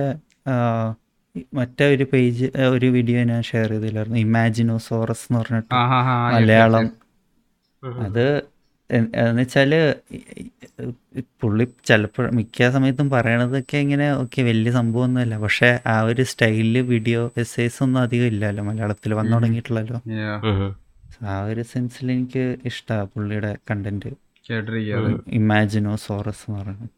മറ്റേ 1.55 1.85
ഒരു 1.95 2.05
പേജ് 2.13 2.47
ഒരു 2.69 2.87
വീഡിയോ 2.87 3.25
ഞാൻ 3.25 3.43
ഷെയർ 3.43 3.69
ചെയ്തില്ലായിരുന്നു. 3.71 4.19
ഇമാജിനോസോറസ് 4.19 5.27
എന്ന് 5.31 5.41
പറഞ്ഞിട്ട് 5.41 5.75
മലയാളം. 6.35 6.91
അത് 8.07 8.25
എന്ന് 8.93 9.45
ഈ 10.17 10.21
പുള്ളി 11.43 11.65
ചിലപ്പോൾ 11.89 12.27
മിക്ക 12.39 12.69
സമയത്തും 12.77 13.09
പറയണതൊക്കെ 13.15 13.77
ഇങ്ങനെ 13.85 14.07
ഓക്കെ 14.15 14.41
വലിയ 14.43 14.71
സംഭവമൊന്നുമല്ല. 14.79 15.35
പക്ഷെ 15.45 15.71
ആ 15.87 15.97
ഒരു 16.11 16.23
സ്റ്റൈലിൽ 16.23 16.79
വീഡിയോ 16.93 17.21
എസ്സേസ് 17.43 17.79
ഒന്നും 17.83 18.01
അധികം 18.01 18.29
ഇല്ലല്ലോ 18.33 18.65
മലയാളത്തിൽ 18.71 19.15
വന്നു 19.21 19.35
തുടങ്ങിയിട്ടുള്ളല്ലോ. 19.37 19.99
ആ 21.31 21.35
ഒരു 21.51 21.63
സെൻസിൽ 21.73 22.13
എനിക്ക് 22.17 22.45
ഇഷ്ടമാണ് 22.71 23.09
പുള്ളിയുടെ 23.15 23.53
കണ്ടന്റ്. 23.71 24.11
ഇമാജിനോ 25.41 25.95
സോറസ് 26.07 26.45
എന്ന് 26.49 26.59
പറയുന്നത് 26.61 26.97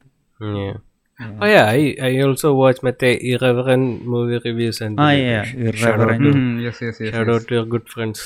Oh 1.41 1.47
yeah, 1.47 1.67
I 1.73 1.83
I 2.09 2.13
also 2.27 2.49
watch 2.61 2.79
മറ്റേ 2.87 3.09
irreverent 3.31 3.89
movie 4.13 4.39
reviews 4.47 4.79
and 4.87 4.97
ആ 5.05 5.09
ഇറവറൻ 5.69 6.23
yes 6.67 6.81
yes 6.87 7.01
yes 7.03 7.13
shout 7.15 7.29
out 7.35 7.45
to 7.49 7.55
your 7.57 7.67
good 7.75 7.87
friends 7.95 8.21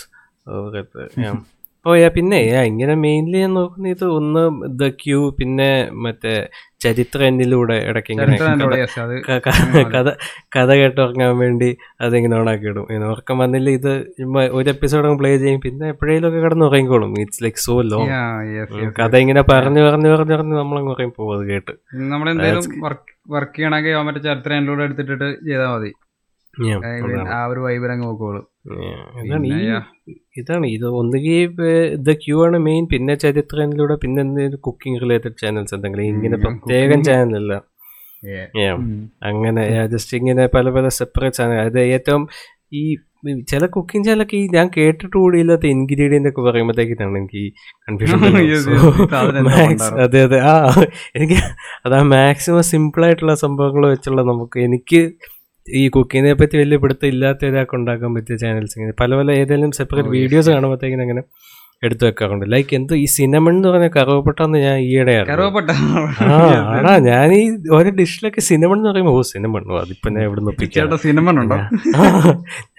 over 0.47 0.71
at 0.81 0.89
the- 0.95 1.09
yeah. 1.25 1.37
Oh 1.87 1.93
yeah 1.97 2.09
പിന്നെ 2.15 2.39
ഇങ്ങനെ 2.71 2.95
മെയിൻലി 3.03 3.39
ഞാൻ 3.43 3.53
നോക്കുന്ന 3.57 3.89
ഇത് 3.89 4.05
ഒന്ന് 4.17 4.43
ദ 4.81 4.89
ക്യൂ 5.01 5.19
പിന്നെ 5.39 5.69
മറ്റേ 6.05 6.33
ചരിത്ര 6.85 7.21
എന്നിലൂടെ 7.29 7.77
ഇടയ്ക്ക് 7.89 8.11
ഇങ്ങനെ 8.15 8.37
കഥ 9.95 10.09
കഥ 10.57 10.71
കേട്ടുറങ്ങാൻ 10.81 11.33
വേണ്ടി 11.43 11.69
അതിങ്ങനെ 12.01 12.35
ഓണാക്കി 12.41 12.69
ഇടും 12.71 12.87
ഇങ്ങനെ 12.89 13.07
ഉറക്കം 13.13 13.37
വന്നില്ല 13.45 13.69
ഇത് 13.79 13.93
ഒരു 14.59 14.69
എപ്പിസോഡ് 14.75 15.15
പ്ലേ 15.21 15.31
ചെയ്യും 15.45 15.61
പിന്നെ 15.67 15.87
എപ്പോഴേലും 15.95 16.29
ഒക്കെ 16.31 16.41
കിടന്ന് 16.45 16.67
ഉറങ്ങിക്കോളും. 16.69 17.13
It's 17.25 17.43
like 17.45 17.63
so 17.67 17.77
low. 17.93 18.01
കഥ 19.01 19.15
ഇങ്ങനെ 19.25 19.45
പറഞ്ഞു 19.53 19.83
പറഞ്ഞു 19.89 20.11
പറഞ്ഞു 20.15 20.35
പറഞ്ഞു 20.37 20.57
നമ്മളങ്ങ് 20.61 20.93
ഉറങ്ങി 20.95 21.15
പോകും 21.19 21.35
അത് 21.37 21.45
കേട്ട്. 21.53 21.75
നമ്മളെന്തായാലും 22.13 22.65
വർക്ക് 23.35 23.57
ചെയ്യണമെങ്കിൽ 23.57 24.03
മറ്റേ 24.09 24.23
ചരിത്ര 24.29 24.53
എന്നിലൂടെ 24.59 24.85
എടുത്തിട്ട് 24.89 25.15
ചെയ്താൽ 25.49 25.71
മതി. 25.75 25.93
ആ 27.35 27.41
ഒരു 27.53 27.61
വൈബിലങ്ങ് 27.67 28.07
നോക്കോളൂ 28.07 28.43
ഇതാണ്. 30.37 30.67
ഇത് 30.77 30.87
ഒന്നുകിൽ 31.01 31.51
ദ 32.03 32.15
ക്യൂ 32.23 32.37
ആണ് 32.47 32.59
മെയിൻ 32.67 32.85
പിന്നെ 32.93 33.15
ചരിത്രത്തിലൂടെ 33.23 33.97
പിന്നെ 34.03 34.21
എന്തെങ്കിലും 34.25 34.63
കുക്കിംഗ് 34.67 35.01
റിലേറ്റഡ് 35.05 35.37
ചാനൽസ് 35.43 35.75
എന്തെങ്കിലും. 35.79 36.07
ഇങ്ങനെ 36.13 36.39
പ്രത്യേകം 36.45 37.03
ചാനലല്ല 37.11 37.55
Yeah. 38.23 38.77
അങ്ങനെ 39.29 39.63
ജസ്റ്റ് 39.93 40.15
ഇങ്ങനെ 40.19 40.45
പല 40.55 40.69
പല 40.71 40.87
സെപ്പറേറ്റ് 40.97 41.37
ചാനൽ 41.37 41.59
അതായത് 41.59 41.81
ഏറ്റവും 41.89 42.23
ഈ 42.73 42.83
ചില 43.51 43.65
കുക്കിംഗ് 43.75 44.07
ചാനലൊക്കെ 44.07 44.37
ഈ 44.37 44.47
ഞാൻ 44.53 44.67
കേട്ടിട്ട് 44.77 45.15
കൂടിയില്ലാത്ത 45.17 45.67
ഇൻഗ്രീഡിയന്റ് 45.75 46.31
ഒക്കെ 46.31 46.43
പറയുമ്പോഴത്തേക്കാണ് 46.47 47.19
എനിക്ക് 47.21 47.43
കൺഫ്യൂഷൻ 47.87 48.19
മാക്സ്? 49.49 49.91
അതെ 50.05 50.21
അതെ. 50.27 50.39
ആ 50.45 50.55
എനിക്ക് 51.17 51.39
അതാ 51.87 52.01
മാക്സിമം 52.13 52.65
സിമ്പിളായിട്ടുള്ള 52.71 53.35
സംഭവങ്ങൾ 53.45 53.87
വെച്ചുള്ള 53.93 54.23
നമുക്ക് 54.31 54.59
എനിക്ക് 54.67 55.01
ഈ 55.81 55.89
കുക്കിങ്ങിനെ 55.89 56.33
പറ്റി 56.41 56.57
വലിയ 56.59 56.77
പിടുത്തം 56.83 57.09
ഇല്ലാത്ത 57.09 57.45
ഒരാൾക്ക് 57.51 57.77
ഉണ്ടാക്കാൻ 57.77 58.11
പറ്റിയ 58.15 58.37
ചാനൽസ് 58.37 58.75
ഇങ്ങനെ. 58.79 58.95
പല 59.01 59.15
പല 59.15 59.31
ഏതെങ്കിലും 59.41 59.73
സെപ്പറേറ്റ് 59.73 60.09
വീഡിയോസ് 60.09 60.51
കാണുമ്പോഴത്തേക്കിനും 60.51 61.05
അങ്ങനെ 61.07 61.23
എടുത്തു 61.87 62.05
വെക്കാറുണ്ട്. 62.07 62.45
ലൈക്ക് 62.53 62.75
എന്ത് 62.77 62.93
ഈ 62.97 63.05
സിനമൺ 63.05 63.55
എന്ന് 63.57 63.69
പറഞ്ഞ 63.69 63.89
കറുവപ്പെട്ടെന്ന് 63.97 64.59
ഞാൻ 64.67 64.77
ഈയിടെ 64.79 65.15
ആടാ 66.75 66.93
ഞാൻ 67.09 67.33
ഈ 67.39 67.43
ഒരു 67.79 67.91
ഡിഷിലൊക്കെ 67.99 68.41
സിനമൺ 68.41 68.77
എന്ന് 68.79 68.91
പറയുമ്പോൾ 68.91 69.17
ഓ 69.19 69.23
സിനമൺ 69.33 69.65
അതിപ്പോ 69.81 70.11
ഞാൻ 70.17 70.25
ഇവിടെ 70.29 70.41
നിന്ന് 70.41 70.69
സിനമൺ 70.69 70.99
സിനിമ 71.07 71.31
ഉണ്ടോ? 71.43 71.59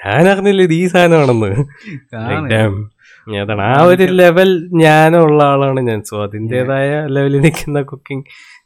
ഞാൻ 0.04 0.24
അറിഞ്ഞില്ല 0.34 0.62
ഇത് 0.62 0.74
ഈ 0.74 0.86
സാധനമാണെന്ന്. 0.88 1.52
അതാണ്. 3.42 3.62
ആ 3.72 3.82
ഒരു 3.92 4.06
ലെവൽ 4.22 4.52
ഞാനുള്ള 4.84 5.44
ആളാണ് 5.44 5.80
ഞാൻ. 5.90 6.02
സോ 6.10 6.24
അതിന്റെതായ 6.24 6.90
ലെവലിൽ 7.16 7.42
നിൽക്കുന്ന 7.48 7.82
കുക്കിംഗ് 7.92 8.26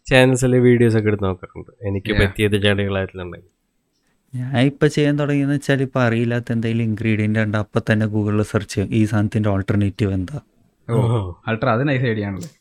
ചാനൽസിലെ 0.10 0.60
വീഡിയോസ് 0.68 0.98
ഒക്കെ 1.00 1.10
എടുത്ത് 1.12 1.26
നോക്കാറുണ്ട്. 1.30 1.72
എനിക്ക് 1.90 2.14
പറ്റിയത് 2.22 2.58
ചടികളായിട്ടുണ്ടെങ്കിൽ. 2.68 3.50
ഞാൻ 4.34 4.60
ഇപ്പം 4.66 4.90
ചെയ്യാൻ 4.96 5.20
തുടങ്ങിയെന്ന് 5.20 5.56
വെച്ചാൽ 5.56 5.82
ഇപ്പോൾ 5.82 6.02
അറിയില്ലാത്ത 6.04 6.52
എന്തെങ്കിലും 6.52 6.84
ഇൻഗ്രീഡിയന്റ് 6.84 7.40
ഉണ്ട്? 7.40 7.58
അപ്പം 7.58 7.82
തന്നെ 7.90 8.06
ഗൂഗിളിൽ 8.06 8.44
സെർച്ച് 8.52 8.74
ചെയ്യും. 8.76 8.90
ഈ 9.00 9.02
സാധനത്തിന്റെ 9.12 9.50
ഓൾട്ടർനേറ്റീവ് 9.50 10.14
എന്താ? 10.20 10.38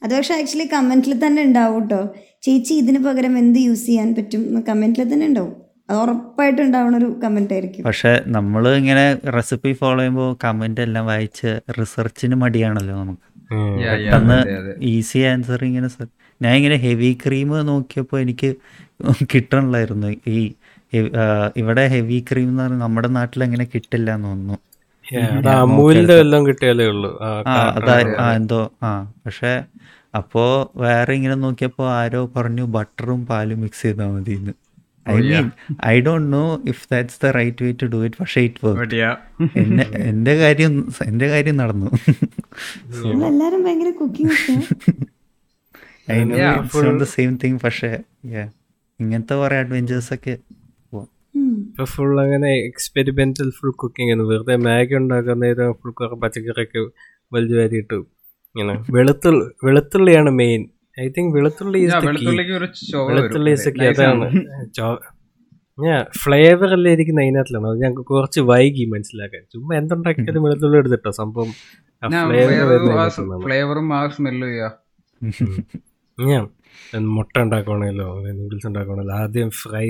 അത് 0.04 0.12
പക്ഷെ 0.16 0.34
ആക്ച്വലി 0.40 0.66
കമന്റിൽ 0.72 1.12
തന്നെ 1.26 1.40
ഉണ്ടാവും 1.42 1.80
കേട്ടോ 1.80 2.00
ചേച്ചി 2.42 2.72
ഇതിന് 2.74 3.00
പകരം 3.06 3.34
എന്ത് 3.38 3.58
യൂസ് 3.58 3.86
ചെയ്യാൻ 3.86 4.10
പറ്റും 4.18 4.42
കമന്റിൽ 4.68 5.02
തന്നെ 5.12 5.26
ഉണ്ടാവും. 5.26 5.54
അത് 5.90 5.98
ഉറപ്പായിട്ടും 6.02 6.62
ഉണ്ടാവുന്ന 6.64 6.96
ഒരു 6.96 7.08
കമന്റ് 7.24 7.54
ആയിരിക്കും. 7.54 7.84
പക്ഷെ 7.84 8.12
നമ്മൾ 8.26 8.62
ഇങ്ങനെ 8.74 9.04
റെസിപ്പി 9.36 9.72
ഫോളോ 9.80 9.98
ചെയ്യുമ്പോൾ 9.98 10.28
കമന്റ് 10.44 10.80
എല്ലാം 10.80 11.06
വായിച്ച് 11.06 11.52
റിസർച്ചിന് 11.80 12.38
മടിയാണല്ലോ 12.44 12.96
നമുക്ക്. 13.02 13.26
Yeah, 13.52 13.62
yeah, 13.84 14.10
പെട്ടെന്ന്. 14.12 14.38
ഈസി 14.90 15.20
ആൻസർ 15.30 15.60
ഇങ്ങനെ 15.68 15.88
ഞാൻ 16.40 16.52
ഇങ്ങനെ 16.58 16.76
ഹെവി 16.84 17.08
ക്രീം 17.24 17.48
നോക്കിയപ്പോൾ 17.70 18.18
എനിക്ക് 18.20 18.50
കിട്ടണില്ലായിരുന്നു 19.32 20.10
ഈ 20.26 20.38
ഇവിടെ 21.56 21.86
ഹെവി 21.86 22.24
ക്രീം 22.30 22.48
എന്ന് 22.48 22.62
പറഞ്ഞാൽ 22.62 22.78
നമ്മുടെ 22.78 23.08
നാട്ടിൽ 23.08 23.44
അങ്ങനെ 23.44 23.64
കിട്ടില്ല 23.74 24.14
എന്ന് 24.14 24.28
തോന്നുന്നു. 24.28 24.56
അമൂലിന്റെ 25.50 26.14
എല്ലാം 26.14 26.46
കിട്ടിയാലേ 26.46 26.86
ഉള്ളൂ. 26.86 27.10
ആ, 27.22 28.32
എന്തോ 28.34 28.70
ആ 28.82 28.90
പക്ഷെ 29.26 29.52
അപ്പോ 30.18 30.72
വേറെ 30.76 31.14
ഇങ്ങനെ 31.14 31.34
നോക്കിയപ്പോ 31.34 31.84
ആരോ 31.90 32.30
പറഞ്ഞു 32.36 32.64
ബട്ടറും 32.76 33.26
പാലും 33.26 33.60
മിക്സ് 33.60 33.82
ചെയ്താൽ 33.82 34.06
മതി 34.06 34.32
എന്ന് 34.32 34.52
I 35.08 35.14
mean 35.28 35.46
I 35.86 36.00
don't 36.00 36.32
know 36.32 36.42
if 36.64 36.88
that's 36.92 37.18
the 37.24 37.26
right 37.38 37.64
way 37.64 37.70
to 37.82 37.86
do 37.86 38.04
it 38.04 38.16
പക്ഷേ 38.20 38.40
ഇറ്റ് 38.40 38.66
വർക്ക്. 38.66 38.80
But 38.82 38.94
yeah. 39.00 39.14
എന്നെ 39.56 39.84
എന്റെ 40.10 40.34
കാര്യം 40.36 40.72
എന്റെ 41.06 41.28
കാര്യം 41.28 41.56
നടന്നു. 41.56 41.90
എല്ലാരും 43.30 43.62
ഭയങ്കര 43.64 43.90
കുക്കിംഗ് 44.00 44.32
സെയിം 47.14 47.38
തിങ് 47.44 47.58
പക്ഷേ 47.64 47.98
yeah, 48.34 48.48
ഇങ്ങനത്തെ 49.00 49.34
കുറെ 49.34 49.56
അഡ്വഞ്ചേഴ്സ് 49.56 50.12
ഒക്കെ. 50.14 50.34
ഇപ്പൊ 51.70 51.84
ഫുൾ 51.92 52.14
അങ്ങനെ 52.22 52.50
എക്സ്പെരിമെന്റൽ 52.68 53.48
ഫുൾ 53.58 53.72
കുക്കിംഗ് 53.82 54.12
ആണ്. 54.14 54.24
വെറുതെ 54.30 54.56
മാഗി 54.66 54.94
ഉണ്ടാക്കുന്ന 55.00 55.70
ഫുൾ 55.80 55.92
കുറെ 56.00 56.16
പച്ചക്കറിയൊക്കെ 56.22 56.80
വലിച്ചു 57.34 57.56
വാരിയിട്ട് 57.60 57.98
ഇങ്ങനെ. 58.54 58.74
വെളുത്തുള്ളി 58.96 59.46
വെളുത്തുള്ളിയാണ് 59.66 60.30
മെയിൻ 60.42 60.62
ഐ 61.04 61.06
തിങ്ക് 61.16 61.32
വെളുത്തുള്ളി 61.36 61.80
വെളുത്തുള്ളി 63.10 63.52
അതാണ്. 63.92 64.26
ഞാൻ 65.78 66.00
ഫ്ലേവർ 66.22 66.70
അല്ലേ 66.76 66.90
ഇരിക്കുന്ന 66.94 67.20
അതിനകത്തിലാണ്. 67.26 67.66
അത് 67.70 67.78
ഞങ്ങൾക്ക് 67.84 68.04
കുറച്ച് 68.14 68.40
വൈകി 68.50 68.84
മനസ്സിലാക്കാൻ. 68.94 69.42
ചുമ്മാ 69.52 69.72
എന്തുണ്ടാക്കിയാലും 69.80 70.42
വെളുത്തുള്ളി 70.46 70.78
എടുത്തിട്ടോ. 70.82 71.12
സംഭവം 71.20 71.52
ഫ്ലേവറും 73.44 73.88
ആ 73.98 74.00
സ്മെല്ലും 74.14 74.48
ചെയ്യാ 74.50 74.68
ഞാൻ 76.18 76.44
മുട്ട 77.16 77.34
ഉണ്ടാക്കണമല്ലോ 77.44 78.08
നൂഡിൽസ് 78.38 78.66
ഉണ്ടാക്കണമല്ലോ 78.70 79.14
ആദ്യം 79.22 79.48
ഫ്രൈ 79.62 79.88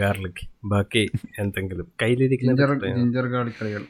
ഗാർലിക് 0.00 0.42
ബാക്കി 0.64 1.02
എന്തെങ്കിലും. 1.38 1.86
കയ്യിലിരിക്കുന്ന 2.02 2.52
ജിഞ്ചർ 2.98 3.26
ഗാർലിക് 3.26 3.58
കളികൾ. 3.60 3.82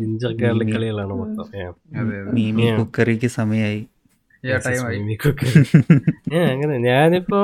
ജിഞ്ചർ 0.00 0.32
ഗാർലിക് 0.32 0.72
കളികളാണ് 0.76 1.14
മൊത്തം. 1.14 1.46
അതെ 1.92 2.16
അതെ. 2.20 2.32
മീമി 2.36 2.66
കുക്കറിക്ക് 2.78 3.26
സമയമായി 3.38 3.82
അങ്ങനെ. 6.52 6.76
ഞാനിപ്പോ 6.88 7.40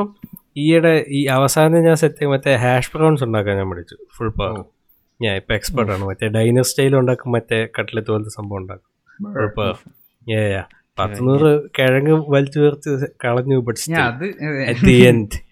ഈയിടെ 0.56 1.04
ഈ 1.08 1.26
അവസാനം 1.36 1.84
ഞാൻ 1.84 1.96
സെറ്റ് 1.96 2.24
മറ്റേ 2.26 2.54
ഹാഷ് 2.56 2.90
ബ്രൗൺസ് 2.94 3.24
ഉണ്ടാക്കാൻ 3.24 3.56
ഞാൻ 3.56 3.70
പഠിച്ചു. 3.70 3.96
ഫുൾ 4.16 4.30
പവർ 4.38 4.58
ഞാൻ 5.20 5.36
ഇപ്പൊ 5.36 5.52
എക്സ്പെർട്ട് 5.54 5.92
ആണ്. 5.92 6.04
മറ്റേ 6.04 6.28
ഡൈനർ 6.28 6.62
സ്റ്റൈൽ 6.62 6.96
ഉണ്ടാക്കും 6.96 7.32
മറ്റേ 7.32 7.68
കട്ട്ലറ്റ് 7.78 8.06
പോലത്തെ 8.06 8.30
സംഭവം 8.30 8.58
ഉണ്ടാക്കും. 8.58 8.88
ഫുൾ 9.34 9.48
പവർ 9.56 9.74
ഏ 10.26 10.40
പത്തുനൂറ് 10.98 11.50
കിഴങ്ങ് 11.78 12.14
വലിച്ചു 12.34 12.58
ചേർത്ത് 12.60 12.90
കളഞ്ഞു 13.24 13.58
ബട്ട് 13.60 13.80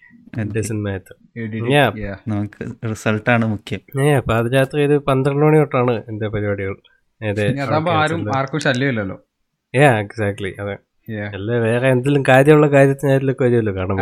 നമുക്ക് 2.27 2.63
റിസൾട്ടാണ് 2.91 3.45
മുഖ്യം. 3.45 3.81
ഏ 4.01 4.05
രാത്രി 4.53 4.85
ഒരു 4.85 4.97
പന്ത്രണ്ട് 5.07 5.43
മണി 5.45 5.57
തൊട്ടാണ് 5.57 5.95
എന്റെ 6.11 6.27
പരിപാടികൾ. 6.27 6.75
ആർക്കും 8.39 8.59
ശല്യമില്ലല്ലോ. 8.59 9.17
ഏ 9.73 9.83
എക്സാക്ട്ലി 10.03 10.53
അതെ. 10.63 10.77
Yeah. 11.07 11.29
അല്ല 11.35 11.51
വേറെ 11.63 11.87
എന്തെങ്കിലും 11.89 12.23
കാര്യമുള്ള 12.27 12.67
കാര്യത്തിനായിട്ടൊക്കെ 12.73 13.43
വരുമല്ലോ 13.43 13.73
കാരണം 13.77 13.95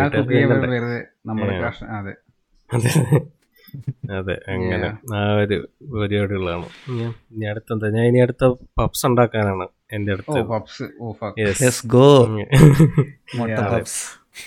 അതെ. 4.20 4.36
അങ്ങനെ 4.54 4.88
ആ 5.16 5.20
ഒരു 5.42 5.58
പരിപാടികളാണ്. 5.94 6.68
ഇനി 6.90 7.04
ഇനി 7.34 7.46
അടുത്തെന്താ? 7.46 7.90
ഞാൻ 7.90 8.06
ഇനി 8.06 8.20
അടുത്ത 8.20 8.46
പപ്സ് 8.80 9.06
ഉണ്ടാക്കാനാണ് 9.06 9.66
എന്റെ 9.94 10.12
അടുത്ത്. 10.12 10.40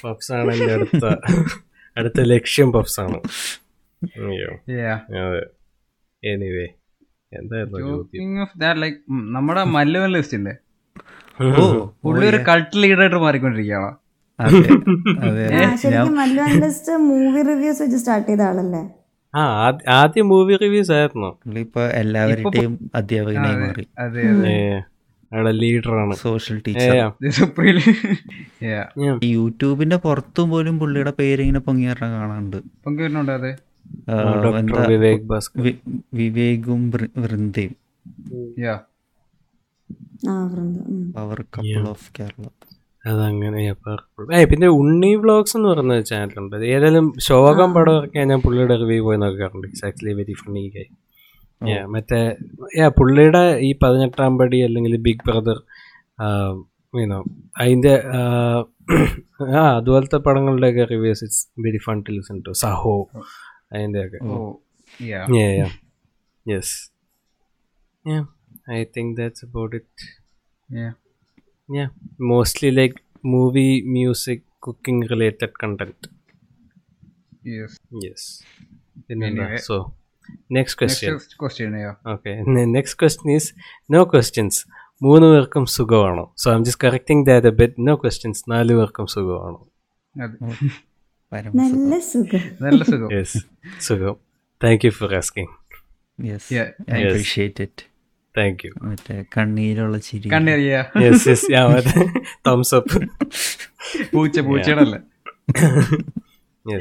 പപ്സ് 0.04 0.32
ആണ് 0.32 0.50
എന്റെ 0.56 0.72
അടുത്ത. 0.74 1.04
അടുത്ത 1.96 2.20
ലക്ഷ്യം 2.20 2.72
പഫ്സ് 2.72 3.00
ആണ്. 3.00 3.18
അയ്യോ. 4.02 4.50
Yeah. 4.76 4.96
അതെ. 5.22 5.42
എനിവേ 6.22 6.66
നമ്മുടെ 9.32 9.64
മല്ലുവൻ 9.64 10.12
ലിസ്റ്റ് 10.12 10.36
ഇല്ലേ? 10.36 10.52
പുള്ളി 12.04 12.26
ഒരു 12.26 12.36
കൾട്ട് 12.48 12.82
ലീഡറായിട്ട് 12.82 13.16
മാറിക്കൊണ്ടിരിക്കുകയാണോ. 13.16 13.90
അതെ 14.40 14.58
അതെ. 15.28 15.64
ആ, 15.66 15.74
ശരിക്കും 15.74 16.16
മല്ലു 16.16 16.42
അനലിസ്റ്റ് 16.42 16.92
മൂവി 16.96 17.42
റിവ്യൂസ് 17.42 17.82
വെച്ച് 17.82 17.96
സ്റ്റാർട്ട് 17.96 18.28
ചെയ്ത 18.28 18.40
ആളല്ലേ? 18.40 18.82
ആ 19.34 19.42
ആദ്യം 19.88 20.28
മൂവി 20.28 20.56
റിവ്യൂസ് 20.56 20.92
ആയിരുന്നു. 20.92 21.58
ഇപ്പൊ 21.58 21.80
എല്ലാവരുടെയും 21.86 22.90
അധ്യാപകനായി 22.94 23.56
മാറി. 23.56 23.84
അയാളെ 25.32 25.52
ലീഡറാണ്. 25.60 26.14
സോഷ്യൽ 26.22 26.56
ടീച്ചർ 26.66 26.94
യൂട്യൂബിന്റെ 29.32 29.96
പുറത്തും 30.04 30.46
പോലും 30.52 30.74
പുള്ളിയുടെ 30.80 31.12
പേര് 31.20 31.40
ഇങ്ങനെ 31.44 31.60
പൊങ്ങി 31.66 31.86
വരണം 31.90 32.10
കാണാനുണ്ട്. 32.16 32.58
പൊങ്ങിയറിനുണ്ട് 32.84 33.32
അതെ? 33.32 33.52
വിവേക് 36.16 36.68
വൃന്ദയും. 37.22 37.72
യാ 38.64 38.74
ആ 40.28 40.34
വൃന്ദ 40.50 40.76
ഉം. 40.90 41.00
പവർ 41.16 41.38
കപ്പിൾ 41.54 41.86
ഓഫ് 41.92 42.10
കേരള 42.18 42.44
അതങ്ങനെ 43.04 43.60
ഏ 44.34 44.40
പിന്നെ 44.50 44.68
ഉണ്ണി 44.80 45.10
വ്ളോഗ്സ് 45.22 45.54
എന്ന് 45.58 45.68
പറയുന്ന 45.70 45.94
ചാനലുണ്ട് 46.10 46.54
ഏതായാലും 46.68 47.06
ശോകം 47.28 47.70
പടം 47.76 47.96
ഒക്കെ 47.98 48.22
ഞാൻ 48.30 48.40
പുള്ളിയുടെ 48.44 48.76
റിവ്യൂ 48.82 49.00
പോയി 49.06 49.18
നോക്കാറുണ്ട്. 49.22 49.66
എക്സാക്ട് 49.70 50.14
വെരി 50.20 50.34
ഫണ്ണി 50.42 50.62
ഗൈ 50.74 50.86
മറ്റേ 51.94 52.20
പുള്ളിയുടെ 52.88 53.42
ഈ 53.58 53.72
പതിനെട്ടാം 53.72 54.38
പടി 54.38 54.58
അല്ലെങ്കിൽ 54.62 54.96
ബിഗ് 54.96 55.24
ബ്രദർ 55.28 55.58
മീനോ 56.94 57.18
അതിന്റെ 57.60 57.94
ആ 59.56 59.62
അതുപോലത്തെ 59.76 60.18
പടങ്ങളുടെയൊക്കെ 60.18 60.84
reviews 60.84 61.24
it's 61.24 61.48
very 61.66 61.78
fun 61.78 62.00
to 62.00 62.12
listen 62.12 62.38
to 62.40 62.52
Saaho 62.62 62.94
അതിന്റെയൊക്കെ 63.72 64.20
ഓ 64.24 64.40
yeah 65.10 65.20
Yeah, 65.36 65.52
yeah. 65.60 65.72
Yes. 66.46 66.68
Yeah, 68.04 68.24
I 68.68 68.84
think 68.94 69.08
that's 69.18 69.42
about 69.42 69.72
it. 69.80 69.90
യാ 70.68 70.90
Yeah, 71.68 71.90
mostly 72.32 72.70
like 72.70 72.96
movie, 73.24 73.74
music, 73.98 74.40
cooking 74.60 74.98
related 75.12 75.52
content. 75.62 76.00
Yes 77.54 77.78
Yes. 78.06 78.22
Pinenda. 79.08 79.46
Anyway. 80.50 80.64
Question 80.80 81.14
question 81.40 81.74
okay 82.12 82.32
next 82.70 82.98
question 82.98 83.30
is 83.34 83.50
no 83.90 84.02
questions 84.04 84.60
Next 84.62 84.70
question 84.72 84.86
is 84.86 84.90
no 85.00 85.08
മൂന്ന് 85.08 85.26
പേർക്കും 85.30 85.64
സുഖമാണോ? 85.74 86.24
So 86.36 86.46
I'm 86.52 86.60
just 86.66 86.82
correcting 86.84 87.24
that 87.28 87.46
a 87.46 87.54
bit 87.60 87.86
no 87.86 87.94
questions 87.96 88.42
നാല് 88.50 88.74
പേർക്കും 88.78 89.06
സുഖമാണോ? 89.06 89.60
നല്ല 91.54 91.92
സുഖം. 92.10 92.42
നല്ല 92.60 92.80
സുഖം. 92.84 93.08
യെസ് 93.16 93.40
സുഖം. 93.80 94.14
Thank 94.60 94.84
you 94.86 94.92
for 94.98 95.14
asking 95.14 95.50
yes 96.18 96.48
Yeah, 96.54 96.68
I 96.90 96.98
yes. 96.98 97.08
Appreciate 97.08 97.62
it 97.62 97.84
thank 98.34 98.62
you 98.66 98.72
മറ്റേ 98.82 99.16
കണ്ണീരുള്ള 99.36 99.98
ചിരി. 100.08 100.26
കണ്ണീരിയ 100.34 100.74
യെസ് 101.06 101.26
യെസ് 101.28 101.48
തംസ് 102.48 102.74
അപ്പ് 102.74 103.00
പൂച്ച 104.12 104.38
പൂച്ചയുടെ 104.48 104.86
അല്ലേ 106.66 106.80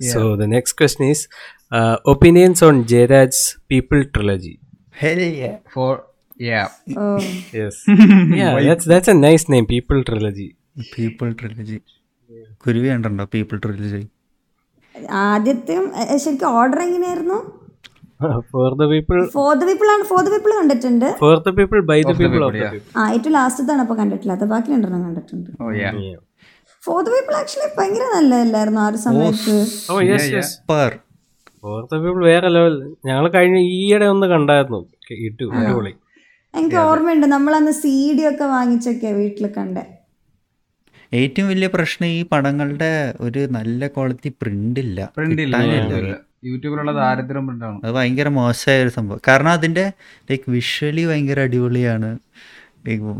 yeah. 0.00 0.12
So 0.12 0.20
the 0.36 0.48
next 0.54 0.72
question 0.80 1.04
is 1.12 1.20
uh, 1.72 1.96
opinions 2.12 2.60
on 2.62 2.76
Jairaj's 2.92 3.40
People 3.72 4.02
trilogy. 4.14 4.54
Hell 5.02 5.22
yeah. 5.42 5.56
For 5.74 5.90
yeah. 6.40 6.68
Oh. 7.02 7.16
Yes. 7.52 7.76
yeah, 8.40 8.52
that's 8.68 8.86
that's 8.92 9.08
a 9.08 9.18
nice 9.26 9.44
name, 9.54 9.66
People 9.74 10.00
trilogy. 10.10 10.48
People 10.96 11.32
trilogy. 11.42 11.80
കുരുവി 12.62 12.88
കണ്ടോ 12.92 13.24
people 13.34 13.56
trilogy 13.64 14.00
ആദ്യത്തെയും 15.24 15.84
എ, 16.02 16.16
ശരിക്കും 16.24 16.48
order 16.60 16.80
എങ്ങനെയായിരുന്നു 16.86 17.38
for 18.52 18.68
the 18.80 18.86
people, 18.92 19.20
for 19.36 19.50
the 19.60 19.66
people 19.68 19.88
ആണ് 19.94 20.04
for 20.10 20.20
the 20.26 20.30
people 20.34 20.52
കണ്ടിട്ടുണ്ട് 20.60 21.06
for 21.22 21.34
the 21.46 21.52
people, 21.58 21.80
by 21.90 21.98
the 22.08 22.14
people, 22.20 22.42
of 22.46 22.52
the 22.56 22.62
yeah. 22.62 22.72
people. 22.74 22.90
ആ 23.00 23.04
ഏറ്റവും 23.16 23.34
ലാസ്റ്റത്താണ് 23.38 23.82
അപ്പോൾ 23.84 23.96
കണ്ടിട്ടില്ലാത്ത 24.00 24.46
ബാക്കി 24.54 24.72
രണ്ടെണ്ണം 24.74 25.02
കണ്ടിട്ടുണ്ട് 25.08 25.50
ഓ 25.64 25.68
yeah 25.82 25.90
Yeah. 26.08 26.18
For 26.88 27.00
the 27.06 27.08
people 27.14 27.34
actually 27.40 27.68
ഭയങ്കര 27.78 28.04
നല്ലതല്ലായിരുന്നു 28.16 28.80
ആ 28.84 28.88
ഒരു 28.90 28.98
സമയത്ത്? 29.06 29.54
Oh 29.92 30.00
വേറെ 32.26 32.48
ലെവൽ 32.56 32.74
ഞങ്ങൾ 33.08 33.24
കഴിഞ്ഞ 33.36 33.58
ഈയിടെ 33.76 34.06
ഒന്ന് 34.14 34.26
കണ്ടായിരുന്നു. 34.32 34.80
ഇട്ടു 35.28 35.44
അടിപൊളി. 35.60 35.92
എനിക്ക് 36.54 36.78
ഓർമ്മയുണ്ട് 36.88 37.26
നമ്മളന്ന് 37.34 37.72
സി 37.80 37.94
ഡി 38.18 38.24
ഒക്കെ 38.30 38.46
വാങ്ങിച്ചൊക്കെ 38.54 39.10
വീട്ടിൽ 39.20 39.46
കണ്ടേ. 39.56 39.84
ഏറ്റവും 41.12 41.46
വലിയ 41.48 41.68
പ്രശ്നം 41.74 42.08
ഈ 42.16 42.22
പടങ്ങളുടെ 42.32 42.90
ഒരു 43.26 43.42
നല്ല 43.56 43.86
ക്വാളിറ്റി 43.94 44.30
പ്രിന്റ് 44.42 44.80
ഇല്ല. 44.84 45.00
യൂട്യൂബിലുള്ള 46.48 46.92
ദാരിദ്ര്യം 47.00 47.44
പ്രിന്റാണ് 47.48 47.78
അത് 47.84 47.92
ഭയങ്കര 47.98 48.28
മോശമായ 48.38 48.82
ഒരു 48.84 48.92
സംഭവം. 48.96 49.20
കാരണം 49.28 49.52
അതിന്റെ 49.58 49.84
ലൈക്ക് 50.30 50.48
വിഷ്വലി 50.56 51.04
ഭയങ്കര 51.10 51.40
അടിപൊളിയാണ്. 51.48 52.10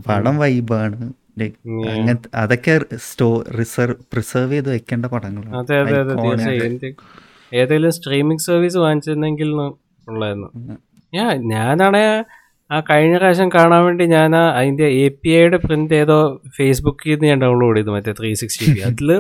പടം 0.09 0.37
വൈബാണ് 0.43 0.99
അങ്ങനത്തെ 1.91 2.29
അതൊക്കെ 2.35 2.75
സ്റ്റോ 3.07 3.29
റിസർവ് 3.59 3.97
പ്രിസർവ് 4.13 4.53
ചെയ്ത് 4.53 4.71
വെക്കേണ്ട 4.75 5.07
പടങ്ങളാണ്. 5.07 5.55
അതെ 5.61 5.77
അതെ 5.83 5.97
അതെ. 6.03 6.15
തീർച്ചയായും. 6.25 6.97
ഏതെങ്കിലും 7.53 7.93
സ്ട്രീമിംഗ് 7.99 8.45
സർവീസ് 8.47 8.79
വാങ്ങിച്ചിരുന്നെങ്കിൽ 8.79 9.51
ന്ന് 9.53 9.69
ഉള്ളായിരുന്നു. 10.07 10.49
ഞാൻ 11.13 11.33
ഞാനാണെ 11.53 12.05
ആ 12.71 12.79
കഴിഞ്ഞ 12.81 13.15
പ്രാവശ്യം 13.19 13.49
കാണാൻ 13.49 13.83
വേണ്ടി 13.85 14.05
ഞാൻ 14.07 14.37
ആ 14.37 14.43
അതിന്റെ 14.59 14.87
എ 15.03 15.09
പി 15.21 15.31
ഐയുടെ 15.37 15.57
പ്രിന്റ് 15.57 15.95
ഏതോ 15.95 16.17
ഫേസ്ബുക്കിൽ 16.57 17.13
നിന്ന് 17.13 17.27
ഞാൻ 17.27 17.39
ഡൗൺലോഡ് 17.41 17.79
ചെയ്തു 17.79 17.91
മറ്റേ 17.91 18.13
ത്രീ 18.19 18.31
സിക്സ്റ്റി 18.35 18.67
പി 18.73 18.81
അതിൽ 18.81 19.11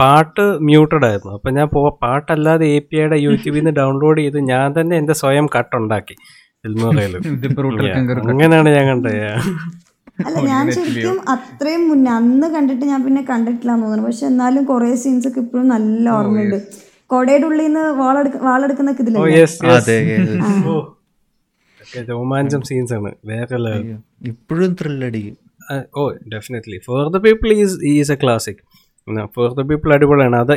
പാട്ട് 0.00 0.44
മ്യൂട്ടഡ് 0.68 1.06
ആയിരുന്നു. 1.06 1.32
അപ്പം 1.36 1.54
ഞാൻ 1.54 1.68
പോ 1.74 1.82
പാട്ടല്ലാതെ 2.02 2.66
എ 2.76 2.80
പി 2.80 2.96
ഐയുടെ 2.96 3.18
യൂട്യൂബിൽ 3.26 3.60
നിന്ന് 3.60 3.74
ഡൗൺലോഡ് 3.80 4.20
ചെയ്ത് 4.20 4.38
ഞാൻ 4.52 4.68
തന്നെ 4.80 4.96
എന്റെ 4.96 5.16
സ്വയം 5.22 5.48
കട്ട് 5.56 5.74
ഉണ്ടാക്കി. 5.76 6.16
ഫിൽമോറയിൽ 6.64 7.14
അങ്ങനെയാണ് 8.30 8.70
ഞാൻ 8.76 8.86
കണ്ടത്. 8.90 9.18
അല്ല 10.26 10.38
ഞാൻ 10.52 10.64
ശരിക്കും 10.76 11.16
അത്രയും 11.34 11.82
മുന്നേ 11.90 12.10
അന്ന് 12.18 12.48
കണ്ടിട്ട് 12.54 12.84
ഞാൻ 12.92 13.00
പിന്നെ 13.06 13.22
കണ്ടിട്ടില്ല 13.32 13.72
എന്ന് 13.74 13.86
തോന്നുന്നു. 13.86 14.06
പക്ഷെ 14.08 14.24
എന്നാലും 14.32 14.64
കുറെ 14.70 14.88
സീൻസ് 15.04 15.28
ഒക്കെ 15.30 15.40
ഇപ്പോഴും 15.44 15.68
നല്ല 15.74 16.04
ഓർമ്മയുണ്ട്. 16.18 16.58
കൊടയുടെ 17.10 17.46
ഉള്ളിൽ 17.50 17.66
നിന്ന് 17.66 17.84
വാളെടുക്ക 18.00 18.42
വാളെടുക്കുന്നൊക്കെ 18.48 19.02
ഓ 19.02 19.06
ഇതില്ലേ 19.06 19.36
യെസ് 19.40 19.58
അതെ 19.76 19.98
ഓ. 20.72 20.76
ഒക്കെ 21.80 22.00
രോമാഞ്ചം 22.10 22.62
സീൻസ് 22.70 22.94
ആണ്. 22.98 23.12
വേറെ 23.32 23.58
level. 23.66 23.86
ഇപ്പോഴും 24.32 24.74
ത്രില്ലടിക്കും 24.80 25.38
definitely. 26.34 26.78
For 26.86 27.00
the 27.14 27.20
people, 27.20 27.50
is 27.64 27.72
is 27.90 28.08
a 28.10 28.18
classic. 28.22 28.56
No, 29.08 29.22
for 29.34 29.46
the 29.58 29.64
people, 29.70 29.90
അടിപൊളിയാണ്. 29.96 30.36
അത് 30.44 30.52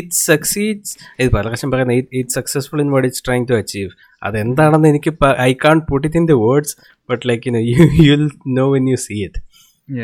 ഇറ്റ് 0.00 0.16
സക്സീഡ്സ് 0.26 0.92
ഇത് 1.20 1.28
പല 1.34 1.42
പ്രാവശ്യം 1.42 1.70
പറയുന്നത് 1.70 1.98
it 2.00 2.18
it 2.20 2.34
successful 2.38 2.80
in 2.84 2.90
what 2.94 3.06
it's 3.08 3.24
trying 3.28 3.46
to 3.50 3.54
achieve 3.60 3.90
അതെന്താണെന്ന് 4.22 4.88
എനിക്ക് 4.88 5.12
I 5.48 5.52
can't 5.64 5.78
put 5.90 6.04
it 6.08 6.20
in 6.20 6.26
the 6.32 6.36
words 6.44 6.74
but 7.08 7.28
like 7.28 7.48
you 7.48 7.52
you 7.56 7.86
you'll 8.04 8.30
know 8.48 8.72
when 8.72 8.90
you 8.90 8.96
see 8.96 9.24
it 9.24 9.40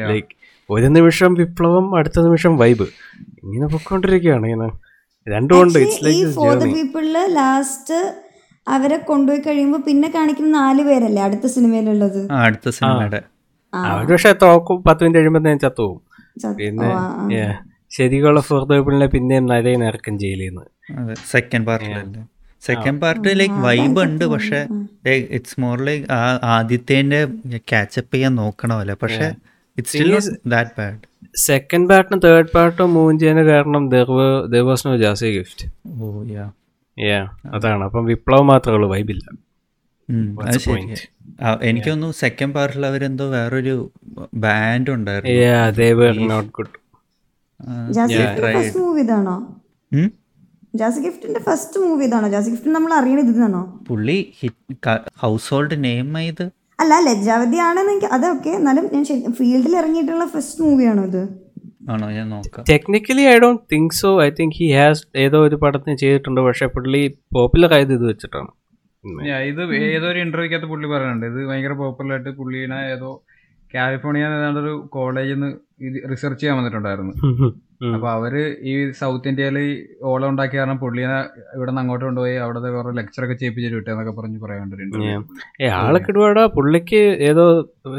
like 0.09 0.29
ഒരു 0.71 0.87
നിമിഷം 0.87 1.35
വിപ്ലവം 1.35 1.99
അടുത്ത 1.99 2.21
നിമിഷം 2.21 2.59
വൈബ് 2.59 2.87
ഇങ്ങനെ 3.43 3.67
പൊക്കോണ്ടിരിക്കുകയാണ് 3.67 4.47
ഇങ്ങനെ 4.47 4.69
രണ്ടുമുണ്ട് 5.27 5.79
ഇറ്റ്സ് 5.79 6.05
ലൈക്ക് 6.05 6.75
പീപ്പിളിൽ 6.75 7.35
ലാസ്റ്റ് 7.35 7.99
അവരെ 8.67 8.97
കൊണ്ടുപോയി 8.97 9.41
കഴിയുമ്പോൾ 9.41 9.79
പിന്നെ 9.79 10.09
കാണിക്കുന്ന 10.15 10.51
നാല് 10.51 10.83
പേരല്ലേ 10.83 11.23
അടുത്ത 11.23 11.47
സിനിമയിലുള്ളത്? 11.47 12.33
അടുത്ത 12.33 12.69
സിനിമയുടെ. 12.69 13.21
അവർ 13.73 14.07
പക്ഷെ 14.07 14.33
തോക്കും 14.33 14.85
പത്ത് 14.85 15.03
മിനിറ്റ് 15.03 15.19
കഴിയുമ്പോൾ 15.19 15.41
ഞാൻ 15.41 15.59
ചത്തുപോകും. 15.59 16.01
ചത്ത്- 16.41 16.57
പിന്നെ 16.57 17.57
ശരിക്കുള്ള 17.91 18.41
പീപ്പിളിനെ 18.71 19.07
പിന്നെയും 19.07 19.47
നരയും 19.47 19.85
ഇറക്കം 19.85 20.19
ജയിലിന്ന് 20.19 20.65
അതെ 20.99 21.15
സെക്കൻഡ് 21.31 21.67
പാർട്ടിലല്ലേ 21.67 22.23
സെക്കൻഡ് 22.63 23.01
പാർട്ട് 23.03 23.35
ലൈക്ക് 23.41 23.59
വൈബ് 23.67 23.99
ഉണ്ട്. 24.05 24.25
പക്ഷെ 24.33 24.61
ഇറ്റ്സ് 25.37 25.57
മോർ 25.65 25.77
ലൈക്ക് 25.89 26.07
ആ 26.19 26.23
ആദ്യത്തേന്റെ 26.55 27.21
ക്യാച്ചപ്പ് 27.73 28.13
ചെയ്യാൻ 28.15 28.33
നോക്കണമല്ലേ. 28.43 28.97
പക്ഷെ 29.03 29.29
it's 29.79 29.93
still 29.93 30.13
that 30.55 30.75
bad 30.79 31.01
second 31.47 31.89
പാർട്ടും 31.91 32.19
തേർഡ് 32.25 32.53
പാർട്ടും 32.55 32.89
മൂവ് 32.97 33.19
ചെയ്യാൻ 33.21 33.39
കാരണം 33.51 33.83
there 33.95 34.63
was 34.71 34.87
no 34.87 34.95
Jassie 35.05 35.29
Gift 35.39 35.67
oh 36.05 36.09
yeah 36.37 36.47
yeah 36.97 37.21
അതാണ്. 37.57 37.83
അപ്പം 37.89 38.05
വിപ്ലവം 38.13 38.47
മാത്രമേ 38.53 38.77
ഉള്ളൂ 38.79 38.89
വൈബില്ല 38.95 39.27
എനിക്ക് 41.69 41.89
തോന്നുന്നു 41.91 42.15
സെക്കൻഡ് 42.21 42.55
പാർട്ടിൽ 42.55 42.85
അവരെന്തോ 42.89 43.25
വേറൊരു 43.35 43.75
ബാൻഡ് 44.45 44.91
ഉണ്ടായിരുന്നു. 44.97 45.35
ജാസി 50.75 51.01
ഗിഫ്റ്റിന്റെ 51.01 51.41
ഫസ്റ്റ് 51.41 51.79
മൂവി 51.81 52.05
ഇതാണോ? 52.05 52.29
ജാസി 52.29 52.49
ഫസ്റ്റ് 52.49 52.49
മൂവി 52.49 52.49
ഇതാണോ 52.49 52.49
ജാസി 52.49 52.51
ഗിഫ്റ്റ് 52.53 52.75
നമ്മൾ 52.77 52.93
അറിയണത് 52.99 53.31
ഇതാണോ? 53.35 53.63
പുള്ളി 53.89 54.19
ഹൗസ് 55.23 55.49
ഹോൾഡ് 55.53 55.77
നെയിം 55.85 56.11
ഇത്. 56.25 56.45
അല്ല 56.79 56.95
ലജ്ജാവതി 57.07 57.59
ആണെന്ന് 57.67 57.93
എനിക്ക് 57.93 58.11
അതൊക്കെ 58.17 58.51
എന്നാലും 58.59 58.85
ഞാൻ 58.95 59.05
ഫീൽഡിൽ 59.39 59.73
ഇറങ്ങിയിട്ടുള്ള 59.81 60.27
ഫസ്റ്റ് 60.35 60.61
മൂവിയാണോ 60.65 61.05
ഇത്? 61.11 61.23
ആണോ? 61.93 62.07
ഞാൻ 62.19 62.27
നോക്കാം. 62.35 62.65
Technically 62.71 63.25
I 63.33 63.37
don't 63.39 63.63
think 63.73 63.97
so 64.01 64.11
I 64.23 64.29
think 64.41 64.57
he 64.61 64.69
has 64.77 65.03
ഏതോ 65.25 65.39
ഒരു 65.49 65.57
പടത്തിന് 65.65 65.97
ചെയ്തിട്ടുണ്ട്. 66.03 66.41
പക്ഷെ 66.49 66.67
പുള്ളി 66.77 67.03
പോപ്പുലർ 67.37 67.73
ആയത് 67.79 67.93
ഇത് 67.99 68.07
വെച്ചിട്ടാണ്. 68.11 68.51
ഇത് 69.51 69.61
ഏതോ 69.89 70.07
ഒരു 70.13 70.19
ഇന്റർവ്യൂക്കകത്ത് 70.19 70.69
പുള്ളി 70.73 70.89
പറയുന്നുണ്ട്. 70.95 71.27
ഇത് 71.33 71.41
ഭയങ്കര 71.51 71.75
പോപ്പുലർ 71.83 72.15
ആയിട്ട് 72.17 72.31
പുള്ളീനെ 72.41 72.81
ഏതോ 72.95 73.11
കാലിഫോർണിയ 73.71 74.27
ഏതാണ്ട് 74.37 74.61
ഒരു 74.61 74.73
കോളേജിൽ 74.97 75.35
നിന്ന് 75.35 75.49
ഇത് 75.89 75.97
റിസർച്ച് 76.13 76.41
ചെയ്യാൻ 76.43 76.57
വന്നിട്ടുണ്ടായിരുന്നു. 76.59 77.15
അപ്പൊ 77.81 78.09
അവർ 78.13 78.35
ഈ 78.65 78.73
സൗത്ത് 78.99 79.29
ഇന്ത്യയിൽ 79.31 79.57
ഓളം 80.09 80.29
ഉണ്ടാക്കിയ 80.31 80.59
കാരണം 80.59 80.79
പുള്ളിനെ 80.81 81.19
ഇവിടെ 81.57 81.69
നിന്ന് 81.69 81.83
അങ്ങോട്ട് 81.83 82.05
കൊണ്ടുപോയി 82.05 82.37
അവിടെ 82.45 82.71
കുറെ 82.77 82.93
ലെക്ചർ 82.97 83.23
ഒക്കെ 83.25 83.35
ചെയ്യിപ്പിച്ചിട്ട് 83.35 83.77
വിട്ടെന്നൊക്കെ 83.77 84.15
പറഞ്ഞ് 84.17 84.39
പറയാണ്ട് 84.45 84.75
ഏ. 85.61 85.69
ആളൊക്കെ 85.79 86.11
ഒരുപാട് 86.15 86.41
പുള്ളിക്ക് 86.57 87.01
ഏതോ 87.29 87.45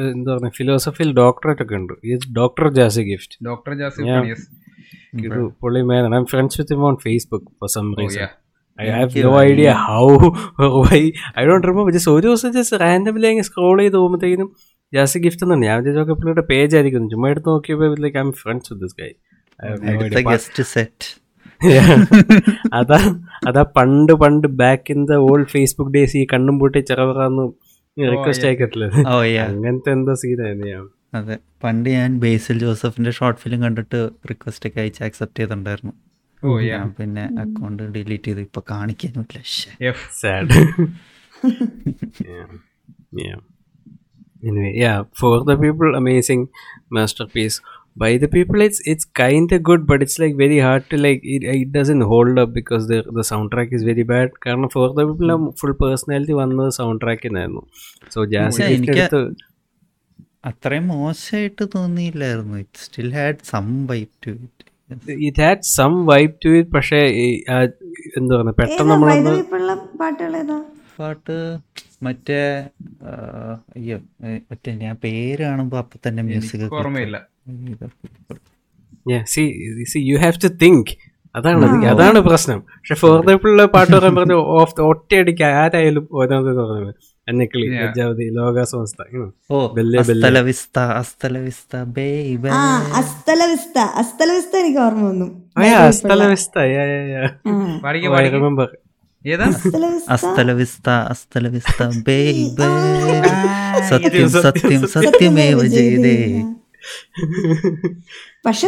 എന്താ 0.10 0.31
പറയുക 0.34 0.51
ഫിലോസഫിയിൽ 0.57 1.11
ഡോക്ടറേറ്റ് 1.19 1.64
ഒക്കെ 1.65 1.77
ഉണ്ട്. 1.80 1.93
ഡോക്ടർ 2.39 2.68
ജാസി 2.77 3.03
ഗിഫ്റ്റ് 3.10 3.38
ഡോക്ടർ 3.47 3.73
ജാസി 3.76 4.03
പുള്ളി 5.61 5.81
മേനാണ് 5.88 6.15
I'm 6.19 6.27
friends 6.31 6.57
with 6.60 6.76
him 6.76 6.84
on 6.85 6.97
Facebook 7.03 7.47
for 7.60 7.69
some 7.73 7.88
reason 7.99 8.27
I 8.80 8.89
have 8.91 9.23
no 9.26 9.31
idea 9.45 9.69
how 9.85 10.03
why 10.81 10.99
I 11.38 11.45
don't 11.47 11.68
remember 11.68 11.93
just 11.95 12.11
ഒരു 12.11 12.26
ദിവസം 12.27 12.51
ജസ്റ്റ് 12.57 12.77
റാൻഡമിലി 12.84 13.27
അങ്ങ് 13.30 13.45
സ്ക്രോൾ 13.47 13.77
ചെയ്ത് 13.81 13.97
പോകുമ്പോഴത്തേക്കും 13.97 14.49
ജാസി 14.93 15.18
ഗിഫ്റ്റ് 15.23 15.43
എന്നാണ് 15.45 15.65
ഞാൻ 15.65 15.76
വിചാരിച്ചൊക്കെ 15.80 16.14
പുള്ളിയുടെ 16.19 16.45
പേജ് 16.47 16.73
ആയിരിക്കും. 16.77 17.03
ചുമ്മാ 17.11 17.27
എടുത്ത് 17.34 17.49
നോക്കിയപ്പോൾ 17.51 17.99
like 18.06 18.18
I'm 18.23 18.31
friends 18.39 18.69
with 18.72 18.84
this 18.85 18.97
guy 18.99 19.10
guest 20.23 20.64
സെറ്റ് 20.64 21.07
അതാ 22.73 22.99
അതാ 23.48 23.64
പണ്ട് 23.77 24.14
പണ്ട് 24.14 24.48
back 24.48 24.91
in 24.91 25.06
the 25.06 25.14
old 25.14 25.48
Facebook 25.48 25.91
days 25.91 26.18
ഈ 26.18 26.27
കണ്ണും 26.34 26.60
പൂട്ടി 26.60 26.80
ചെറവറാന്ന് 26.80 27.52
റിക്വസ്റ്റ് 28.11 28.48
അയക്കത്തില്ല? 28.48 28.86
ഓ 29.07 29.23
യാ 29.23 29.45
അങ്ങനത്തെ 29.45 29.91
എന്തോ 29.91 30.14
സീനായിരുന്നു 30.14 30.68
ഞാൻ 30.68 30.90
അതെ. 31.14 31.38
പണ്ട് 31.64 31.90
ഞാൻ 31.90 32.19
ബേസിൽ 32.19 32.60
ജോസഫിന്റെ 32.60 33.11
ഷോർട്ട് 33.11 33.41
ഫിലിം 33.41 33.61
കണ്ടിട്ട് 33.64 34.10
റിക്വസ്റ്റ് 34.31 34.69
ഒക്കെ 34.69 34.81
അയച്ച് 34.81 35.03
ആക്സെപ്റ്റ് 35.03 35.40
ചെയ്തിട്ടുണ്ടായിരുന്നു. 35.40 35.94
ഞാൻ 36.61 36.90
പിന്നെ 36.90 37.22
അക്കൗണ്ട് 37.22 37.84
ഡിലീറ്റ് 37.84 38.23
ചെയ്ത് 38.23 38.41
ഇപ്പൊ 38.41 38.61
ശ്ശെ. 39.44 39.86
F 39.86 40.22
sad. 40.22 40.49
yeah. 42.30 42.48
Yeah. 43.19 43.40
Anyway, 44.44 44.72
yeah, 44.76 44.99
By 48.02 48.10
the 48.24 48.28
people, 48.34 48.60
it's 48.66 48.80
it's 48.92 49.06
kind 49.22 49.48
of 49.56 49.60
good, 49.70 49.82
but 49.90 50.00
it's 50.06 50.18
like 50.24 50.36
very 50.42 50.60
hard 50.66 50.84
to 50.92 50.98
like. 51.06 51.22
It, 51.36 51.44
it 51.62 51.70
doesn't 51.78 52.04
hold 52.12 52.36
up 52.44 52.52
because 52.58 52.84
the 52.92 53.00
the 53.18 53.26
soundtrack 53.30 53.70
is 53.78 53.84
very 53.90 54.06
bad. 54.12 54.30
കാരണം 54.46 54.70
for 54.76 54.86
the 55.00 55.06
people 55.10 55.32
full 55.62 55.74
personality 55.82 56.36
വന്നത് 56.42 56.72
sound 56.80 57.02
ട്രാക്കിനായിരുന്നു 57.04 57.64
so 58.16 58.20
Jassie 58.34 58.60
പക്ഷേ 58.62 59.10
അത്രയും 60.50 60.86
മോശമായിട്ട് 60.94 61.64
തോന്നിയില്ലായിരുന്നു. 61.76 62.58
It 62.64 62.82
still 62.86 63.10
had 63.20 63.42
some 63.52 63.68
vibe 63.92 64.14
to 64.26 64.32
it 64.46 64.66
it 65.30 65.42
had 65.46 65.68
some 65.78 65.94
vibe 66.12 66.34
to 66.46 66.52
it 66.60 66.72
പക്ഷേ 66.78 67.02
എന്താ 68.20 68.34
പറയുക 68.40 68.56
പെട്ടെന്ന് 68.62 68.92
നമ്മളൊന്ന് 68.94 69.34
പാട്ട് 71.02 71.36
മറ്റേ 72.06 72.40
അയ്യോ 73.78 73.98
മറ്റേ 74.52 74.72
ഞാൻ 74.86 74.96
പേര് 75.06 75.42
കാണുമ്പോ 75.50 75.78
അപ്പൊ 75.84 75.98
തന്നെ 76.08 76.22
മ്യൂസിക് 76.30 76.66
ഓർമ്മയില്ല. 76.80 77.18
Yeah, 79.12 79.24
see, 79.34 79.48
you 79.92 80.00
you 80.10 80.18
have 80.26 80.38
to 80.46 80.50
think. 80.64 80.86
അതാണ് 81.36 81.58
അത് 81.66 81.86
അതാണ് 81.94 82.20
പ്രശ്നം. 82.24 82.60
പക്ഷെ 82.78 82.96
ഫോർ 82.96 83.26
ദുള്ള 83.26 83.66
പാട്ട് 83.66 83.92
പറയാൻ 83.96 84.16
പറഞ്ഞ 84.16 84.34
ഓഫ് 84.34 84.82
ഒറ്റയടിക്ക് 84.82 85.44
ആരായാലും 85.44 86.08
ഓരോന്നത് 86.12 86.58
തുടങ്ങുന്നത് 86.58 86.96
എന്നെക്കിളി 87.28 87.68
ലജ്ജാവതി 87.82 88.26
ലോക 88.38 88.64
സംസ്ഥ 88.72 89.02
എനിക്ക് 94.54 94.80
ഓർമ്മ 94.80 95.04
വന്നു. 95.12 95.28
ബേബേ 102.08 102.70
സത്യം 103.92 104.30
സത്യം 104.48 104.82
സത്യമേവ 104.96 105.60
ജയതേ. 105.78 106.16
പക്ഷെ 108.45 108.68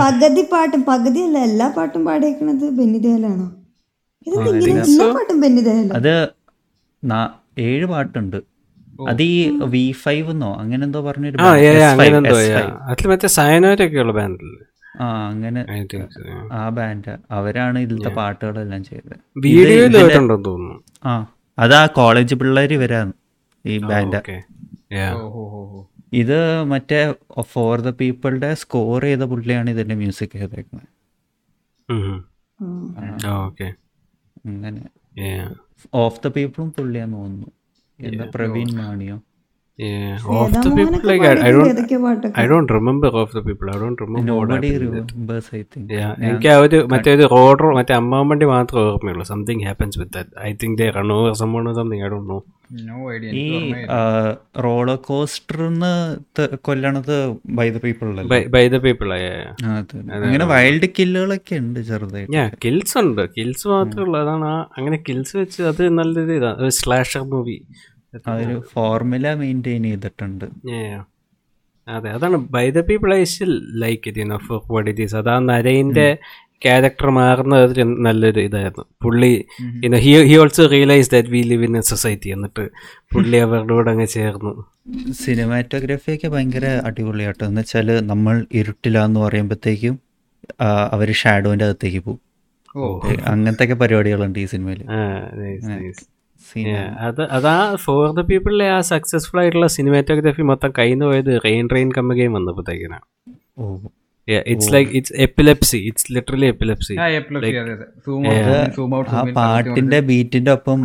പകുതി 0.00 0.42
പാട്ടും 0.52 0.82
പകുതി 0.84 1.20
അല്ല 1.26 1.38
എല്ലാ 1.48 1.66
പാട്ടും 1.76 2.02
പാടിയേക്കണത് 2.04 2.66
ബെന്നിദേലാണോ 2.78 3.48
എല്ലാ 4.26 5.06
പാട്ടും 5.16 5.38
അത് 5.98 6.12
ഏഴ് 7.66 7.86
പാട്ടുണ്ട്. 7.92 8.38
അത് 9.08 9.22
ഈ 9.24 9.36
വി 9.72 9.84
ഫൈവ് 10.00 10.28
എന്നോ 10.30 10.50
അങ്ങനെ 10.62 10.82
എന്തോ 10.84 11.00
പറഞ്ഞൊരു 11.02 11.36
ആ 11.38 11.48
band. 11.48 11.60
ഏ 11.60 11.68
S5, 11.72 11.90
അങ്ങനെ 11.92 12.16
എന്തോ 12.20 12.36
S5. 12.40 12.62
അതിൽ 12.90 13.06
മറ്റേ 13.10 13.28
സയനോരൊക്കെ 13.36 14.00
ഉള്ള 14.02 14.14
ബാൻഡല്ലേ 14.18 14.64
ആ 15.00 15.06
അങ്ങനെ 15.28 15.60
ആ. 16.52 16.60
ബാൻഡ് 16.76 17.12
അവരാണ് 17.30 17.78
ഇതിലത്തെ 17.84 18.10
പാട്ടുകളെല്ലാം 18.16 18.82
ചെയ്തത്. 18.84 19.16
തോന്നുന്നു. 20.48 20.76
ആ 21.04 21.12
അതാ 21.58 21.80
കോളേജ് 21.96 22.34
പിള്ളേര് 22.34 22.76
വരാന്ന് 22.82 23.14
ഈ 23.64 23.76
ബാൻഡ് 23.84 24.20
ഇത് 26.12 26.62
മറ്റേ 26.62 27.14
ഫോർ 27.42 27.80
ദ 27.80 27.88
പീപ്പിളുടെ 27.90 28.54
സ്കോർ 28.54 29.02
ചെയ്ത 29.02 29.22
പുള്ളിയാണ് 29.22 29.70
ഇതിന്റെ 29.70 29.94
മ്യൂസിക് 29.94 30.30
ചെയ്തേക്കുന്നത് 30.32 30.88
അങ്ങനെ. 34.46 34.86
ഓഫ് 35.94 36.20
ദ 36.24 36.26
പീപ്പിളും 36.26 36.72
പുള്ളിയാന്ന് 36.72 37.16
തോന്നുന്നു. 37.16 37.50
എന്താ 38.00 38.26
Praveen 38.34 38.76
മാണിയോ? 38.76 39.16
Of 40.38 40.52
the 40.54 40.68
people 40.76 41.02
like 41.08 41.24
I, 41.24 41.50
don't 41.54 41.70
ഏതൊക്കെയോ 41.72 42.00
പാട്ടൊക്കെ. 42.04 42.34
I 42.42 42.44
don't 42.52 42.70
remember 42.76 43.12
of 43.20 43.32
the 43.36 43.40
people 43.48 43.66
I 43.74 43.76
don't 43.82 44.00
remember 44.02 44.26
nobody 44.30 44.70
remembers 44.84 45.50
I 45.58 45.62
think 45.74 45.92
എനിക്ക് 46.28 46.48
ആ 46.52 46.58
ഒരു 46.64 46.78
മറ്റേ 46.92 47.10
ഒരു 47.18 47.26
റോഡ് 47.34 47.72
മറ്റേ 47.78 47.94
അമ്മാവണ്ടി 48.00 48.46
മാത്രമേ 48.54 48.84
ഓർമ്മയുള്ളൂ. 48.92 49.26
Something 49.32 49.64
happens 49.68 49.98
with 50.02 50.14
that 50.18 50.32
I 50.48 50.52
think 50.62 50.78
they 50.82 50.88
run 50.98 51.12
over 51.18 51.34
സംഭവം 51.42 51.74
സംതിങ് 51.80 52.04
ഐ 52.06 52.10
ഡോണ്ട് 52.14 52.30
നോ 52.32 52.38
ഈ 53.42 53.44
റോളർ 54.64 54.98
കോസ്റ്ററിന്ന് 55.06 55.92
കൊല്ലണത് 56.68 57.14
by 57.58 57.66
the 57.74 57.78
people 57.84 58.08
by 58.56 58.64
the 58.74 58.78
people 58.86 59.12
അങ്ങനെ 60.24 60.46
വൈൽഡ് 60.54 60.88
കില്ലുകളൊക്കെ 60.98 61.54
ഉണ്ട് 61.62 61.80
ചെറുതായിട്ട്. 61.90 62.42
കിൽസ് 62.64 62.96
ഉണ്ട്. 63.02 63.22
കിൽസ് 63.36 63.66
മാത്രമേ 63.74 64.04
ഉള്ളൂ. 64.06 64.18
അതാണ് 64.24 64.50
അങ്ങനെ 64.78 64.98
കിൽസ് 65.08 65.34
വെച്ച് 65.40 65.62
അത് 65.70 65.82
നല്ലൊരു 66.00 66.34
ഇതാണ് 66.40 66.68
സ്ലാഷർ 66.80 67.24
മൂവി 67.32 67.56
അതൊരു 68.12 68.56
ഫോർമുല 68.72 69.34
മെയിന്റെയിൻ 69.40 69.82
ചെയ്തിട്ടുണ്ട്. 69.90 70.46
അതെ 71.86 72.08
അതാണ് 72.16 72.36
by 72.54 72.66
the 72.70 72.80
people 72.90 73.10
I 73.14 73.22
still 73.32 73.52
like 73.82 74.02
it 74.10 74.20
in 74.24 74.30
of 74.38 74.58
what 74.72 74.88
it 74.90 75.04
is 75.06 75.16
അത് 75.20 75.30
ആ 75.34 75.38
നരയിന്റെ 75.50 76.06
ക്യാരക്ടർ 76.64 77.08
മാറുന്നത് 77.18 77.74
നല്ലൊരു 78.06 78.40
ഇതായിരുന്നു. 78.40 78.84
പുള്ളി 79.04 79.32
he 80.04 80.12
he 80.30 80.34
also 80.42 80.64
realize 80.74 81.10
that 81.14 81.30
we 81.34 81.40
live 81.50 81.64
in 81.68 81.76
a 81.80 81.82
society 81.90 82.28
എന്നിട്ട് 82.36 82.64
പുള്ളി 83.12 83.38
അവരുടെ 83.46 83.72
കൂടെ 83.74 83.90
അങ്ങ് 83.94 84.08
ചേർന്നു. 84.16 84.52
സിനിമാറ്റോഗ്രാഫി 85.24 86.10
ഒക്കെ 86.16 86.28
ഭയങ്കര 86.28 86.66
അടിപൊളിയാട്ടോ. 86.88 87.42
എന്ന് 87.50 87.62
വെച്ചാൽ 87.62 87.90
നമ്മൾ 88.12 88.34
ഇരുട്ടിലാന്ന് 88.60 89.20
പറയുമ്പോഴത്തേക്കും 89.20 89.96
അവർ 90.94 91.08
ഷാഡോന്റെ 91.22 91.66
അകത്തേക്ക് 91.68 92.00
പോകും. 92.08 92.22
അങ്ങനത്തെ 93.32 93.64
ഒക്കെ 93.66 93.76
പരിപാടികളുണ്ട് 93.82 94.38
ഈ 94.44 94.46
സിനിമയിൽ 94.54 94.82
അത് 96.98 97.22
അതാ 97.30 97.74
ഫോർ 97.74 98.12
ദ 98.12 98.20
പീപ്പിളിലെ 98.20 98.70
ആ 98.70 98.80
സക്സസ്ഫുൾ 98.80 99.40
ആയിട്ടുള്ള 99.40 99.66
സിനിമാറ്റോഗ്രാഫി 99.66 100.42
മൊത്തം 100.42 100.72
കയ്യിൽ 100.78 100.94
നിന്ന് 100.94 101.06
പോയത് 101.06 101.40
റെയിൻ 101.44 101.68
റെയിൻ 101.68 101.92
കമ്മുകയും 101.98 102.32
വന്നപ്പോഴത്തേക്കിനാണ്. 102.32 103.06
It's 104.46 104.72
like 104.74 104.90
epilepsy 105.16 105.92
literally 106.12 106.46
epilepsy 106.46 106.94
ആ 109.10 109.22
പാട്ടിന്റെ 109.36 110.00
ബീറ്റിന്റെ 110.00 110.52
ഒപ്പം 110.52 110.80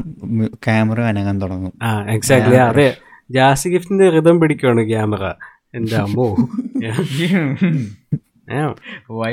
ക്യാമറ 0.63 1.01
അനങ്ങാൻ 1.01 1.41
തുടങ്ങും. 1.41 1.73
ആ 1.83 2.05
എക്സാക്ട്ലി 2.09 2.55
അതെ. 2.55 2.97
ജാസി 3.31 3.69
ഗിഫ്റ്റിന്റെ 3.69 4.09
ഹൃദം 4.09 4.39
പിടിക്കുവാണ് 4.39 4.89
ക്യാമറ 4.89 5.23
എന്റെ 5.75 5.95
അമ്മോ. 5.95 6.27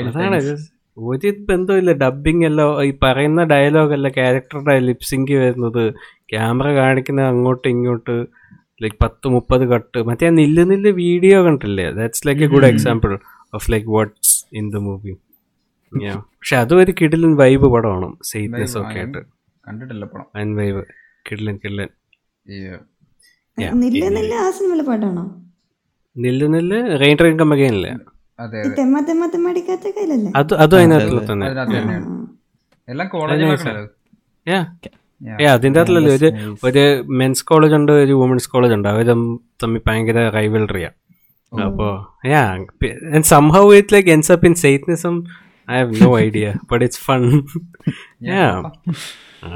അതാണ് 0.09 0.37
ഒരു 1.07 1.29
ബന്ധമില്ല 1.49 1.91
ഡബിങ് 2.03 2.45
അല്ല 2.49 2.61
ഈ 2.89 2.91
പറയുന്ന 3.03 3.43
ഡയലോഗ് 3.53 3.93
അല്ല 3.97 4.07
ക്യാരക്ടറുടെ 4.19 4.75
ലിപ്സിങ്ക് 4.89 5.33
വരുന്നത്. 5.43 5.83
ക്യാമറ 6.33 6.67
കാണിക്കുന്ന 6.81 7.27
അങ്ങോട്ട് 7.33 7.67
ഇങ്ങോട്ട് 7.75 8.15
ലൈക്ക് 8.83 8.97
പത്ത് 9.03 9.27
മുപ്പത് 9.35 9.63
കട്ട് 9.71 9.99
മറ്റേ 10.09 10.27
ആ 10.29 10.33
നില്ല് 10.39 10.63
നില്ല് 10.71 10.91
വീഡിയോ 11.01 11.37
കണ്ടില്ലേ? 11.47 11.87
That's 11.99 12.23
like 12.27 12.43
a 12.47 12.49
good 12.53 12.69
example 12.73 13.11
of 13.57 13.67
like 13.73 13.89
what's 13.97 14.35
in 14.59 14.67
the 14.75 14.79
movie 14.87 15.13
പക്ഷെ 16.39 16.55
അതും 16.61 16.79
ഒരു 16.83 16.91
കിടിലൻ 17.01 17.31
വൈബ് 17.41 17.67
പടമാണ്. 17.73 18.07
സെയ്റ്റ്നെസ് 18.29 18.77
ഒക്കെ 18.81 18.99
ആയിട്ട്. 18.99 19.21
കണ്ടിട്ടില്ല 19.67 20.05
പടം. 20.13 20.27
വൻ 20.37 20.49
വൈബ് 20.59 20.83
കിടിലൻ 21.29 21.55
കിടിലൻ. 21.63 21.89
നില്ല 23.83 24.03
നില്ല 24.17 24.33
ആ 24.43 24.49
സിനിമയിലെ 24.57 24.85
പാട്ടാണോ? 24.89 25.25
നില്ല് 26.15 26.47
നില്ല് 26.53 26.77
റെയിൻ 27.01 27.15
ട്രെയിൻ 27.19 27.35
കമ്മകയല്ലേ 27.39 27.91
തെമ്മ 28.77 28.99
തെമ്മ 28.99 29.25
തെമ്മടിക്കാത്ത 29.25 29.81
കയ്യിലല്ലേ? 29.87 30.31
അത് 30.35 30.53
അതും 30.53 30.77
അതിനകത്തുള്ള 30.77 31.33
തന്നെ. 31.33 31.47
എല്ലാം 32.89 33.09
കോളേജ് 33.09 33.43
അതിന്റെ 35.51 35.81
ഒരു 35.81 36.31
ഒരു 36.63 37.03
മെൻസ് 37.07 37.45
കോളേജ് 37.45 37.75
ഉണ്ട് 37.75 37.91
ഒരു 37.91 38.13
വുമൻസ് 38.13 38.49
കോളേജ് 38.49 38.73
ഉണ്ട്. 38.73 38.87
അവർ 38.87 39.07
തമ്മിൽ 39.63 39.81
ഭയങ്കര 39.87 40.29
റൈവൽറിയാ 40.29 40.89
അപ്പോ 41.65 42.13
somehow 43.19 43.73
it 43.73 43.93
like 43.93 44.09
ends 44.09 44.31
up 44.31 44.45
in 44.45 44.55
സെയ്റ്റ്നിസം 44.55 45.23
I 45.71 45.77
have 45.77 46.01
no 46.01 46.19
idea 46.19 46.47
but 46.71 46.83
it's 46.85 47.01
fun 47.07 47.21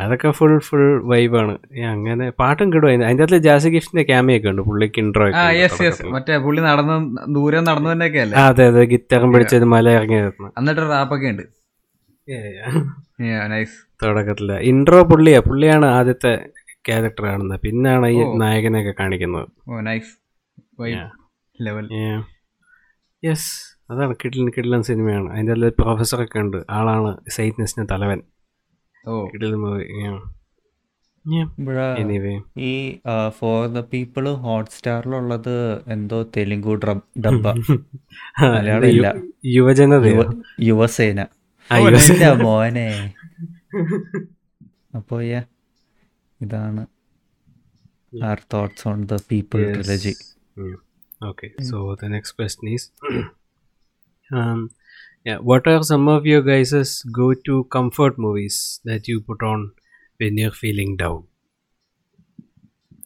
അതൊക്കെ 0.04 0.30
ഫുൾ 0.32 0.54
ഫുൾ 0.60 0.84
വൈബാണ് 1.10 1.54
അങ്ങനെ 1.90 2.30
പാട്ടും 2.30 2.74
കിടും. 2.74 2.88
അതിന്റെ 2.90 3.24
അകത്ത് 3.24 3.38
ജാസി 3.38 3.70
ഗിഫ്റ്റിന്റെ 3.70 4.04
ക്യാമയൊക്കെ 4.04 4.50
ഉണ്ട്. 4.50 4.62
പുള്ളിക്ക് 4.62 5.00
ഇൻട്രോ 5.00 5.26
മറ്റേ 6.16 6.38
പുള്ളി 6.46 6.62
നടന്ന് 6.62 6.96
ദൂരം 7.36 7.64
നടന്നു 7.64 7.90
തന്നെയൊക്കെ 7.92 8.20
അല്ലേ? 8.20 8.38
അതെ 8.38 8.66
അതെ. 8.68 8.84
ഗിറ്റാറും 8.94 9.34
പിടിച്ചത് 9.34 9.64
മല 9.76 9.90
ഇറങ്ങി 9.90 10.18
എന്നിട്ട് 10.60 10.82
റാപ്പൊക്കെ 10.82 11.28
ഉണ്ട്. 11.28 11.44
നൈസ് 13.54 13.78
തുടക്കത്തിൽ. 14.04 14.52
ഇൻട്രോ 14.72 15.04
പുള്ളിയാ. 15.04 15.40
പുള്ളിയാണ് 15.40 15.86
ആദ്യത്തെ 15.98 16.34
ക്യാരക്ടർ 16.88 17.24
കാണുന്നത് 17.26 17.60
പിന്നാണ് 17.60 18.08
ഈ. 18.08 18.20
നായകനെയൊക്കെ 18.42 18.94
കാണിക്കുന്നത്. 19.00 19.48
ഓ 19.70 19.80
നൈസ്. 19.90 20.12
ലെവൽ 21.60 21.86
യെസ് 23.24 23.52
അതാണ് 23.90 24.16
കിഡിലൻ 24.26 24.50
കിഡിലൻ 24.50 24.84
സിനിമയാണ്. 24.84 25.32
അതിന്റെ 25.32 25.52
അതിൽ 25.52 25.70
പ്രൊഫസറൊക്കെ 25.70 26.40
ഉണ്ട്. 26.40 26.64
ആളാണ് 26.70 27.18
സൈറ്റ്നെസ്സിന്റെ 27.30 27.94
തലവൻ. 27.94 28.22
ഓ. 29.08 29.28
മൂവി. 32.04 32.62
ഈ 32.62 33.00
ഫോർ 33.30 33.68
ദ 33.68 33.80
പീപ്പിൾ 33.80 34.30
ഹോട്ട്സ്റ്റാറിലുള്ളത് 34.30 35.82
എന്തോ 35.88 36.24
തെലുങ്കു 36.24 36.76
ഡ്രബ് 36.76 37.22
ഡബ്ബ. 37.22 37.50
യുവജന 39.46 39.94
യുവസേന. 40.62 41.26
മോനെ. 42.44 43.14
അപ്പോ 44.96 45.22
ഇതാണ് 46.42 46.86
our 48.24 48.42
thoughts 48.54 48.88
on 48.88 49.06
the 49.06 49.14
people. 49.32 49.74
Trilogy. 49.74 50.16
Okay. 51.28 51.64
So 51.64 51.94
the 51.94 52.06
next 52.06 52.38
question 52.38 52.68
question 52.68 52.74
is 52.74 53.45
um, 54.32 54.70
yeah, 55.26 55.38
what 55.40 55.68
are 55.68 55.84
some 55.84 56.08
of 56.08 56.26
your 56.26 56.42
guys' 56.42 57.04
go 57.12 57.34
to 57.34 57.64
comfort 57.66 58.18
movies 58.18 58.80
that 58.84 59.08
you 59.08 59.22
put 59.22 59.44
on 59.44 59.72
when 60.20 60.38
you're 60.38 60.58
feeling 60.64 60.96
down? 60.96 61.22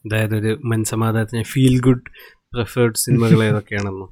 അതായത് 0.06 0.34
ഒരു 0.36 0.58
മനസമാധാനത്തിന് 0.64 1.42
feel 1.44 1.80
good 1.80 2.06
preferred 2.52 2.94
സിനിമകൾ 2.96 3.42
ഏതൊക്കെയാണെന്നോ 3.44 4.06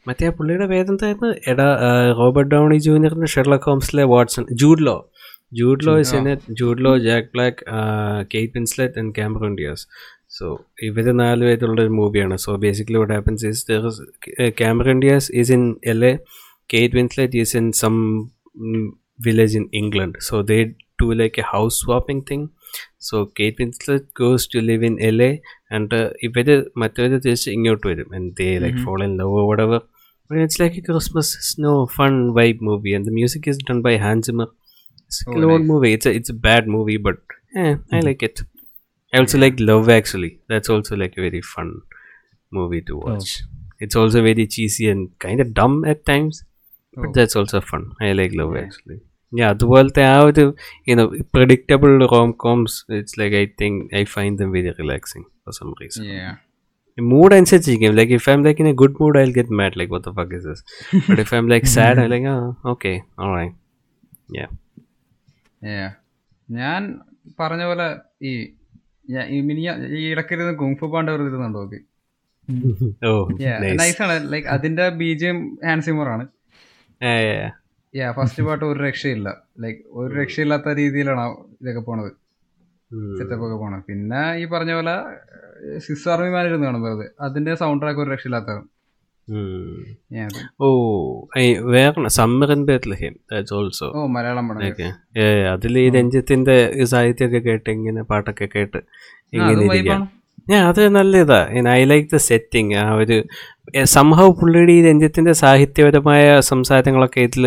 മറ്റേ 0.07 0.25
ആ 0.27 0.29
പുള്ളിയുടെ 0.29 0.65
പേരെന്തായിരുന്നു 0.67 1.29
എടാ 1.51 1.67
Robert 2.11 2.55
Downey 2.55 2.77
ജൂനിയറിന്റെ 2.77 3.25
Sherlock 3.25 3.61
ഹോംസിലെ 3.61 4.03
Watson 4.03 4.45
Jude 4.51 4.85
Law 4.85 5.11
Jude 5.53 5.87
Law 5.87 5.99
is 5.99 6.15
in 6.15 6.29
it 6.29 6.53
Jude 6.53 6.85
Law 6.85 6.97
Jack 6.97 7.29
Black 7.35 7.57
Kate 8.33 8.53
Winslet 8.57 8.99
and 8.99 9.13
Cameron 9.15 9.57
Diaz 9.57 9.85
so 10.38 10.46
ഇവർ 10.88 11.06
നാല് 11.22 11.44
പേരുള്ള 11.48 11.80
ഒരു 11.86 11.92
മൂവിയാണ് 12.00 12.36
so 12.46 12.52
basically 12.64 13.00
what 13.02 13.14
happens 13.18 13.46
is 13.52 13.64
there 13.70 13.84
Cameron 14.62 15.00
Diaz 15.04 15.28
is 15.40 15.52
in 15.58 15.64
L 15.92 16.02
A 16.10 16.14
Kate 16.74 16.96
Winslet 16.98 17.38
is 17.42 17.56
in 17.60 17.68
some 17.82 17.94
village 19.18 19.54
in 19.54 19.68
England. 19.72 20.16
So 20.20 20.42
they 20.42 20.76
do 20.98 21.12
like 21.12 21.38
a 21.38 21.42
house 21.42 21.80
swapping 21.80 22.22
thing. 22.22 22.50
So 22.98 23.26
Kate 23.26 23.58
Winslet 23.58 24.12
goes 24.14 24.46
to 24.48 24.60
live 24.60 24.82
in 24.82 24.96
LA 25.16 25.30
and 25.70 25.92
uh, 25.94 26.08
ഇവർ 26.26 26.48
മറ്റവര് 26.82 27.16
തിരിച്ച് 27.24 27.50
ഇങ്ങോട്ട് 27.56 27.84
വരും 27.90 28.08
and 28.16 28.26
they 28.40 28.50
like 28.64 28.78
fall 28.86 29.02
in 29.06 29.16
love 29.20 29.32
or 29.38 29.44
whatever. 29.50 29.80
But 30.30 30.38
it's 30.44 30.58
like 30.62 30.76
a 30.76 30.84
Christmas 30.88 31.28
snow 31.50 31.76
fun 31.96 32.14
vibe 32.38 32.60
movie 32.60 32.94
and 32.96 33.06
the 33.08 33.14
music 33.20 33.46
is 33.52 33.58
done 33.68 33.80
by 33.86 33.94
Hans 34.04 34.26
Zimmer. 34.28 34.48
It's 35.06 35.20
like 35.26 35.36
Oh, 35.36 35.40
an 35.40 35.44
old 35.50 35.62
nice. 35.62 35.70
movie. 35.72 35.92
It's 35.94 36.08
I 39.13 39.17
like 39.17 39.17
it. 39.17 39.17
I 39.17 39.19
also 39.19 39.37
like 39.37 39.59
Love 39.61 39.89
Actually. 39.89 40.39
That's 40.47 40.69
also 40.69 40.95
like 40.95 41.17
a 41.17 41.21
very 41.21 41.41
fun 41.41 41.81
movie 42.51 42.81
to 42.81 42.97
watch. 42.97 43.43
It's 43.79 43.95
also 43.95 44.21
very 44.21 44.47
cheesy 44.47 44.89
and 44.89 45.19
kind 45.19 45.39
of 45.39 45.53
dumb 45.53 45.85
at 45.85 46.05
times, 46.05 46.45
but 46.97 47.07
Oh. 47.07 47.11
that's 47.15 47.35
also 47.35 47.61
fun. 47.61 47.83
I 48.01 48.13
like 48.13 48.33
Love 48.33 48.55
Actually. 48.57 48.99
Yeah, 49.31 49.49
അതുപോലത്തെ 49.53 50.03
ആ 50.05 50.17
ഒരു 50.29 50.43
you know 50.89 51.03
predictable 51.35 51.91
rom 52.13 52.31
coms 52.43 52.75
it's 52.97 53.19
like 53.21 53.35
I 53.35 53.45
think 53.61 53.79
I 53.99 54.03
find 54.15 54.37
them 54.41 54.49
very 54.57 54.73
relaxing 54.81 55.25
for 55.45 55.53
some 55.59 55.69
reason 55.81 56.03
mood 56.97 57.35
അനുസരിച്ചിരിക്കും 57.37 57.95
like 57.99 58.13
if 58.19 58.29
I 58.31 58.33
am 58.37 58.43
like 58.47 58.61
in 58.63 58.67
a 58.71 58.75
good 58.81 58.97
mood 59.01 59.19
I 59.21 59.25
get 59.37 59.55
mad 59.61 59.77
like 59.81 59.91
what 59.95 60.05
the 60.09 60.13
fuck 60.19 60.35
is 60.39 60.45
this 60.49 60.63
but 61.09 61.21
if 61.25 61.33
I 61.35 61.39
am 61.43 61.47
like 61.53 61.69
sad 61.75 62.01
I 62.05 62.07
like 62.15 62.27
okay 62.73 62.93
alright 63.25 63.55
yeah 64.39 64.47
Yeah. 65.61 65.89
ഞാൻ 66.49 66.81
പറഞ്ഞ 67.39 67.63
പോലെ 67.69 67.85
ഈ 68.29 68.31
ഞാൻ 68.33 68.56
ഈ 69.98 70.02
ഇടയ്ക്കിരുന്ന് 70.12 70.54
kung fu 70.62 70.86
Panda 70.94 71.10
ഇരുന്നുണ്ടോ 71.10 71.62
നൈസാണ് 73.80 74.14
like 74.32 74.48
അതിന്റെ 74.48 74.84
ബീജം 75.00 75.38
ഹാൻസിമർ 75.68 76.08
ആണ് 76.14 76.24
യാ 77.94 78.06
ഫസ്റ്റ് 78.12 78.42
പാട്ട് 78.46 78.64
ഒരു 78.64 78.78
രക്ഷയില്ല. 78.86 79.28
ലൈക്ക് 79.62 79.80
ഒരു 80.00 80.10
രക്ഷയില്ലാത്ത 80.20 80.68
രീതിയിലാണ് 80.80 81.22
ഇതൊക്കെ 81.62 81.80
പോണത്. 81.80 82.10
സെറ്റപ്പ് 83.18 83.44
ഒക്കെ 83.46 83.56
പോണത്. 83.62 83.82
പിന്നെ 83.90 84.20
ഈ 84.42 84.44
പറഞ്ഞ 84.54 84.72
പോലെ 84.78 84.96
സിസ് 85.86 86.08
ആർമി 86.08 86.30
മാൻ 86.34 86.46
ഇരുന്ന് 86.46 86.66
കാണും 86.66 86.82
വെറുതെ. 86.82 87.06
അതിന്റെ 87.26 87.54
സൗണ്ട് 87.54 87.82
ട്രാക്ക് 87.82 88.00
ഒരു 88.00 88.10
രക്ഷയില്ലാത്തതാണ്. 88.14 88.64
ഓ 90.60 90.68
വേറെ 91.70 92.08
സമ്മർ 92.08 92.50
ഇൻ 92.52 92.62
ബെത്ലഹേം 92.64 93.16
ഓൾസോ 93.54 93.88
ഓ 93.96 94.06
മലയാളം 94.06 94.46
അതിൽ 95.52 95.78
ഈ 95.78 95.88
രഞ്ജിത്തിന്റെ 95.88 96.56
സാഹിത്യമൊക്കെ 96.84 97.40
കേട്ട് 97.40 97.68
ഇങ്ങനെ 97.70 98.02
പാട്ടൊക്കെ 98.02 98.48
കേട്ട് 98.56 98.80
ഇങ്ങനെ 99.32 99.66
ഇരിക്കാം 99.66 100.02
ഞാൻ 100.50 100.62
അത് 100.64 100.80
നല്ല 100.88 101.16
ഇതാ 101.16 101.40
ഐ 101.70 101.82
ലൈക്ക് 101.84 102.06
ദ 102.12 102.16
സെറ്റിങ് 102.24 102.74
ആ 102.74 102.84
ഒരു 102.92 103.16
സംഭവം 103.84 104.30
പുള്ളിയുടെ 104.32 104.72
ഈ 104.72 104.82
രഞ്ജിത്തിന്റെ 104.82 105.32
സാഹിത്യപരമായ 105.32 106.40
സംസാരങ്ങളൊക്കെ 106.40 107.20
ഇതിൽ 107.20 107.46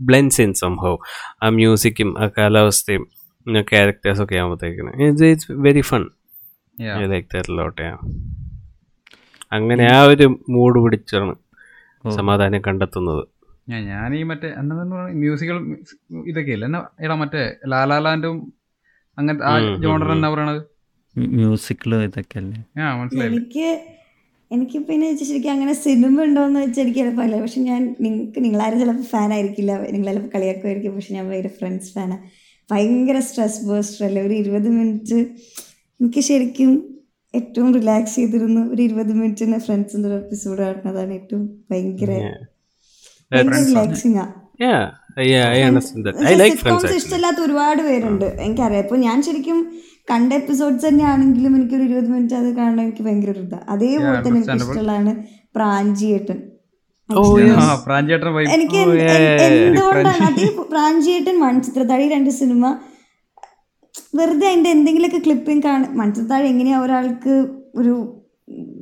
ബ്ലെൻസ് 0.00 0.40
ഇൻ 0.40 0.52
സംഭവം 0.54 1.00
ആ 1.42 1.48
മ്യൂസിക്കും 1.48 2.10
ആ 2.18 2.26
കാലാവസ്ഥയും 2.38 3.04
ക്യാരക്ടേഴ്സ് 3.68 4.22
ഒക്കെ 4.22 4.36
ആകുമ്പോഴത്തേക്കിന് 4.36 4.92
it's 5.06 5.24
it's 5.24 5.52
very 5.58 5.80
fun 5.80 6.04
I 6.78 7.06
like 7.06 7.28
that 7.34 7.56
lot 7.58 7.88
അങ്ങനെ 9.52 9.84
ആ 9.96 9.98
ഒരു 10.12 10.26
മൂഡ് 10.54 10.78
പിടിച്ചാണ് 10.84 11.32
സമാധാനം 12.18 12.60
കണ്ടെത്തുന്നത്. 12.66 13.22
ഞാൻ 13.70 13.80
ഞാൻ 13.92 14.10
ഈ 14.18 14.22
മറ്റേ 14.30 14.48
എന്താ 14.60 14.74
മ്യൂസിക്കൽ 15.22 15.56
ഇതൊക്കെ 16.30 16.52
ഇല്ല? 16.56 16.64
എന്നാ 16.70 16.80
എടാ 17.04 17.14
മറ്റേ 17.22 17.42
ലാലാലാൻഡും 17.72 18.36
അങ്ങനത്തെ 19.18 19.46
ആ 19.50 19.54
ജോണർ 19.84 20.10
എന്നാ 20.16 20.28
പറയണത്? 20.34 20.60
മ്യൂസിക്കൽ 21.38 21.94
ഇതൊക്കെ 22.08 22.38
അല്ലേ? 22.42 22.58
ആ 22.82 22.90
എനിക്ക് 23.28 23.66
എനിക്ക് 24.50 24.78
പിന്നെ 24.86 25.08
ശരിക്കും 25.18 25.52
അങ്ങനെ 25.54 25.72
സിനിമ 25.84 26.22
ഉണ്ടോയെന്ന് 26.26 26.60
വെച്ചാൽ 26.62 26.82
എനിക്ക് 26.84 27.00
ചിലപ്പോൾ 27.00 27.24
അല്ല? 27.26 27.36
പക്ഷെ 27.42 27.60
ഞാൻ 27.70 27.80
നിങ്ങൾക്ക് 28.04 28.40
നിങ്ങളാരും 28.46 28.78
ചിലപ്പോൾ 28.82 29.06
ഫാൻ 29.12 29.28
ആയിരിക്കില്ല. 29.36 29.72
നിങ്ങൾ 29.94 30.08
ചിലപ്പോൾ 30.12 30.32
കളിയാക്കുമായിരിക്കും. 30.36 30.94
പക്ഷെ 30.96 31.12
ഞാൻ 31.16 31.24
ഭയങ്കര 31.30 31.50
ഫ്രണ്ട്സ് 31.58 31.90
ഫാനാണ് 31.96 32.16
ഭയങ്കര 32.68 33.18
സ്ട്രെസ് 33.28 33.60
ബേസ്റ്റർ 33.68 34.02
അല്ലേ? 34.08 34.22
ഒരു 34.26 34.34
ഇരുപത് 34.42 34.68
മിനിറ്റ് 34.78 35.18
എനിക്ക് 36.00 36.22
ശരിക്കും 36.30 36.72
ഏറ്റവും 37.34 37.74
റിലാക്സ് 37.74 38.16
ചെയ്തിരുന്നു 38.16 38.72
ഒരു 38.72 38.82
ഇരുപത് 38.82 39.12
മിനിറ്റിന് 39.12 39.58
ഫ്രണ്ട്സിന്റെ 39.58 40.08
ഒരു 40.08 40.16
എപ്പിസോഡ് 40.16 40.58
കാണുന്നതാണ് 40.58 41.12
ഏറ്റവും 41.12 41.64
ഭയങ്കര. 41.70 42.10
ഇഷ്ടമില്ലാത്ത 46.96 47.40
ഒരുപാട് 47.40 47.82
പേരുണ്ട്. 47.82 48.24
എനിക്കറിയാം. 48.24 48.82
ഇപ്പൊ 48.82 48.96
ഞാൻ 48.96 49.22
ശരിക്കും 49.22 49.72
കണ്ട 50.10 50.32
എപ്പിസോഡ്സ് 50.32 50.88
തന്നെ 50.88 51.04
ആണെങ്കിലും 51.04 51.56
എനിക്കൊരു 51.56 51.82
ഇരുപത് 51.82 52.08
മിനിറ്റ് 52.08 52.34
അത് 52.34 52.56
കാണാൻ 52.56 52.80
എനിക്ക് 52.80 53.02
ഭയങ്കര 53.02 53.30
ഒരു 53.30 53.38
ഇതാ. 53.38 53.58
അതേപോലെ 53.68 54.28
തന്നെ 54.28 54.40
എനിക്ക് 54.40 54.52
ഇഷ്ടമുള്ളതാണ് 54.70 55.22
പ്രാഞ്ചിയേട്ടൻ. 55.54 56.42
ഏട്ടൻ 57.10 57.50
ആ 57.52 57.74
വൈബ് 58.30 58.50
എനിക്ക് 58.50 58.74
എന്ത്- 58.74 59.00
എന്തുകൊണ്ടാണ് 59.66 60.24
അത്? 60.24 60.60
പ്രാഞ്ചിയേട്ടൻ 60.60 61.40
മൺചിത്രത്താഴി 61.40 62.08
രണ്ട് 62.08 62.30
സിനിമ 62.30 62.78
വെറുതെ 64.14 64.46
അതിന്റെ 64.48 64.70
എന്തെങ്കിലുമൊക്കെ 64.70 65.20
ക്ലിപ്പിംഗ് 65.26 65.64
കാണും 65.66 65.90
മൺചിത്രത്താഴി 65.98 66.46
എങ്ങനെയാണ് 66.52 66.82
ഒരാൾക്ക് 66.84 67.34
ഒരു 67.80 67.94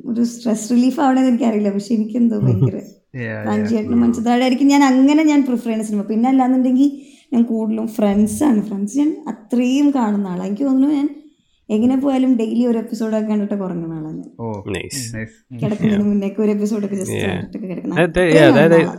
ഒരു 0.09 0.23
സ്ട്രെസ് 0.29 0.67
റിലീഫ് 0.71 0.99
ആവണമെന്ന് 1.01 1.31
എനിക്കറിയില്ല. 1.31 1.69
പക്ഷെ 1.75 1.91
എനിക്കെന്തോ 1.97 2.37
ഭയങ്കര 2.45 2.77
മൺചിത്രത്താഴി 4.01 4.41
ആയിരിക്കും 4.41 4.67
ഞാൻ 4.71 4.81
അങ്ങനെ 4.87 5.21
ഞാൻ 5.29 5.39
പ്രിഫർ 5.45 5.65
ചെയ്യുന്ന 5.65 5.85
സിനിമ 5.87 6.03
പിന്നെ 6.09 6.27
അല്ലാന്നുണ്ടെങ്കിൽ 6.31 6.89
ഞാൻ 7.31 7.41
കൂടുതലും 7.51 7.87
ഫ്രണ്ട്സാണ് 7.95 8.59
ഫ്രണ്ട്സ് 8.67 8.97
ഞാൻ 8.99 9.09
അത്രയും 9.31 9.87
കാണുന്ന 9.95 10.27
ആളാണ് 10.27 10.47
എനിക്ക് 10.47 10.65
തോന്നുന്നു 10.65 10.95
ഞാൻ 10.95 11.07
എങ്ങനെ 11.69 11.95
പോയാലും 12.03 12.31
ഡെയിലി 12.37 12.63
ഒരു 12.67 12.79
എപ്പിസോഡൊക്കെ 12.83 13.27
കണ്ടിട്ട് 13.31 13.55
കുറങ്ങുന്ന 13.55 13.95
ആളാണ് 13.99 14.21
കിടക്കുന്നതിന് 15.59 16.05
മുന്നേക്ക് 16.07 16.41
ഒരു 16.45 16.51
എപ്പിസോഡൊക്കെ 16.55 16.97
ജസ്റ്റ് 17.01 17.19
കണ്ടിട്ടൊക്കെ 17.25 17.67
കിടക്കുന്ന 17.67 17.95
അത് 17.97 18.05
അത്രയും 18.09 18.35
yeah, 18.35 18.49
that- 18.51 18.71
കാണുന്ന 18.71 18.89
ആളാ. 18.89 18.95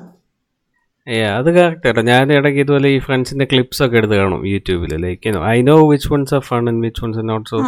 ഏ 1.10 1.18
അത് 1.36 1.48
കറക്റ്റ് 1.54 1.88
ആട്ടോ 1.88 2.02
ഞാൻ 2.08 2.32
ഇടയ്ക്ക് 2.32 2.60
ഇതുപോലെ 2.60 2.88
ഈ 2.88 2.98
ഫ്രണ്ട്സിന്റെ 2.98 3.44
ക്ലിപ്സ് 3.44 3.80
ഒക്കെ 3.82 3.96
എടുത്ത് 3.96 4.16
കാണും 4.16 4.42
യൂട്യൂബിൽ 4.46 4.92
like 5.00 5.32
I 5.48 5.58
know 5.62 5.76
which 5.88 6.08
ones 6.12 6.34
are 6.34 6.42
fun 6.42 6.68
and 6.68 6.82
which 6.84 7.02
ones 7.04 7.24
not 7.28 7.48
so 7.50 7.58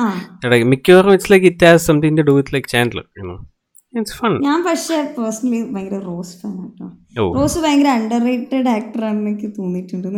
ഇടയ്ക്ക് 0.47 0.67
മിക്കവാറും 0.67 1.15
it's 1.15 1.33
like 1.33 1.47
it 1.47 1.67
has 1.67 1.85
something 1.87 2.19
to 2.19 2.25
do 2.31 2.35
with 2.37 2.55
like 2.55 2.69
Chandler 2.69 3.07
you know 3.19 3.37
ഞാൻ 4.45 4.65
പക്ഷേ 4.67 5.15
പേഴ്സണലി 5.19 5.59
ഭയങ്കര 5.73 5.99
റോസ് 5.99 6.35
ഫാൻ 6.43 6.53
ആട്ടോ. 6.63 6.87
റോസ് 7.39 7.59
ഭയങ്കര 7.59 7.87
അണ്ടർ 7.87 8.21
റേറ്റഡ് 8.25 8.69
ആക്ടർ 8.69 9.05
ആണെന്ന് 9.05 9.31
എനിക്ക് 9.31 9.49
തോന്നിയിട്ടുണ്ട്. 9.59 10.09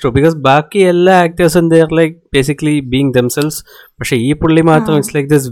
true. 0.00 0.34
ബാക്കി 0.48 0.78
എല്ലാ 0.78 1.14
ആക്ടേഴ്സും 1.22 1.68
ലൈക്ക് 1.98 2.16
ബേസിക്കലി 2.34 2.80
ബീങ് 2.80 3.14
ദംസെൽസ് 3.14 3.64
പക്ഷെ 3.86 4.16
ഈ 4.16 4.32
പുള്ളി 4.42 4.60
മാത്രം 4.60 4.96
it's 4.96 5.16
like 5.16 5.30
this 5.30 5.50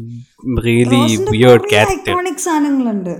really 0.66 1.00
weird 1.30 1.70
character 1.72 2.12
iconic 2.12 2.38
സാധനങ്ങളുണ്ട്. 2.46 3.14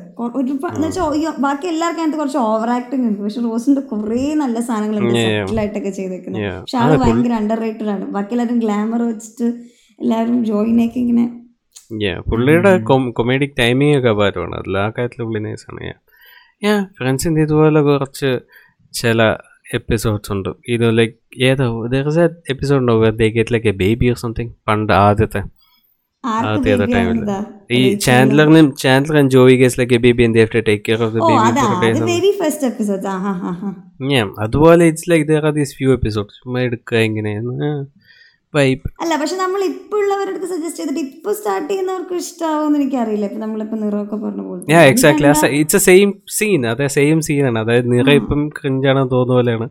ബാക്കി 1.46 1.66
എല്ലാവർക്കും 1.66 2.02
അതിനകത്ത് 2.02 2.18
കുറച്ച് 2.18 2.38
ഓവർ 2.38 2.70
ആക്ടിങ് 2.70 3.06
ഉണ്ട്. 3.08 3.20
പക്ഷെ 3.20 3.40
റോസിന്റെ 3.40 3.80
കുറേ 3.80 4.34
നല്ല 4.34 4.60
സാധനങ്ങളുണ്ട് 4.60 5.14
സെറ്റിലായിട്ടൊക്കെ 5.14 5.90
ചെയ്തേക്കുന്നത്. 5.90 6.60
പക്ഷെ 6.60 6.78
ആൾ 6.78 6.96
ഭയങ്കര 7.04 7.32
അണ്ടർ 7.32 7.60
റേറ്റഡ് 7.66 7.90
ആണ്. 7.96 8.06
ബാക്കി 8.06 8.32
എല്ലാവരും 8.32 8.58
ഗ്ലാമർ 8.58 9.02
വെച്ചിട്ട് 9.02 9.48
എല്ലാവരും 10.00 10.80
ആക്കി 10.86 10.98
ഇങ്ങനെ 10.98 11.47
പുള്ളിയുടെ 12.30 12.72
കൊമേഡിക് 13.18 13.56
ടൈമിംഗ് 13.58 13.98
ഒക്കെ 13.98 14.08
അപാരമാണ്. 14.08 14.54
അതിൽ 14.56 14.78
ആ 14.78 14.88
കാര്യത്തിൽ 14.98 15.24
പുള്ളി 15.24 15.40
നൈസാണ് 15.40 15.80
ഞാൻ 15.84 15.98
ഫ്രണ്ട്സിന്റെ 16.98 17.42
ഇതുപോലെ 17.42 17.80
കുറച്ച് 17.82 18.38
ചില 18.92 19.22
എപ്പിസോഡ്സ് 19.74 20.32
ഉണ്ട്. 20.32 20.48
ഇത് 20.68 20.98
ലൈക്ക് 20.98 21.16
ഏതോ 21.42 21.66
എപ്പിസോഡ് 22.52 22.80
ഉണ്ടോ 22.80 23.10
they 23.10 23.28
get 23.28 23.52
like 23.52 23.68
a 23.68 23.72
baby 23.72 24.10
or 24.10 24.16
something 24.16 24.52
പണ്ട് 24.68 24.92
ആദ്യത്തെ. 24.92 25.42
ആദ്യത്തെ 26.24 26.86
ടൈമിൽ? 26.94 27.18
ഈ 27.70 27.94
ചാൻഡലറിനും 27.94 28.76
Chandler 28.76 29.18
and 29.18 29.30
Joey 29.30 29.56
gets 29.56 29.80
like 29.80 29.94
a 29.94 29.98
baby 29.98 30.22
and 30.24 30.46
to 30.54 30.60
take 30.60 30.84
care 30.88 31.02
of 31.04 31.14
the 31.14 31.18
baby 31.18 32.00
very 32.12 32.32
first 32.42 32.66
episode 32.66 33.06
ആ 33.06 33.16
ഹാ 33.16 33.52
ഹാ 33.60 33.70
അതുപോലെ 34.38 34.86
it's 34.86 35.10
like 35.10 35.28
there 35.28 35.46
are 35.46 35.52
these 35.52 35.76
few 35.76 35.92
episodes 35.92 36.36
ചുമ്മാ 36.40 36.60
എടുക്കുക 36.60 36.98
ഇങ്ങനെയാണ് 36.98 37.68
വൈബ് 38.54 38.88
അല്ല 39.02 39.12
പക്ഷെ 39.20 39.36
നമ്മൾ 39.36 39.60
ഇപ്പൊ 39.70 39.96
ഉള്ളവരുടെ 40.02 40.46
സജസ്റ്റ് 40.52 40.78
ചെയ്തിട്ട് 40.78 41.00
ഇപ്പൊ 41.06 41.30
സ്റ്റാർട്ട് 41.38 41.68
ചെയ്യുന്നവർക്ക് 41.70 42.14
ഇഷ്ടാവുമെന്ന് 42.22 42.78
എനിക്കറിയില്ല. 42.80 43.26
ഇപ്പൊ 43.28 43.40
നമ്മളിപ്പോ 43.44 43.76
നിറമൊക്കെ 43.82 44.16
പറഞ്ഞു 44.24 44.44
പോലെ 44.48 44.62
exactly 44.92 45.28
it's 45.60 45.78
a 45.80 45.84
same 45.88 46.08
scene 46.36 46.62
അതെ 46.72 46.86
സെയിം 46.96 47.18
സീനാണ് 47.28 47.58
അതായത് 47.62 47.88
നിറ 47.94 48.08
ഇപ്പം 48.20 48.40
ക്രിഞ്ചാണെന്ന് 48.58 49.12
തോന്നുന്ന 49.14 49.40
പോലെയാണ്. 49.40 49.66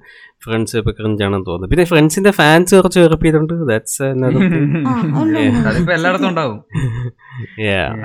ഫ്രണ്ട്സ് 0.45 0.75
ഇപ്പൊ 0.81 0.91
ക്രിഞ്ചാണെന്ന് 0.99 1.47
തോന്നുന്നു 1.49 1.71
പിന്നെ 1.73 1.85
ഫ്രണ്ട്സിന്റെ 1.91 2.31
ഫാൻസ് 2.39 2.75
കുറച്ച് 2.75 2.99
ഉറപ്പിയതുണ്ട് 3.07 3.53
ദാറ്റ്സ്. 3.71 4.03
അതിപ്പോ 5.69 5.93
എല്ലായിടത്തും 5.97 6.29
ഉണ്ടാവും. 6.29 6.59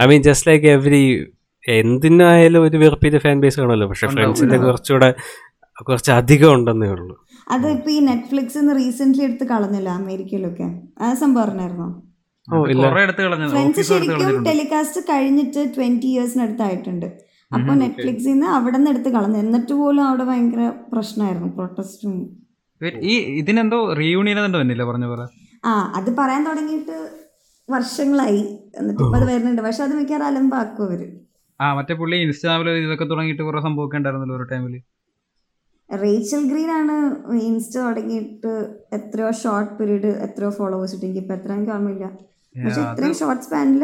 I 0.03 0.07
mean 0.12 0.23
just 0.28 0.49
like 0.51 0.69
every 0.77 1.05
എന്തിനായാലും 1.65 2.62
ഒരു 2.69 2.77
വെറുപ്പിന്റെ 2.82 3.19
ഫാൻ 3.24 3.36
ബേസ് 3.43 3.59
കാണുമല്ലോ 3.61 3.89
പക്ഷെ 3.93 4.07
ഫ്രണ്ട്സിന്റെ 4.15 4.57
കുറച്ചുകൂടെ 4.65 5.11
കുറച്ച് 5.89 6.11
അധികം 6.20 6.51
ഉണ്ടെന്നേ 6.57 6.89
ഉള്ളൂ. 6.97 7.15
അത് 7.48 7.66
ഇപ്പൊ 7.77 7.90
ഈ 7.90 7.98
നെറ്റ്ഫ്ലിക്സ് 8.09 8.62
റീസെന്റ് 8.81 9.23
എടുത്ത് 9.27 9.44
കളഞ്ഞല്ലോ 9.44 9.93
അമേരിക്കയിലൊക്കെ. 9.93 10.69
ആ 11.01 11.14
സംഭവം 11.14 11.44
അറിഞ്ഞായിരുന്നോ? 11.47 11.89
ഓ 12.48 12.64
ഇല്ല. 12.73 12.85
കുറെ 12.86 13.02
എടുത്ത് 13.02 13.23
കളഞ്ഞു 13.23 13.48
ഫ്രണ്ട്സ് 13.48 13.81
ഓഫീസ് 13.81 13.93
എടുത്ത് 13.97 14.14
ശരിക്കും 14.20 14.44
ടെലികാസ്റ്റ് 14.51 15.01
കഴിഞ്ഞിട്ട് 15.10 15.62
ട്വന്റി 15.77 16.09
ഇയേഴ്സിനടുത്തായിട്ടുണ്ട് 16.12 17.09
അപ്പൊ 17.51 17.73
നെറ്റ്ഫ്ലിക്സിൽ 17.74 18.31
നിന്ന് 18.32 18.47
അവിടെ 18.47 18.77
നിന്ന് 18.77 18.90
എടുത്ത് 18.90 19.10
കളഞ്ഞു. 19.16 19.39
എന്നിട്ട് 19.39 19.73
പോലും 19.81 20.05
അവിടെ 20.09 20.24
ഭയങ്കര 20.24 20.62
പ്രശ്നമായിരുന്നു. 20.93 21.48
പ്രൊട്ടസ്റ്റും 21.56 22.14
ഈ 23.10 23.16
ഇതിനെന്തോ 23.40 23.93
റീയൂണിയൻ 24.01 24.39
എന്തോ 24.44 24.59
വന്നില്ല? 24.59 24.85
പറഞ്ഞ 24.85 25.06
പോലെ. 25.06 25.27
ആ 25.64 25.73
അത് 25.98 26.16
പറയാൻ 26.16 26.47
തുടങ്ങിയിട്ട് 26.47 26.97
വർഷങ്ങളായി. 27.69 28.40
എന്നിട്ട് 28.78 29.02
ഇപ്പൊ 29.02 29.16
അത് 29.19 29.27
വരുന്നുണ്ട്. 29.32 29.62
പക്ഷെ 29.62 29.82
അത് 29.82 29.94
മിക്കവാറും 29.98 30.27
അലമ്പാക്കും 30.27 30.85
അവർ. 30.85 31.02
ആ 31.60 31.74
മറ്റേ 31.74 31.94
പുള്ളി 31.94 32.16
ഇൻസ്റ്റാഗ്രാമിൽ 32.16 32.86
ഇതൊക്കെ 32.86 33.05
തുടങ്ങിയിട്ട് 33.05 33.43
കുറെ 33.43 33.60
സംഭവമൊക്കെ 33.60 33.97
ഉണ്ടായിരുന്നല്ലോ 33.97 34.36
ഒരു 34.36 34.47
ടൈമിൽ 34.52 34.74
റേച്ചൽ 35.93 36.43
ഗ്രീൻ 36.51 36.70
ആണ് 36.70 36.94
ഇൻസ്റ്റ 37.48 37.77
തുടങ്ങിയിട്ട് 37.78 38.52
എത്രയോ 38.93 39.31
ഷോർട്ട് 39.43 39.73
പീരീഡ് 39.78 40.10
എത്രയോ 40.27 40.51
ഫോളോവേഴ്സ് 40.51 40.94
ഇട്ട് 40.97 41.06
എനിക്ക് 41.06 41.20
ഇപ്പൊ 41.20 41.35
എത്ര 41.35 41.52
എനിക്ക് 41.52 41.73
ഓർമ്മയില്ല 41.73 42.06
പക്ഷെ 42.55 42.81
ഇത്രയും 42.86 43.14
ഷോർട്ട് 43.14 43.43
സ്പാനിൽ 43.43 43.82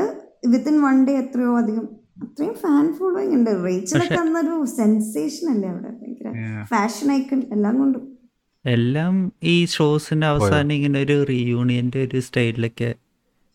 വിത്തിൻ 0.53 0.77
വൺ 0.83 1.07
ഡേ 1.07 1.15
എത്രയോ 1.19 1.53
അധികം 1.59 1.87
അത്രയും 2.23 2.55
ഫാൻ 2.55 2.87
ഫോളോയിങ് 2.93 3.35
ഉണ്ട്. 3.35 3.51
റേച്ചലൊക്കെ 3.65 4.19
അന്നൊരു 4.21 4.65
സെൻസേഷൻ 4.77 5.47
അല്ലേ 5.51 5.69
അവിടെ? 5.69 5.91
ഭയങ്കര 6.01 6.31
ഫാഷൻ 6.71 7.13
ഐക്കൺ 7.13 7.41
എല്ലാം 7.53 7.75
കൊണ്ടും. 7.79 8.05
എല്ലാം 8.65 9.15
ഈ 9.45 9.67
ഷോസിന്റെ 9.67 10.27
അവസാനം 10.27 10.73
ഇങ്ങനെ 10.73 10.99
ഒരു 11.01 11.17
റീയൂണിയന്റെ 11.25 12.01
ഒരു 12.07 12.21
സ്റ്റൈലിലൊക്കെ 12.21 12.91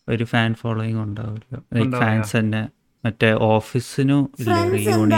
ഒരു 0.08 0.24
ഫാൻ 0.24 0.54
ഫോളോയിങ് 0.54 1.02
ഉണ്ടാവില്ല 1.02 1.90
ഫാൻസ് 2.00 2.32
തന്നെ 2.38 2.62
മറ്റേ 3.04 3.30
ഓഫീസിനും 3.48 4.22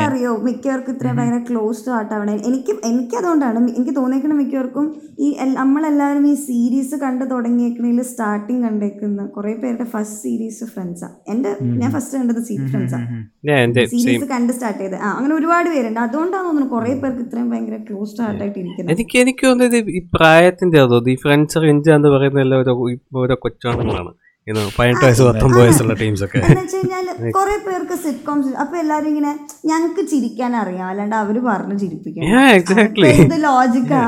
അറിയോ 0.05 0.33
മിക്കവർക്കും 0.47 0.95
ഇത്ര 0.97 1.09
ഭയങ്കര 1.19 1.41
ക്ലോസ്ഡ് 1.51 1.93
ആയിട്ടാവണേ 1.97 2.35
എനിക്ക് 2.49 2.73
എനിക്ക് 2.91 3.17
അതുകൊണ്ടാണ് 3.21 3.59
എനിക്ക് 3.79 3.95
തോന്നിയേക്കണ 3.97 4.35
മിക്കവർക്കും 4.41 4.87
ഈ 5.19 5.29
നമ്മളെല്ലാവരും 5.61 6.27
ഈ 6.33 6.35
സീരീസ് 6.49 6.97
കണ്ട് 7.05 7.25
തുടങ്ങിയേക്കണേൽ 7.33 8.01
സ്റ്റാർട്ടിങ് 8.13 8.63
കണ്ടേക്കുന്ന 8.67 9.27
കുറെ 9.37 9.55
പേരുടെ 9.63 9.87
ഫസ്റ്റ് 9.95 10.19
സീരീസ് 10.25 10.65
ഫ്രണ്ട്സാ 10.75 11.11
എന്റെ 11.35 11.53
ഞാൻ 11.81 11.89
ഫസ്റ്റ് 11.97 12.19
കണ്ടത് 12.19 12.43
സീ 12.49 12.57
ഫ്രണ്ട്സാ 12.73 13.01
ഞാൻ 13.45 13.59
എന്റെ 13.59 13.85
സീരീസ് 13.95 14.29
കണ്ട് 14.35 14.53
സ്റ്റാർട്ട് 14.53 14.83
ചെയ്ത്. 14.83 14.97
ആ 14.97 15.09
അങ്ങനെ 15.19 15.35
ഒരുപാട് 15.35 15.69
പേരുണ്ട്. 15.75 16.01
അതുകൊണ്ടാണ് 16.01 16.47
തോന്നുന്നു 16.47 16.71
കുറെ 16.75 16.95
പേർക്ക് 17.03 17.23
ഇത്രയും 17.27 17.49
ഭയങ്കര 17.51 17.79
ക്ലോസ് 17.89 18.21
ആയിട്ടായിട്ട് 18.27 18.59
ഇരിക്കുന്നത്. 18.59 18.93
എനിക്ക് 18.95 19.17
എനിക്ക് 19.25 19.45
തോന്നുന്നത് 19.47 19.91
ഈ 19.99 20.03
പ്രായത്തിന്റെ 20.17 20.81
അതോ 20.87 21.01
ഈ 21.15 21.19
ഫ്രണ്ട്സ് 21.25 21.59
എന്ന് 21.99 22.11
പറയുന്ന 22.17 22.47
എല്ലാം 22.47 22.61
ഓരോ 22.61 22.75
ഓരോ 23.23 23.37
കൊച്ചാണുങ്ങളാണ് 23.47 24.13
ഇത് 24.47 24.61
പതിനെട്ട് 24.77 25.03
വയസ്സ് 25.05 25.23
പത്തൊമ്പത് 25.29 25.61
വയസ്സുള്ള 25.63 25.95
ടീംസ് 26.01 26.23
ഒക്കെ. 26.27 26.39
എന്ന് 26.41 26.61
വെച്ച് 26.61 26.77
കഴിഞ്ഞാൽ 26.77 27.07
കുറെ 27.37 27.57
പേർക്ക് 27.65 27.97
സിറ്റ്കോംസ് 28.05 28.51
അപ്പൊ 28.63 28.77
എല്ലാരും 28.83 29.09
ഇങ്ങനെ 29.13 29.33
ഞങ്ങക്ക് 29.71 30.03
ചിരിക്കാൻ 30.13 30.53
അറിയാം. 30.63 30.87
അല്ലാണ്ട് 30.91 31.17
അവർ 31.23 31.37
പറഞ്ഞു 31.49 31.77
ചിരിപ്പിക്കണം 31.83 32.29
Yeah, 32.33 32.49
exactly. 32.61 33.11
അതൊക്കെ 33.13 33.39
ലോജിക്കാ 33.47 34.03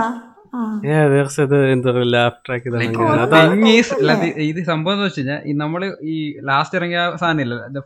ആ? 0.50 0.60
Yeah, 0.84 1.02
there's 1.12 1.34
ഇത് 1.44 1.56
എന്താ 1.72 1.88
പറയുക 1.88 2.12
ലാഫ് 2.12 2.38
ട്രാക്ക് 2.46 2.66
ഇതാണ് 2.68 2.84
അങ്ങനെ. 2.84 3.22
അതാ 3.24 3.40
Thing 3.46 3.64
is, 3.72 3.88
അല്ല, 3.96 4.12
ഇത് 4.20 4.38
ഇത് 4.50 4.60
സംഭവം 4.70 4.94
എന്ന് 4.96 5.06
വെച്ച് 5.06 5.20
കഴിഞ്ഞാൽ 5.20 5.40
ഈ 5.48 5.54
നമ്മൾ 5.62 5.82
ഈ 6.12 6.14
ലാസ്റ്റ് 6.48 6.78
ഇറങ്ങിയ 6.78 7.00
സാധനം 7.22 7.42
ഇല്ല? 7.44 7.82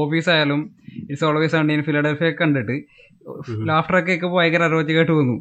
ഓഫീസ് 0.00 0.30
ആയാലും 0.34 0.60
ഇറ്റ്സ് 1.02 1.26
ഓൾവേസ് 1.28 1.56
ആണ് 1.60 1.82
ഫിലഡൽഫിയ 1.88 2.30
കണ്ടിട്ട് 2.40 2.76
ലാഫ്റ്റർ 3.70 3.96
ഒക്കെ 4.00 4.28
ഭയങ്കര 4.34 4.62
അരോചകമായിട്ട് 4.70 5.12
തോന്നും 5.12 5.38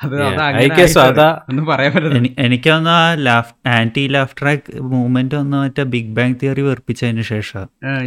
അത് 0.00 0.14
അങ്ങനെ 0.18 1.62
പറയാൻ 1.70 1.90
പറ്റില്ല 1.94 2.18
എനിക്ക് 2.44 2.68
തോന്നുന്നു 2.70 2.92
ആ 2.96 3.06
laugh 3.28 3.52
anti 3.76 4.04
laugh 4.14 4.34
track 4.40 4.82
movement 4.92 5.36
ഒന്ന് 5.40 5.56
മറ്റേ 5.62 5.84
ബിഗ് 5.94 6.12
ബാങ് 6.18 6.36
തിയറി 6.42 6.62
വെറുപ്പിച്ചതിന് 6.68 7.24
ശേഷം. 7.32 7.64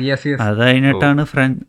യെസ് 0.07 0.25
യെസ് 0.29 0.41
അത് 0.45 0.61
കഴിഞ്ഞിട്ടാണ് 0.61 1.23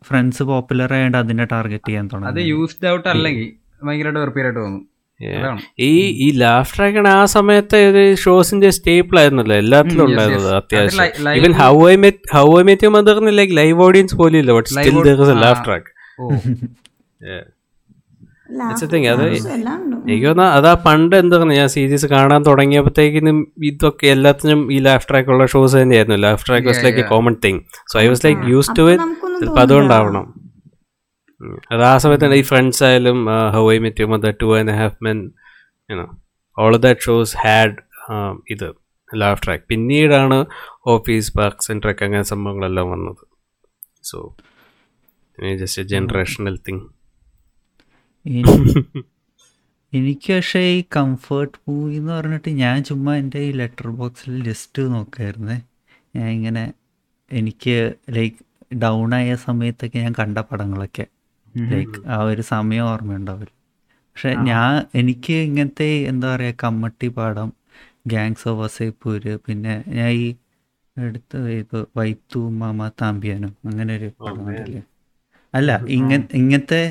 ഫ്രണ്ട്സ് 0.09 0.43
പോപ്പുലർ 0.51 0.93
ആയതുകൊണ്ട് 0.97 1.19
അതിനെ 1.23 1.47
ടാർഗറ്റ് 1.53 1.89
ചെയ്യാൻ 1.89 2.25
അത് 2.31 2.41
യൂസ്ഡ് 2.53 2.89
ഔട്ട് 2.93 3.07
അല്ലെങ്കിൽ 3.13 3.47
ഭയങ്കരമായിട്ട് 3.81 4.21
വെറുപ്പിയായിട്ട് 4.23 4.59
തോന്നും. 4.59 4.81
ഈ 5.87 5.91
ഈ 6.25 6.27
ലാഫ് 6.41 6.71
ട്രാക്കാണ് 6.75 7.09
ആ 7.17 7.23
സമയത്തെ 7.33 7.79
ഒരു 7.89 8.03
ഷോസിന്റെ 8.23 8.69
സ്റ്റേപ്പിൾ 8.77 9.17
ആയിരുന്നല്ലോ 9.21 9.55
എല്ലാത്തിലും 9.63 10.01
yes, 10.01 10.09
ഉണ്ടായിരുന്നത് 10.09 10.53
അത്യാവശ്യം. 10.55 11.35
Even 11.39 11.53
How 11.61 11.73
I 11.89 11.95
Met 12.05 12.31
How 12.35 12.47
I 12.59 12.63
Met 12.69 12.93
മദറിന് 12.95 13.33
like 13.39 13.55
live 13.57 13.77
audience 13.87 14.17
പോലും 14.21 14.39
ഇല്ല 14.43 14.53
ബട്ട് 14.57 14.69
സ്റ്റിൽ 14.69 14.97
ലാഫ് 15.45 15.63
ട്രാക്ക് 15.67 15.89
എനിക്ക് 18.53 20.25
തോന്നാ 20.27 20.45
അതാ 20.57 20.71
പണ്ട് 20.85 21.15
എന്താ 21.21 21.35
പറയുക 21.41 21.59
ഞാൻ 21.59 21.69
സീരീസ് 21.75 22.07
കാണാൻ 22.13 22.41
തുടങ്ങിയപ്പോഴത്തേക്കിനും 22.47 23.37
ഇതൊക്കെ 23.69 24.07
എല്ലാത്തിനും 24.15 24.61
ഈ 24.75 24.77
ലാഫ് 24.87 25.07
ട്രാക്ക് 25.09 25.31
ഉള്ള 25.33 25.45
ഷോസ് 25.53 25.75
തന്നെയായിരുന്നു. 25.81 26.17
Laugh 26.25 26.45
track 26.47 26.67
was 26.71 26.83
like 26.85 27.01
a 27.03 27.07
common 27.13 27.35
thing 27.45 27.59
so 27.91 27.97
I 28.03 28.05
was 28.11 28.23
like 28.27 28.41
used 28.53 28.71
to 28.79 28.83
അപ്പൊ 28.83 28.93
ഇറ്റ് 28.95 29.39
ചിലപ്പോൾ 29.41 29.63
അതുകൊണ്ടാവണം. 29.65 30.25
അത് 31.73 31.83
ആ 31.91 31.93
സമയത്ത് 32.03 32.35
ഈ 32.41 32.43
ഫ്രണ്ട്സ് 32.51 32.81
ആയാലും 32.87 33.19
How 33.55 33.63
I 33.75 33.77
Met 33.85 34.07
Mother 34.13 34.33
two 34.43 34.49
and 34.59 34.75
half 34.81 34.97
men 35.07 35.19
you know 35.89 36.07
all 36.57 36.75
that 36.85 37.05
shows 37.07 37.35
had 37.43 37.75
ഇത് 38.55 38.67
ലാഫ് 39.09 39.41
ട്രാക്ക് 39.45 39.65
പിന്നീടാണ് 39.71 40.37
ഓഫീസ് 40.93 41.31
പാർക്സ് 41.39 41.69
ആൻഡ് 41.73 41.89
ഒക്കെ 41.91 42.03
അങ്ങനെ 42.07 42.25
സംഭവങ്ങളെല്ലാം 42.33 42.87
വന്നത്. 42.93 43.23
So 44.09 44.17
just 45.61 45.81
a 45.83 45.85
generational 45.93 46.55
thing 46.67 46.83
എനിക്ക് 49.93 50.29
പക്ഷേ 50.33 50.59
ഈ 50.75 50.83
കംഫർട്ട് 50.95 51.57
മൂവി 51.67 51.95
എന്ന് 51.95 52.11
പറഞ്ഞിട്ട് 52.13 52.49
ഞാൻ 52.49 52.83
ചുമ്മാ 52.83 53.15
എന്റെ 53.15 53.39
ഈ 53.39 53.51
ലെറ്റർ 53.51 53.87
ബോക്സിൽ 53.89 54.43
ലിസ്റ്റ് 54.43 54.81
നോക്കായിരുന്നേ. 54.81 55.57
ഞാൻ 56.15 56.29
ഇങ്ങനെ 56.29 56.63
എനിക്ക് 57.31 57.75
ലൈക്ക് 58.09 58.39
ഡൗൺ 58.75 59.13
ആയ 59.13 59.35
സമയത്തൊക്കെ 59.35 59.99
ഞാൻ 59.99 60.13
കണ്ട 60.19 60.37
പടങ്ങളൊക്കെ. 60.37 61.05
ലൈക്ക് 61.71 61.99
ആ 62.07 62.17
ഒരു 62.23 62.41
സമയം 62.41 62.83
ഓർമ്മയുണ്ടാവില്ല. 62.83 63.51
പക്ഷെ 64.07 64.31
ഞാൻ 64.43 64.85
എനിക്ക് 64.95 65.33
ഇങ്ങനത്തെ 65.33 65.89
എന്താ 66.03 66.35
പറയുക 66.35 66.55
കമ്മട്ടി 66.63 67.07
പാടം 67.07 67.49
ഗാങ്സ് 68.07 68.47
ഓഫ് 68.49 68.59
വസൈപ്പൂര് 68.59 69.37
പിന്നെ 69.37 69.83
ഞാൻ 69.87 70.09
ഈ 70.09 70.25
എടുത്ത് 70.97 71.39
ഇത് 71.51 71.87
വൈത്തു 71.97 72.39
മാമ 72.49 72.87
താമ്പിയാനും 73.01 73.53
അങ്ങനെ 73.65 73.97
ഒരു 73.97 74.09
പടം 74.19 74.49
അല്ല 75.53 75.71
ഇങ്ങ 75.89 76.11
ഇങ്ങനത്തെ 76.33 76.81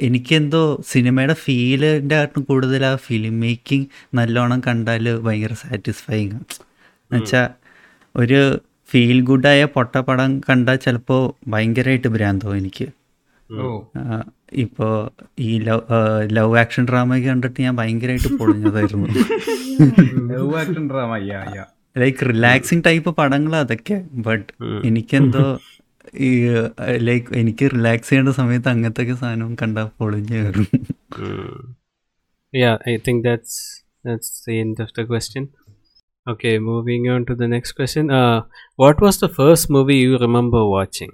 എനിക്കെന്തോ 0.00 0.82
സിനിമയുടെ 0.86 1.32
ഫീലിന്റെ 1.34 2.14
ആയിട്ടും 2.14 2.42
കൂടുതൽ 2.42 2.84
ആ 2.84 2.96
ഫിലിം 2.96 3.40
മേക്കിംഗ് 3.40 3.86
നല്ലോണം 4.14 4.62
കണ്ടാൽ 4.66 5.18
ഭയങ്കര 5.20 5.52
സാറ്റിസ്ഫൈങ് 5.52 6.32
ആണ്. 6.32 6.44
എന്നുവെച്ചാൽ 6.60 7.48
ഒരു 8.16 8.60
ഫീൽ 8.90 9.20
ഗുഡായ 9.20 9.64
പടം 9.64 10.40
കണ്ടാൽ 10.40 10.76
ചിലപ്പോൾ 10.76 11.50
ഭയങ്കരമായിട്ട് 11.50 12.08
ഭ്രാന്തോ 12.08 12.56
എനിക്ക്. 12.56 12.86
ഓ. 13.52 13.82
ഇപ്പോൾ 14.52 15.10
ഈ 15.38 15.58
ലവ് 15.58 15.80
ലവ് 16.30 16.58
ആക്ഷൻ 16.58 16.86
ഡ്രാമയൊക്കെ 16.88 17.28
കണ്ടിട്ട് 17.28 17.62
ഞാൻ 17.62 17.76
ഭയങ്കരമായിട്ട് 17.76 18.36
പൊളിഞ്ഞതായിരുന്നു. 18.38 19.06
Love 20.32 20.56
action 20.56 20.90
drama 20.90 21.16
like 21.98 22.18
relaxing 22.26 22.82
type 22.86 23.16
പടങ്ങൾ 23.16 23.56
അതൊക്കെ 23.56 24.04
ബട്ട് 24.12 24.52
എനിക്കെന്തോ 24.84 25.60
ഈ 26.26 26.30
ലൈക്ക് 27.08 27.36
എനിക്ക് 27.40 27.66
റിലാക്സ് 27.74 28.08
ചെയ്യേണ്ട 28.10 28.32
സമയത്ത് 28.40 28.68
അങ്ങനത്തെ 28.72 29.02
ഒക്കെ 29.02 29.16
സാധനം 29.22 29.52
കണ്ടാൽ 29.62 29.88
പൊളിഞ്ഞു 30.00 30.38
കയറും 30.38 30.68
Yeah, 32.52 32.76
I 32.86 32.96
think 33.06 33.18
that's 33.26 33.54
that's 34.04 34.28
the 34.44 34.54
end 34.60 34.76
of 34.80 34.90
the 34.96 35.04
question. 35.04 35.42
Okay, 36.26 36.52
moving 36.68 37.02
on 37.14 37.20
to 37.28 37.34
the 37.34 37.48
next 37.54 37.72
question. 37.78 38.04
Uh, 38.18 38.38
what 38.82 38.96
was 39.04 39.16
the 39.24 39.28
first 39.28 39.64
movie 39.76 39.98
you 40.06 40.14
remember 40.24 40.62
watching? 40.76 41.12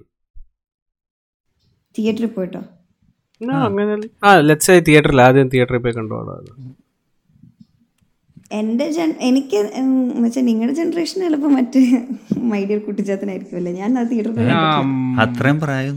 തിയേറ്ററിൽ 1.96 2.30
പോയിട്ടോ 2.36 2.62
No, 3.40 3.54
അങ്ങനെ 3.66 3.94
ആ 4.26 4.30
ലെറ്റ്സ് 4.48 4.68
സേ 4.70 4.74
തിയേറ്ററിൽ 4.88 5.20
ആദ്യം 5.26 5.48
തിയേറ്ററിൽ 5.54 5.80
പോയി 5.84 5.94
കണ്ടോളാം 5.98 6.44
എന്റെ 8.54 8.86
ജൻ 8.90 9.10
എനിക്ക് 9.28 9.58
വെച്ചാൽ 10.24 10.44
നിങ്ങളുടെ 10.48 10.74
ജനറേഷൻ 10.78 11.22
ചിലപ്പോൾ 11.24 11.50
മറ്റേ 11.54 11.80
മൈഡിയർ 12.52 12.78
കുട്ടിച്ചാത്തനായിരിക്കുമല്ലേ 12.86 13.72
ഞാൻ 13.80 13.90
അത് 14.00 14.12
അത്രയും 15.24 15.58
പ്രായം 15.62 15.96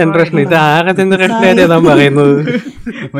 ജനറേഷൻ 0.00 0.38
ഇത് 0.44 0.54
ആകെ 0.64 0.92
പറയുന്നത്. 1.88 2.34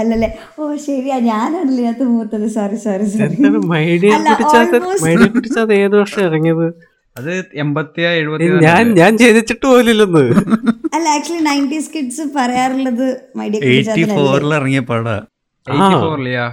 അല്ലല്ലേ. 0.00 0.28
ഓ 0.58 0.60
ശരിയാ. 0.86 1.16
ഞാനല്ലാത്ത 1.28 1.70
ഇതിനകത്ത് 1.70 2.04
മൂത്തത്. 2.10 2.46
സോറി 2.56 2.76
സോറി 2.84 3.06
സോറി 3.12 3.36
കുട്ടിച്ചാത്ത 5.34 5.72
ഏത് 5.84 5.94
വർഷം 6.00 6.22
ഇറങ്ങിയത്? 6.28 6.66
അത് 7.16 7.30
ഞാൻ 8.66 8.84
ഞാൻ 9.00 9.12
ചെയ്തിട്ട് 9.22 9.54
പോലില്ലെന്ന്. 9.64 10.24
അല്ല 10.96 11.06
ആക്ച്വലി 11.16 11.42
നയന്റീസ് 11.48 11.90
കിഡ്സ് 11.94 12.24
പറയാറുള്ളത് 12.36 13.06
മൈഡിയർ 13.36 13.62
ഇറങ്ങിയ 14.58 14.82
പടാ. 14.90 15.16
ഫോറിലെയാ 15.66 16.46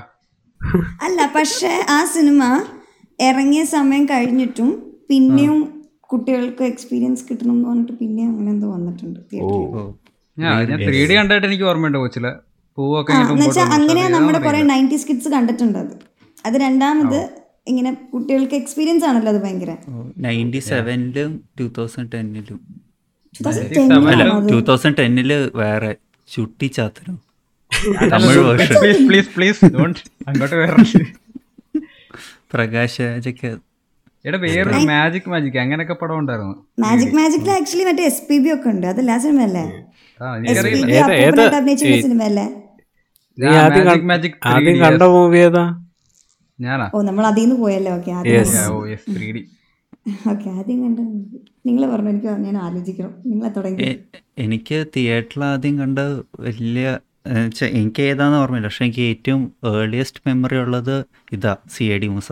അല്ല 1.06 1.20
പക്ഷെ 1.36 1.72
ആ 1.90 2.00
സിനിമ 2.14 2.42
ഇറങ്ങിയ 3.20 3.64
സമയം 3.76 4.04
കഴിഞ്ഞിട്ടും 4.06 4.70
പിന്നെയും 5.10 5.58
കുട്ടികൾക്ക് 6.12 6.64
എക്സ്പീരിയൻസ് 6.64 7.24
കിട്ടണം 7.30 7.54
എന്ന് 7.54 7.68
പറഞ്ഞിട്ട് 7.70 7.94
പിന്നെ 8.02 8.24
അങ്ങനെ 8.28 8.50
എന്തോ 8.52 8.68
വന്നിട്ടുണ്ട് 8.76 9.20
തിയേറ്ററിൽ 9.32 9.64
ഞാൻ 10.38 10.80
ത്രീ 10.88 11.00
ഡി 11.10 11.14
കണ്ടായിട്ട് 11.16 11.48
എനിക്ക് 11.48 11.66
ഓർമ്മയുണ്ട് 11.70 11.98
കൊച്ചിൽ. 11.98 12.26
പൂവൊക്കെ 12.78 13.14
പക്ഷേ 13.42 13.64
നമ്മുടെ 14.16 14.40
കുറെ. 14.40 14.60
നയന്റീസ് 14.72 15.06
കിഡ്സ് 15.08 15.30
കണ്ടിട്ടുണ്ട് 15.30 15.78
അത്. 15.80 15.94
അത് 16.46 16.56
രണ്ടാമത് 16.66 17.20
ഇങ്ങനെ 17.68 17.92
കുട്ടികൾക്ക് 18.12 18.56
എക്സ്പീരിയൻസ് 18.62 19.06
ആണല്ലോ 19.06 19.32
അത് 19.34 19.40
ഭയങ്കര. 19.46 19.72
നയന്റി 20.26 20.60
സെവനിലും 20.68 21.32
ടൂ 21.60 21.68
തൗസൻഡ് 21.78 22.12
ടെന്നിലും 22.14 22.60
2010 23.36 23.98
അല്ല 24.12 24.24
ആണോ 24.26 24.36
അത്? 24.38 24.50
ടൂ 24.52 24.60
തൗസൻഡ് 24.70 24.98
ടെന്നിൽ 25.00 25.32
വേറെ 25.62 25.92
പ്ലീസ് 27.78 29.02
പ്ലീസ് 29.08 29.30
പ്ലീസ് 29.36 29.66
ഡോണ്ട് 29.74 30.00
അങ്ങോട്ട് 30.30 30.56
വേറെ. 30.56 30.76
പ്രകാശ് 32.54 33.02
രാജൊക്കെ 33.06 33.50
എടാ 34.26 34.38
വേറൊരു 34.44 34.80
മാജിക് 34.90 35.28
മാജിക് 35.32 35.58
അങ്ങനെയൊക്കെ 35.64 35.96
പടം 35.96 36.16
ഉണ്ടായിരുന്നു. 36.20 36.56
മാജിക് 36.80 37.14
മാജിക്കിൽ 37.18 37.52
ആക്ച്വലി 37.52 37.86
മറ്റേ 37.86 38.04
എസ് 38.04 38.24
പി 38.30 38.38
ബി 38.40 38.50
ഒക്കെ 38.54 38.70
ഉണ്ട്. 38.72 38.86
അതല്ല 38.88 39.18
സിനിമ 39.18 39.42
അല്ലേ 39.48 39.66
ആ 40.22 40.28
എസ് 40.28 40.42
പി 40.42 40.48
എനിക്കറിയില്ല 40.48 40.86
ബി 40.88 40.96
ഏതാ- 40.96 41.18
ഏതാ- 41.18 41.28
അപ്പൂപ്പനായിട്ട് 41.28 41.58
അഭിനയിച്ചിരുന്ന 41.60 42.02
സിനിമ 42.08 42.24
അല്ലേ 42.24 42.46
നീ 43.38 43.48
ആദ്യം 43.58 43.84
Magic 44.06 44.32
കണ്ട- 44.36 44.52
ആദ്യം 44.54 44.78
കണ്ട 44.84 45.04
മൂവി 45.14 45.40
ഏതാ? 45.42 45.66
ഞാനാ. 46.60 46.86
ഓ 46.94 47.02
നമ്മൾ 47.02 47.24
അതിൽ 47.26 47.44
നിന്ന് 47.44 47.58
പോയല്ലേ? 47.58 47.92
ഓക്കെ 47.94 48.12
ആദ്യം 48.12 48.72
oh 48.72 48.78
yes 48.88 49.06
three 49.16 49.28
D 49.32 49.44
okay 50.32 50.48
ആദ്യം 50.52 50.80
കണ്ട 50.86 51.00
നിങ്ങൾ 51.66 51.84
പറഞ്ഞു 51.92 52.10
എനിക്ക് 52.12 52.32
ഞാൻ 52.46 52.58
ആലോചിക്കണം. 52.60 53.14
നിങ്ങളെ 53.26 53.50
തുടങ്ങി. 53.50 53.90
എനിക്ക് 54.38 54.78
തിയേറ്ററിൽ 54.96 55.44
ആദ്യം 55.46 55.76
കണ്ട 55.80 56.00
വലിയ 56.40 56.86
എനിക്ക് 57.78 58.02
ഏതാന്ന് 58.12 58.38
ഓർമ്മയില്ല. 58.44 58.68
പക്ഷെ 58.70 58.84
എനിക്ക് 58.86 59.04
ഏറ്റവും 59.14 59.42
ഏർലിയസ്റ്റ് 59.82 60.22
മെമ്മറി 60.28 60.58
ഉള്ളത് 60.64 60.96
ഇതാ 61.36 61.54
സി 61.76 61.86
ഐ 61.96 61.98
ഡി 62.04 62.10
മൂസ. 62.16 62.30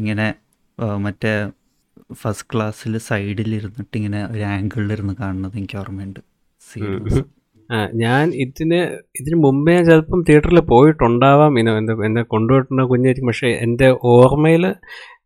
ഇങ്ങനെ 0.00 0.26
മറ്റേ 1.06 1.32
ഫസ്റ്റ് 2.20 2.46
ക്ലാസ്സിൽ 2.52 2.94
സൈഡിൽ 3.08 3.50
ഇരുന്നിട്ട് 3.58 3.94
ഇങ്ങനെ 4.00 4.20
ഒരു 4.32 4.44
ആംഗിളിലിരുന്ന് 4.54 5.14
കാണുന്നത് 5.22 5.56
എനിക്ക് 5.60 5.78
ഓർമ്മയുണ്ട്. 5.82 6.20
C 6.68 6.80
I 6.80 6.90
D 6.94 7.00
Moosa. 7.06 7.20
ഞാൻ 8.02 8.24
ഇതിന് 8.44 8.78
ഇതിന് 9.20 9.36
മുമ്പേ 9.44 9.72
ഞാൻ 9.76 9.84
ചിലപ്പം 9.90 10.22
തിയേറ്ററിൽ 10.28 10.60
പോയിട്ടുണ്ടാവാം 10.72 11.52
ഇനോ. 11.60 11.72
എന്റെ 11.80 11.94
എന്നെ 12.08 12.22
കൊണ്ടുപോയിട്ടുണ്ടോ 12.34 12.84
കുഞ്ഞായിരിക്കും 12.92 13.30
പക്ഷേ 13.30 13.50
എന്റെ 13.66 13.88
ഓർമ്മയിൽ 14.14 14.64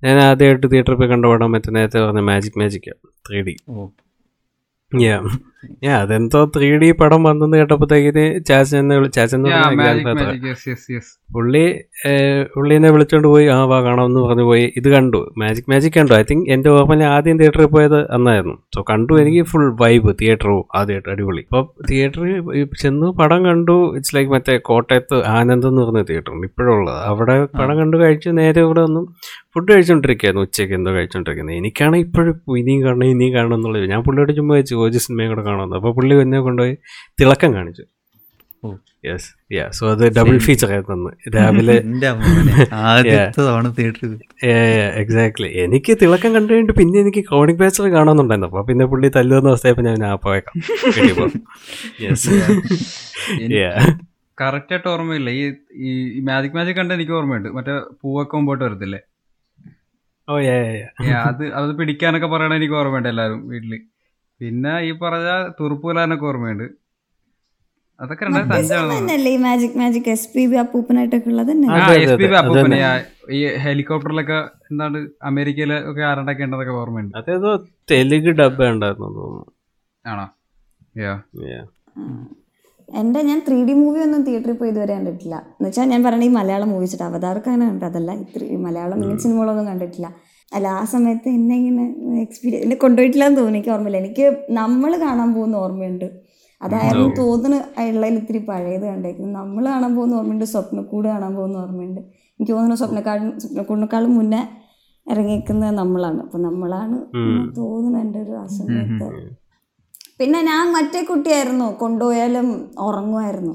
ഞാൻ 0.04 0.16
ആദ്യമായിട്ട് 0.26 0.66
തിയേറ്ററിൽ 0.72 0.98
പോയി 1.00 1.10
കണ്ട 1.14 1.26
പടം 1.32 1.52
മറ്റേ 1.56 1.70
നേരത്തെ 1.78 2.00
പറഞ്ഞ 2.04 2.24
മാജിക് 2.30 2.58
മാജിക് 2.62 2.90
ത്രീ 3.28 3.40
ഡി 3.48 3.54
അതെന്തോ 5.88 6.50
ത്രീ 6.56 6.76
ഡി 6.76 6.92
പടം 6.92 7.22
വന്നെന്ന് 7.22 7.56
കേട്ടപ്പോഴത്തേക്കിന് 7.56 8.24
പുള്ളി 11.32 11.74
പുള്ളീനെ 12.54 12.90
വിളിച്ചോണ്ട് 12.90 13.28
പോയി 13.28 13.46
ആ 13.46 13.64
വാ 13.64 13.82
കാണാമെന്ന് 13.82 14.20
പറഞ്ഞു 14.20 14.42
പോയി 14.42 14.72
ഇത് 14.76 14.88
കണ്ടു. 14.88 15.34
മാജിക് 15.38 15.70
മാജിക് 15.70 15.92
കണ്ടു. 15.96 16.12
ഐ 16.12 16.22
തിങ്ക് 16.22 16.50
എന്റെ 16.50 16.70
ഓർമ്മയിൽ 16.70 17.04
ആദ്യം 17.04 17.38
തിയേറ്ററിൽ 17.38 17.66
പോയത് 17.66 18.10
അന്നായിരുന്നു. 18.10 18.54
സോ 18.74 18.84
കണ്ടു 18.90 19.14
എനിക്ക് 19.20 19.42
ഫുൾ 19.42 19.76
വൈബ് 19.80 20.16
തിയേറ്ററും 20.20 20.64
ആദ്യമായിട്ട് 20.74 21.08
അടിപൊളി. 21.08 21.40
അപ്പോൾ 21.40 21.84
തിയേറ്ററിൽ 21.90 22.66
ചെന്ന് 22.80 23.06
പടം 23.06 23.44
കണ്ടു. 23.44 23.94
ഇറ്റ്സ് 23.96 24.16
ലൈക്ക് 24.16 24.30
മറ്റേ 24.30 24.58
കോട്ടയത്ത് 24.58 25.24
ആനന്ദ് 25.24 25.66
എന്ന് 25.66 25.82
പറഞ്ഞ 25.82 26.02
തിയേറ്ററുണ്ട് 26.02 26.46
ഇപ്പോഴുള്ളത്. 26.46 27.04
അവിടെ 27.04 27.44
പടം 27.44 27.78
കണ്ടു 27.78 27.96
കഴിച്ച് 27.96 28.28
നേരെ 28.32 28.60
ഇവിടെ 28.60 28.80
ഒന്നും 28.80 29.16
ഫുഡ് 29.56 29.70
കഴിച്ചുകൊണ്ടിരിക്കുകയായിരുന്നു 29.74 30.42
ഉച്ചയ്ക്ക് 30.46 30.74
എന്തോ 30.78 30.90
കഴിച്ചോണ്ടിരിക്കുന്നത് 30.96 31.56
എനിക്കാണ് 31.60 31.96
ഇപ്പോഴും 32.04 32.34
ഇനിയും 32.60 32.80
കാണണം 32.86 33.06
ഇനിയും 33.12 33.32
കാണണം 33.36 33.54
എന്നുള്ളത് 33.58 33.86
ഞാൻ 33.92 34.00
പുള്ളിയോട് 34.06 34.32
ചുമ്മാ 34.38 34.54
വെച്ച് 34.58 34.74
ഓജി 34.84 34.98
സിനിമയും 35.04 35.30
കൂടെ 35.32 35.42
കാണുന്നത് 35.46 35.78
അപ്പോൾ 35.80 35.92
പുള്ളി 35.98 36.16
എന്നെ 36.24 36.40
കൊണ്ടുപോയി 36.46 36.74
തിളക്കം 37.20 37.52
കാണിച്ചു. 37.58 37.84
യെസ് 39.06 39.28
യാ 39.54 39.64
സോ 39.78 39.84
അത് 39.92 40.02
ഡബിൾ 40.18 40.36
ഫീച്ചർ 40.46 40.70
ആയിരുന്നു. 40.76 41.10
രാവിലെ 41.36 41.76
എക്സാക്ട്ലി 45.02 45.48
എനിക്ക് 45.64 45.92
തിളക്കം 46.02 46.30
കണ്ടു 46.36 46.50
കഴിഞ്ഞിട്ട് 46.52 46.76
പിന്നെ 46.80 46.98
എനിക്ക് 47.04 47.22
കോണിക് 47.32 47.60
ബാച്ചർ 47.62 47.86
കാണാന്നുണ്ടായിരുന്നു 47.96 48.48
അപ്പോൾ 48.50 48.64
പിന്നെ 48.70 48.86
പുള്ളി 48.92 49.10
തല്ലുവന്ന 49.18 49.52
അവസ്ഥയപ്പോൾ 49.54 49.86
ഞാൻ 49.88 50.04
ആ 50.10 50.14
പോയേക്കാം 50.26 50.54
യെസ് 52.04 52.30
കറക്റ്റ് 54.38 54.72
ആയിട്ട് 54.74 54.88
ഓർമ്മയില്ല. 54.94 55.30
ഈ 55.40 55.44
ഈ 55.88 55.90
മാജിക് 56.28 56.56
മാജിക് 56.56 56.78
കണ്ട 56.80 56.92
എനിക്ക് 56.98 57.14
ഓർമ്മയുണ്ട്. 57.18 57.48
മറ്റേ 57.58 57.74
പൂവൊക്കെ 58.02 58.34
മുമ്പോട്ട് 58.38 58.62
വരത്തില്ലേ? 58.64 59.00
അത് 61.28 61.54
അത് 61.54 61.78
പിടിക്കാനൊക്കെ 61.78 62.26
പറയണ 62.26 62.54
എനിക്ക് 62.54 62.74
ഓർമ്മയുണ്ട് 62.74 63.08
എല്ലാവരും 63.08 63.48
വീട്ടിൽ. 63.48 63.74
പിന്നെ 64.40 64.80
ഈ 64.80 64.92
പറഞ്ഞ 64.92 65.28
തുറുപ്പൂലാനൊക്കെ 65.60 66.26
ഓർമ്മയുണ്ട്. 66.26 66.64
അതൊക്കെ 68.00 68.24
ഈ 73.30 73.40
ഹെലികോപ്റ്ററിലൊക്കെ 73.56 74.38
എന്താണ് 74.72 75.08
അമേരിക്കയിലെ 75.22 75.90
ഒക്കെ 75.90 76.02
ആരണ്ടൊക്കെ 76.02 76.42
ഉണ്ടെന്നൊക്കെ 76.42 76.72
ഓർമ്മയുണ്ട്. 76.72 77.16
അതേതോ 77.16 77.52
തെലുങ്ക് 77.90 78.30
ഡബ് 78.30 78.64
ഉണ്ടായിരുന്നു 78.64 79.08
ആണോ. 80.06 80.26
എന്റെ 82.88 83.20
ഞാൻ 83.28 83.38
ത്രീ 83.46 83.56
ഡി 83.68 83.74
മൂവി 83.80 84.00
ഒന്നും 84.06 84.20
തിയേറ്ററിൽ 84.26 84.56
പോയി 84.58 84.70
ഇതുവരെ 84.72 84.92
കണ്ടിട്ടില്ല. 84.96 85.36
എന്ന് 85.56 85.68
വെച്ചാൽ 85.68 85.88
ഞാൻ 85.92 86.00
പറയണ 86.06 86.22
ഈ 86.28 86.32
മലയാളം 86.38 86.68
മൂവീസ് 86.72 86.94
ഇട്ട് 86.96 87.04
അവതാർക്ക് 87.10 87.48
അങ്ങനെ 87.52 87.66
കണ്ടതല്ല 87.70 88.10
അതല്ല 88.10 88.12
ഇത്ര 88.24 88.42
ഈ 88.54 88.56
മലയാളം 88.66 88.98
ഇങ്ങനെ 89.02 89.20
സിനിമകളൊന്നും 89.24 89.66
കണ്ടിട്ടില്ല. 89.70 90.08
അല്ല 90.52 90.66
ആ 90.80 90.82
സമയത്ത് 90.92 91.28
എന്നെ 91.38 91.54
ഇങ്ങനെ 91.60 91.84
എക്സ്പീരിയൻസ് 92.24 92.64
എന്നെ 92.66 92.76
കൊണ്ടുപോയിട്ടില്ല 92.84 93.24
എന്ന് 93.30 93.40
തോന്നി 93.40 93.58
എനിക്ക് 93.58 93.72
ഓർമ്മയില്ല. 93.76 94.00
എനിക്ക് 94.04 94.26
നമ്മൾ 94.60 94.92
കാണാൻ 95.04 95.30
പോകുന്ന 95.36 95.56
ഓർമ്മയുണ്ട്. 95.64 96.06
അതായിരുന്നു 96.60 97.08
തോന്നുന്നു 97.22 97.58
ഉള്ളതിൽ 97.94 98.18
ഇത്തിരി 98.20 98.40
പഴയത് 98.50 98.86
കണ്ടേക്കുന്നു 98.90 99.32
നമ്മൾ 99.40 99.64
കാണാൻ 99.72 99.90
പോകുന്ന 99.96 100.14
ഓർമ്മയുണ്ട് 100.20 100.46
സ്വപ്നക്കൂട് 100.52 101.08
കാണാൻ 101.14 101.32
പോകുന്ന 101.38 101.56
ഓർമ്മയുണ്ട്. 101.64 102.00
എനിക്ക് 102.36 102.52
തോന്നുന്നു 102.52 102.78
സ്വപ്നക്കാടും 102.82 103.32
സ്വപ്നക്കൂടിനേക്കാളും 103.42 104.12
മുന്നേ 104.18 104.42
ഇറങ്ങിയിരിക്കുന്നത് 105.06 105.74
നമ്മളാണ്. 105.80 106.20
അപ്പം 106.26 106.40
നമ്മളാണ് 106.48 106.96
തോന്നുന്നു 107.58 107.98
എന്റെ 108.04 108.20
ഒരു 108.24 108.32
ആ 108.44 108.46
സമയത്ത്. 108.58 109.08
പിന്നെ 110.18 110.42
ഞാൻ 110.42 110.72
മറ്റേ 110.72 111.02
കുട്ടിയായിരുന്നു 111.02 111.78
കൊണ്ടുപോയാലും 111.80 112.70
ഉറങ്ങുമായിരുന്നു. 112.78 113.54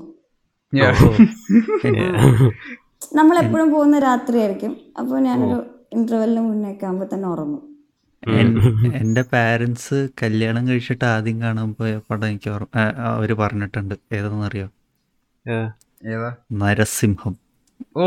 നമ്മൾ 3.16 3.38
എപ്പോഴും 3.40 3.70
പോകുന്ന 3.72 4.00
രാത്രിയായിരിക്കും. 4.00 4.78
അപ്പോൾ 5.00 5.20
ഞാനൊരു 5.20 5.60
ഇന്റർവെല്ലിന് 5.94 6.46
മുന്നേക്ക് 6.46 6.86
ആകുമ്പോൾ 6.86 7.08
തന്നെ 7.14 7.30
ഉറങ്ങും. 7.30 7.64
എന്റെ 8.96 9.22
പാരൻസ് 9.22 10.10
കല്യാണം 10.24 10.68
കഴിച്ചിട്ട് 10.68 11.06
ആദ്യം 11.06 11.42
കാണാൻ 11.42 11.74
പോയ 11.74 12.00
പടം 12.10 12.28
എനിക്ക് 12.28 12.50
അവർ 12.50 12.66
അവർ 13.12 13.34
പറഞ്ഞിട്ടുണ്ട്. 13.34 13.96
ഏതെന്നറിയോ. 14.14 14.68
നരസിംഹം. 16.52 17.36
ഓ 17.98 18.02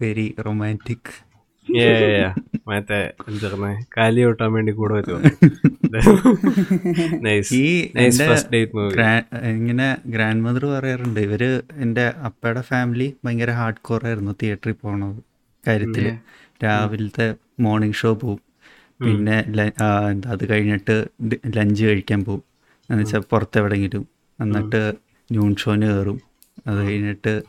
വെരി 0.00 0.34
റൊമാന്റിക് 0.46 1.12
മറ്റേ 2.68 2.98
എന്താ 3.28 3.48
കാലി 3.96 4.20
ഓട്ടാൻ 4.28 4.52
വേണ്ടി 4.52 4.72
കൂടെ 4.72 5.00
ഇങ്ങനെ 9.54 9.96
ഗ്രാൻഡ് 10.14 10.44
മദർ 10.44 10.64
പറയാറുണ്ട്. 10.66 11.20
ഇവർ 11.26 11.42
എന്റെ 11.84 12.12
അപ്പയുടെ 12.28 12.60
ഫാമിലി 12.70 13.16
ഭയങ്കര 13.24 13.50
ഹാർഡ് 13.50 13.82
കോർ 13.88 14.06
ആയിരുന്നു 14.06 14.34
തിയേറ്ററിൽ 14.42 14.76
പോണത് 14.82 15.20
കാര്യത്തിൽ. 15.64 16.16
രാവിലത്തെ 16.64 17.34
മോർണിംഗ് 17.60 17.94
ഷോ 17.94 18.12
പോവും. 18.22 18.40
പിന്നെ 19.00 19.36
അത് 20.32 20.50
കഴിഞ്ഞിട്ട് 20.50 20.96
ലഞ്ച് 21.56 21.84
കഴിക്കാൻ 21.84 22.24
പോവും. 22.24 22.42
എന്നുവെച്ചാൽ 22.88 23.22
പുറത്തെവിടെങ്കിലും 23.32 24.06
എന്നിട്ട് 24.38 24.82
ന്യൂൺ 25.30 25.54
ഷോന് 25.62 25.86
കയറും. 25.92 26.20
അത് 26.66 26.78
കഴിഞ്ഞിട്ട് 26.88 27.42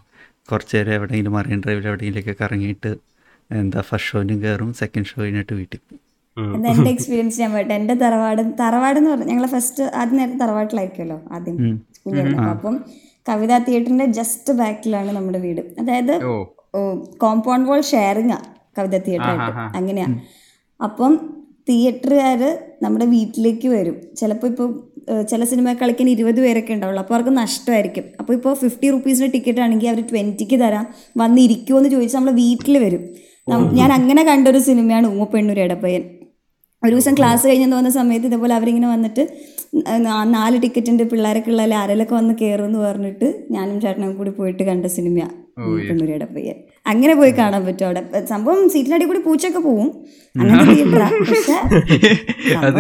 കുറച്ച് 0.52 0.78
നേരം 0.78 0.94
എവിടെയെങ്കിലും 0.94 1.34
മറൈൻ 1.34 1.62
ഡ്രൈവിൽ 1.66 1.88
എവിടെയെങ്കിലുമൊക്കെ 1.88 2.44
കറങ്ങിയിട്ട് 2.44 2.92
എന്താ 3.52 3.82
ഫസ്റ്റ് 3.82 4.12
ഷോയിനും 4.12 4.42
കയറും 4.44 4.74
സെക്കൻഡ് 4.74 5.06
ഷോ 5.06 5.22
കഴിഞ്ഞിട്ട് 5.22 5.54
വീട്ടിൽ 5.54 5.80
പോകും 5.80 6.00
അത് 6.70 6.88
എക്സ്പീരിയൻസ് 6.90 7.42
ഞാൻ 7.42 7.52
പറയട്ടെ. 7.54 7.74
എന്റെ 7.74 7.94
തറവാട് 7.94 8.42
തറവാട് 8.60 8.98
എന്ന് 8.98 9.12
പറഞ്ഞു 9.12 9.26
ഞങ്ങളെ 9.26 9.48
ഫസ്റ്റ് 9.48 9.84
ആദ്യം 9.96 10.18
നേരത്തെ 10.18 10.38
തറവാട്ടിലായിരിക്കുമല്ലോ 10.38 11.22
ആദ്യം 11.32 11.58
അപ്പം 12.50 12.76
കവിതാ 13.30 13.58
തിയേറ്ററിന്റെ 13.58 14.06
ജസ്റ്റ് 14.06 14.54
ബാക്കിലാണ് 14.54 15.12
നമ്മുടെ 15.12 15.40
വീട്. 15.40 15.62
അതായത് 15.80 16.14
ഓ. 16.26 16.32
കോമ്പൗണ്ട് 17.18 17.70
വാൾ 17.70 17.82
ഷെയറിങ് 17.82 18.38
കവിതാ 18.78 19.00
തിയേറ്ററായിട്ട് 19.08 19.52
അങ്ങനെയാ. 19.78 20.08
അപ്പം 20.80 21.14
തിയേറ്ററുകാർ 21.70 22.42
നമ്മുടെ 22.84 23.06
വീട്ടിലേക്ക് 23.06 23.68
വരും. 23.68 23.98
ചിലപ്പോ 24.16 24.48
ഇപ്പോൾ 24.48 24.70
ചില 25.32 25.44
സിനിമ 25.44 25.74
കളിക്കാൻ 25.74 26.10
ഇരുപത് 26.10 26.40
പേരൊക്കെ 26.42 26.74
ഉണ്ടാവുള്ളൂ. 26.74 27.02
അപ്പോൾ 27.04 27.16
അവർക്ക് 27.16 27.38
നഷ്ടമായിരിക്കും. 27.38 28.06
അപ്പോൾ 28.20 28.34
ഇപ്പോൾ 28.34 28.54
ഫിഫ്റ്റി 28.54 28.90
റുപ്പീസിന്റെ 28.90 29.32
ടിക്കറ്റ് 29.32 29.60
ആണെങ്കിൽ 29.60 29.88
അവർ 29.88 30.02
ട്വന്റിക്ക് 30.02 30.60
തരാം. 30.60 30.88
വന്നിരിക്കുമോ 31.18 31.78
എന്ന് 31.80 31.90
ചോദിച്ചാൽ 31.90 32.20
നമ്മൾ 32.20 32.32
വീട്ടിൽ 32.32 32.78
വരും 32.78 33.04
ഞാൻ 33.74 33.94
അങ്ങനെ 33.94 34.24
കണ്ടൊരു 34.24 34.58
സിനിമയാണ് 34.58 35.08
ഉമ്മപ്പെണ്ണൂർ 35.08 35.60
എടപ്പയ്യൻ. 35.60 36.04
ഒരു 36.84 36.92
ദിവസം 36.92 37.14
ക്ലാസ് 37.18 37.48
കഴിഞ്ഞ് 37.48 37.76
വന്ന 37.76 37.90
സമയത്ത് 37.90 38.28
ഇതേപോലെ 38.28 38.54
അവരിങ്ങനെ 38.56 38.88
വന്നിട്ട് 38.88 39.24
നാല് 40.38 40.62
ടിക്കറ്റിന്റെ 40.62 41.04
പിള്ളേരൊക്കെ 41.04 41.52
ഉള്ള 41.52 41.62
ആരെങ്കിലൊക്കെ 41.62 42.16
വന്ന് 42.16 42.34
കയറുമെന്ന് 42.42 42.80
പറഞ്ഞിട്ട് 42.80 43.46
ഞാനും 43.52 43.82
ചേട്ടനും 43.82 44.18
കൂടി 44.18 44.30
പോയിട്ട് 44.30 44.64
കണ്ട 44.64 44.86
സിനിമയാണ് 44.86 45.36
ഉമ്മപ്പെണ്ണൂർ 45.66 46.24
പയ്യൻ 46.36 46.58
അങ്ങനെ 46.86 47.14
പോയി 47.14 47.32
കാണാൻ 47.32 47.62
പറ്റും 47.66 47.86
അവിടെ. 47.88 48.02
സംഭവം 48.26 48.70
സീറ്റിനടി 48.70 49.06
കൂടി 49.06 49.20
പൂച്ചൊക്കെ 49.20 49.60
പോവും. 49.60 49.90
അത്. 52.64 52.80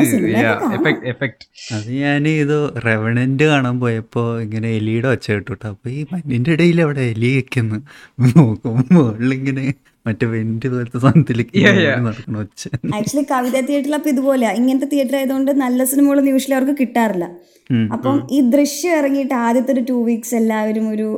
ഞാൻ 1.96 2.28
ഇത് 2.34 2.56
റെവണന്റ് 2.86 3.44
കാണാൻ 3.44 3.76
പോയപ്പോൾ 3.80 4.28
ഇങ്ങനെ 4.42 4.70
എലിയുടെ 4.78 5.08
ഒച്ച 5.08 5.28
കേട്ടുട്ടോ. 5.32 5.68
അപ്പൊ 5.70 5.90
ഈ 5.90 6.06
മഞ്ഞിന്റെ 6.14 6.52
ഇടയിൽ 6.52 6.82
അവിടെ 6.82 7.04
എലി 7.14 7.32
വെക്കുന്നു. 7.38 7.80
നോക്കുമ്പോ 8.38 9.04
ഇങ്ങനെ 9.34 9.66
മറ്റേ 10.06 10.26
വെന്റ് 10.28 10.68
പോലത്തെ 10.68 11.00
സാധനത്തിലേക്ക് 11.00 11.60
നടക്കണ 12.06 12.38
ഒച്ച. 12.38 12.64
ആക്ച്വലി 12.96 13.26
കവിത 13.32 13.58
തിയേറ്ററിൽ 13.68 13.96
അപ്പൊ 13.96 14.10
ഇതുപോലെയാ. 14.10 14.52
ഇങ്ങനത്തെ 14.52 14.90
തിയേറ്റർ 14.94 15.16
ആയതുകൊണ്ട് 15.16 15.52
നല്ല 15.62 15.84
സിനിമകളൊന്നും 15.84 16.34
യൂഷ്വലി 16.34 16.58
അവർക്ക് 16.60 16.76
കിട്ടാറില്ല. 16.82 17.28
അപ്പം 17.94 18.16
ഈ 18.32 18.42
ദൃശ്യം 18.50 18.94
ഇറങ്ങിയിട്ട് 18.98 19.34
ആദ്യത്തെ 19.44 19.74
ഒരു 19.74 19.84
ടു 19.90 19.98
വീക്സ് 20.04 20.36
എല്ലാവരും 20.36 20.88
ഒരു 20.90 21.10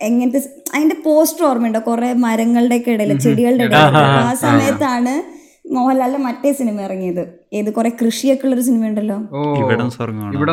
എങ്ങനത്തെ 0.00 0.40
അതിന്റെ 0.74 0.96
പോസ്റ്റർ 1.04 1.44
ഓർമ്മയുണ്ടോ? 1.46 1.80
കുറെ 1.80 2.12
മരങ്ങളുടെ 2.12 2.76
ഒക്കെ 2.76 2.90
ഇടയിൽ 2.90 3.18
ചെടികളുടെ 3.18 3.64
ഇടയിൽ 3.64 3.96
ആ 4.28 4.34
സമയത്താണ് 4.34 5.14
മോഹൻലാലിന്റെ 5.72 6.18
മറ്റേ 6.24 6.52
സിനിമ 6.52 6.80
ഇറങ്ങിയത്. 6.80 7.22
ഏത് 7.52 7.70
കുറെ 7.72 7.88
കൃഷിയൊക്കെ 7.88 8.44
ഉള്ള 8.46 8.54
ഒരു 8.54 8.60
സിനിമ 8.60 8.86
ഉണ്ടല്ലോ? 8.86 9.16
ഓ 9.32 9.42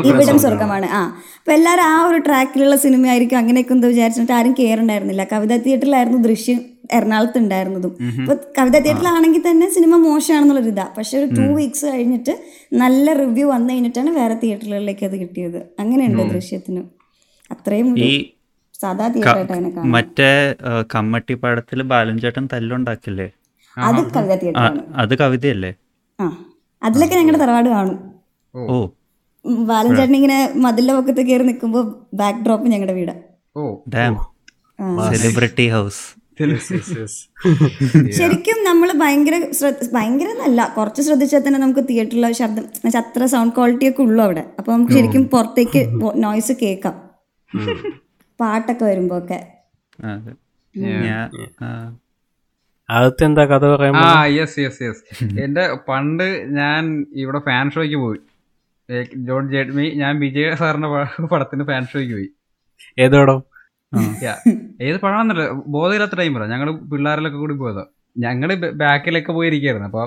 ഇവിടം 0.09 0.37
സ്വർഗമാണ് 0.39 0.85
ആ. 0.85 1.01
അപ്പൊ 1.39 1.51
എല്ലാവരും 1.53 1.83
ആ 1.83 2.05
ഒരു 2.05 2.17
ട്രാക്കിലുള്ള 2.17 2.75
സിനിമ 2.75 3.07
ആയിരിക്കും 3.07 3.37
അങ്ങനെയൊക്കെ 3.37 3.73
എന്താ 3.73 3.87
വിചാരിച്ചിട്ട് 3.87 4.31
ആരും 4.31 4.55
കയറുണ്ടായിരുന്നില്ല 4.59 5.23
കവിതാ 5.23 5.57
തിയേറ്ററിലായിരുന്നു 5.57 6.17
ദൃശ്യം 6.17 6.59
എറണാകുളത്ത് 6.91 7.37
ഉണ്ടായിരുന്നതും. 7.37 7.91
അപ്പൊ 8.21 8.35
കവിതാ 8.59 8.79
തിയേറ്ററിലാണെങ്കിൽ 8.79 9.43
തന്നെ 9.49 9.69
സിനിമ 9.69 9.95
മോശമാണെന്നുള്ളൊരു 9.95 10.67
ഇതാ. 10.67 10.93
പക്ഷെ 10.97 11.17
ഒരു 11.17 11.25
ടു 11.25 11.53
വീക്സ് 11.53 11.85
കഴിഞ്ഞിട്ട് 11.85 12.35
നല്ല 12.73 13.13
റിവ്യൂ 13.13 13.47
വന്നു 13.49 13.73
കഴിഞ്ഞിട്ടാണ് 13.73 14.09
വേറെ 14.09 14.33
തിയേറ്ററുകളിലേക്ക് 14.33 15.05
അത് 15.05 15.19
കിട്ടിയത്. 15.19 15.59
അങ്ങനെയുണ്ട് 15.79 16.23
ദൃശ്യത്തിന്? 16.35 16.83
അത്രയും 17.51 17.95
സാധാ 18.81 19.05
തിയേറ്റർ 19.13 19.33
ആയിട്ട് 19.33 19.53
അങ്ങനെ 19.53 19.69
കാണാം. 19.71 19.89
മറ്റേ 19.95 20.29
കമ്മട്ടി 20.55 20.87
കമ്മട്ടിപ്പാടത്തിൽ 20.93 21.79
ബാലൻ 21.91 22.15
ചേട്ടൻ 22.23 22.45
തല്ലുണ്ടാക്കില്ലേ 22.53 23.27
അത് 23.77 24.01
കവിത 24.15 24.33
തിയേറ്റർ 24.41 24.63
അത് 25.01 25.13
കവിതയല്ലേ? 25.21 25.71
ആ 26.19 26.25
അതിലൊക്കെ 26.81 27.15
ഞങ്ങളുടെ 27.15 27.41
തറവാട് 27.43 27.69
കാണും. 27.73 27.97
ഓ. 28.53 28.77
ബാലൻചേട്ടൻ 29.45 29.65
ബാലൻ 29.69 29.91
ചേട്ടൻ 29.99 30.15
ഇങ്ങനെ 30.19 30.37
മതിലിന്റെ 30.65 30.95
പൊക്കത്ത് 30.97 31.21
കയറി 31.27 31.45
നിൽക്കുമ്പോൾ 31.49 31.83
ബാക്ക് 32.19 32.41
ഡ്രോപ്പ് 32.45 32.73
ഞങ്ങളുടെ 32.73 32.95
വീട്. 32.99 33.13
ഓ. 33.55 33.63
സെലിബ്രിറ്റി 35.13 35.67
ഹൗസ് 35.75 36.01
ശരിക്കും 38.17 38.57
നമ്മൾ 38.67 38.89
ഭയങ്കര 39.01 39.35
ശ്രദ്ധ 39.57 39.87
ഭയങ്കര 39.95 40.27
എന്നല്ല 40.35 40.61
കുറച്ച് 40.75 41.01
ശ്രദ്ധിച്ചാൽ 41.07 41.41
തന്നെ 41.45 41.59
നമുക്ക് 41.63 41.83
തിയേറ്ററിലെ 41.89 42.29
ശബ്ദം 42.39 42.63
അത്ര 43.01 43.25
സൗണ്ട് 43.33 43.53
ക്വാളിറ്റി 43.57 43.85
ഒക്കെ 43.91 44.01
ഉള്ളു 44.05 44.21
അവിടെ. 44.25 44.43
അപ്പൊ 44.59 44.69
നമുക്ക് 44.73 44.93
ശരിക്കും 44.97 45.23
പുറത്തേക്ക് 45.33 45.81
നോയ്സ് 46.23 46.53
കേൾക്കാം. 46.61 46.95
പാട്ടൊക്കെ 48.41 48.83
വരുമ്പോ 48.91 49.17
ഒക്കെ 49.21 49.39
അകത്ത് 52.89 53.23
എന്താ 53.27 53.43
കഥ 53.51 53.65
പറയാൻ 53.73 53.95
ആ 54.05 54.09
യെസ് 54.37 54.57
യെസ് 54.63 54.81
യെസ് 54.85 55.01
എന്റെ 55.43 55.63
പണ്ട് 55.89 56.25
ഞാൻ 56.59 56.81
ഇവിടെ 57.23 57.39
ഫാൻ 57.47 57.65
ഷോയ്ക്ക് 57.75 57.99
പോയി. 58.05 58.19
ജോൺ 59.27 59.43
ജേഡ്മി 59.53 59.85
ഞാൻ 60.01 60.13
വിജയ 60.23 60.49
സാറിന്റെ 60.61 60.89
പടത്തിന്റെ 60.93 61.29
പടത്തിന് 61.33 61.63
ഫാൻ 61.69 61.85
ഷോയ്ക്ക് 61.93 62.15
പോയി. 62.17 62.29
ഏതോടോ? 63.05 63.35
Yeah. 64.25 64.37
ഏത് 64.87 64.97
പഴമാണെന്നല്ല 65.03 65.45
ബോധമില്ലാത്ത 65.73 66.15
ടൈം 66.19 66.31
പറ 66.35 66.43
ഞങ്ങൾ 66.51 66.67
പിള്ളേരിലൊക്കെ 66.91 67.39
കൂടി 67.41 67.55
പോയതാ. 67.61 67.83
ഞങ്ങൾ 68.25 68.49
ബാക്കിലൊക്കെ 68.81 69.31
പോയിരിക്കായിരുന്നു. 69.37 69.87
അപ്പൊ 69.91 70.03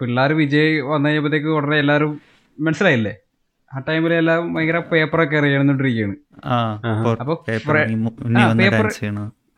പിള്ളേർ 0.00 0.32
വിജയ് 0.40 0.74
വന്നു 0.90 1.06
കഴിഞ്ഞപ്പോഴത്തേക്ക് 1.08 1.50
ഉടനെ 1.58 1.76
എല്ലാരും 1.84 2.12
മനസ്സിലായില്ലേ? 2.58 3.14
ആ 3.70 3.78
ടൈമിൽ 3.88 4.12
എല്ലാം 4.14 4.54
ഭയങ്കര 4.54 4.78
പേപ്പറൊക്കെ 4.90 5.36
എറിയണമെന്നിട്ടിരിക്കുകയാണ് 5.36 6.14
ആ 6.46 6.56
പൊ- 7.04 7.16
അപ്പൊ 7.20 7.34
പേപ്പർ 7.48 7.76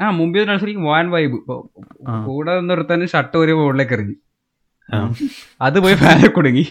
ആ, 0.01 0.11
മുമ്പിൽ 0.11 0.45
നഴ്സറിക്ക് 0.45 0.81
വാൻ 0.81 1.11
വൈബ്. 1.11 1.39
കൂടെ 2.27 2.61
നിർത്താൻ 2.61 3.07
ഷർട്ട് 3.07 3.37
ഒരു 3.37 3.53
മുകളിലേക്ക് 3.53 3.93
എറിഞ്ഞു 3.93 4.17
അത് 5.61 5.79
പോയി 5.81 5.95
ഫാനെ 5.95 6.29
കുടുങ്ങി. 6.29 6.65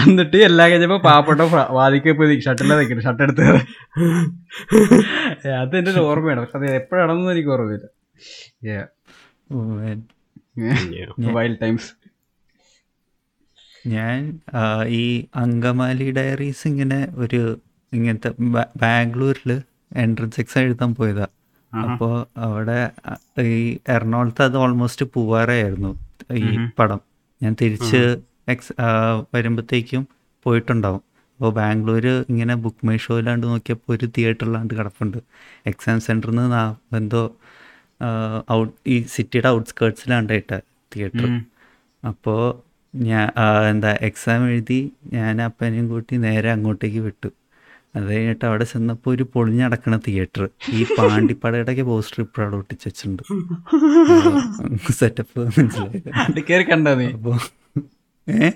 എന്നിട്ട് 0.00 0.36
എല്ലാം 0.44 0.70
കഴിഞ്ഞപ്പോ 0.70 0.98
പാവപ്പെട്ട 0.98 1.40
വാതിക്കെ 1.70 2.12
പോയി 2.12 2.40
ഷട്ടിലെ 2.40 2.74
നിൽക്കണം 2.74 3.02
ഷർട്ട് 3.02 3.22
എടുത്ത് 3.22 3.44
അത് 5.56 5.74
എന്റെ 5.76 5.90
ഒരു 5.90 6.00
ഓർമ്മയാണ് 6.04 6.40
പക്ഷെ 6.40 6.58
അത് 6.58 6.66
എപ്പോഴാണെന്ന് 6.74 7.32
എനിക്ക് 7.32 7.50
ഓർമ്മയില്ല. 7.50 7.86
വൈൽഡ് 11.32 11.60
ടൈംസ് 11.62 11.90
ഞാൻ 13.86 14.40
ഈ 14.88 15.26
അങ്കമാലി 15.36 16.10
ഡയറീസ് 16.10 16.68
ഇങ്ങനെ 16.68 17.08
ഒരു 17.14 17.60
ഇങ്ങനത്തെ 17.92 18.30
ബാംഗ്ലൂരിൽ 18.76 19.62
എൻട്രൻസ് 19.96 20.40
എക്സാം 20.40 20.62
എഴുതാൻ 20.62 20.94
പോയതാ. 20.94 21.26
അപ്പോൾ 21.72 22.26
അവിടെ 22.36 22.90
ഈ 23.40 23.78
എറണാകുളത്ത് 23.88 24.42
അത് 24.42 24.56
ഓൾമോസ്റ്റ് 24.56 25.06
പൂവാറായിരുന്നു 25.06 26.00
ഈ 26.32 26.70
പടം. 26.78 27.00
ഞാൻ 27.42 27.56
തിരിച്ച് 27.60 28.18
എക്സ് 28.48 28.72
വരുമ്പോഴത്തേക്കും 29.34 30.08
പോയിട്ടുണ്ടാവും. 30.42 31.02
അപ്പോൾ 31.40 31.52
ബാംഗ്ലൂർ 31.52 32.06
ഇങ്ങനെ 32.06 32.54
ബുക്ക് 32.54 32.86
മൈ 32.86 32.96
ഷോയിലാണ്ട് 32.96 33.46
നോക്കിയപ്പോൾ 33.46 33.92
ഒരു 33.96 34.06
തിയേറ്ററിലാണ്ട് 34.16 34.74
കിടപ്പുണ്ട്. 34.74 35.18
എക്സാം 35.66 36.00
സെന്ററിൽ 36.00 36.34
നിന്ന് 36.34 36.96
എന്തോ 36.96 37.36
ഔട്ട് 38.50 38.72
ഈ 38.86 39.02
സിറ്റിയുടെ 39.02 39.48
ഔട്ട്സ്കേർട്സിലാണ്ടായിട്ട് 39.48 40.60
തിയേറ്റർ 40.96 41.42
അപ്പോൾ 42.02 42.63
ഞാൻ 42.94 43.26
എന്താ 43.70 43.90
എക്സാം 44.08 44.42
എഴുതി 44.50 44.78
ഞാൻ 45.14 45.42
അപ്പനെയും 45.42 45.86
കൂട്ടി 45.88 46.14
നേരെ 46.26 46.48
അങ്ങോട്ടേക്ക് 46.52 47.00
വിട്ടു. 47.06 47.28
അത് 47.96 48.04
കഴിഞ്ഞിട്ട് 48.10 48.44
അവിടെ 48.48 48.64
ചെന്നപ്പോൾ 48.64 49.10
ഒരു 49.10 49.24
പൊളിഞ്ഞടക്കണ 49.34 49.96
തിയേറ്റർ 50.06 50.42
ഈ 50.78 50.80
പാണ്ടിപ്പടയുടെയൊക്കെ 50.98 51.82
പോസ്റ്റർ 51.82 52.20
ഇപ്പോഴും 52.22 52.44
അവിടെ 52.46 52.56
ഒട്ടിച്ച് 52.60 52.86
വെച്ചിട്ടുണ്ട്. 52.88 53.22
സെറ്റപ്പ് 54.92 55.38
മനസ്സിലായി? 55.58 56.00
അപ്പോൾ 57.18 57.36
ഏ? 58.26 58.50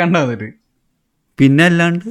കണ്ടാ 0.00 0.22
പിന്നെ 1.38 1.64
അല്ലാണ്ട്? 1.64 2.08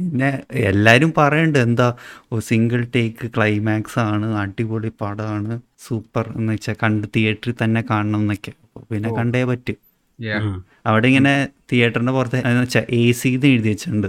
പിന്നെ 0.00 0.28
എല്ലാരും 0.70 1.10
പറയണ്ട് 1.16 1.58
എന്താ 1.58 1.86
ഓ 2.32 2.38
സിംഗിൾ 2.48 2.80
ടേക്ക് 2.94 3.26
ക്ലൈമാക്സ് 3.36 3.98
ആണ് 4.04 4.26
അടിപൊളി 4.42 4.90
പടമാണ് 5.00 5.54
സൂപ്പർ 5.86 6.26
എന്ന് 6.36 6.52
വെച്ചാൽ 6.52 6.76
കണ്ട് 6.82 7.06
തിയേറ്ററിൽ 7.16 7.56
തന്നെ 7.62 7.82
കാണണം 7.90 8.20
എന്നൊക്കെ. 8.20 8.52
പിന്നെ 8.90 9.10
കണ്ടേ 9.18 9.44
പറ്റൂ. 9.44 9.74
അവിടെ 10.88 11.06
ഇങ്ങനെ 11.10 11.48
തിയേറ്ററിന്റെ 11.70 12.12
പുറത്ത് 12.12 12.56
വെച്ചാൽ 12.56 12.86
എ 12.98 13.12
സി 13.12 13.30
എന്ന് 13.34 13.46
എഴുതി 13.46 13.68
വെച്ചിട്ടുണ്ട് 13.72 14.08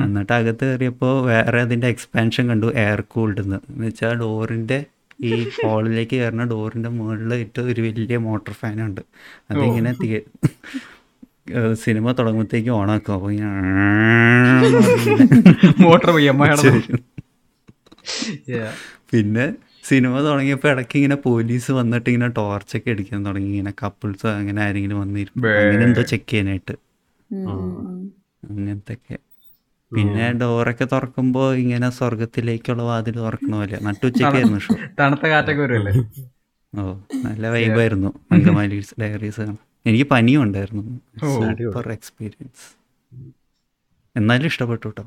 എന്നിട്ട് 0.00 0.32
അകത്ത് 0.38 0.64
കയറിയപ്പോൾ 0.64 1.14
വേറെ 1.28 1.60
അതിന്റെ 1.66 1.88
എക്സ്പാൻഷൻ 1.94 2.44
കണ്ടു 2.50 2.68
എയർ 2.82 3.00
കൂൾഡ് 3.14 3.40
എന്ന് 3.44 3.58
വെച്ചാൽ 3.82 4.14
ഡോറിന്റെ 4.22 4.78
ഈ 5.22 5.30
ഹോളിലേക്ക് 5.62 6.12
കയറുന്ന 6.12 6.44
ഡോറിന്റെ 6.52 6.90
മുകളിലായിട്ട് 6.90 7.60
ഒരു 7.70 7.80
വലിയ 7.86 8.16
മോട്ടോർ 8.26 8.54
ഉണ്ട്. 8.86 9.02
അതിങ്ങനെ 9.50 9.92
സിനിമ 11.82 12.12
തുടങ്ങുമ്പോഴത്തേക്ക് 12.18 12.70
ഓണാക്കും. 12.70 13.14
അപ്പൊ 13.16 13.30
മോട്ടോർ 15.84 16.10
പിന്നെ 19.10 19.46
സിനിമ 19.90 20.20
തുടങ്ങിയപ്പോൾ 20.20 20.68
ഇടയ്ക്ക് 20.68 20.96
ഇങ്ങനെ 20.96 21.16
പോലീസ് 21.24 21.70
വന്നിട്ട് 21.72 22.08
ഇങ്ങനെ 22.10 22.28
ടോർച്ചൊക്കെ 22.38 22.90
അടിക്കാൻ 22.90 23.20
തുടങ്ങി. 23.26 23.50
ഇങ്ങനെ 23.52 23.72
കപ്പിൾസ് 23.82 24.26
അങ്ങനെ 24.38 24.62
ആരെങ്കിലും 24.62 24.98
വന്നിരുന്നു 25.00 25.48
അങ്ങനെ 25.62 25.84
എന്തോ 25.84 26.02
ചെക്ക് 26.12 26.30
ചെയ്യാനായിട്ട്. 26.30 26.74
അങ്ങനത്തെ 28.50 28.94
ഒക്കെ 28.94 29.16
പിന്നെ 29.92 30.32
ഡോറൊക്കെ 30.40 30.86
തുറക്കുമ്പോ 30.92 31.42
ഇങ്ങനെ 31.62 31.90
സ്വർഗത്തിലേക്കുള്ള 31.90 32.82
വാതിൽ 32.82 33.16
തുറക്കണ 33.16 33.54
പോലെ. 33.54 33.78
നട്ടുച്ചയ്ക്കായിരുന്നു 33.86 34.60
ഷോ. 34.66 34.74
തണുത്ത 35.00 35.26
കാറ്റൊക്കെ 35.32 35.62
വരുമല്ലേ 35.62 35.92
ഓ 36.72 36.82
നല്ല 37.24 37.44
വൈബായിരുന്നു 37.54 38.10
മംഗമാലീസ് 38.32 38.94
ഡയറീസ് 39.00 39.46
എനിക്ക് 39.86 40.06
പനിയും 40.10 40.42
ഉണ്ടായിരുന്നു. 40.42 40.82
സൂപ്പർ 41.20 41.86
എക്സ്പീരിയൻസ് 41.92 42.66
എന്നാലും 44.16 44.46
ഇഷ്ടപ്പെട്ടു 44.46 44.86
കേട്ടോ. 44.88 45.04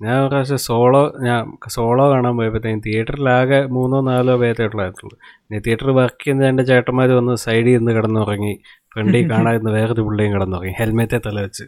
ഞാൻ 0.00 0.14
ഒരു 0.20 0.28
പ്രാവശ്യം 0.28 0.60
സോളോ 0.66 1.02
ഞാൻ 1.26 1.40
സോളോ 1.74 2.04
കാണാൻ 2.12 2.34
പോയപ്പോഴത്തേക്കും 2.36 2.82
തിയേറ്ററിലാകെ 2.86 3.58
മൂന്നോ 3.76 3.98
നാലോ 4.08 4.34
പേരേ 4.42 4.66
ഉള്ളായിട്ടുള്ളൂ 4.70 5.14
പിന്നെ 5.42 5.58
തിയേറ്ററിൽ 5.66 5.94
വർക്ക് 6.00 6.22
ചെയ്യുന്ന 6.22 6.48
എന്റെ 6.52 6.64
ചേട്ടന്മാർ 6.70 7.10
വന്ന് 7.18 7.34
സൈഡിൽ 7.44 7.74
നിന്ന് 7.76 7.92
കിടന്നുറങ്ങി 7.96 8.54
ഫ്രണ്ടിൽ 8.92 9.24
കാണാതിരുന്ന 9.32 9.72
വേറൊരു 9.76 10.04
പുള്ളിയും 10.06 10.32
കിടന്നുറങ്ങി 10.34 10.74
ഹെൽമെറ്റെ 10.80 11.20
തല 11.26 11.36
വെച്ച്. 11.46 11.66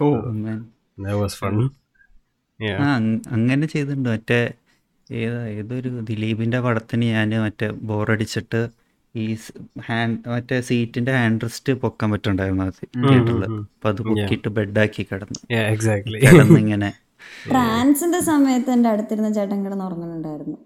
ഓ 0.00 0.08
വാസ് 1.22 1.38
ഫൺ 1.42 1.56
അങ്ങനെ 3.36 3.66
ചെയ്തിട്ടുണ്ട്. 3.72 4.08
മറ്റേ 4.14 4.40
ഏതാ 5.20 5.40
ഏതൊരു 5.58 5.90
ദിലീപിന്റെ 6.10 6.58
പടത്തിന് 6.66 7.06
ഞാൻ 7.16 7.32
മറ്റേ 7.46 7.66
ബോറടിച്ചിട്ട് 7.88 8.60
ഈ 9.14 9.24
ഹാൻഡ് 9.88 10.18
മറ്റേ 10.32 10.56
സീറ്റിന്റെ 10.68 11.12
ഹാൻഡ് 11.18 11.44
റെസ്റ്റ് 11.46 11.74
പൊക്കാൻ 11.82 12.08
പറ്റുണ്ടായിരുന്നു 12.14 12.64
അത് 12.70 12.80
തിയേറ്ററിൽ 12.96 13.44
അപ്പൊ 13.48 13.88
അത് 13.92 14.00
പൊക്കിയിട്ട് 14.08 14.50
ബെഡാക്കി 14.58 15.02
കിടന്നു. 15.10 15.40
എക്സാക്ട് 15.74 16.16
കിടന്നിങ്ങനെ. 16.24 16.90
ട്രാൻസിന്റെ 17.50 18.20
സമയത്ത് 18.30 18.70
എന്റെ 18.76 18.88
അടുത്തിരുന്ന 18.92 19.28
ചേട്ടൻ 19.36 19.58
കിടന്ന് 19.64 19.84
ഉറങ്ങുന്നുണ്ടായിരുന്നു. 19.88 20.58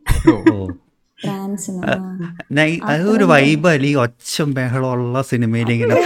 അതൊരു 2.91 3.25
അല്ല 3.35 3.83
ഈ 3.91 3.93
ഒച്ച 4.05 4.43
ബഹളമുള്ള 4.59 5.23
സിനിമയിൽ 5.31 5.71
ഇങ്ങനെ. 5.75 5.97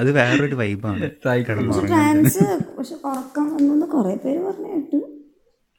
അത് 0.00 0.08
വേറൊരു 0.18 0.56
വൈബാണ് 0.60 1.06
ട്രാൻസ് 1.24 2.44
പക്ഷെ 2.76 2.94
ഉറക്കം 3.10 3.46
വന്നു 3.54 3.86
കുറെ 3.94 4.14
പേര് 4.24 4.40
പറഞ്ഞു 4.46 4.70
കേട്ടു. 4.74 4.98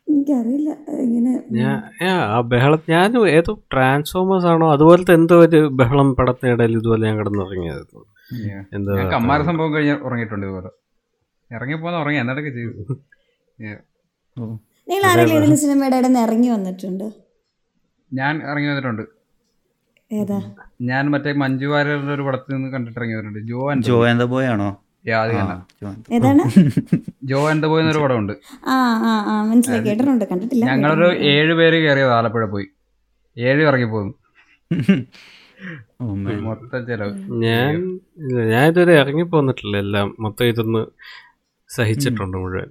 എനിക്കറിയില്ല 0.08 0.70
ഇങ്ങനെ 1.06 1.32
ഞാൻ 2.94 3.10
ഏതോ 3.38 3.54
ട്രാൻസ്ഫോമേഴ്സ് 3.74 4.48
ആണോ 4.52 4.68
അതുപോലത്തെ 4.76 5.14
എന്തോ 5.20 5.36
ഒരു 5.45 5.60
ബഹളം 5.80 6.10
പടത്തിനിടയിൽ 6.20 6.76
ഇതുപോലെ 6.80 7.04
ഞാൻ 7.08 7.16
കിടന്നുറങ്ങിയത് 7.22 7.84
എന്തോ 8.78 8.91
കമ്മാര 9.16 9.40
സംഭവം 9.49 9.72
കഴിഞ്ഞ് 9.76 9.95
ഉറങ്ങിയിട്ടുണ്ട് 10.08 10.45
ഇതുപോലെ. 10.48 10.72
ഇറങ്ങിപ്പോന്ന് 11.52 11.99
ഉറങ്ങി 12.04 12.20
എന്നിട്ടൊക്കെ 12.24 12.52
ചെയ്തു? 12.58 12.95
നിങ്ങൾ 13.59 15.03
ആരെങ്കിലും 15.09 15.53
സിനിമയുടെ 15.57 15.97
ഇടയിൽ 15.97 16.17
ഇറങ്ങി 16.25 16.49
വന്നിട്ടുണ്ട്? 16.49 17.05
ഞാൻ 18.11 18.34
ഇറങ്ങി 18.49 18.67
വന്നിട്ടുണ്ട്. 18.69 19.03
ഏതാ? 20.11 20.38
ഞാൻ 20.81 21.03
മറ്റേ 21.13 21.31
മഞ്ജു 21.43 21.67
വാര്യരുടെ 21.67 22.13
ഒരു 22.13 22.21
പടത്തിൽ 22.21 22.53
നിന്ന് 22.55 22.69
കണ്ടിട്ട് 22.73 22.99
ഇറങ്ങി 22.99 23.15
വന്നിട്ടുണ്ട്. 23.15 23.47
Jo 23.51 23.61
and 23.71 23.85
Jo 23.89 23.97
and 24.09 24.27
boy 24.34 24.47
ആണോ. 24.47 24.69
ജോ 27.23 27.39
ആൻഡ് 27.49 27.67
ബോയ്. 27.67 27.81
എന്നൊരു 27.81 28.01
പടമുണ്ട്. 28.03 28.34
ഞങ്ങളൊരു 30.69 31.09
ഏഴ് 31.34 31.53
പേര് 31.53 31.77
കയറിയത് 31.84 32.13
ആലപ്പുഴ 32.19 32.45
പോയി. 32.45 32.67
ഏഴ് 33.38 33.61
ഇറങ്ങി 33.67 33.88
പോകുന്നു. 33.91 34.13
മൊത്തം 36.47 36.81
ചെലവ്. 36.88 37.13
ഞാൻ 37.43 37.69
ഞാൻ 38.51 38.65
ഇതുവരെ 38.71 38.93
ഇറങ്ങി 39.01 39.25
പോന്നിട്ടില്ല 39.31 39.77
എല്ലാം. 39.77 40.07
മൊത്തം 40.19 40.45
ഇതൊന്ന് 40.45 40.81
സഹിച്ചിട്ടുണ്ട് 41.69 42.38
മുഴുവൻ. 42.41 42.68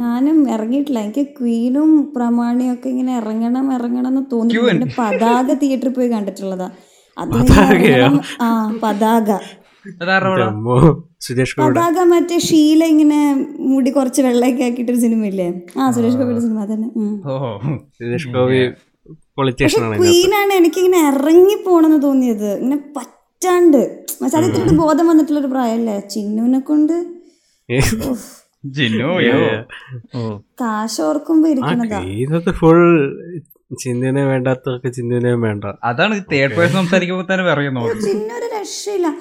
ഞാനും 0.00 0.38
ഇറങ്ങിയിട്ടില്ല. 0.54 1.00
എനിക്ക് 1.06 1.24
ക്വീനും 1.36 1.90
പ്രമാണിയും 2.14 2.72
ഒക്കെ 2.74 2.88
ഇങ്ങനെ 2.94 3.12
ഇറങ്ങണം 3.20 3.66
ഇറങ്ങണം 3.76 4.08
എന്ന് 4.12 4.22
തോന്നി 4.32 4.54
പിന്നെ 4.68 4.88
പതാക 5.00 5.46
തിയേറ്ററിൽ 5.62 5.94
പോയി 5.98 6.08
കണ്ടിട്ടുള്ളതാ. 6.14 6.68
അത് 7.16 7.36
ആ 8.46 8.48
പതാക. 8.84 9.30
മറ്റേ 12.12 12.36
ഷീല 12.48 12.82
ഇങ്ങനെ 12.92 13.18
മുടി 13.70 13.90
കുറച്ച് 13.96 14.20
വെള്ളയൊക്കെ 14.26 14.64
ആക്കിട്ടൊരു 14.68 15.00
സിനിമ 15.04 15.24
ഇല്ലേ 15.32 15.48
ആ 15.80 15.90
സുരേഷ് 15.96 16.18
ഗോപിയുടെ 16.20 16.42
സിനിമ 16.46 16.60
തന്നെ 16.72 16.88
സുരേഷ് 17.98 18.30
ഗോപി 18.36 18.60
ആണ് 19.86 19.96
ക്വീനാണ് 20.00 20.52
എനിക്കിങ്ങനെ 20.60 21.00
ഇറങ്ങി 21.10 21.56
പോണെന്ന് 21.66 21.98
തോന്നിയത്. 22.06 22.50
ഇങ്ങനെ 22.60 22.78
പറ്റാണ്ട്. 22.96 23.82
അത് 24.36 24.44
ഇത്തിരി 24.48 24.74
ബോധം 24.84 25.06
വന്നിട്ടുള്ളൊരു 25.10 25.50
പ്രായമല്ലേ? 25.54 25.96
ചിന്നുവിനെ 26.14 26.60
കൊണ്ട് 26.70 26.94
ഇത് 27.68 28.12
ഫുൾ 32.52 33.14
ചിന്തനെ 33.78 34.26
വേണ്ടാത്തവർക്ക് 34.26 34.92
ചിന്തനെയും 34.92 35.40
വേണ്ട. 35.40 35.64
അതാണ് 35.84 36.24
തേർഡ് 36.32 36.56
പേഴ്സൺ 36.56 36.74
സംസാരിക്കുമ്പോൾ 36.74 37.34
തന്നെ 37.34 37.52
പറയുന്നു 37.52 37.80
ചിന്നൊരു 37.80 38.60
രക്ഷയില്ല. 38.60 39.14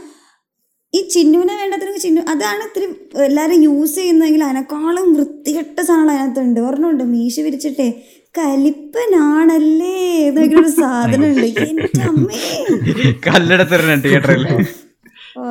ഈ 0.96 1.08
ചിന്നുവിനെ 1.08 1.56
വേണ്ടത്തിന് 1.56 1.98
ചിന്നു 1.98 2.22
അതാണ് 2.30 2.64
ഇത്തിരി 2.64 2.96
എല്ലാരും 3.24 3.64
യൂസ് 3.64 3.96
ചെയ്യുന്നതെങ്കിൽ 3.96 4.44
അതിനേക്കാളും 4.44 5.14
വൃത്തികെട്ട 5.14 5.82
സാധനങ്ങൾ 5.82 6.14
അതിനകത്തുണ്ട്. 6.14 6.60
ഒരെണ്ണമുണ്ട് 6.60 7.04
മീശ 7.04 7.40
വിരിച്ചിട്ടേ. 7.40 8.04
കലിപ്പനാണല്ലേ? 8.38 10.28
എന്നൊക്കെ 10.28 10.56
ഒരു 10.56 10.70
സാധനം 10.82 11.30
ഉണ്ട് 11.30 11.46
എന്റെ 11.46 12.04
അമ്മേ. 12.04 12.36
കല്ലെടുത്തിരുന്ന 13.28 13.96
തിയേറ്ററിൽ 13.96 14.48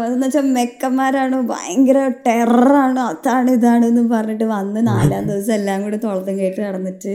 അതെന്ന് 0.05 0.27
വെച്ചാൽ 0.27 0.47
മെക്കന്മാരാണ് 0.53 1.37
ഭയങ്കര 1.49 1.99
ടെററാണ് 2.27 3.01
അതാണ് 3.11 3.51
ഇതാണ് 3.59 3.85
എന്ന് 3.87 4.03
പറഞ്ഞിട്ട് 4.15 4.45
വന്ന് 4.55 4.81
നാലാം 4.87 5.25
ദിവസം 5.31 5.55
എല്ലാം 5.55 5.83
കൂടി 5.83 5.99
തുളത്തും 6.05 6.39
കേട്ട് 6.39 6.61
നടന്നിട്ട്. 6.63 7.15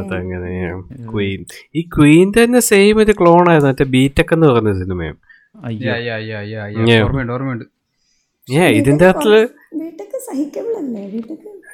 അതങ്ങനെയാണ് 0.00 0.82
ക്വീൻ 1.12 1.40
ഈ 1.74 1.82
ക്വീൻ 1.96 2.28
തന്നെ 2.38 2.60
സെയിം 2.70 2.98
ഒരു 2.98 3.12
ക്ലോൺ 3.20 3.44
ആയിരുന്നു 3.50 3.70
മറ്റേ 3.72 3.86
ബീറ്റക് 3.96 4.32
എന്ന് 4.36 4.46
പറയുന്ന 4.46 4.72
സിനിമയും. 4.84 5.16
ഓർമ്മയുണ്ട് 7.04 7.32
ഓർമ്മയുണ്ട്. 7.32 7.66
ഏ 8.48 8.68
ഇതിന്റെ 8.80 9.06
അകത്തിൽ 9.06 9.34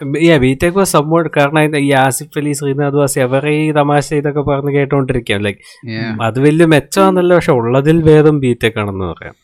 വീട്ടൊക്കെ 0.02 0.38
ബിടെക് 0.38 0.76
വാസ് 0.76 0.92
സംഭവം 0.92 1.30
കാരണം 1.36 1.76
ഈ 1.78 1.90
ആസിഫ് 1.92 2.38
അലി 2.38 2.52
ശ്രീനാഥ് 2.52 2.94
വാസി 2.94 3.20
അവരെ 3.20 3.52
ഈ 3.60 3.72
തമാശ 3.72 4.14
ഇതൊക്കെ 4.14 4.40
പറഞ്ഞ് 4.40 4.72
കേട്ടോണ്ടിരിക്കാം 4.72 5.42
ലൈക്ക് 5.42 5.60
Yeah. 5.88 6.12
അത് 6.22 6.40
വലിയ 6.40 6.66
മെച്ചമാണെന്നല്ല 6.66 7.34
പക്ഷെ 7.34 7.52
ഉള്ളതിൽ 7.52 8.02
ഭേദം 8.02 8.40
ബിടെക് 8.40 8.78
ആണെന്ന് 8.78 9.06
പറയാം 9.12 9.34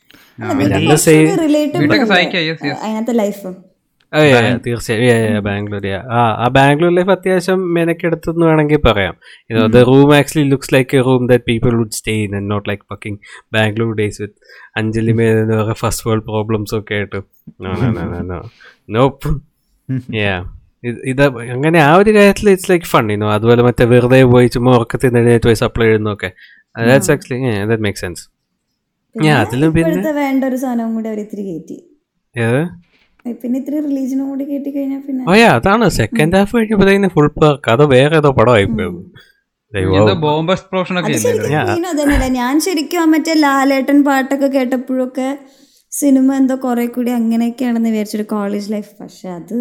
തീർച്ചയായും. 4.66 5.42
ബാംഗ്ലൂർ 5.44 5.86
ആ 5.88 6.22
ആ 6.44 6.48
ബാംഗ്ലൂർ 6.48 6.92
ലൈഫ് 6.92 7.10
അത്യാവശ്യം 7.10 7.74
മെനക്കെടുത്തെന്ന് 7.74 8.46
വേണമെങ്കിൽ 8.46 8.80
പറയാം. 8.88 9.14
The 9.74 9.76
room 9.76 10.14
actually 10.14 10.48
looks 10.50 10.74
like 10.74 10.96
a 10.96 11.00
room 11.00 11.26
that 11.26 11.44
people 11.44 11.74
would 11.74 11.90
stay 11.90 12.14
in 12.24 12.36
and 12.36 12.50
not 12.50 12.68
like 12.68 12.82
fucking 12.92 13.18
Bangalore 13.52 13.96
days 13.96 14.22
with 14.22 14.36
Anjali 14.76 15.12
Menon 15.12 15.72
first 15.72 16.10
world 16.10 16.22
problems 16.22 16.74
ഒക്കെ 16.74 16.94
ആയിട്ട്. 16.94 17.20
നോപ്പ് 18.88 19.51
ഇത് 21.10 21.22
അങ്ങനെ 21.44 21.78
ആ 21.80 21.90
ഒരു 21.96 22.10
കാര്യത്തിൽ 22.10 22.46
ഇറ്റ്സ് 22.50 22.70
ലൈക്ക് 22.70 22.86
ഫൺ 22.86 23.06
ഇനോ 23.12 23.26
അതുപോലെ 23.32 23.62
മറ്റേ 23.62 23.84
വെറുതെ 23.84 24.18
പോയി 24.32 24.48
ചുമ്മാ 24.48 24.70
ഉറക്കത്തിൽ 24.76 25.08
എഴുന്നേറ്റ് 25.10 25.46
പോയി 25.46 25.58
സപ്ലൈ 25.60 25.88
മേക്ക് 27.80 27.98
സെൻസ് 27.98 28.24
ഞാൻ 29.14 29.36
അതിലും 29.38 29.70
പിന്നെ 29.72 30.12
വേണ്ട 30.12 30.42
ഒരു 30.44 30.56
സാധനവും 30.56 30.92
കൂടി 30.94 31.08
അവർ 31.08 31.18
ഇത്തിരി 31.20 31.42
കയറ്റി. 31.42 31.76
ഏത്? 32.34 32.60
പിന്നെ 33.42 33.56
ഇത്തിരി 33.58 33.78
റിലീജിയനും 33.80 34.28
കൂടി 34.28 34.44
കയറ്റി 34.44 34.70
കഴിഞ്ഞാൽ 34.70 35.00
പിന്നെ 35.00 35.38
യാ 35.38 35.50
അതാണ്. 35.58 35.86
സെക്കൻഡ് 35.98 36.36
ഹാഫ് 36.38 36.54
കഴിയുമ്പോഴത്തേന് 36.56 37.10
ഫുൾ 37.16 37.28
പാർക്ക് 37.36 37.70
അത് 37.70 37.84
വേറെ 37.86 38.16
ഏതോ 38.16 38.30
പടമായി 38.30 38.66
പോയത് 38.72 39.00
ഞാൻ 42.32 42.54
ശരിക്കും 42.60 43.10
മറ്റേ 43.12 43.34
ലാലേട്ടൻ 43.34 43.98
പാട്ടൊക്കെ 44.04 44.48
കേട്ടപ്പോഴൊക്കെ 44.48 45.28
സിനിമ 45.92 46.34
എന്തോ 46.40 46.54
കുറെ 46.64 46.84
കൂടി 46.96 47.10
അങ്ങനെയൊക്കെയാണെന്ന് 47.20 47.90
വിചാരിച്ചൊരു 47.94 48.26
കോളേജ് 48.34 48.68
ലൈഫ് 48.74 48.92
പക്ഷെ 49.00 49.28
അത് 49.38 49.56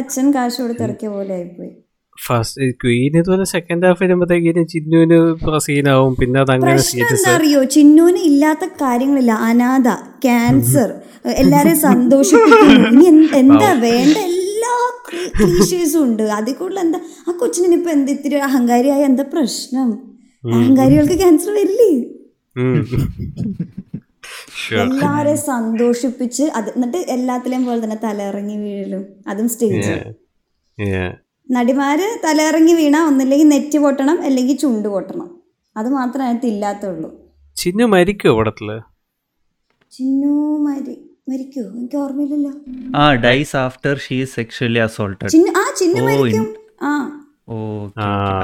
അച്ഛൻ 0.00 0.26
കാശ് 0.36 0.58
കൊടുത്ത് 0.62 0.82
ഇറക്കിയ 0.86 1.08
പോലെ 1.16 1.32
ആയിപ്പോയി. 1.36 1.70
ഫസ്റ്റ് 2.18 2.66
ക്വീൻ 2.82 3.12
ഇതുപോലെ 3.20 3.44
സെക്കൻഡ് 3.52 3.86
ഹാഫ് 3.88 4.00
വരുമ്പോഴത്തേക്കും 4.02 4.66
ചിന്നുവിന് 4.72 5.18
സീനാവും 5.66 6.12
പിന്നെ 6.20 6.38
അത് 6.42 6.50
അങ്ങനെ 6.54 6.72
പ്രശ്നം 6.72 6.90
സീരിയസ് 6.92 7.24
എന്താ 7.24 7.34
അറിയോ? 7.38 7.60
ചിന്നുവിന് 7.76 8.20
ഇല്ലാത്ത 8.30 8.64
കാര്യങ്ങളില്ല. 8.82 9.32
അനാഥ 9.50 9.88
ക്യാൻസർ 10.24 10.88
എല്ലാരെയും 11.42 11.78
സന്തോഷിപ്പിക്കുന്നു. 11.88 12.88
ഇനി 12.90 13.06
എന്താ 13.42 13.70
വേണ്ട? 13.86 14.16
എല്ലാ 14.32 14.74
ക്ലീഷേഴ്സും 15.08 16.00
ഉണ്ട്. 16.06 16.24
അതിൽ 16.38 16.54
കൂടുതൽ 16.60 16.80
എന്താ? 16.86 17.00
ആ 17.26 17.38
കൊച്ചിനിപ്പോ 17.42 17.90
എന്ത് 17.96 18.10
ഇത്തിരി 18.16 18.36
അഹങ്കാരിയായ 18.50 19.10
എന്താ 19.10 19.26
പ്രശ്നം? 19.34 19.88
അഹങ്കാരികൾക്ക് 20.56 21.18
ക്യാൻസർ 21.24 21.52
വരില്ലേ? 21.60 21.90
എല്ലാരെയും 24.72 25.36
സന്തോഷിപ്പിച്ച് 25.36 26.42
അത് 26.42 26.68
എന്നിട്ട് 26.70 26.96
എല്ലാത്തിലെയും 26.96 27.64
പോലെ 27.64 27.84
തന്നെ 27.84 27.98
തലയിറങ്ങി 28.04 28.56
വീഴലും 28.56 29.06
അതും 29.28 29.48
സ്റ്റേജ് 29.48 29.94
നടിമാര് 31.50 32.20
തലയിറങ്ങി 32.24 32.72
വീണ 32.72 32.96
ഒന്നില്ലെങ്കിൽ 33.00 33.48
നെറ്റ് 33.48 33.78
പൊട്ടണം 33.78 34.22
അല്ലെങ്കിൽ 34.22 34.56
ചുണ്ട് 34.56 34.88
പൊട്ടണം. 34.88 35.28
അത് 35.76 35.88
മാത്രമേ 35.88 36.24
അതിനകത്ത് 36.24 36.46
ഇല്ലാത്തുള്ളൂ. 36.46 37.10
ചിന്നു 37.56 37.84
മരിക്കോ 37.84 38.38
പടത്തിൽ? 38.38 38.68
ചിന്നു 39.92 40.58
മരി 40.58 40.96
മരിക്കോ 41.28 41.60
എനിക്ക് 41.60 41.96
ഓർമ്മയില്ലല്ലോ. 41.96 42.52
ആ 42.96 43.14
dies 43.14 43.56
after 43.56 43.98
she 43.98 44.24
sexually 44.24 44.78
assaulted 44.78 45.28
ചിന്ന 45.28 45.48
ആ 45.56 45.74
ചിന്നു 45.78 46.02
മരിക്കും. 46.04 46.54
ആ. 46.82 46.92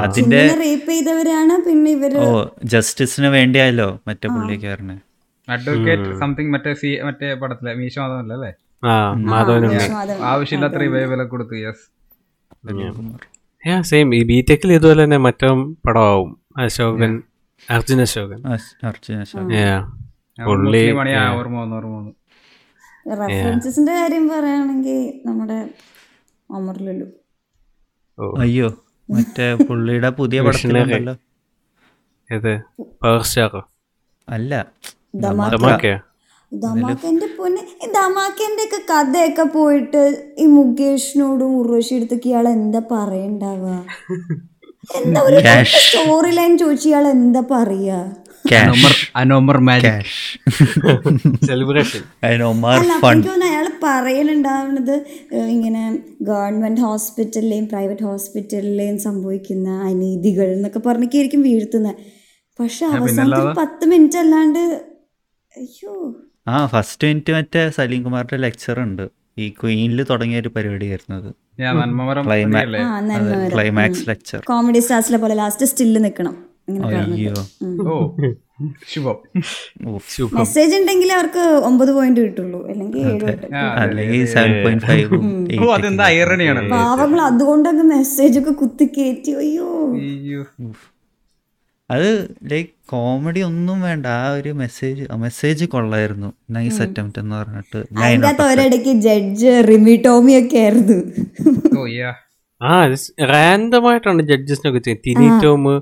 അതിന്റെ 0.03 0.41
റേപ്പ് 0.61 0.91
ചെയ്തവരാണ് 0.91 1.55
പിന്നെ 1.67 1.91
ഇവർ 1.91 2.13
ഓ 2.19 2.29
ജസ്റ്റിസിന് 2.65 3.29
വേണ്ടിയായല്ലോ 3.37 3.89
മറ്റേ 4.09 4.29
പുള്ളിക്കാരന് 4.29 4.97
അഡ്വക്കേറ്റ് 5.49 6.11
സംതിങ് 6.21 6.53
മറ്റേ 6.55 6.73
സി 6.83 6.91
മറ്റേ 7.05 7.29
പടത്തിലെ 7.43 7.73
മീശ 7.75 7.97
മാധവനല്ലേ 7.99 8.37
അല്ലേ. 8.37 8.53
ആവശ്യമില്ലാത്ത 10.31 10.77
റിവൈവലൊക്കെ 10.85 11.31
കൊടുത്തു 11.31 11.57
യെസ് 11.57 11.85
യാ 13.65 13.77
സെയിം 13.83 14.09
ഈ 14.15 14.23
ബിടെക്കിൽ 14.31 14.71
ഇതുപോലെ 14.73 15.01
തന്നെ 15.05 15.19
മറ്റോ 15.27 15.51
പടമാവും. 15.87 16.31
അശോകൻ 16.59 17.13
അർജുൻ 17.69 18.01
അശോകൻ. 18.05 18.41
വന്നു 21.59 21.77
ഓർമ്മ 21.77 21.99
റെഫറൻസസിന്റെ 23.21 23.93
കാര്യം 23.93 24.25
പറയുകയാണെങ്കിൽ 24.29 24.99
നമ്മുടെ 25.27 25.59
ഒമർ 26.51 26.77
ലുലു. 26.87 27.07
അയ്യോ. 28.39 28.69
മറ്റേ 29.09 29.47
പുള്ളിയുടെ 29.67 30.11
പുതിയ 30.19 30.39
പടത്തിലുണ്ടല്ലോ. 30.47 31.15
അല്ല. 34.29 34.53
ദമാക്കയാ 35.55 35.99
ധമാക്കന്റെ 36.53 37.29
പൊന്നെ 37.37 37.63
ഈ 37.77 37.87
ധമാക്കന്റെ 37.95 38.65
ഒക്കെ 38.67 38.81
കഥയൊക്കെ 38.91 39.45
പോയിട്ട് 39.55 40.03
ഈ 40.39 40.47
മുകേഷിനോടും 40.53 41.53
ഉർവശി 41.61 41.93
എടുത്തൊക്കെ 41.95 42.29
ഇയാൾ 42.29 42.47
എന്താ 42.51 42.81
പറയണ്ടാവുക? 42.91 43.71
എന്താ 44.91 45.21
ഒരു 45.29 45.39
സ്റ്റോറി 45.77 46.33
ലൈൻ 46.33 46.53
ചോദിച്ചു 46.59 46.89
ഇയാൾ 46.89 47.07
എന്താ 47.15 47.43
പറയാ? 47.51 47.99
ക്യാഷ് 48.45 49.05
അനോമർ 49.17 49.59
മാജിക് 49.67 50.11
സെലിബ്രേഷൻ 51.47 52.03
അതിനൊമാർ 52.25 52.79
ഫൺ 53.03 53.19
അയാൾ 53.49 53.64
പറയലുണ്ടാവുന്നത് 53.83 54.95
ഇങ്ങനെ 55.35 55.83
ഗവൺമെന്റ് 56.23 56.81
ഹോസ്പിറ്റലിലെയും 56.81 57.69
പ്രൈവറ്റ് 57.69 58.03
ഹോസ്പിറ്റലിലെയും 58.03 58.99
സംഭവിക്കുന്ന 58.99 59.69
അനീതികൾ 59.83 60.45
എന്നൊക്കെ 60.47 60.79
പറഞ്ഞൊക്കെയായിരിക്കും 60.79 61.43
വീഴ്ത്തുന്നത് 61.43 61.95
പക്ഷെ 62.59 62.87
അവസാനത്തിൽ 62.87 63.53
പത്ത് 63.59 63.87
മിനിറ്റ് 63.87 64.19
അല്ലാണ്ട് 64.19 64.59
അയ്യോ. 65.57 65.93
ആ 66.49 66.67
ഫസ്റ്റ് 66.67 67.09
മിനിറ്റ് 67.09 67.33
മറ്റേ 67.33 67.71
സലീം 67.71 68.03
കുമാറിന്റെ 68.03 68.37
ലെക്ചർ 68.37 68.81
ഉണ്ട്. 68.81 69.05
ഈ 69.39 69.49
ക്വീനിൽ 69.63 70.07
തുടങ്ങിയ 70.11 70.41
ഒരു 70.41 70.49
പരിപാടിയായിരുന്നു 70.49 71.17
അത്. 71.17 71.31
Climax 73.53 74.09
lecture. 74.09 74.41
കോമഡി 74.45 74.79
സ്റ്റാർസിലെ 74.79 75.19
പോലെ 75.19 75.35
ലാസ്റ്റ് 75.35 75.67
സ്റ്റില്ല് 75.67 76.05
നിൽക്കണം 76.05 76.35
അയ്യോ 76.87 77.33
ഓ. 77.89 77.97
ശുഭം. 78.89 79.17
മെസ്സേജ് 80.33 80.77
ഉണ്ടെങ്കിൽ 80.77 81.13
അവർക്ക് 81.13 81.61
ഒമ്പത് 81.65 81.93
പോയിന്റ് 81.93 82.21
കിട്ടുള്ളൂ. 82.21 82.69
അല്ലെങ്കിൽ 82.69 83.19
പാവങ്ങൾ 86.71 87.21
അതുകൊണ്ടൊക്കെ 87.21 87.83
മെസ്സേജ് 87.83 88.41
ഒക്കെ 88.41 88.51
കുത്തി 88.51 88.85
കയറ്റി 88.85 89.31
അയ്യോ. 89.31 89.95
അയ്യോ. 89.95 90.45
അത് 91.91 92.35
ലൈക് 92.51 92.67
കോമഡി 92.89 93.41
ഒന്നും 93.41 93.83
വേണ്ട. 93.83 94.07
ആ 94.07 94.33
ഒരു 94.33 94.51
മെസ്സേജ് 94.51 95.05
മെസ്സേജ് 95.15 95.65
കൊള്ളായിരുന്നു. 95.65 96.33
നൈസ് 96.51 96.83
അറ്റംപ്റ്റ് 96.83 97.19
എന്ന് 97.19 97.37
പറഞ്ഞിട്ട്. 97.37 97.79
ഒരിടയ്ക്ക് 98.43 98.91
ജഡ്ജ് 98.91 99.65
റിമി 99.69 100.03
ടോമി 100.07 100.33
ഒക്കെ 100.33 100.57
ആയിരുന്നു. 100.57 101.03
ഓ 101.81 101.87
യാ. 101.87 102.15
ആ 102.63 102.87
റാൻഡമായിട്ടാണ് 103.23 104.23
ജഡ്ജസിനൊക്കെ 104.23 104.79
ചെയ്യുന്നത്. 104.79 105.05
ടിനി 105.07 105.43
ടോമ് 105.43 105.81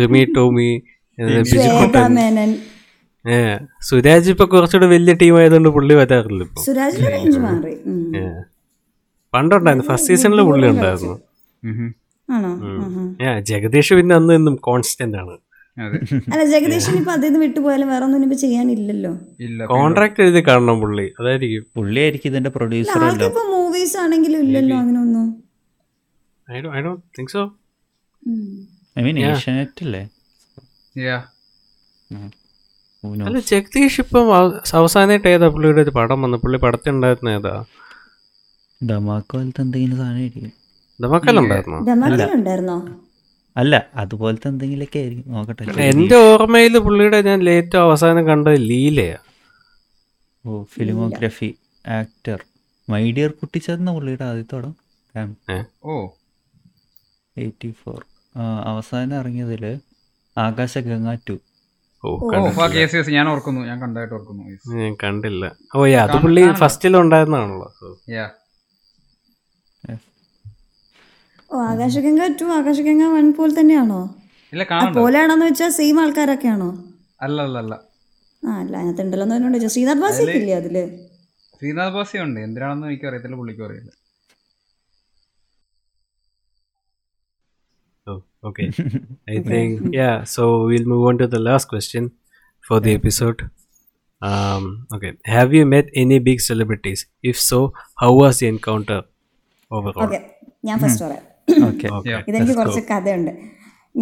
റിമി 0.00 0.24
ടോമി 0.36 0.82
ശ്വേത 1.50 2.02
മേനൻ 2.18 2.50
ഏ 3.24 3.36
സുരാജ് 3.88 4.28
ഇപ്പൊ 4.34 4.44
കുറച്ചുകൂടെ 4.52 4.88
വലിയ 4.92 5.12
ടീം 5.22 5.34
ആയതുകൊണ്ട് 5.40 5.70
പുള്ളി 5.76 5.94
വരാറില്ല 6.00 6.42
ഇപ്പൊ. 6.46 6.60
പണ്ടുണ്ടായിരുന്നു. 9.34 9.86
ഫസ്റ്റ് 9.90 10.08
സീസണിൽ 10.10 10.40
പുള്ളി 10.50 10.66
ഉണ്ടായിരുന്നു. 10.74 11.16
ജഗദീഷ് 13.50 13.94
പിന്നെ 13.98 14.14
അന്ന് 14.18 14.32
എന്നും 14.38 14.54
കോൺസ്റ്റന്റ് 14.66 15.18
ആണ്. 15.22 15.34
അതെ. 15.76 15.98
അല്ല 16.32 16.42
ജഗദീശൻ 16.52 16.94
ഇപ്പൊ 17.00 17.12
അതിൽ 17.16 17.28
നിന്ന് 17.28 17.40
വിട്ടുപോയാലും 17.44 17.88
വേറെ 17.92 18.04
ഒന്നും 18.06 18.24
ഇപ്പൊ 18.26 18.38
ചെയ്യാനില്ലല്ലോ. 18.44 19.12
ഇല്ല 19.46 19.66
കോൺട്രാക്ട് 19.74 20.22
എഴുതി 20.24 20.40
കാണണം 20.48 20.76
പുള്ളി. 20.82 21.06
അതായിരിക്കും. 21.20 21.64
പുള്ളി 21.76 22.00
ആയിരിക്കും 22.04 22.30
ഇതിന്റെ 22.32 22.50
പ്രൊഡ്യൂസർ 22.56 23.04
ഇപ്പൊ 23.28 23.44
മൂവീസ് 23.54 23.96
ആണെങ്കിലും 24.04 24.40
ഇല്ലല്ലോ 24.46 24.76
അങ്ങനെയൊന്നും 24.82 25.26
I 26.48 26.60
do 26.64 26.70
I 26.78 26.82
do 26.86 26.92
think 27.18 27.32
so 27.36 27.42
I 28.98 29.02
mean 29.08 29.18
Asianet 29.30 29.84
അല്ലേ? 29.86 30.02
അല്ല 33.26 33.40
ജഗദീഷ് 33.40 34.00
ഇപ്പം 34.00 34.36
അവ- 34.36 34.60
അവസാനമായിട്ട് 34.74 35.28
ഏതാ 35.28 35.48
പുള്ളിയുടെ 35.48 35.82
ഒരു 35.82 35.90
പടം 35.90 36.22
വന്നു 36.22 36.36
പുള്ളി 36.36 36.58
പടത്തിലുണ്ടായിരുന്ന 36.58 37.28
ഏതാ? 37.30 37.64
ഡമാക്കോലത്തെ 38.90 39.60
എന്തെങ്കിലും 39.60 39.96
സാധനം 39.96 40.52
ഡെമാക്കിലുണ്ടായിരുന്നോ 41.04 41.80
അല്ല 43.56 43.86
അതുപോലത്തെ 43.94 44.48
എന്തെങ്കിലുമൊക്കെ 44.48 44.98
ആയിരിക്കും. 44.98 45.32
നോക്കട്ടെ. 45.32 45.62
എന്റെ 45.80 46.16
ഓർമ്മയിൽ 46.16 46.78
പുള്ളിയുടെ 46.78 47.22
ഞാൻ 47.22 47.38
ലേറ്റവും 47.38 47.82
അവസാനം 47.82 48.26
കണ്ടത് 48.26 48.56
ലീലയാ. 48.56 49.16
ഓ 50.46 50.62
ഫിലിമോഗ്രഫി 50.62 51.54
ആക്ടർ. 51.88 52.44
മൈ 52.90 53.12
ഡിയർ 53.12 53.30
കുട്ടിച്ചേർന്ന 53.30 53.92
പുള്ളിയുടെ 53.92 54.24
ആദ്യത്തോടം 54.24 54.76
ഓ. 55.84 56.08
Eighty 57.36 57.74
four. 57.84 58.04
അവസാനം 58.64 59.16
ഇറങ്ങിയതിൽ 59.16 59.78
ആകാശഗംഗ 60.44 61.12
ടു 61.28 61.36
ഞാൻ 63.14 63.26
ഓർക്കുന്നു. 63.30 63.60
ഞാൻ 63.68 63.78
കണ്ടായിട്ട് 63.84 64.14
ഓർക്കുന്നു. 64.16 64.42
ഞാൻ 64.80 64.92
കണ്ടില്ല. 65.02 65.44
ഓ 65.76 65.86
യാ 65.92 66.02
അത് 66.06 66.16
പുള്ളി 66.24 66.42
ഫസ്റ്റിലുണ്ടായിരുന്നാണല്ലോ 66.62 67.68
യാ. 68.16 68.26
ഓ 71.50 71.58
ആകാശഗംഗ 71.70 72.22
ടു 72.40 72.46
ആകാശഗംഗ 72.58 73.04
വൺ 73.14 73.26
പോലെ 73.38 73.52
തന്നെയാണോ? 73.58 74.00
ഇല്ല 74.52 74.62
ആ 74.64 74.70
കാണണ്ട 74.72 74.96
പോലെയാണോന്ന് 74.98 75.46
വെച്ചാൽ 75.48 75.70
സെയിം 75.78 75.96
ആൾക്കാരൊക്കെയാണോ? 76.02 76.70
അല്ല 77.26 77.38
അല്ല 77.46 77.56
അല്ല. 77.64 77.74
ആ 78.42 78.58
അല്ല 78.62 78.74
അതിനകത്ത് 78.80 79.02
ഉണ്ടല്ലോ. 79.04 79.70
ശ്രീനാഥ് 79.74 80.02
ബാസി 80.04 80.22
ഇല്ലേ 80.40 80.54
അതിൽ? 80.60 80.76
ശ്രീനാഥ് 81.54 81.94
ബാസി 81.96 82.16
ഉണ്ട് 82.24 82.38
എന്തിനാണെന്ന് 82.46 82.86
എനിക്ക് 82.90 83.08
അറിയത്തില്ല 83.10 83.38
പുള്ളിക്കും 83.42 83.66
അറിയില്ല 83.68 83.92
Oh, 88.06 88.18
okay. 88.42 88.70
I 89.28 89.38
think 89.40 89.94
yeah. 89.94 90.24
So 90.24 90.66
we'll 90.66 90.84
move 90.84 91.06
on 91.06 91.18
to 91.18 91.26
the 91.26 91.38
last 91.40 91.66
question 91.66 92.12
for 92.64 92.80
the 92.80 92.92
episode. 92.92 93.50
Um, 94.20 94.86
okay. 94.94 95.12
Have 95.24 95.54
you 95.54 95.64
met 95.66 95.86
any 95.94 96.18
big 96.18 96.40
celebrities? 96.40 97.06
If 97.22 97.40
so, 97.40 97.72
how 97.96 98.12
was 98.14 98.40
the 98.40 98.48
encounter 98.48 99.00
overall? 99.70 100.04
Okay. 100.08 100.22
ഞാൻ 100.68 100.78
first 100.82 101.04
പറയാം. 101.04 101.24
ഇതെനിക്ക് 102.28 102.54
കുറച്ച് 102.58 102.80
കഥയുണ്ട് 102.90 103.32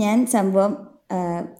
ഞാൻ 0.03 0.17
സംഭവം 0.35 0.73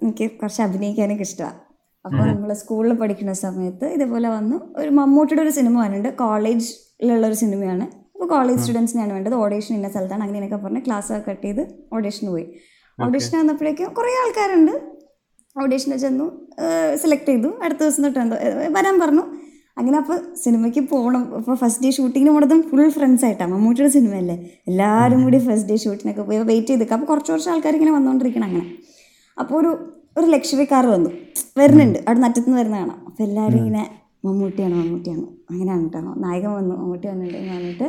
എനിക്ക് 0.05 0.27
കുറച്ച് 0.41 0.63
അഭിനയിക്കാനൊക്കെ 0.67 1.25
ഇഷ്ടമാണ് 1.29 1.59
അപ്പോൾ 2.05 2.25
നമ്മൾ 2.31 2.51
സ്കൂളിൽ 2.63 2.93
പഠിക്കുന്ന 3.01 3.33
സമയത്ത് 3.45 3.87
ഇതേപോലെ 3.97 4.29
വന്നു 4.37 4.57
ഒരു 4.81 4.91
മമ്മൂട്ടിയുടെ 4.99 5.43
ഒരു 5.45 5.53
സിനിമ 5.59 5.75
വന്നിട്ടുണ്ട് 5.83 6.11
കോളേജിലുള്ള 6.23 7.25
ഒരു 7.31 7.37
സിനിമയാണ് 7.43 7.87
അപ്പോൾ 8.17 8.29
കോളേജ് 8.29 8.61
സ്റ്റുഡൻസിനാണ് 8.61 9.13
വേണ്ടത്. 9.13 9.35
ഓഡീഷൻ 9.35 9.73
ഇന്ന 9.77 9.89
സ്ഥലത്താണ്. 9.89 10.23
അങ്ങനെയൊക്കെ 10.27 10.59
പറഞ്ഞ് 10.65 10.81
ക്ലാസ് 10.87 11.17
കട്ട് 11.27 11.43
ചെയ്ത് 11.47 11.63
ഓഡീഷന് 11.97 12.31
പോയി. 12.35 12.47
ഓഡീഷൻ 12.99 13.35
വന്നപ്പോഴേക്കും 13.39 13.89
കുറേ 13.99 14.13
ആൾക്കാരുണ്ട്. 14.21 14.73
ഓഡീഷന് 15.63 15.97
ചെന്നു 16.05 16.27
സെലക്ട് 17.03 17.29
ചെയ്തു. 17.33 17.51
അടുത്ത 17.65 17.81
ദിവസം 17.83 18.05
തൊട്ട് 18.05 18.19
എന്തോ 18.19 18.37
വരാൻ 18.77 18.95
പറഞ്ഞു. 19.03 19.25
അങ്ങനെ 19.79 19.97
അപ്പോൾ 19.99 20.19
സിനിമയ്ക്ക് 20.45 20.83
പോകണം 20.93 21.23
അപ്പോൾ 21.39 21.57
ഫസ്റ്റ് 21.63 21.85
ഡേ 21.85 21.91
ഷൂട്ടിങ്ങിന് 21.91 22.33
പോണതും 22.35 22.61
ഫുൾ 22.71 22.89
ഫ്രണ്ട്സ് 22.97 23.25
ആയിട്ടാണ് 23.25 23.51
മമ്മൂട്ടിയുടെ 23.55 23.93
സിനിമയല്ലേ 23.97 24.37
എല്ലാവരും 24.71 25.21
കൂടി 25.25 25.39
ഫസ്റ്റ് 25.49 25.69
ഡേ 25.71 25.77
ഷൂട്ടിനൊക്കെ 25.85 26.23
പോയി. 26.23 26.39
വെയിറ്റ് 26.53 26.69
ചെയ്ത് 26.69 26.95
അപ്പോൾ 26.97 27.07
കുറച്ച് 27.07 27.31
കുറച്ച് 27.33 27.51
ആൾക്കാർ 27.55 27.75
ഇങ്ങനെ 27.75 27.93
വന്നുകൊണ്ടിരിക്കണം 27.93 28.47
അങ്ങനെ. 28.51 28.67
അപ്പോൾ 29.39 29.57
ഒരു 29.61 29.73
ഒരു 30.19 30.27
ലക്ഷറി 30.27 30.67
കാർ 30.73 30.87
വന്നു. 30.87 31.11
വരുന്നുണ്ട്. 31.59 31.99
അവിടെ 32.07 32.21
നറ്റത്തുനിന്ന് 32.25 32.61
വരുന്ന 32.63 32.77
കാണാം 32.83 32.99
അപ്പോൾ 33.09 33.23
എല്ലാവരും 33.23 33.59
ഇങ്ങനെ 33.59 33.85
മമ്മൂട്ടിയാണ് 34.27 34.75
മമ്മൂട്ടിയാണ്. 34.81 35.27
അങ്ങനെയാണ് 35.51 35.85
കേട്ടോ. 35.95 36.13
നായകൻ 36.25 36.53
വന്നു 36.59 36.75
മമ്മൂട്ടി 36.81 37.07
വന്നിട്ടുണ്ടെന്ന് 37.13 37.55
പറഞ്ഞിട്ട് 37.57 37.89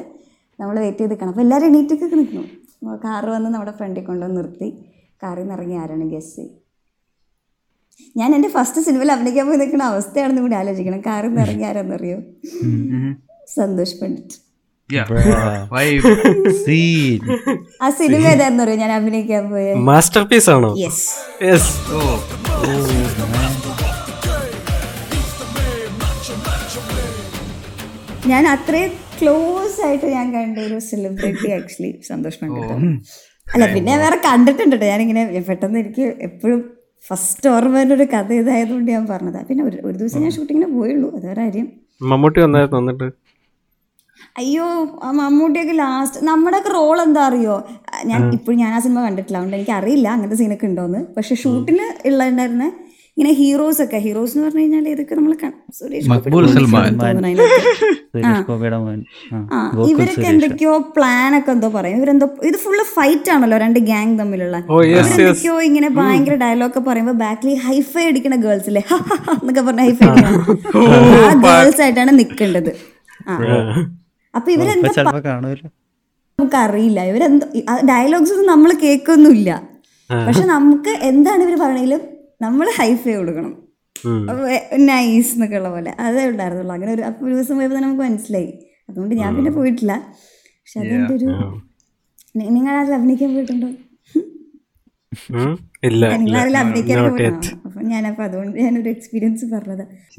നമ്മൾ 0.59 0.76
വെയിറ്റ് 0.84 0.99
ചെയ്ത് 1.01 1.11
നിൽക്കണം 1.14 1.31
അപ്പോൾ 1.34 1.43
എല്ലാവരും 1.45 1.68
എണീറ്റൊക്കെ 1.72 2.15
നിൽക്കുന്നു 2.22 2.95
കാറ് 3.05 3.30
വന്ന് 3.35 3.49
നമ്മുടെ 3.55 3.73
ഫ്രണ്ടിൽ 3.80 4.05
കൊണ്ടുവന്ന് 4.09 4.39
നിർത്തി. 4.39 4.69
കാറിൽ 5.23 5.41
നിന്ന് 5.41 5.55
ഇറങ്ങി 5.57 5.77
ആരാണ്? 5.84 6.07
ഗസ് 6.15 6.45
ഞാൻ 8.19 8.30
എന്റെ 8.38 8.49
ഫസ്റ്റ് 8.55 8.81
സിനിമയിൽ 8.88 9.11
അഭിനയിക്കാൻ 9.14 9.45
പോയി 9.47 9.59
നിൽക്കുന്ന 9.61 9.85
അവസ്ഥയാണെന്ന് 9.91 10.41
കൂടി 10.45 10.55
ആലോചിക്കണം. 10.61 10.99
കാറിൽ 11.07 11.30
നിന്ന് 11.30 11.43
ഇറങ്ങി 11.45 11.65
ആരാന്നറിയോ? 11.69 12.18
Santhosh 13.55 13.97
Pandit. 14.01 14.38
Yeah 14.95 15.03
why 15.73 15.88
scene 16.65 17.23
ആ 17.84 17.88
സിനിമ 18.01 18.22
ഏതായിരുന്നു 18.34 18.64
അറിയോ 18.65 18.77
ഞാൻ 18.84 18.91
അഭിനയിക്കാൻ 18.97 19.43
പോയത് 19.53 19.81
മാസ്റ്റർ 19.89 20.23
പീസ് 20.31 20.49
ആണോ 20.55 20.69
യെസ് 20.84 21.07
യെസ് 21.49 21.73
ഓ 21.95 21.99
ഞാൻ 28.31 28.43
അത്രയും 28.53 28.91
ക്ലോസ് 29.19 29.79
ആയിട്ട് 29.87 30.07
ഞാൻ 30.15 30.27
കണ്ട 30.35 30.57
ഒരു 30.67 30.77
സെലിബ്രിറ്റി 30.89 31.49
ആക്ച്വലി 31.57 31.91
സന്തോഷം 32.09 32.55
അല്ല 33.47 33.65
പിന്നെ 33.75 33.93
വേറെ 34.03 34.17
കണ്ടിട്ടുണ്ട് 34.27 34.75
ട്ടോ. 34.75 34.85
ഞാനിങ്ങനെ 34.91 35.21
പെട്ടെന്ന് 35.49 35.79
എനിക്ക് 35.83 36.05
എപ്പോഴും 36.27 36.59
ഫസ്റ്റ് 37.03 37.47
ഓർമ്മ 37.53 37.75
വരുന്ന 37.77 37.93
ഒരു 37.97 38.05
കഥ 38.13 38.29
ഇതായതുകൊണ്ട് 38.41 38.89
ഞാൻ 38.95 39.03
പറഞ്ഞതാ. 39.11 39.41
പിന്നെ 39.49 39.63
ഒരു 39.69 39.77
ഒരു 39.87 39.95
ദിവസം 40.01 40.23
ഞാൻ 40.25 40.33
ഷൂട്ടിങ്ങിന് 40.37 40.69
പോയുള്ളൂ. 40.77 41.09
അതൊരു 41.17 41.39
കാര്യം. 41.41 41.67
മമ്മൂട്ടി 42.11 42.39
വന്നായിരുന്നു 42.45 42.79
വന്നിട്ട് 42.81 43.07
അയ്യോ 44.41 44.65
ആ 45.05 45.09
മമ്മൂട്ടിയൊക്കെ 45.19 45.75
ലാസ്റ്റ് 45.81 46.19
നമ്മുടെയൊക്കെ 46.29 46.71
റോൾ 46.77 46.97
എന്താ 47.03 47.21
അറിയോ? 47.29 47.55
ഞാൻ 48.09 48.21
ഇപ്പോഴും 48.37 48.57
ഞാൻ 48.63 48.71
ആ 48.77 48.81
സിനിമ 48.85 48.99
കണ്ടിട്ടില്ല. 49.05 49.37
അതുകൊണ്ട് 49.39 49.57
എനിക്ക് 49.59 49.73
അറിയില്ല 49.79 50.07
അങ്ങനത്തെ 50.15 50.37
സീനൊക്കെ 50.41 50.67
ഉണ്ടോന്ന്. 50.69 50.99
പക്ഷെ 51.17 51.35
ഷൂട്ടിൽ 51.43 51.79
ഉള്ളതുണ്ടായിരുന്ന 52.09 52.65
ഇങ്ങനെ 53.18 53.31
ഹീറോസ് 53.38 53.80
ഒക്കെ. 53.84 53.98
ഹീറോസ് 54.03 54.34
എന്ന് 54.34 54.45
പറഞ്ഞു 54.45 54.64
കഴിഞ്ഞാൽ 54.64 54.88
ഇതൊക്കെ 54.91 55.15
നമ്മൾ. 55.15 55.31
സുരേഷ് 55.77 56.07
ഇവരൊക്കെ 59.88 60.27
എന്തൊക്കെയോ 60.31 60.73
പ്ലാൻ 60.95 61.31
ഒക്കെ 61.38 61.52
എന്തോ 61.52 61.69
പറയും. 61.76 61.98
ഇവരെന്തോ 61.99 62.27
ഇത് 62.49 62.57
ഫുള്ള് 62.64 62.84
ഫൈറ്റ് 62.94 63.30
ആണല്ലോ 63.35 63.57
രണ്ട് 63.64 63.80
ഗ്യാങ് 63.89 64.14
തമ്മിലുള്ള. 64.19 64.57
ഓ 64.69 64.77
യെസ് 64.84 64.94
യെസ് 64.94 65.14
ഇവരെന്തൊക്കെയോ 65.14 65.56
ഇങ്ങനെ 65.68 65.89
ഭയങ്കര 65.98 66.35
ഡയലോഗ് 66.44 66.72
ഒക്കെ 66.72 66.84
പറയുമ്പോ 66.88 67.15
ബാക്കിൽ 67.23 67.56
ഹൈഫൈ 67.65 68.03
അടിക്കുന്ന 68.10 68.38
ഗേൾസ് 68.45 68.69
അല്ലേ 68.72 68.84
എന്നൊക്കെ 69.34 69.61
പറഞ്ഞ 69.61 69.81
ഹൈഫൈ 69.81 70.10
ആ. 70.10 71.34
ഗേൾസ് 71.45 71.81
ആയിട്ടാണ് 71.85 72.14
നിൽക്കേണ്ടത് 72.19 72.72
ആ. 73.27 73.35
അപ്പൊ 74.34 74.49
ഇവരെന്താ 74.56 74.89
നമുക്ക് 76.39 76.57
അറിയില്ല 76.60 76.99
ഇവരെന്തോ 77.11 77.45
ഡയലോഗ്സ് 77.89 78.34
ഒന്നും 78.34 78.49
നമ്മൾ 78.52 78.72
കേൾക്കൊന്നുമില്ല. 78.81 79.52
പക്ഷെ 80.10 80.44
നമുക്ക് 80.52 80.91
എന്താണ് 81.07 81.41
ഇവർ 81.44 81.56
പറയണെങ്കിലും 81.61 82.02
നമ്മൾ 82.41 82.68
ഹൈഫൈ 82.77 83.14
കൊടുക്കണം. 83.15 83.53
നൈസ് 84.89 85.31
എന്നൊക്കെ 85.35 85.57
ഉള്ള 85.59 85.69
പോലെ. 85.69 85.91
അതേ 86.05 86.23
ഉണ്ടായിരുന്നുള്ളൂ. 86.31 86.73
അങ്ങനെ 86.76 86.91
ഒരു 86.93 87.03
അപ്പൊ 87.09 87.26
ഒരു 87.27 87.34
ദിവസം 87.34 87.55
പോയപ്പോൾ 87.57 87.76
തന്നെ 87.76 87.88
നമുക്ക് 87.88 88.03
മനസ്സിലായി. 88.03 88.51
അതുകൊണ്ട് 88.89 89.15
ഞാൻ 89.15 89.31
പിന്നെ 89.35 89.51
പോയിട്ടില്ല. 89.51 89.93
പക്ഷെ 90.59 90.80
അതെന്റെ 90.80 91.14
ഒരു 91.14 91.30
നിങ്ങൾ 92.55 92.73
അതിൽ 92.81 92.93
അഭിനയിക്കാൻ 92.97 93.30
പോയിട്ടുണ്ടോ? 93.35 93.69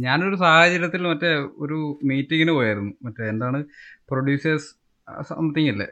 ഞാനൊരു 0.06 0.36
സാഹചര്യത്തിൽ 0.36 1.02
മറ്റേ 1.10 1.30
ഒരു 1.64 1.78
മീറ്റിങ്ങിന് 2.04 2.52
പോയായിരുന്നു. 2.58 2.92
മറ്റേ 3.02 3.24
എന്താണ് 3.32 3.58
പ്രൊഡ്യൂസേഴ്സ് 4.10 4.68
സംതിങ് 5.28 5.70
അല്ലേ? 5.72 5.88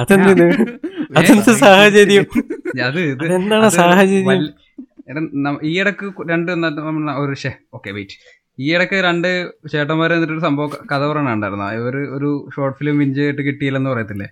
അതെന്തിന് 0.00 0.46
അതെന്ത് 1.18 1.52
സാഹചര്യം? 1.62 2.26
അത് 2.84 2.98
അത് 3.58 3.70
സാഹചര്യം? 3.78 4.42
ഈ 5.64 5.72
ഇടയ്ക്ക് 5.80 6.08
രണ്ട് 6.30 6.50
ഒരു 7.22 7.34
ഷേ 7.42 7.50
ഓക്കെ 7.74 7.90
വെയിറ്റ് 7.90 8.16
ഈ 8.58 8.66
ഇടയ്ക്ക് 8.74 8.98
രണ്ട് 9.04 9.28
ചേട്ടന്മാരെ 9.72 10.14
എന്നിട്ട് 10.14 10.34
ഒരു 10.34 10.42
സംഭവം 10.46 10.70
കഥ 10.92 11.02
പറയണുണ്ടായിരുന്നു. 11.10 11.66
ഇവർ 11.78 11.94
ഒരു 12.16 12.30
ഷോർട്ട് 12.54 12.76
ഫിലിം 12.78 12.96
വിഞ്ച് 12.98 13.18
ചെയ്തിട്ട് 13.20 13.42
കിട്ടിയില്ലെന്ന് 13.42 13.90
പറയത്തില്ലേ? 13.90 14.28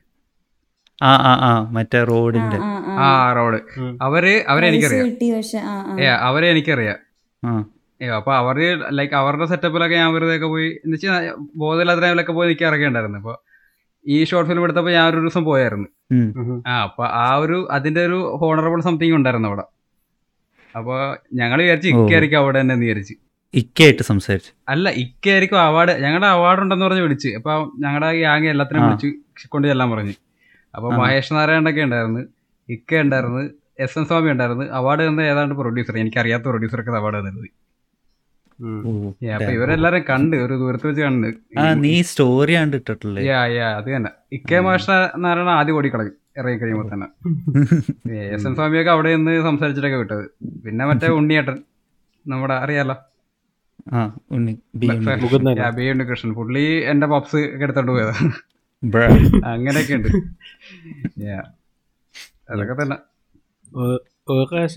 ആ 0.98 1.10
ആ 1.22 1.32
ആ 1.48 1.50
മറ്റേ 1.70 1.98
റോഡിന്റെ. 2.04 2.58
ആ 3.00 3.08
റോഡ്. 3.32 3.58
അവർ 4.02 4.24
അവരെ 4.48 4.66
എനിക്കറിയാം. 4.68 5.04
കിട്ടി 5.08 5.28
പക്ഷെ 5.34 5.58
ആ 5.64 5.74
ആ. 5.86 5.96
ഏ 6.00 6.06
അവരെ 6.28 6.46
എനിക്കറിയാം. 6.50 6.98
അപ്പൊ 8.00 8.32
അവർ 8.34 8.56
ലൈക്ക് 8.90 9.14
അവരുടെ 9.14 9.46
സെറ്റപ്പിലൊക്കെ 9.46 9.96
ഞാൻ 9.96 10.10
വെറുതെ 10.14 10.34
ഒക്കെ 10.36 10.46
പോയി 10.46 10.68
എന്ന് 10.84 10.94
വെച്ചാൽ 10.94 11.14
ബോധമില്ലാത്ത 11.56 12.00
ടൈമിലൊക്കെ 12.00 12.32
പോയി 12.32 12.48
നിൽക്കി 12.48 12.64
ഇറങ്ങിയിട്ടുണ്ടായിരുന്നു 12.64 13.18
അപ്പൊ 13.18 13.34
ഈ 14.06 14.24
ഷോർട്ട് 14.24 14.50
ഫിലിം 14.50 14.62
എടുത്തപ്പോൾ 14.62 14.90
ഞാൻ 14.90 15.10
ഒരു 15.10 15.20
ദിവസം 15.20 15.44
പോയായിരുന്നു. 15.44 15.88
ആ 16.66 16.82
അപ്പൊ 16.82 17.04
ആ 17.04 17.34
ഒരു 17.36 17.68
അതിന്റെ 17.70 18.06
ഒരു 18.06 18.38
ഹോണറബിൾ 18.40 18.80
സംതിങ് 18.80 19.12
ഉണ്ടായിരുന്നു 19.12 19.48
അവിടെ. 19.48 19.62
അപ്പൊ 20.76 21.16
ഞങ്ങൾ 21.34 21.62
വിചാരിച്ചു 21.62 21.88
ഇക്കായിരിക്കും 21.88 22.38
അവിടെ 22.38 22.60
തന്നെ 22.60 22.72
എന്ന് 22.72 22.86
വിചാരിച്ചു. 22.86 23.14
ഇക്കയായിട്ട് 23.54 24.02
സംസാരിച്ചു. 24.02 24.50
അല്ല 24.68 24.90
ഇക്കായിരിക്കും 24.90 25.60
അവാർഡ്. 25.60 25.90
ഞങ്ങളുടെ 25.90 26.26
അവാർഡ് 26.26 26.60
ഉണ്ടെന്ന് 26.60 26.84
പറഞ്ഞ് 26.84 27.00
വിളിച്ച്. 27.00 27.28
അപ്പൊ 27.28 27.70
ഞങ്ങളുടെ 27.78 28.16
ഗ്യാങ് 28.16 28.46
എല്ലാത്തിനും. 28.46 28.82
വിളിച്ച് 28.86 29.48
കൊണ്ട് 29.48 29.68
ചെല്ലാൻ 29.68 29.90
പറഞ്ഞു. 29.90 30.12
അപ്പൊ. 30.74 30.90
മഹേഷ് 30.90 31.32
നാരായണൊക്കെ 31.32 31.80
ഉണ്ടായിരുന്നു. 31.80 32.20
ഇക്ക 32.68 32.96
ഉണ്ടായിരുന്നു. 32.96 33.50
എസ് 33.80 33.98
എൻ 33.98 34.04
സ്വാമി 34.04 34.30
ഉണ്ടായിരുന്നു. 34.30 34.64
അവാർഡ് 34.64 35.08
തന്ന 35.08 35.20
ഏതാണ്ട് 35.20 35.54
പ്രൊഡ്യൂസർ 35.54 35.98
എനിക്ക് 35.98 36.18
അറിയാത്ത 36.18 36.44
പ്രൊഡ്യൂസർക്ക് 36.44 36.90
അവാർഡ് 36.90 37.18
തന്നത് 37.18 37.34
ഉം. 37.34 37.48
ഓ, 37.48 37.56
Yeah, 37.56 37.56
അപ്പൊ 37.56 38.47
damn. 38.47 38.47
ഇവരെല്ലാരും 39.52 40.04
കണ്ട് 40.10 40.36
ഒരു 40.36 40.54
ദൂരത്ത് 40.54 40.86
വെച്ച് 40.86 41.02
കണ്ട്. 41.02 41.26
നീ 41.74 42.02
സ്റ്റോറി 42.02 42.54
കണ്ടിട്ടില്ലേ 42.54 43.32
അത് 43.32 43.96
തന്നെ. 43.96 44.10
ഇക്കെ 44.32 44.60
മാഷ 44.60 44.90
നാരായണ 45.16 45.50
ആദ്യം 45.50 45.76
ഓടിക്കളയും 45.76 46.12
ഇറങ്ങി 46.38 46.58
കഴിയുമ്പോ 46.58 46.88
തന്നെ. 46.92 47.06
എസ് 48.34 48.46
എൻ 48.46 48.54
സ്വാമിയൊക്കെ 48.54 48.90
അവിടെ 48.90 49.16
നിന്ന് 49.16 49.42
സംസാരിച്ചിട്ടൊക്കെ 49.42 49.96
വിട്ടത്. 49.96 50.24
പിന്നെ 50.64 50.86
മറ്റേ 50.86 51.06
ഉണ്ണിയേട്ടൻ 51.08 51.62
നമ്മുടെ 52.26 52.54
അറിയാലോ? 52.54 52.96
ആ 53.92 54.16
Unni 54.30 54.58
B 54.74 54.86
M 54.86 55.04
Mukundan. 55.22 55.58
Yeah, 55.58 55.70
B 55.70 55.90
Unnikrishnan 55.90 56.34
പുള്ളി 56.34 56.82
എന്റെ 56.82 57.06
പപ്സ് 57.06 57.36
ഒക്കെ 57.36 57.64
എടുത്തോണ്ട് 57.64 57.92
പോയതാ. 57.92 58.14
അങ്ങനെയൊക്കെ 59.44 59.94
ഉണ്ട്. 59.94 60.08
അതൊക്കെ 62.50 62.82
തന്നെ. 62.82 62.96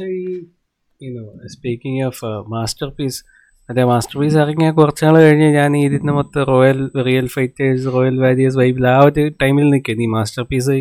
ഈ 0.01 1.17
സ്പീക്കിംഗ് 1.47 2.03
ഓഫ് 2.03 2.25
മാസ്റ്റർ 2.25 2.89
പീസ് 2.89 3.40
മറ്റേ 3.69 3.83
മാസ്റ്റർ 3.91 4.15
പീസ് 4.21 4.37
ഇറങ്ങിയ 4.43 4.69
കുറച്ച് 4.79 5.03
നാൾ 5.05 5.15
കഴിഞ്ഞ് 5.25 5.49
ഞാൻ 5.57 5.71
ഇതിന് 5.81 6.13
മൊത്തം 6.17 6.41
royal 6.51 6.79
real 7.07 7.27
fighters 7.35 7.85
royal 7.95 8.15
warriors 8.23 8.57
വൈബിൽ 8.61 8.85
ആ 8.93 8.97
ഒരു 9.09 9.23
ടൈമിൽ 9.41 9.67
നിൽക്കുന്നു 9.73 10.03
ഈ 10.05 10.09
മാസ്റ്റർ 10.15 10.43
പീസ് 10.49 10.75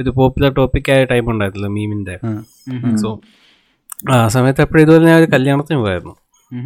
ഒരു 0.00 0.10
പോപ്പുലർ 0.18 0.52
ടോപ്പിക്കായ 0.58 1.00
ടൈം 1.12 1.26
ഉണ്ടായിരുന്നല്ലോ 1.32 1.70
മീമിന്റെ. 1.78 2.16
സോ 3.02 3.08
ആ 4.14 4.20
സമയത്ത് 4.36 4.62
എപ്പോഴും 4.66 4.82
ഇതുപോലെ 4.84 5.06
ഞാൻ 5.10 5.18
ഒരു 5.22 5.28
കല്യാണത്തിന് 5.34 5.78
പോയായിരുന്നു. 5.84 6.14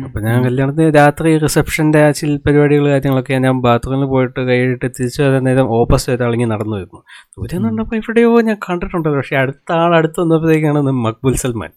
അപ്പം 0.06 0.20
ഞാൻ 0.28 0.38
കല്യാണത്തിന് 0.46 0.88
രാത്രി 0.98 1.30
റിസപ്ഷന്റെ 1.44 2.00
ആ 2.06 2.08
ചില 2.18 2.32
പരിപാടികൾ 2.46 2.86
കാര്യങ്ങളൊക്കെ 2.92 3.38
ഞാൻ 3.46 3.56
ബാത്റൂമിൽ 3.66 4.08
പോയിട്ട് 4.12 4.40
കൈയിട്ട് 4.48 4.86
തിരിച്ചു 4.96 5.20
വരാൻ 5.22 5.42
നേരം 5.48 5.70
ഓപ്പോസിറ്റ് 5.78 6.14
ഒരാളിങ്ങനെ 6.16 6.50
നടന്നു 6.54 6.74
വരുന്നു 6.78 7.00
ദൂരെ 7.34 7.58
നിന്നപ്പോൾ 7.66 7.96
എവിടെയോ 8.00 8.32
ഞാൻ 8.48 8.58
കണ്ടിട്ടുണ്ടല്ലോ. 8.66 9.18
പക്ഷേ 9.22 9.38
അടുത്ത 9.42 9.78
ആൾ 9.82 9.94
അടുത്ത് 10.00 10.18
വന്നപ്പോഴത്തേക്കാണ് 10.22 10.92
മക്ബുൽ 11.06 11.36
സൽമാൻ. 11.44 11.72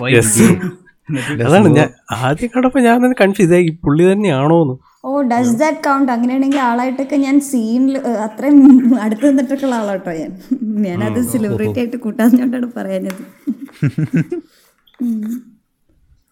ഓ 0.00 0.08
യെസ് 0.16 0.46
അതാണ് 1.42 1.68
ഞാൻ 1.76 1.88
ആദ്യം 2.20 2.50
കണ്ടപ്പോ 2.54 2.80
ഞാൻ 2.86 3.12
കൺഫ്യൂസ് 3.20 3.54
ആയി. 3.58 3.68
പുള്ളി 3.84 4.04
തന്നെയാണോ 4.08 4.58
ഓ 5.04 5.10
ഡസ് 5.30 5.54
ദാറ്റ് 5.60 5.82
കൗണ്ട് 5.84 6.10
അങ്ങനെയാണെങ്കിൽ 6.14 6.60
ആളായിട്ടൊക്കെ 6.68 7.16
ഞാൻ 7.24 7.36
സീനിൽ 7.48 7.96
അത്രയും 8.24 8.58
അടുത്ത് 9.04 9.26
നിന്നിട്ടൊക്കെ 9.28 9.66
ഉള്ള 9.68 9.76
ആളാട്ടോ 9.76 10.12
ഞാൻ. 10.16 10.32
ഞാനത് 10.86 11.20
സെലിബ്രിറ്റി 11.32 11.80
ആയിട്ട് 11.82 11.98
കൂട്ടാഞ്ഞോണ്ടാണ് 12.06 12.70
പറയാഞ്ഞത്. 12.76 13.22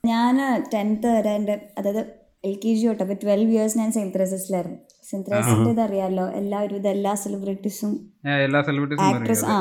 ഞാൻ 0.05 0.37
ടെൻത്ത് 0.73 1.09
വരെ 1.13 1.31
എന്റെ 1.39 1.55
അതായത് 1.79 2.01
എൽ 2.45 2.55
കെ 2.55 2.75
ജി 2.75 2.87
തൊട്ട് 2.87 3.03
അപ്പോൾ 3.03 3.15
ട്വൽവ് 3.15 3.51
ഇയേഴ്സ് 3.51 3.79
ഞാൻ 3.79 3.93
സെയിന്റ് 3.93 4.15
ത്രേസസിലായിരുന്നു 4.15 4.79
സെയിന്റ് 5.05 5.31
ത്രേസസിന്റെ 5.31 5.71
ഇത് 5.71 5.81
അറിയാമല്ലോ 5.81 6.29
എല്ലാവരും 6.31 6.77
ഇത് 6.77 6.89
എല്ലാ 6.89 7.15
സെലിബ്രിറ്റീസും 7.15 7.93
എല്ലാ 8.39 8.63
സെലിബ്രിറ്റീസും 8.63 9.05
ആക്ട്രസ് 9.05 9.45
ആ. 9.45 9.59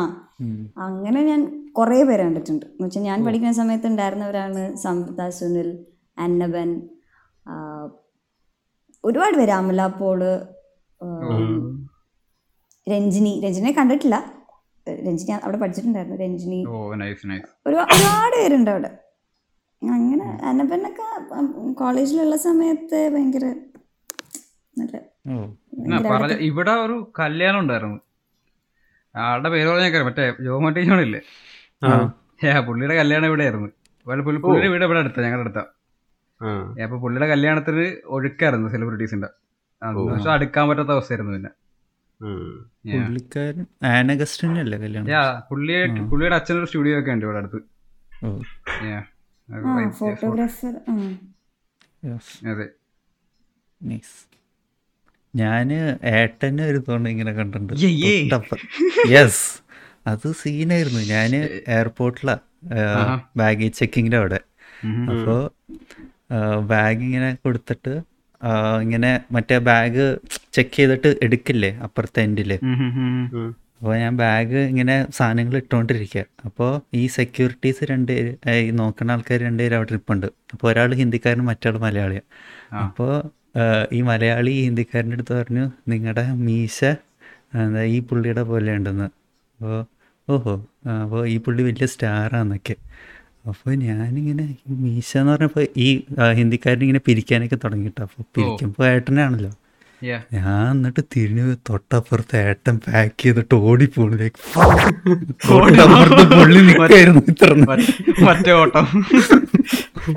അങ്ങനെ 0.77 1.21
ഞാൻ 1.23 1.41
കുറേ 1.71 2.03
പേര് 2.03 2.21
കണ്ടിട്ടുണ്ട്. 2.21 2.65
എന്ന് 2.65 2.85
വെച്ചാൽ 2.85 3.01
ഞാൻ 3.01 3.25
പഠിക്കുന്ന 3.25 3.53
സമയത്ത് 3.53 3.87
ഉണ്ടായിരുന്നവരാണ് 3.87 4.75
സംവിത 4.75 5.29
സുനിൽ 5.29 5.69
അന്നബൻ 6.17 6.69
ഒരുപാട് 9.03 9.37
പേര്. 9.37 9.51
അമല 9.51 9.87
പോൾ 9.99 10.19
രഞ്ജിനി. 12.87 13.41
രഞ്ജിനെ 13.43 13.71
കണ്ടിട്ടില്ല. 13.71 14.15
രഞ്ജിനി 14.87 15.31
അവിടെ 15.31 15.57
പഠിച്ചിട്ടുണ്ടായിരുന്നു. 15.57 16.17
രഞ്ജിനി. 16.17 16.59
ഒരുപാട് 17.67 18.35
പേരുണ്ട് 18.35 18.71
അവിടെ. 18.71 18.91
അങ്ങനെ 19.87 20.39
അനപ്പനൊക്കെ 20.43 21.05
കോളേജിലുള്ള 21.73 22.35
സമയത്ത് 22.37 23.13
ഭയങ്കര 23.13 23.45
നല്ല 25.89 26.37
ഇവിടെ 26.41 26.71
ഒരു 26.71 27.11
കല്യാണം 27.19 27.59
ഉണ്ടായിരുന്നു. 27.59 27.99
ആളുടെ 29.15 29.49
പേര് 29.49 29.69
പറഞ്ഞേക്കാം 29.69 30.05
മറ്റേ 30.05 30.35
ജോമറ്റീജോണില്ലേ 30.41 31.21
ആ. 31.83 32.59
പുള്ളിയുടെ 32.59 32.95
കല്യാണം 32.95 33.25
ഇവിടെ 33.25 33.43
ആയിരുന്നു. 33.43 33.69
പുള്ളിയുടെ 34.23 34.67
വീട് 34.67 34.83
ഇവിടെ 34.83 34.99
അടുത്ത 34.99 35.21
ഞങ്ങളുടെ 35.21 35.49
അടുത്ത. 35.49 35.61
അപ്പൊ 36.83 36.97
പുള്ളിയുടെ 36.97 37.27
കല്യാണത്തിന് 37.27 37.95
ഒഴുക്കായിരുന്നു 38.05 38.69
സെലിബ്രിറ്റീസിന്റെ. 38.69 39.27
പക്ഷെ 40.11 40.29
അടുക്കാൻ 40.29 40.69
പറ്റാത്ത 40.69 40.89
അവസ്ഥയായിരുന്നു 40.89 41.33
പിന്നെ. 41.33 41.51
പുള്ളിയുടെ 46.09 46.35
അച്ഛനൊരു 46.35 46.65
സ്റ്റുഡിയോ 46.65 46.99
ഒക്കെ 46.99 47.11
ഉണ്ട് 47.11 47.25
ഇവിടെ 47.25 47.37
അടുത്ത്. 47.37 47.61
ഫോട്ടോഗ്രാഫർ 49.99 50.75
ആ 50.91 50.95
യെസ് 52.09 52.33
അതെ 52.51 52.67
നൈസ് 53.89 54.15
ഞാൻ 55.33 55.67
ഏട്ടനെ 56.17 56.63
ഒരു 56.71 56.79
തോണ്ട് 56.87 57.07
ഇങ്ങനെ 57.11 57.31
കണ്ടിട്ടുണ്ട്. 57.37 57.73
യെസ് 59.13 59.43
അത് 60.11 60.27
സീനായിരുന്നു. 60.41 61.01
ഞാൻ 61.13 61.31
എയർപോർട്ടിലാ 61.75 62.35
ബാഗ് 62.73 63.19
ബാഗേജ് 63.39 63.77
ചെക്കിങ്ങിന്റെ 63.79 64.19
അവിടെ. 64.21 64.39
അപ്പോ 65.11 65.35
അപ്പോൾ 66.33 66.61
ബാഗ് 66.71 67.01
ഇങ്ങനെ 67.07 67.29
കൊടുത്തിട്ട് 67.45 67.93
ഇങ്ങനെ 68.85 69.11
മറ്റേ 69.35 69.57
ബാഗ് 69.69 70.05
ചെക്ക് 70.55 70.75
ചെയ്തിട്ട് 70.77 71.09
എടുക്കില്ലേ 71.25 71.71
അപ്പുറത്തെ 71.85 72.21
എൻഡിൽ. 72.27 72.51
അപ്പോൾ 73.83 73.95
ഞാൻ 74.01 74.13
ബാഗ് 74.17 74.59
ഇങ്ങനെ 74.71 74.93
സാധനങ്ങൾ 75.15 75.55
ഇട്ടുകൊണ്ടിരിക്കുക 75.61 76.21
അപ്പോൾ 76.47 76.69
ഈ 76.99 77.01
സെക്യൂരിറ്റീസ് 77.15 77.81
രണ്ട് 77.89 78.11
പേര്, 78.11 78.29
ഈ 78.65 78.69
നോക്കുന്ന 78.77 79.15
ആൾക്കാർ 79.15 79.39
രണ്ടുപേരും 79.47 79.77
അവിടെ 79.77 79.91
ഇരിപ്പുണ്ട് 79.93 80.27
അപ്പോൾ 80.53 80.67
ഒരാൾ 80.71 80.93
ഹിന്ദിക്കാരനും 80.99 81.47
മറ്റാൾ 81.51 81.77
മലയാളിയാണ് 81.85 82.27
അപ്പോൾ 82.83 83.11
ഈ 83.97 83.99
മലയാളി 84.09 84.51
ഈ 84.59 84.61
ഹിന്ദിക്കാരന്റെ 84.67 85.17
അടുത്ത് 85.17 85.33
പറഞ്ഞു 85.39 85.65
നിങ്ങളുടെ 85.93 86.23
മീശ 86.45 86.79
എന്താ 87.63 87.83
ഈ 87.95 87.97
പുള്ളിയുടെ 88.11 88.45
പോലെ 88.51 88.75
ഉണ്ടെന്ന് 88.77 89.07
അപ്പോൾ 89.53 89.75
ഓഹോ 90.27 90.53
അപ്പോൾ 91.03 91.21
ഈ 91.33 91.35
പുള്ളി 91.47 91.63
വലിയ 91.69 91.89
സ്റ്റാറാന്നൊക്കെ 91.93 92.77
അപ്പോൾ 93.51 93.73
ഞാനിങ്ങനെ 93.87 94.45
മീശ 94.85 95.11
എന്ന് 95.23 95.33
പറഞ്ഞപ്പോൾ 95.33 95.65
ഈ 95.87 95.89
ഹിന്ദിക്കാരൻ 95.95 96.37
ഹിന്ദിക്കാരനിങ്ങനെ 96.39 97.03
പിരിക്കാനൊക്കെ 97.09 97.59
തുടങ്ങിയിട്ടോ. 97.65 98.01
അപ്പോൾ 98.07 98.25
പിരിക്കുമ്പോൾ 98.37 98.87
ഏട്ടനാണല്ലോ. 98.93 99.51
ഞാൻ 100.33 100.71
എന്നിട്ട് 100.71 101.01
തിരിഞ്ഞ് 101.15 101.55
തൊട്ടപ്പുറത്ത് 101.69 102.35
ഏട്ടൻ 102.37 102.75
പാക്ക് 102.85 103.23
ചെയ്തിട്ട് 103.23 103.55
ഓടിപ്പോണു. 103.55 104.15
ലൈക്ക് 104.21 104.39
പുള്ളി 106.39 106.59
നിൽക്കായിരുന്നു 106.69 107.21
ഇത്ര 107.31 107.49
നേരം. 107.53 107.83
മറ്റേ 108.25 108.51
ഓട്ടം. 108.51 108.87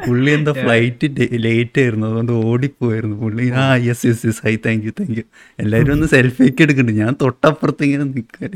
പുള്ളി 0.07 0.31
എന്താ 0.31 0.53
ഫ്ലൈറ്റ് 0.53 1.09
ലേറ്റ് 1.45 1.81
ആയിരുന്നു. 1.81 2.07
അതുകൊണ്ട് 2.07 2.33
ഓടിപ്പോയിരുന്നു 2.33 3.17
പുള്ളി. 3.17 3.45
ആ 3.51 3.75
yes 3.87 4.05
yes 4.07 4.27
yes 4.27 4.41
hi 4.47 4.55
thank 4.67 4.85
you 4.87 4.93
thank 5.01 5.17
you 5.19 5.25
എല്ലാവരും 5.59 5.93
ഒന്ന് 5.93 6.07
സെൽഫി 6.07 6.43
ഒക്കെ 6.51 6.63
എടുക്കുന്നുണ്ട് 6.63 7.01
ഞാൻ 7.03 7.17
തൊട്ടപ്പുറത്ത് 7.23 7.85
ഇങ്ങനെ 7.85 8.05
നിൽക്കാൻ 8.05 8.51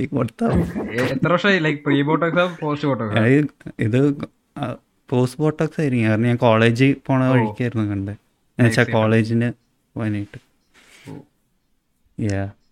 ഇത് 3.86 4.00
പോസ്റ്റ് 5.10 5.40
ബോട്ടോക്സ് 5.42 5.80
ആയിരിക്കും. 5.80 6.08
കാരണം 6.10 6.28
ഞാൻ 6.32 6.36
കോളേജിൽ 6.36 6.96
പോണ 7.06 7.30
വഴിക്കായിരുന്നു 7.30 7.86
കണ്ടത്. 7.90 8.14
എന്നുവെച്ചാൽ 8.58 8.84
കോളേജിന് 8.92 9.50
പോകാനായിട്ട്. 9.96 10.49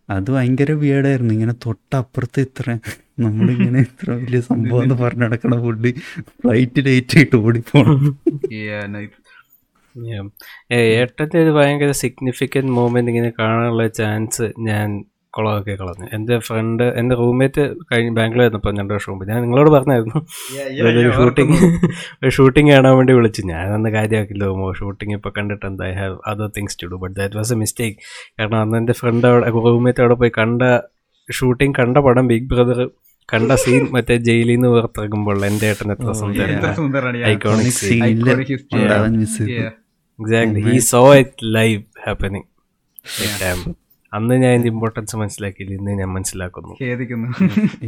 അത് 0.09 0.29
ഭയങ്കര 0.31 0.73
വിയേഡായിരുന്നു 0.73 1.33
ഇങ്ങനെ 1.35 1.55
തൊട്ടപ്പുറത്ത് 1.67 2.41
ഇത്ര 2.41 2.79
നമ്മളിങ്ങനെ 3.21 3.79
ഇത്ര 3.81 4.11
വലിയ 4.15 4.41
സംഭവം 4.41 4.83
എന്ന് 4.83 4.95
പറഞ്ഞു 4.95 5.25
നടക്കണ 5.25 5.55
ഫുഡ് 5.61 5.91
ഫ്ലൈറ്റ് 6.41 6.85
ലേറ്റ് 6.87 7.17
ആയിട്ട് 7.17 7.37
ഓടിപ്പോണം 7.37 8.01
ഏട്ടന്റെ 10.95 11.39
ഒരു 11.43 11.53
ഭയങ്കര 11.53 11.93
സിഗ്നിഫിക്കന്റ് 12.01 12.73
മൂമെന്റ് 12.73 13.11
ഇങ്ങനെ 13.11 13.31
കാണാനുള്ള 13.39 13.87
ചാൻസ് 13.93 14.47
ഞാൻ 14.59 14.89
കുളമൊക്കെ 15.37 15.75
കളഞ്ഞു. 15.81 16.07
എന്റെ 16.17 16.37
ഫ്രണ്ട് 16.47 16.85
എന്റെ 17.01 17.15
റൂംമേറ്റ് 17.21 17.63
കഴിഞ്ഞ് 17.91 18.13
ബാംഗ്ലൂർ 18.19 18.43
ആയിരുന്നപ്പോൾ 18.45 18.73
രണ്ട് 18.81 18.93
വർഷം 18.97 19.11
മുമ്പ്. 19.13 19.25
ഞാൻ 19.31 19.39
നിങ്ങളോട് 19.45 19.71
പറഞ്ഞായിരുന്നു. 19.77 20.21
ഒരു 21.01 21.11
ഷൂട്ടിങ് 21.17 21.57
ഒരു 22.23 22.31
ഷൂട്ടിംഗ് 22.37 22.71
കാണാൻ 22.75 22.95
വേണ്ടി 22.99 23.15
വിളിച്ചു. 23.19 23.43
ഞാൻ 23.53 23.67
അന്ന് 23.77 23.91
കാര്യമാക്കില്ല. 23.97 24.45
ഓ 24.67 24.71
ഷൂട്ടിംഗ് 24.81 25.15
ഇപ്പോൾ 25.19 25.33
കണ്ടിട്ട് 25.39 25.65
എന്താ 25.71 25.85
I 25.91 25.95
have 26.01 26.17
other 26.33 26.49
things 26.59 26.79
to 26.83 26.89
do 26.93 26.99
but 27.03 27.15
that 27.21 27.37
was 27.41 27.53
a 27.57 27.59
mistake 27.65 27.99
കാരണം 28.39 28.59
അന്ന് 28.63 28.79
എന്റെ 28.83 28.97
ഫ്രണ്ട് 29.01 29.27
അവിടെ 29.33 29.51
റൂംമേറ്റ് 29.69 30.03
അവിടെ 30.05 30.17
പോയി 30.23 30.33
കണ്ട 30.41 30.63
ഷൂട്ടിംഗ് 31.29 31.75
കണ്ട 31.81 31.97
പടം 32.07 32.27
ബിഗ് 32.33 32.49
ബ്രദർ 32.53 32.81
കണ്ട 33.29 33.53
സീൻ 33.63 33.83
മറ്റേ 33.95 34.15
ജയിലിൽ 34.29 34.55
നിന്ന് 34.55 34.69
പുറത്തിറങ്ങുമ്പോൾ 34.75 35.45
എന്റെ 35.49 35.67
ഏട്ടൻ 35.73 35.91
എത്ര 35.95 36.13
സുന്ദരമാണ് 36.21 37.25
iconic 37.33 37.77
scene 37.81 38.23
miss 39.19 39.49
he 40.69 40.79
so 40.93 41.03
it 41.23 41.53
live 41.59 41.83
happening 42.07 42.49
അന്ന് 44.13 44.35
ഞാൻ 44.35 44.51
ഇതിന്റെ 44.51 44.69
ഇമ്പോർട്ടൻസ് 44.69 45.17
മനസ്സിലാക്കിയില്ല 45.17 45.75
ഇന്ന് 45.75 45.93
ഞാൻ 46.01 46.09
മനസ്സിലാക്കുന്നു. 46.09 46.75
അത് 46.75 46.93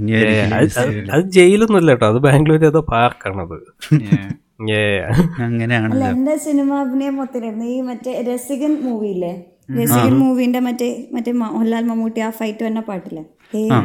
ജയിലൊന്നും 0.05 0.99
ഇല്ല 1.03 1.21
ജയിലൊന്നുമില്ല 1.37 1.91
കേട്ടോ. 1.91 2.09
അത് 2.09 2.19
ബാംഗ്ലൂർ 2.27 2.65
ഏതോ 2.65 2.81
പാർക്കാണത്. 2.93 3.59
അങ്ങനെയാണ് 5.47 6.01
എന്റെ 6.09 6.37
സിനിമ 6.37 6.71
അഭിനയം 6.81 7.17
മൊത്തം 7.17 7.65
ഈ 7.75 7.81
മറ്റേ 7.81 8.13
രസികൻ 8.29 8.75
മൂവിയില്ലേ 8.83 9.33
രസികൻ 9.79 10.15
മൂവിന്റെ 10.21 10.61
മറ്റേ 10.61 10.89
മറ്റേ 11.15 11.33
മോഹൻലാൽ 11.41 11.85
മമ്മൂട്ടി 11.89 12.21
ആ 12.21 12.31
ഫൈറ്റ് 12.39 12.63
വന്ന 12.67 12.81
പാട്ടില്ലേ? 12.89 13.23
ആ. 13.69 13.77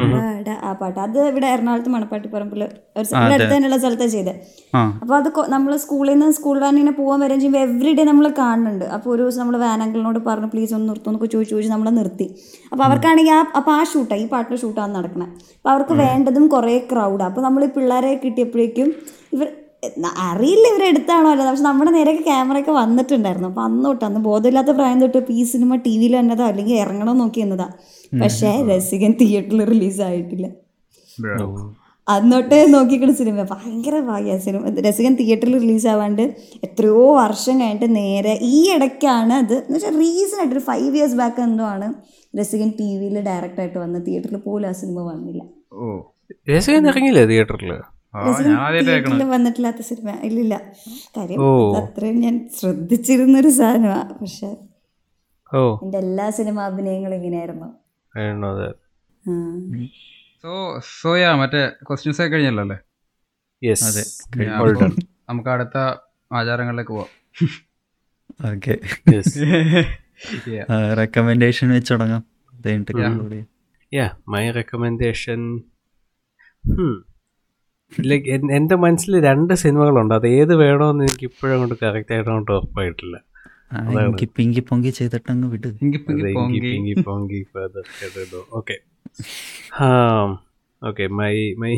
പാട്ട്. 0.80 0.98
അത് 1.04 1.16
ഇവിടെ 1.30 1.46
എറണാകുളത്ത് 1.54 1.90
മണപ്പാട്ടി 1.94 2.28
പറമ്പിൽ 2.34 2.62
അടുത്ത് 2.62 3.52
തന്നെയുള്ള 3.52 3.78
സ്ഥലത്താണ് 3.78 4.12
ചെയ്തത് 4.12 4.32
അപ്പൊ 4.74 4.82
അപ്പോൾ 5.02 5.16
അത് 5.18 5.50
നമ്മൾ 5.54 5.72
സ്കൂളിൽ 5.84 6.12
നിന്ന് 6.12 6.36
സ്കൂൾ 6.38 6.56
വാൻ 6.62 6.74
ഇങ്ങനെ 6.74 6.94
പോകാൻ 7.00 7.18
വരെ 7.24 7.36
ചെയ്യുമ്പോൾ 7.36 7.62
എവറി 7.66 7.92
ഡേ 7.98 8.04
നമ്മൾ 8.04 8.26
കാണുന്നുണ്ട്. 8.40 8.86
അപ്പോൾ 8.96 9.10
ഒരു 9.14 9.22
ദിവസം 9.22 9.40
നമ്മൾ 9.42 9.56
വാനങ്കിളിനോട് 9.64 10.20
പറഞ്ഞു 10.28 10.50
പ്ലീസ് 10.54 10.74
ഒന്ന് 10.78 10.88
നിർത്തും 10.90 11.10
എന്നൊക്കെ 11.10 11.28
ചോദിച്ചു 11.28 11.54
ചോദിച്ചു 11.54 11.72
നമ്മളെ 11.74 11.92
നിർത്തി. 11.98 12.26
അപ്പോൾ 12.72 12.84
അവർക്കാണെങ്കിൽ 12.84 13.34
ആ 13.34 13.42
അപ്പോൾ 13.60 13.74
ആ 13.76 13.82
ഷൂട്ടാണ് 13.92 14.22
ഈ 14.22 14.28
പാട്ടിന് 14.34 14.58
ഷൂട്ടാണ് 14.62 14.94
നടക്കുന്നത് 14.98 15.30
അപ്പോൾ 15.56 15.72
അവർക്ക് 15.74 15.96
വേണ്ടതും 16.04 16.46
കുറേ 16.48 16.76
ക്രൗഡാണ് 16.92 17.28
അപ്പോൾ 17.30 17.44
നമ്മൾ 17.46 17.64
ഈ 17.64 17.70
പിള്ളേരെ 17.76 18.12
കിട്ടിയപ്പോഴേക്കും 18.24 18.88
ഇവർ 19.36 19.48
അറിയില്ല 20.26 20.66
ഇവരെ 20.72 20.86
എടുത്താണോ 20.86 21.28
അല്ല 21.30 21.42
പക്ഷെ 21.48 21.62
നമ്മുടെ 21.62 21.90
നേരെയൊക്കെ 21.90 22.24
ക്യാമറയൊക്കെ 22.24 22.72
വന്നിട്ടുണ്ടായിരുന്നു. 22.72 23.48
അപ്പം 23.48 23.64
അന്ന് 23.64 23.84
തൊട്ട് 23.84 24.04
അന്ന് 24.04 24.20
ബോധമില്ലാത്ത 24.20 24.70
പ്രായം 24.70 25.00
തൊട്ട് 25.00 25.18
ഇപ്പോൾ 25.18 25.32
ഈ 25.32 25.44
സിനിമ 25.44 25.76
ടി 25.84 25.98
വിയിൽ 25.98 26.14
വന്നതോ 26.16 26.44
അല്ലെങ്കിൽ 26.44 26.76
ഇറങ്ങണമെന്ന് 26.76 27.22
നോക്കി 27.24 27.40
എന്നതാ. 27.40 27.68
പക്ഷേ 28.12 28.52
രസികൻ 28.70 29.12
തിയേറ്ററിൽ 29.22 29.64
റിലീസായിട്ടില്ല 29.72 30.46
Bro. 31.18 31.44
അന്നോട്ട് 32.08 32.56
നോക്കിക്കുന്ന 32.72 33.14
സിനിമ 33.14 33.42
ഭയങ്കര 33.52 34.00
ഭാഗ്യ 34.08 34.34
സിനിമ. 34.38 34.62
രസികൻ 34.86 35.12
തിയേറ്ററിൽ 35.20 35.54
റിലീസാവാണ്ട് 35.58 36.22
എത്രയോ 36.66 37.04
വർഷം 37.14 37.54
കഴിഞ്ഞിട്ട് 37.60 37.88
നേരെ 37.96 38.32
ഈ 38.50 38.58
ഇടയ്ക്കാണ് 38.74 39.34
അത് 39.34 39.54
എന്ന് 39.58 39.76
വെച്ചാൽ 39.76 39.96
റീസൺ 40.02 40.38
ആയിട്ട് 40.38 40.54
ഒരു 40.54 40.64
ഫൈവ് 40.68 40.92
ഇയേഴ്സ് 40.96 41.16
ബാക്ക് 41.16 41.40
എന്തോ 41.40 41.64
ആണ് 41.66 41.88
രസികൻ 42.34 42.70
ടി 42.78 42.88
വിയിൽ 43.00 43.16
ഡയറക്റ്റായിട്ട് 43.28 43.78
വന്ന് 43.78 44.00
തിയേറ്ററിൽ 44.06 44.38
പോലും 44.46 44.68
ആ 44.68 44.74
സിനിമ 44.80 44.98
വന്നില്ല. 45.10 45.42
ഓ. 45.74 45.86
രസകൻ 46.50 46.84
ഇറങ്ങിയില്ലേ 46.92 47.24
തിയേറ്ററിൽ? 47.32 47.72
തിയേറ്ററിൽ 48.86 49.24
വന്നിട്ടില്ലാത്ത 49.24 49.80
സിനിമ. 49.80 50.18
ഇല്ലില്ല. 50.22 50.60
കാര്യം 51.16 51.40
അത്രയും 51.76 52.20
ഞാൻ 52.20 52.48
ശ്രദ്ധിച്ചിരുന്നൊരു 52.48 53.48
സാധനമാണ് 53.48 54.18
പക്ഷെ 54.18 54.56
എന്റെ 55.84 55.98
എല്ലാ 55.98 56.30
സിനിമ 56.30 56.60
അഭിനയങ്ങളും 56.60 57.14
ഇങ്ങനെയായിരുന്നു. 57.14 57.74
സോ 60.42 60.80
സോയാ 61.00 61.34
മറ്റേ 61.34 61.68
ക്വസ്റ്റ്യൻസ് 61.68 62.22
ഒക്കെ 62.22 62.32
കഴിഞ്ഞല്ലോ 62.32 62.62
അല്ലേ? 62.62 62.76
അതെ. 63.82 64.04
നമുക്ക് 65.28 65.48
അടുത്ത 65.48 65.78
ആചാരങ്ങളിലേക്ക് 66.32 66.90
പോവാം. 66.90 67.08
ഓക്കെ. 68.54 68.80
റെക്കമെൻഡേഷൻ 70.96 71.70
വെച്ച് 71.74 71.92
തുടങ്ങാം. 71.92 72.24
അത് 72.54 72.68
കഴിഞ്ഞിട്ട് 72.68 72.92
conclude 72.92 73.44
ലൈക്ക് 77.92 78.28
എന്റെ 78.58 78.76
മനസ്സിൽ 78.84 79.12
രണ്ട് 79.28 79.54
സിനിമകളുണ്ട് 79.64 80.14
അത് 80.18 80.26
ഏത് 80.38 80.52
വേണമെന്ന് 80.62 81.04
എനിക്ക് 81.08 81.26
ഇപ്പോഴും 81.30 81.56
കൊണ്ട് 81.62 81.74
കറക്റ്റ് 81.82 82.12
ആയിട്ട് 82.14 82.28
അങ്ങോട്ട് 82.30 82.52
ഉറപ്പായിട്ടില്ല 82.52 83.16
മൈ 83.94 84.02
എനിക്ക് 84.02 84.28
പിങ്കി 84.38 84.62
പൊങ്കി 84.68 84.90
ചെയ്തിട്ടങ്ങ് 84.98 85.46
വിട് 85.54 85.68
Pinky 85.78 85.98
a 85.98 86.10
very 86.10 86.32
popular 86.34 86.34
one 86.38 86.52
like 86.66 86.94
this 86.98 87.46
further 87.54 87.84
ചെയ്തോ. 88.16 88.40
Okay. 88.58 88.78
Okay, 90.82 91.06
my 91.20 91.34
my 91.62 91.72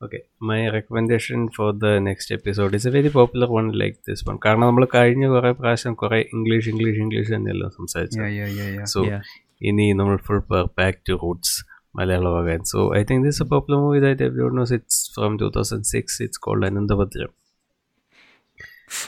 okay, 0.00 0.20
my 0.40 0.60
recommendation 0.76 1.40
for 1.56 1.68
the 1.74 1.92
next 2.00 2.30
episode 2.30 2.74
is 2.78 2.86
a 2.86 2.92
very 2.96 3.10
popular 3.10 3.48
one 3.58 3.68
like 3.82 3.96
this 4.08 4.22
one. 4.30 4.38
കാരണം 4.46 4.66
നമ്മൾ 4.66 4.86
കഴിഞ്ഞ 4.96 5.24
കുറെ 5.34 5.52
പ്രാവശ്യം 5.60 5.94
കുറെ 6.02 6.20
ഇംഗ്ലീഷ് 6.36 6.68
ഇംഗ്ലീഷ് 6.72 7.00
ഇംഗ്ലീഷ് 7.04 7.30
തന്നെയല്ലോ 7.36 7.68
സംസാരിച്ചു 7.78 8.20
Yeah, 8.20 8.32
yeah, 8.40 8.50
yeah, 8.58 8.70
yeah. 8.76 8.88
So 8.94 9.00
Yeah. 9.10 9.22
ഇനി 9.70 9.86
നമ്മൾ 9.98 10.16
full 10.28 10.40
back 10.80 11.00
to 11.08 11.14
roots 11.24 11.56
മലയാളമാകാൻ 11.94 12.60
so 12.70 12.80
I 12.98 13.04
think 13.08 13.24
this 13.26 13.40
a 13.44 13.48
popular 13.50 13.78
movie 13.84 14.00
that 14.04 14.24
everyone 14.28 14.54
knows 14.60 14.74
it's 14.78 15.00
from 15.16 15.32
two 15.42 15.48
thousand 15.56 15.88
six 15.92 16.18
it's 16.26 16.42
called 16.46 16.66
Ananthabhadram 16.70 17.32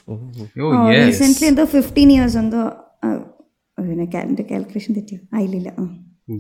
oh 0.07 0.15
Oh, 0.59 0.69
oh 0.77 0.91
yes. 0.91 1.03
Recently 1.03 1.47
എന്തോ 1.51 1.65
fifteen 1.73 2.09
years 2.13 2.37
എന്തോ 2.43 2.61
ആ, 3.05 3.09
പിന്നെ 3.79 4.05
എന്റെ 4.23 4.45
calculation 4.51 4.93
തെറ്റിയോ 4.99 5.21
ആയില്ലില്ല 5.39 5.71
ആ 5.77 5.85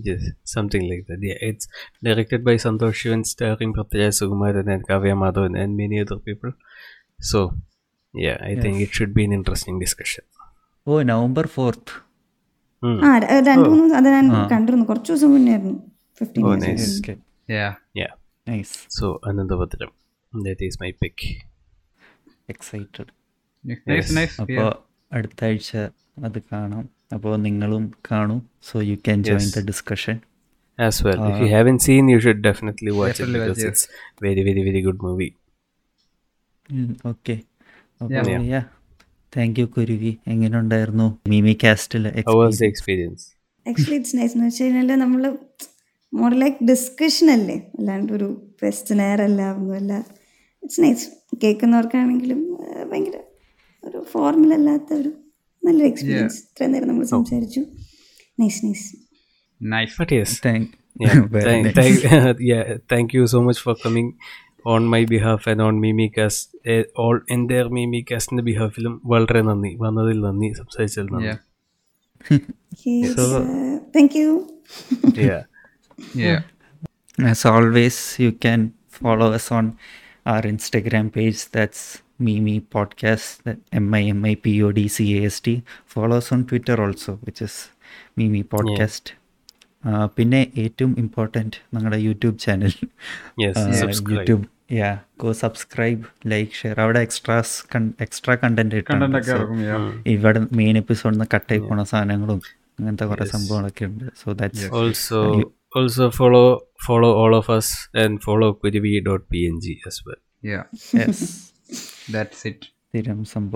Yes, 0.05 0.21
something 0.47 0.85
like 0.91 1.03
that. 1.09 1.23
Yeah, 1.23 1.41
it's 1.43 1.65
directed 2.03 2.41
by 2.43 2.53
Santosh 2.57 3.01
Shivan, 3.01 3.23
starring 3.27 3.73
Pratyaya 3.75 4.11
Sukumaran 4.19 4.69
and 4.69 4.83
Kavya 4.89 5.15
Madhavan 5.23 5.55
and 5.63 5.71
many 5.77 5.97
other 6.01 6.17
people. 6.19 6.53
So, 7.23 7.39
yeah, 8.15 8.39
I 8.43 8.55
think 8.57 8.77
it 8.81 8.91
should 8.91 9.13
be 9.15 9.25
an 9.25 9.35
interesting 9.39 9.77
discussion. 9.79 10.25
ഓ 10.87 11.03
November 11.11 11.47
fourth 11.57 11.93
Hmm. 12.83 12.97
ആ 13.05 13.11
രണ്ട് 13.47 13.69
മൂന്ന് 13.73 13.95
അത് 13.99 14.09
ഞാൻ 14.11 14.25
കണ്ടിരുന്നു 14.51 14.87
കുറച്ച് 14.91 15.11
ദിവസം 15.13 15.31
മുന്നേ 15.35 15.53
ആയിരുന്നു 15.55 15.77
fifteen 16.19 16.45
Oh, 16.47 16.57
nice. 16.65 16.87
Okay 16.97 17.15
Yeah. 17.55 17.73
Yeah. 18.01 18.13
Nice. 18.47 18.73
So, 18.97 19.07
Anandabhadram. 19.29 19.91
That 20.33 20.61
is 20.67 20.75
my 20.83 20.91
pick. 21.03 21.19
Excited 22.49 23.11
Nice, 23.89 24.11
nice. 24.19 24.35
അപ്പോൾ 24.43 24.57
Yeah. 24.59 24.73
അടുത്ത 25.13 25.41
ആഴ്ച 25.49 25.71
അത് 26.27 26.39
കാണാം 26.51 26.85
അപ്പോൾ 27.17 27.35
നിങ്ങളും 27.47 27.85
കാണൂ 28.09 28.37
so 28.69 28.77
you 28.91 28.97
can 29.07 29.19
join 29.29 29.47
Yes. 29.47 29.57
The 29.59 29.67
discussion 29.73 30.17
As 30.79 30.97
well. 31.07 31.19
if 31.27 31.37
you 31.43 31.49
haven't 31.51 31.83
seen, 31.87 32.05
you 32.13 32.21
should 32.23 32.41
definitely 32.47 32.93
watch 33.01 33.11
Definitely 33.13 33.41
it 33.41 33.43
because 33.43 33.61
it. 33.65 33.69
it's 33.71 33.83
very, 34.25 34.43
very, 34.49 34.63
very 34.69 34.81
good 34.87 34.99
movie. 35.07 35.29
okay 37.13 37.37
അപ്പോൾ 38.01 38.13
Yeah. 38.31 38.41
Yeah 38.55 38.63
thank 39.33 39.59
you 39.61 39.67
കുരുവി 39.77 40.13
എങ്ങനെ 40.33 40.57
ഉണ്ടായിരുന്നു 40.63 41.07
മിമി 41.33 41.55
How 42.31 42.37
experience? 42.71 43.23
Actually 43.67 43.97
it's 44.01 44.17
nice 44.19 44.35
എന്ന് 44.37 44.47
വെച്ച് 44.49 44.65
കഴിഞ്ഞാൽ 44.65 44.99
നമ്മൾ 45.05 45.23
more 46.15 46.35
like 46.41 46.65
discussion 46.65 47.31
അല്ലേ? 47.31 47.57
അല്ലാണ്ട് 47.79 48.13
ഒരു 48.13 48.29
ക്വസ്റ്റനെയർ 48.63 49.23
അല്ല 49.23 49.53
ഒന്നുമല്ല. 49.53 49.93
ഇറ്റ്സ് 50.63 50.83
നൈസ് 50.83 51.07
കേൾക്കുന്നവർക്കാണെങ്കിലും 51.45 52.41
ഭയങ്കര 52.91 53.19
ഒരു 53.85 54.05
ഫോർമൽ 54.13 54.55
അല്ലാത്ത 54.55 54.95
ഒരു 54.95 55.13
നല്ലൊരു 55.65 55.91
എക്സ്പീരിയൻസ് 55.91 56.39
ഇത്രയും 56.39 56.73
നേരം 56.73 56.89
നമ്മൾ 56.89 57.05
സംസാരിച്ചു. 57.05 57.61
Nice 58.41 58.67
nice. 58.67 58.97
Thank 62.93 63.17
you 63.17 63.25
so 63.27 63.43
much 63.43 63.61
for 63.61 63.77
coming 63.87 64.13
on 64.67 64.91
my 64.91 65.05
behalf 65.05 65.49
and 65.49 65.63
on 65.63 65.81
my 65.81 66.09
all 66.99 67.27
എന്റെ 67.31 67.63
Mimicastന്റെ 67.63 68.43
behalfിലും 68.53 69.01
വളരെ 69.05 69.43
നന്ദി. 69.43 69.77
വന്നതിൽ 69.79 70.21
നന്ദി 70.21 70.53
സംസാരിച്ചതിൽ 70.59 71.09
നന്ദി. 71.13 71.35
Yeah. 72.85 73.79
Thank 73.97 74.17
you 74.17 74.45
Yeah. 76.15 76.43
As 77.19 77.45
always, 77.45 78.19
you 78.19 78.33
can 78.33 78.63
follow 78.89 79.33
us 79.33 79.51
on 79.53 79.79
our 80.27 80.43
Instagram 80.43 81.13
page. 81.13 81.51
That's 81.51 81.83
Mimi 82.19 82.57
Podcast, 82.75 83.57
M 83.73 83.95
I 83.95 84.03
M 84.03 84.25
I 84.25 84.35
P 84.35 84.63
O 84.63 84.73
D 84.73 84.89
C 84.89 85.19
A 85.19 85.27
S 85.27 85.41
T. 85.41 85.63
Follow 85.87 86.19
us 86.19 86.31
on 86.33 86.45
Twitter 86.45 86.77
also, 86.87 87.13
which 87.27 87.43
is 87.43 87.57
Mimi 88.17 88.43
Podcast. 88.55 89.07
yeah. 89.09 89.21
പിന്നെ 90.17 90.39
ഏറ്റവും 90.57 90.93
important 90.99 91.57
ഞങ്ങളുടെ 91.75 91.97
YouTube 91.97 92.39
channel. 92.39 92.75
YouTube 94.13 94.45
yeah 94.73 94.91
go 95.21 95.33
subscribe 95.33 96.05
like 96.27 96.53
share 96.53 96.81
അവിടെ 96.81 97.01
extras 97.01 97.53
extra 98.01 98.35
content. 98.35 98.77
ഇവിടെ 100.15 100.41
main 100.53 100.77
എപ്പിസോഡിൽ 100.79 101.17
നിന്ന് 101.17 101.29
കട്ടായി 101.35 101.59
പോണ 101.59 101.83
സാധനങ്ങളും 101.83 102.41
അങ്ങനത്തെ 102.79 103.05
കുറെ 103.05 103.27
സംഭവങ്ങളൊക്കെ 103.35 103.85
ഉണ്ട് 103.85 104.07
so 104.23 104.33
that's 104.33 104.71
Also, 104.83 105.21
also 105.75 106.11
follow 106.11 106.61
follow 106.81 107.15
all 107.15 107.35
of 107.35 107.51
us 107.51 107.89
and 107.95 108.23
follow 108.23 108.55
kuribi.png 108.55 109.81
as 109.87 110.03
well. 110.07 110.17
Yeah. 110.43 110.65
Yes. 110.93 111.53
That's 112.11 112.45
it. 112.45 112.69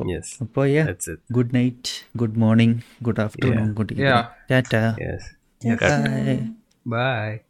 Yes. 0.09 0.39
Appo, 0.39 0.73
yeah. 0.73 0.85
That's 0.85 1.09
it. 1.09 1.20
Good 1.32 1.53
night. 1.53 2.05
Good 2.16 2.36
morning. 2.36 2.82
Good 3.03 3.19
afternoon. 3.19 3.66
Yeah. 3.66 3.73
Good 3.74 3.93
evening. 3.93 4.07
Yeah. 4.07 4.28
Tata. 4.49 4.97
Yes. 4.99 5.35
Yes. 5.62 5.78
Bye. 5.81 6.49
Bye. 6.85 7.40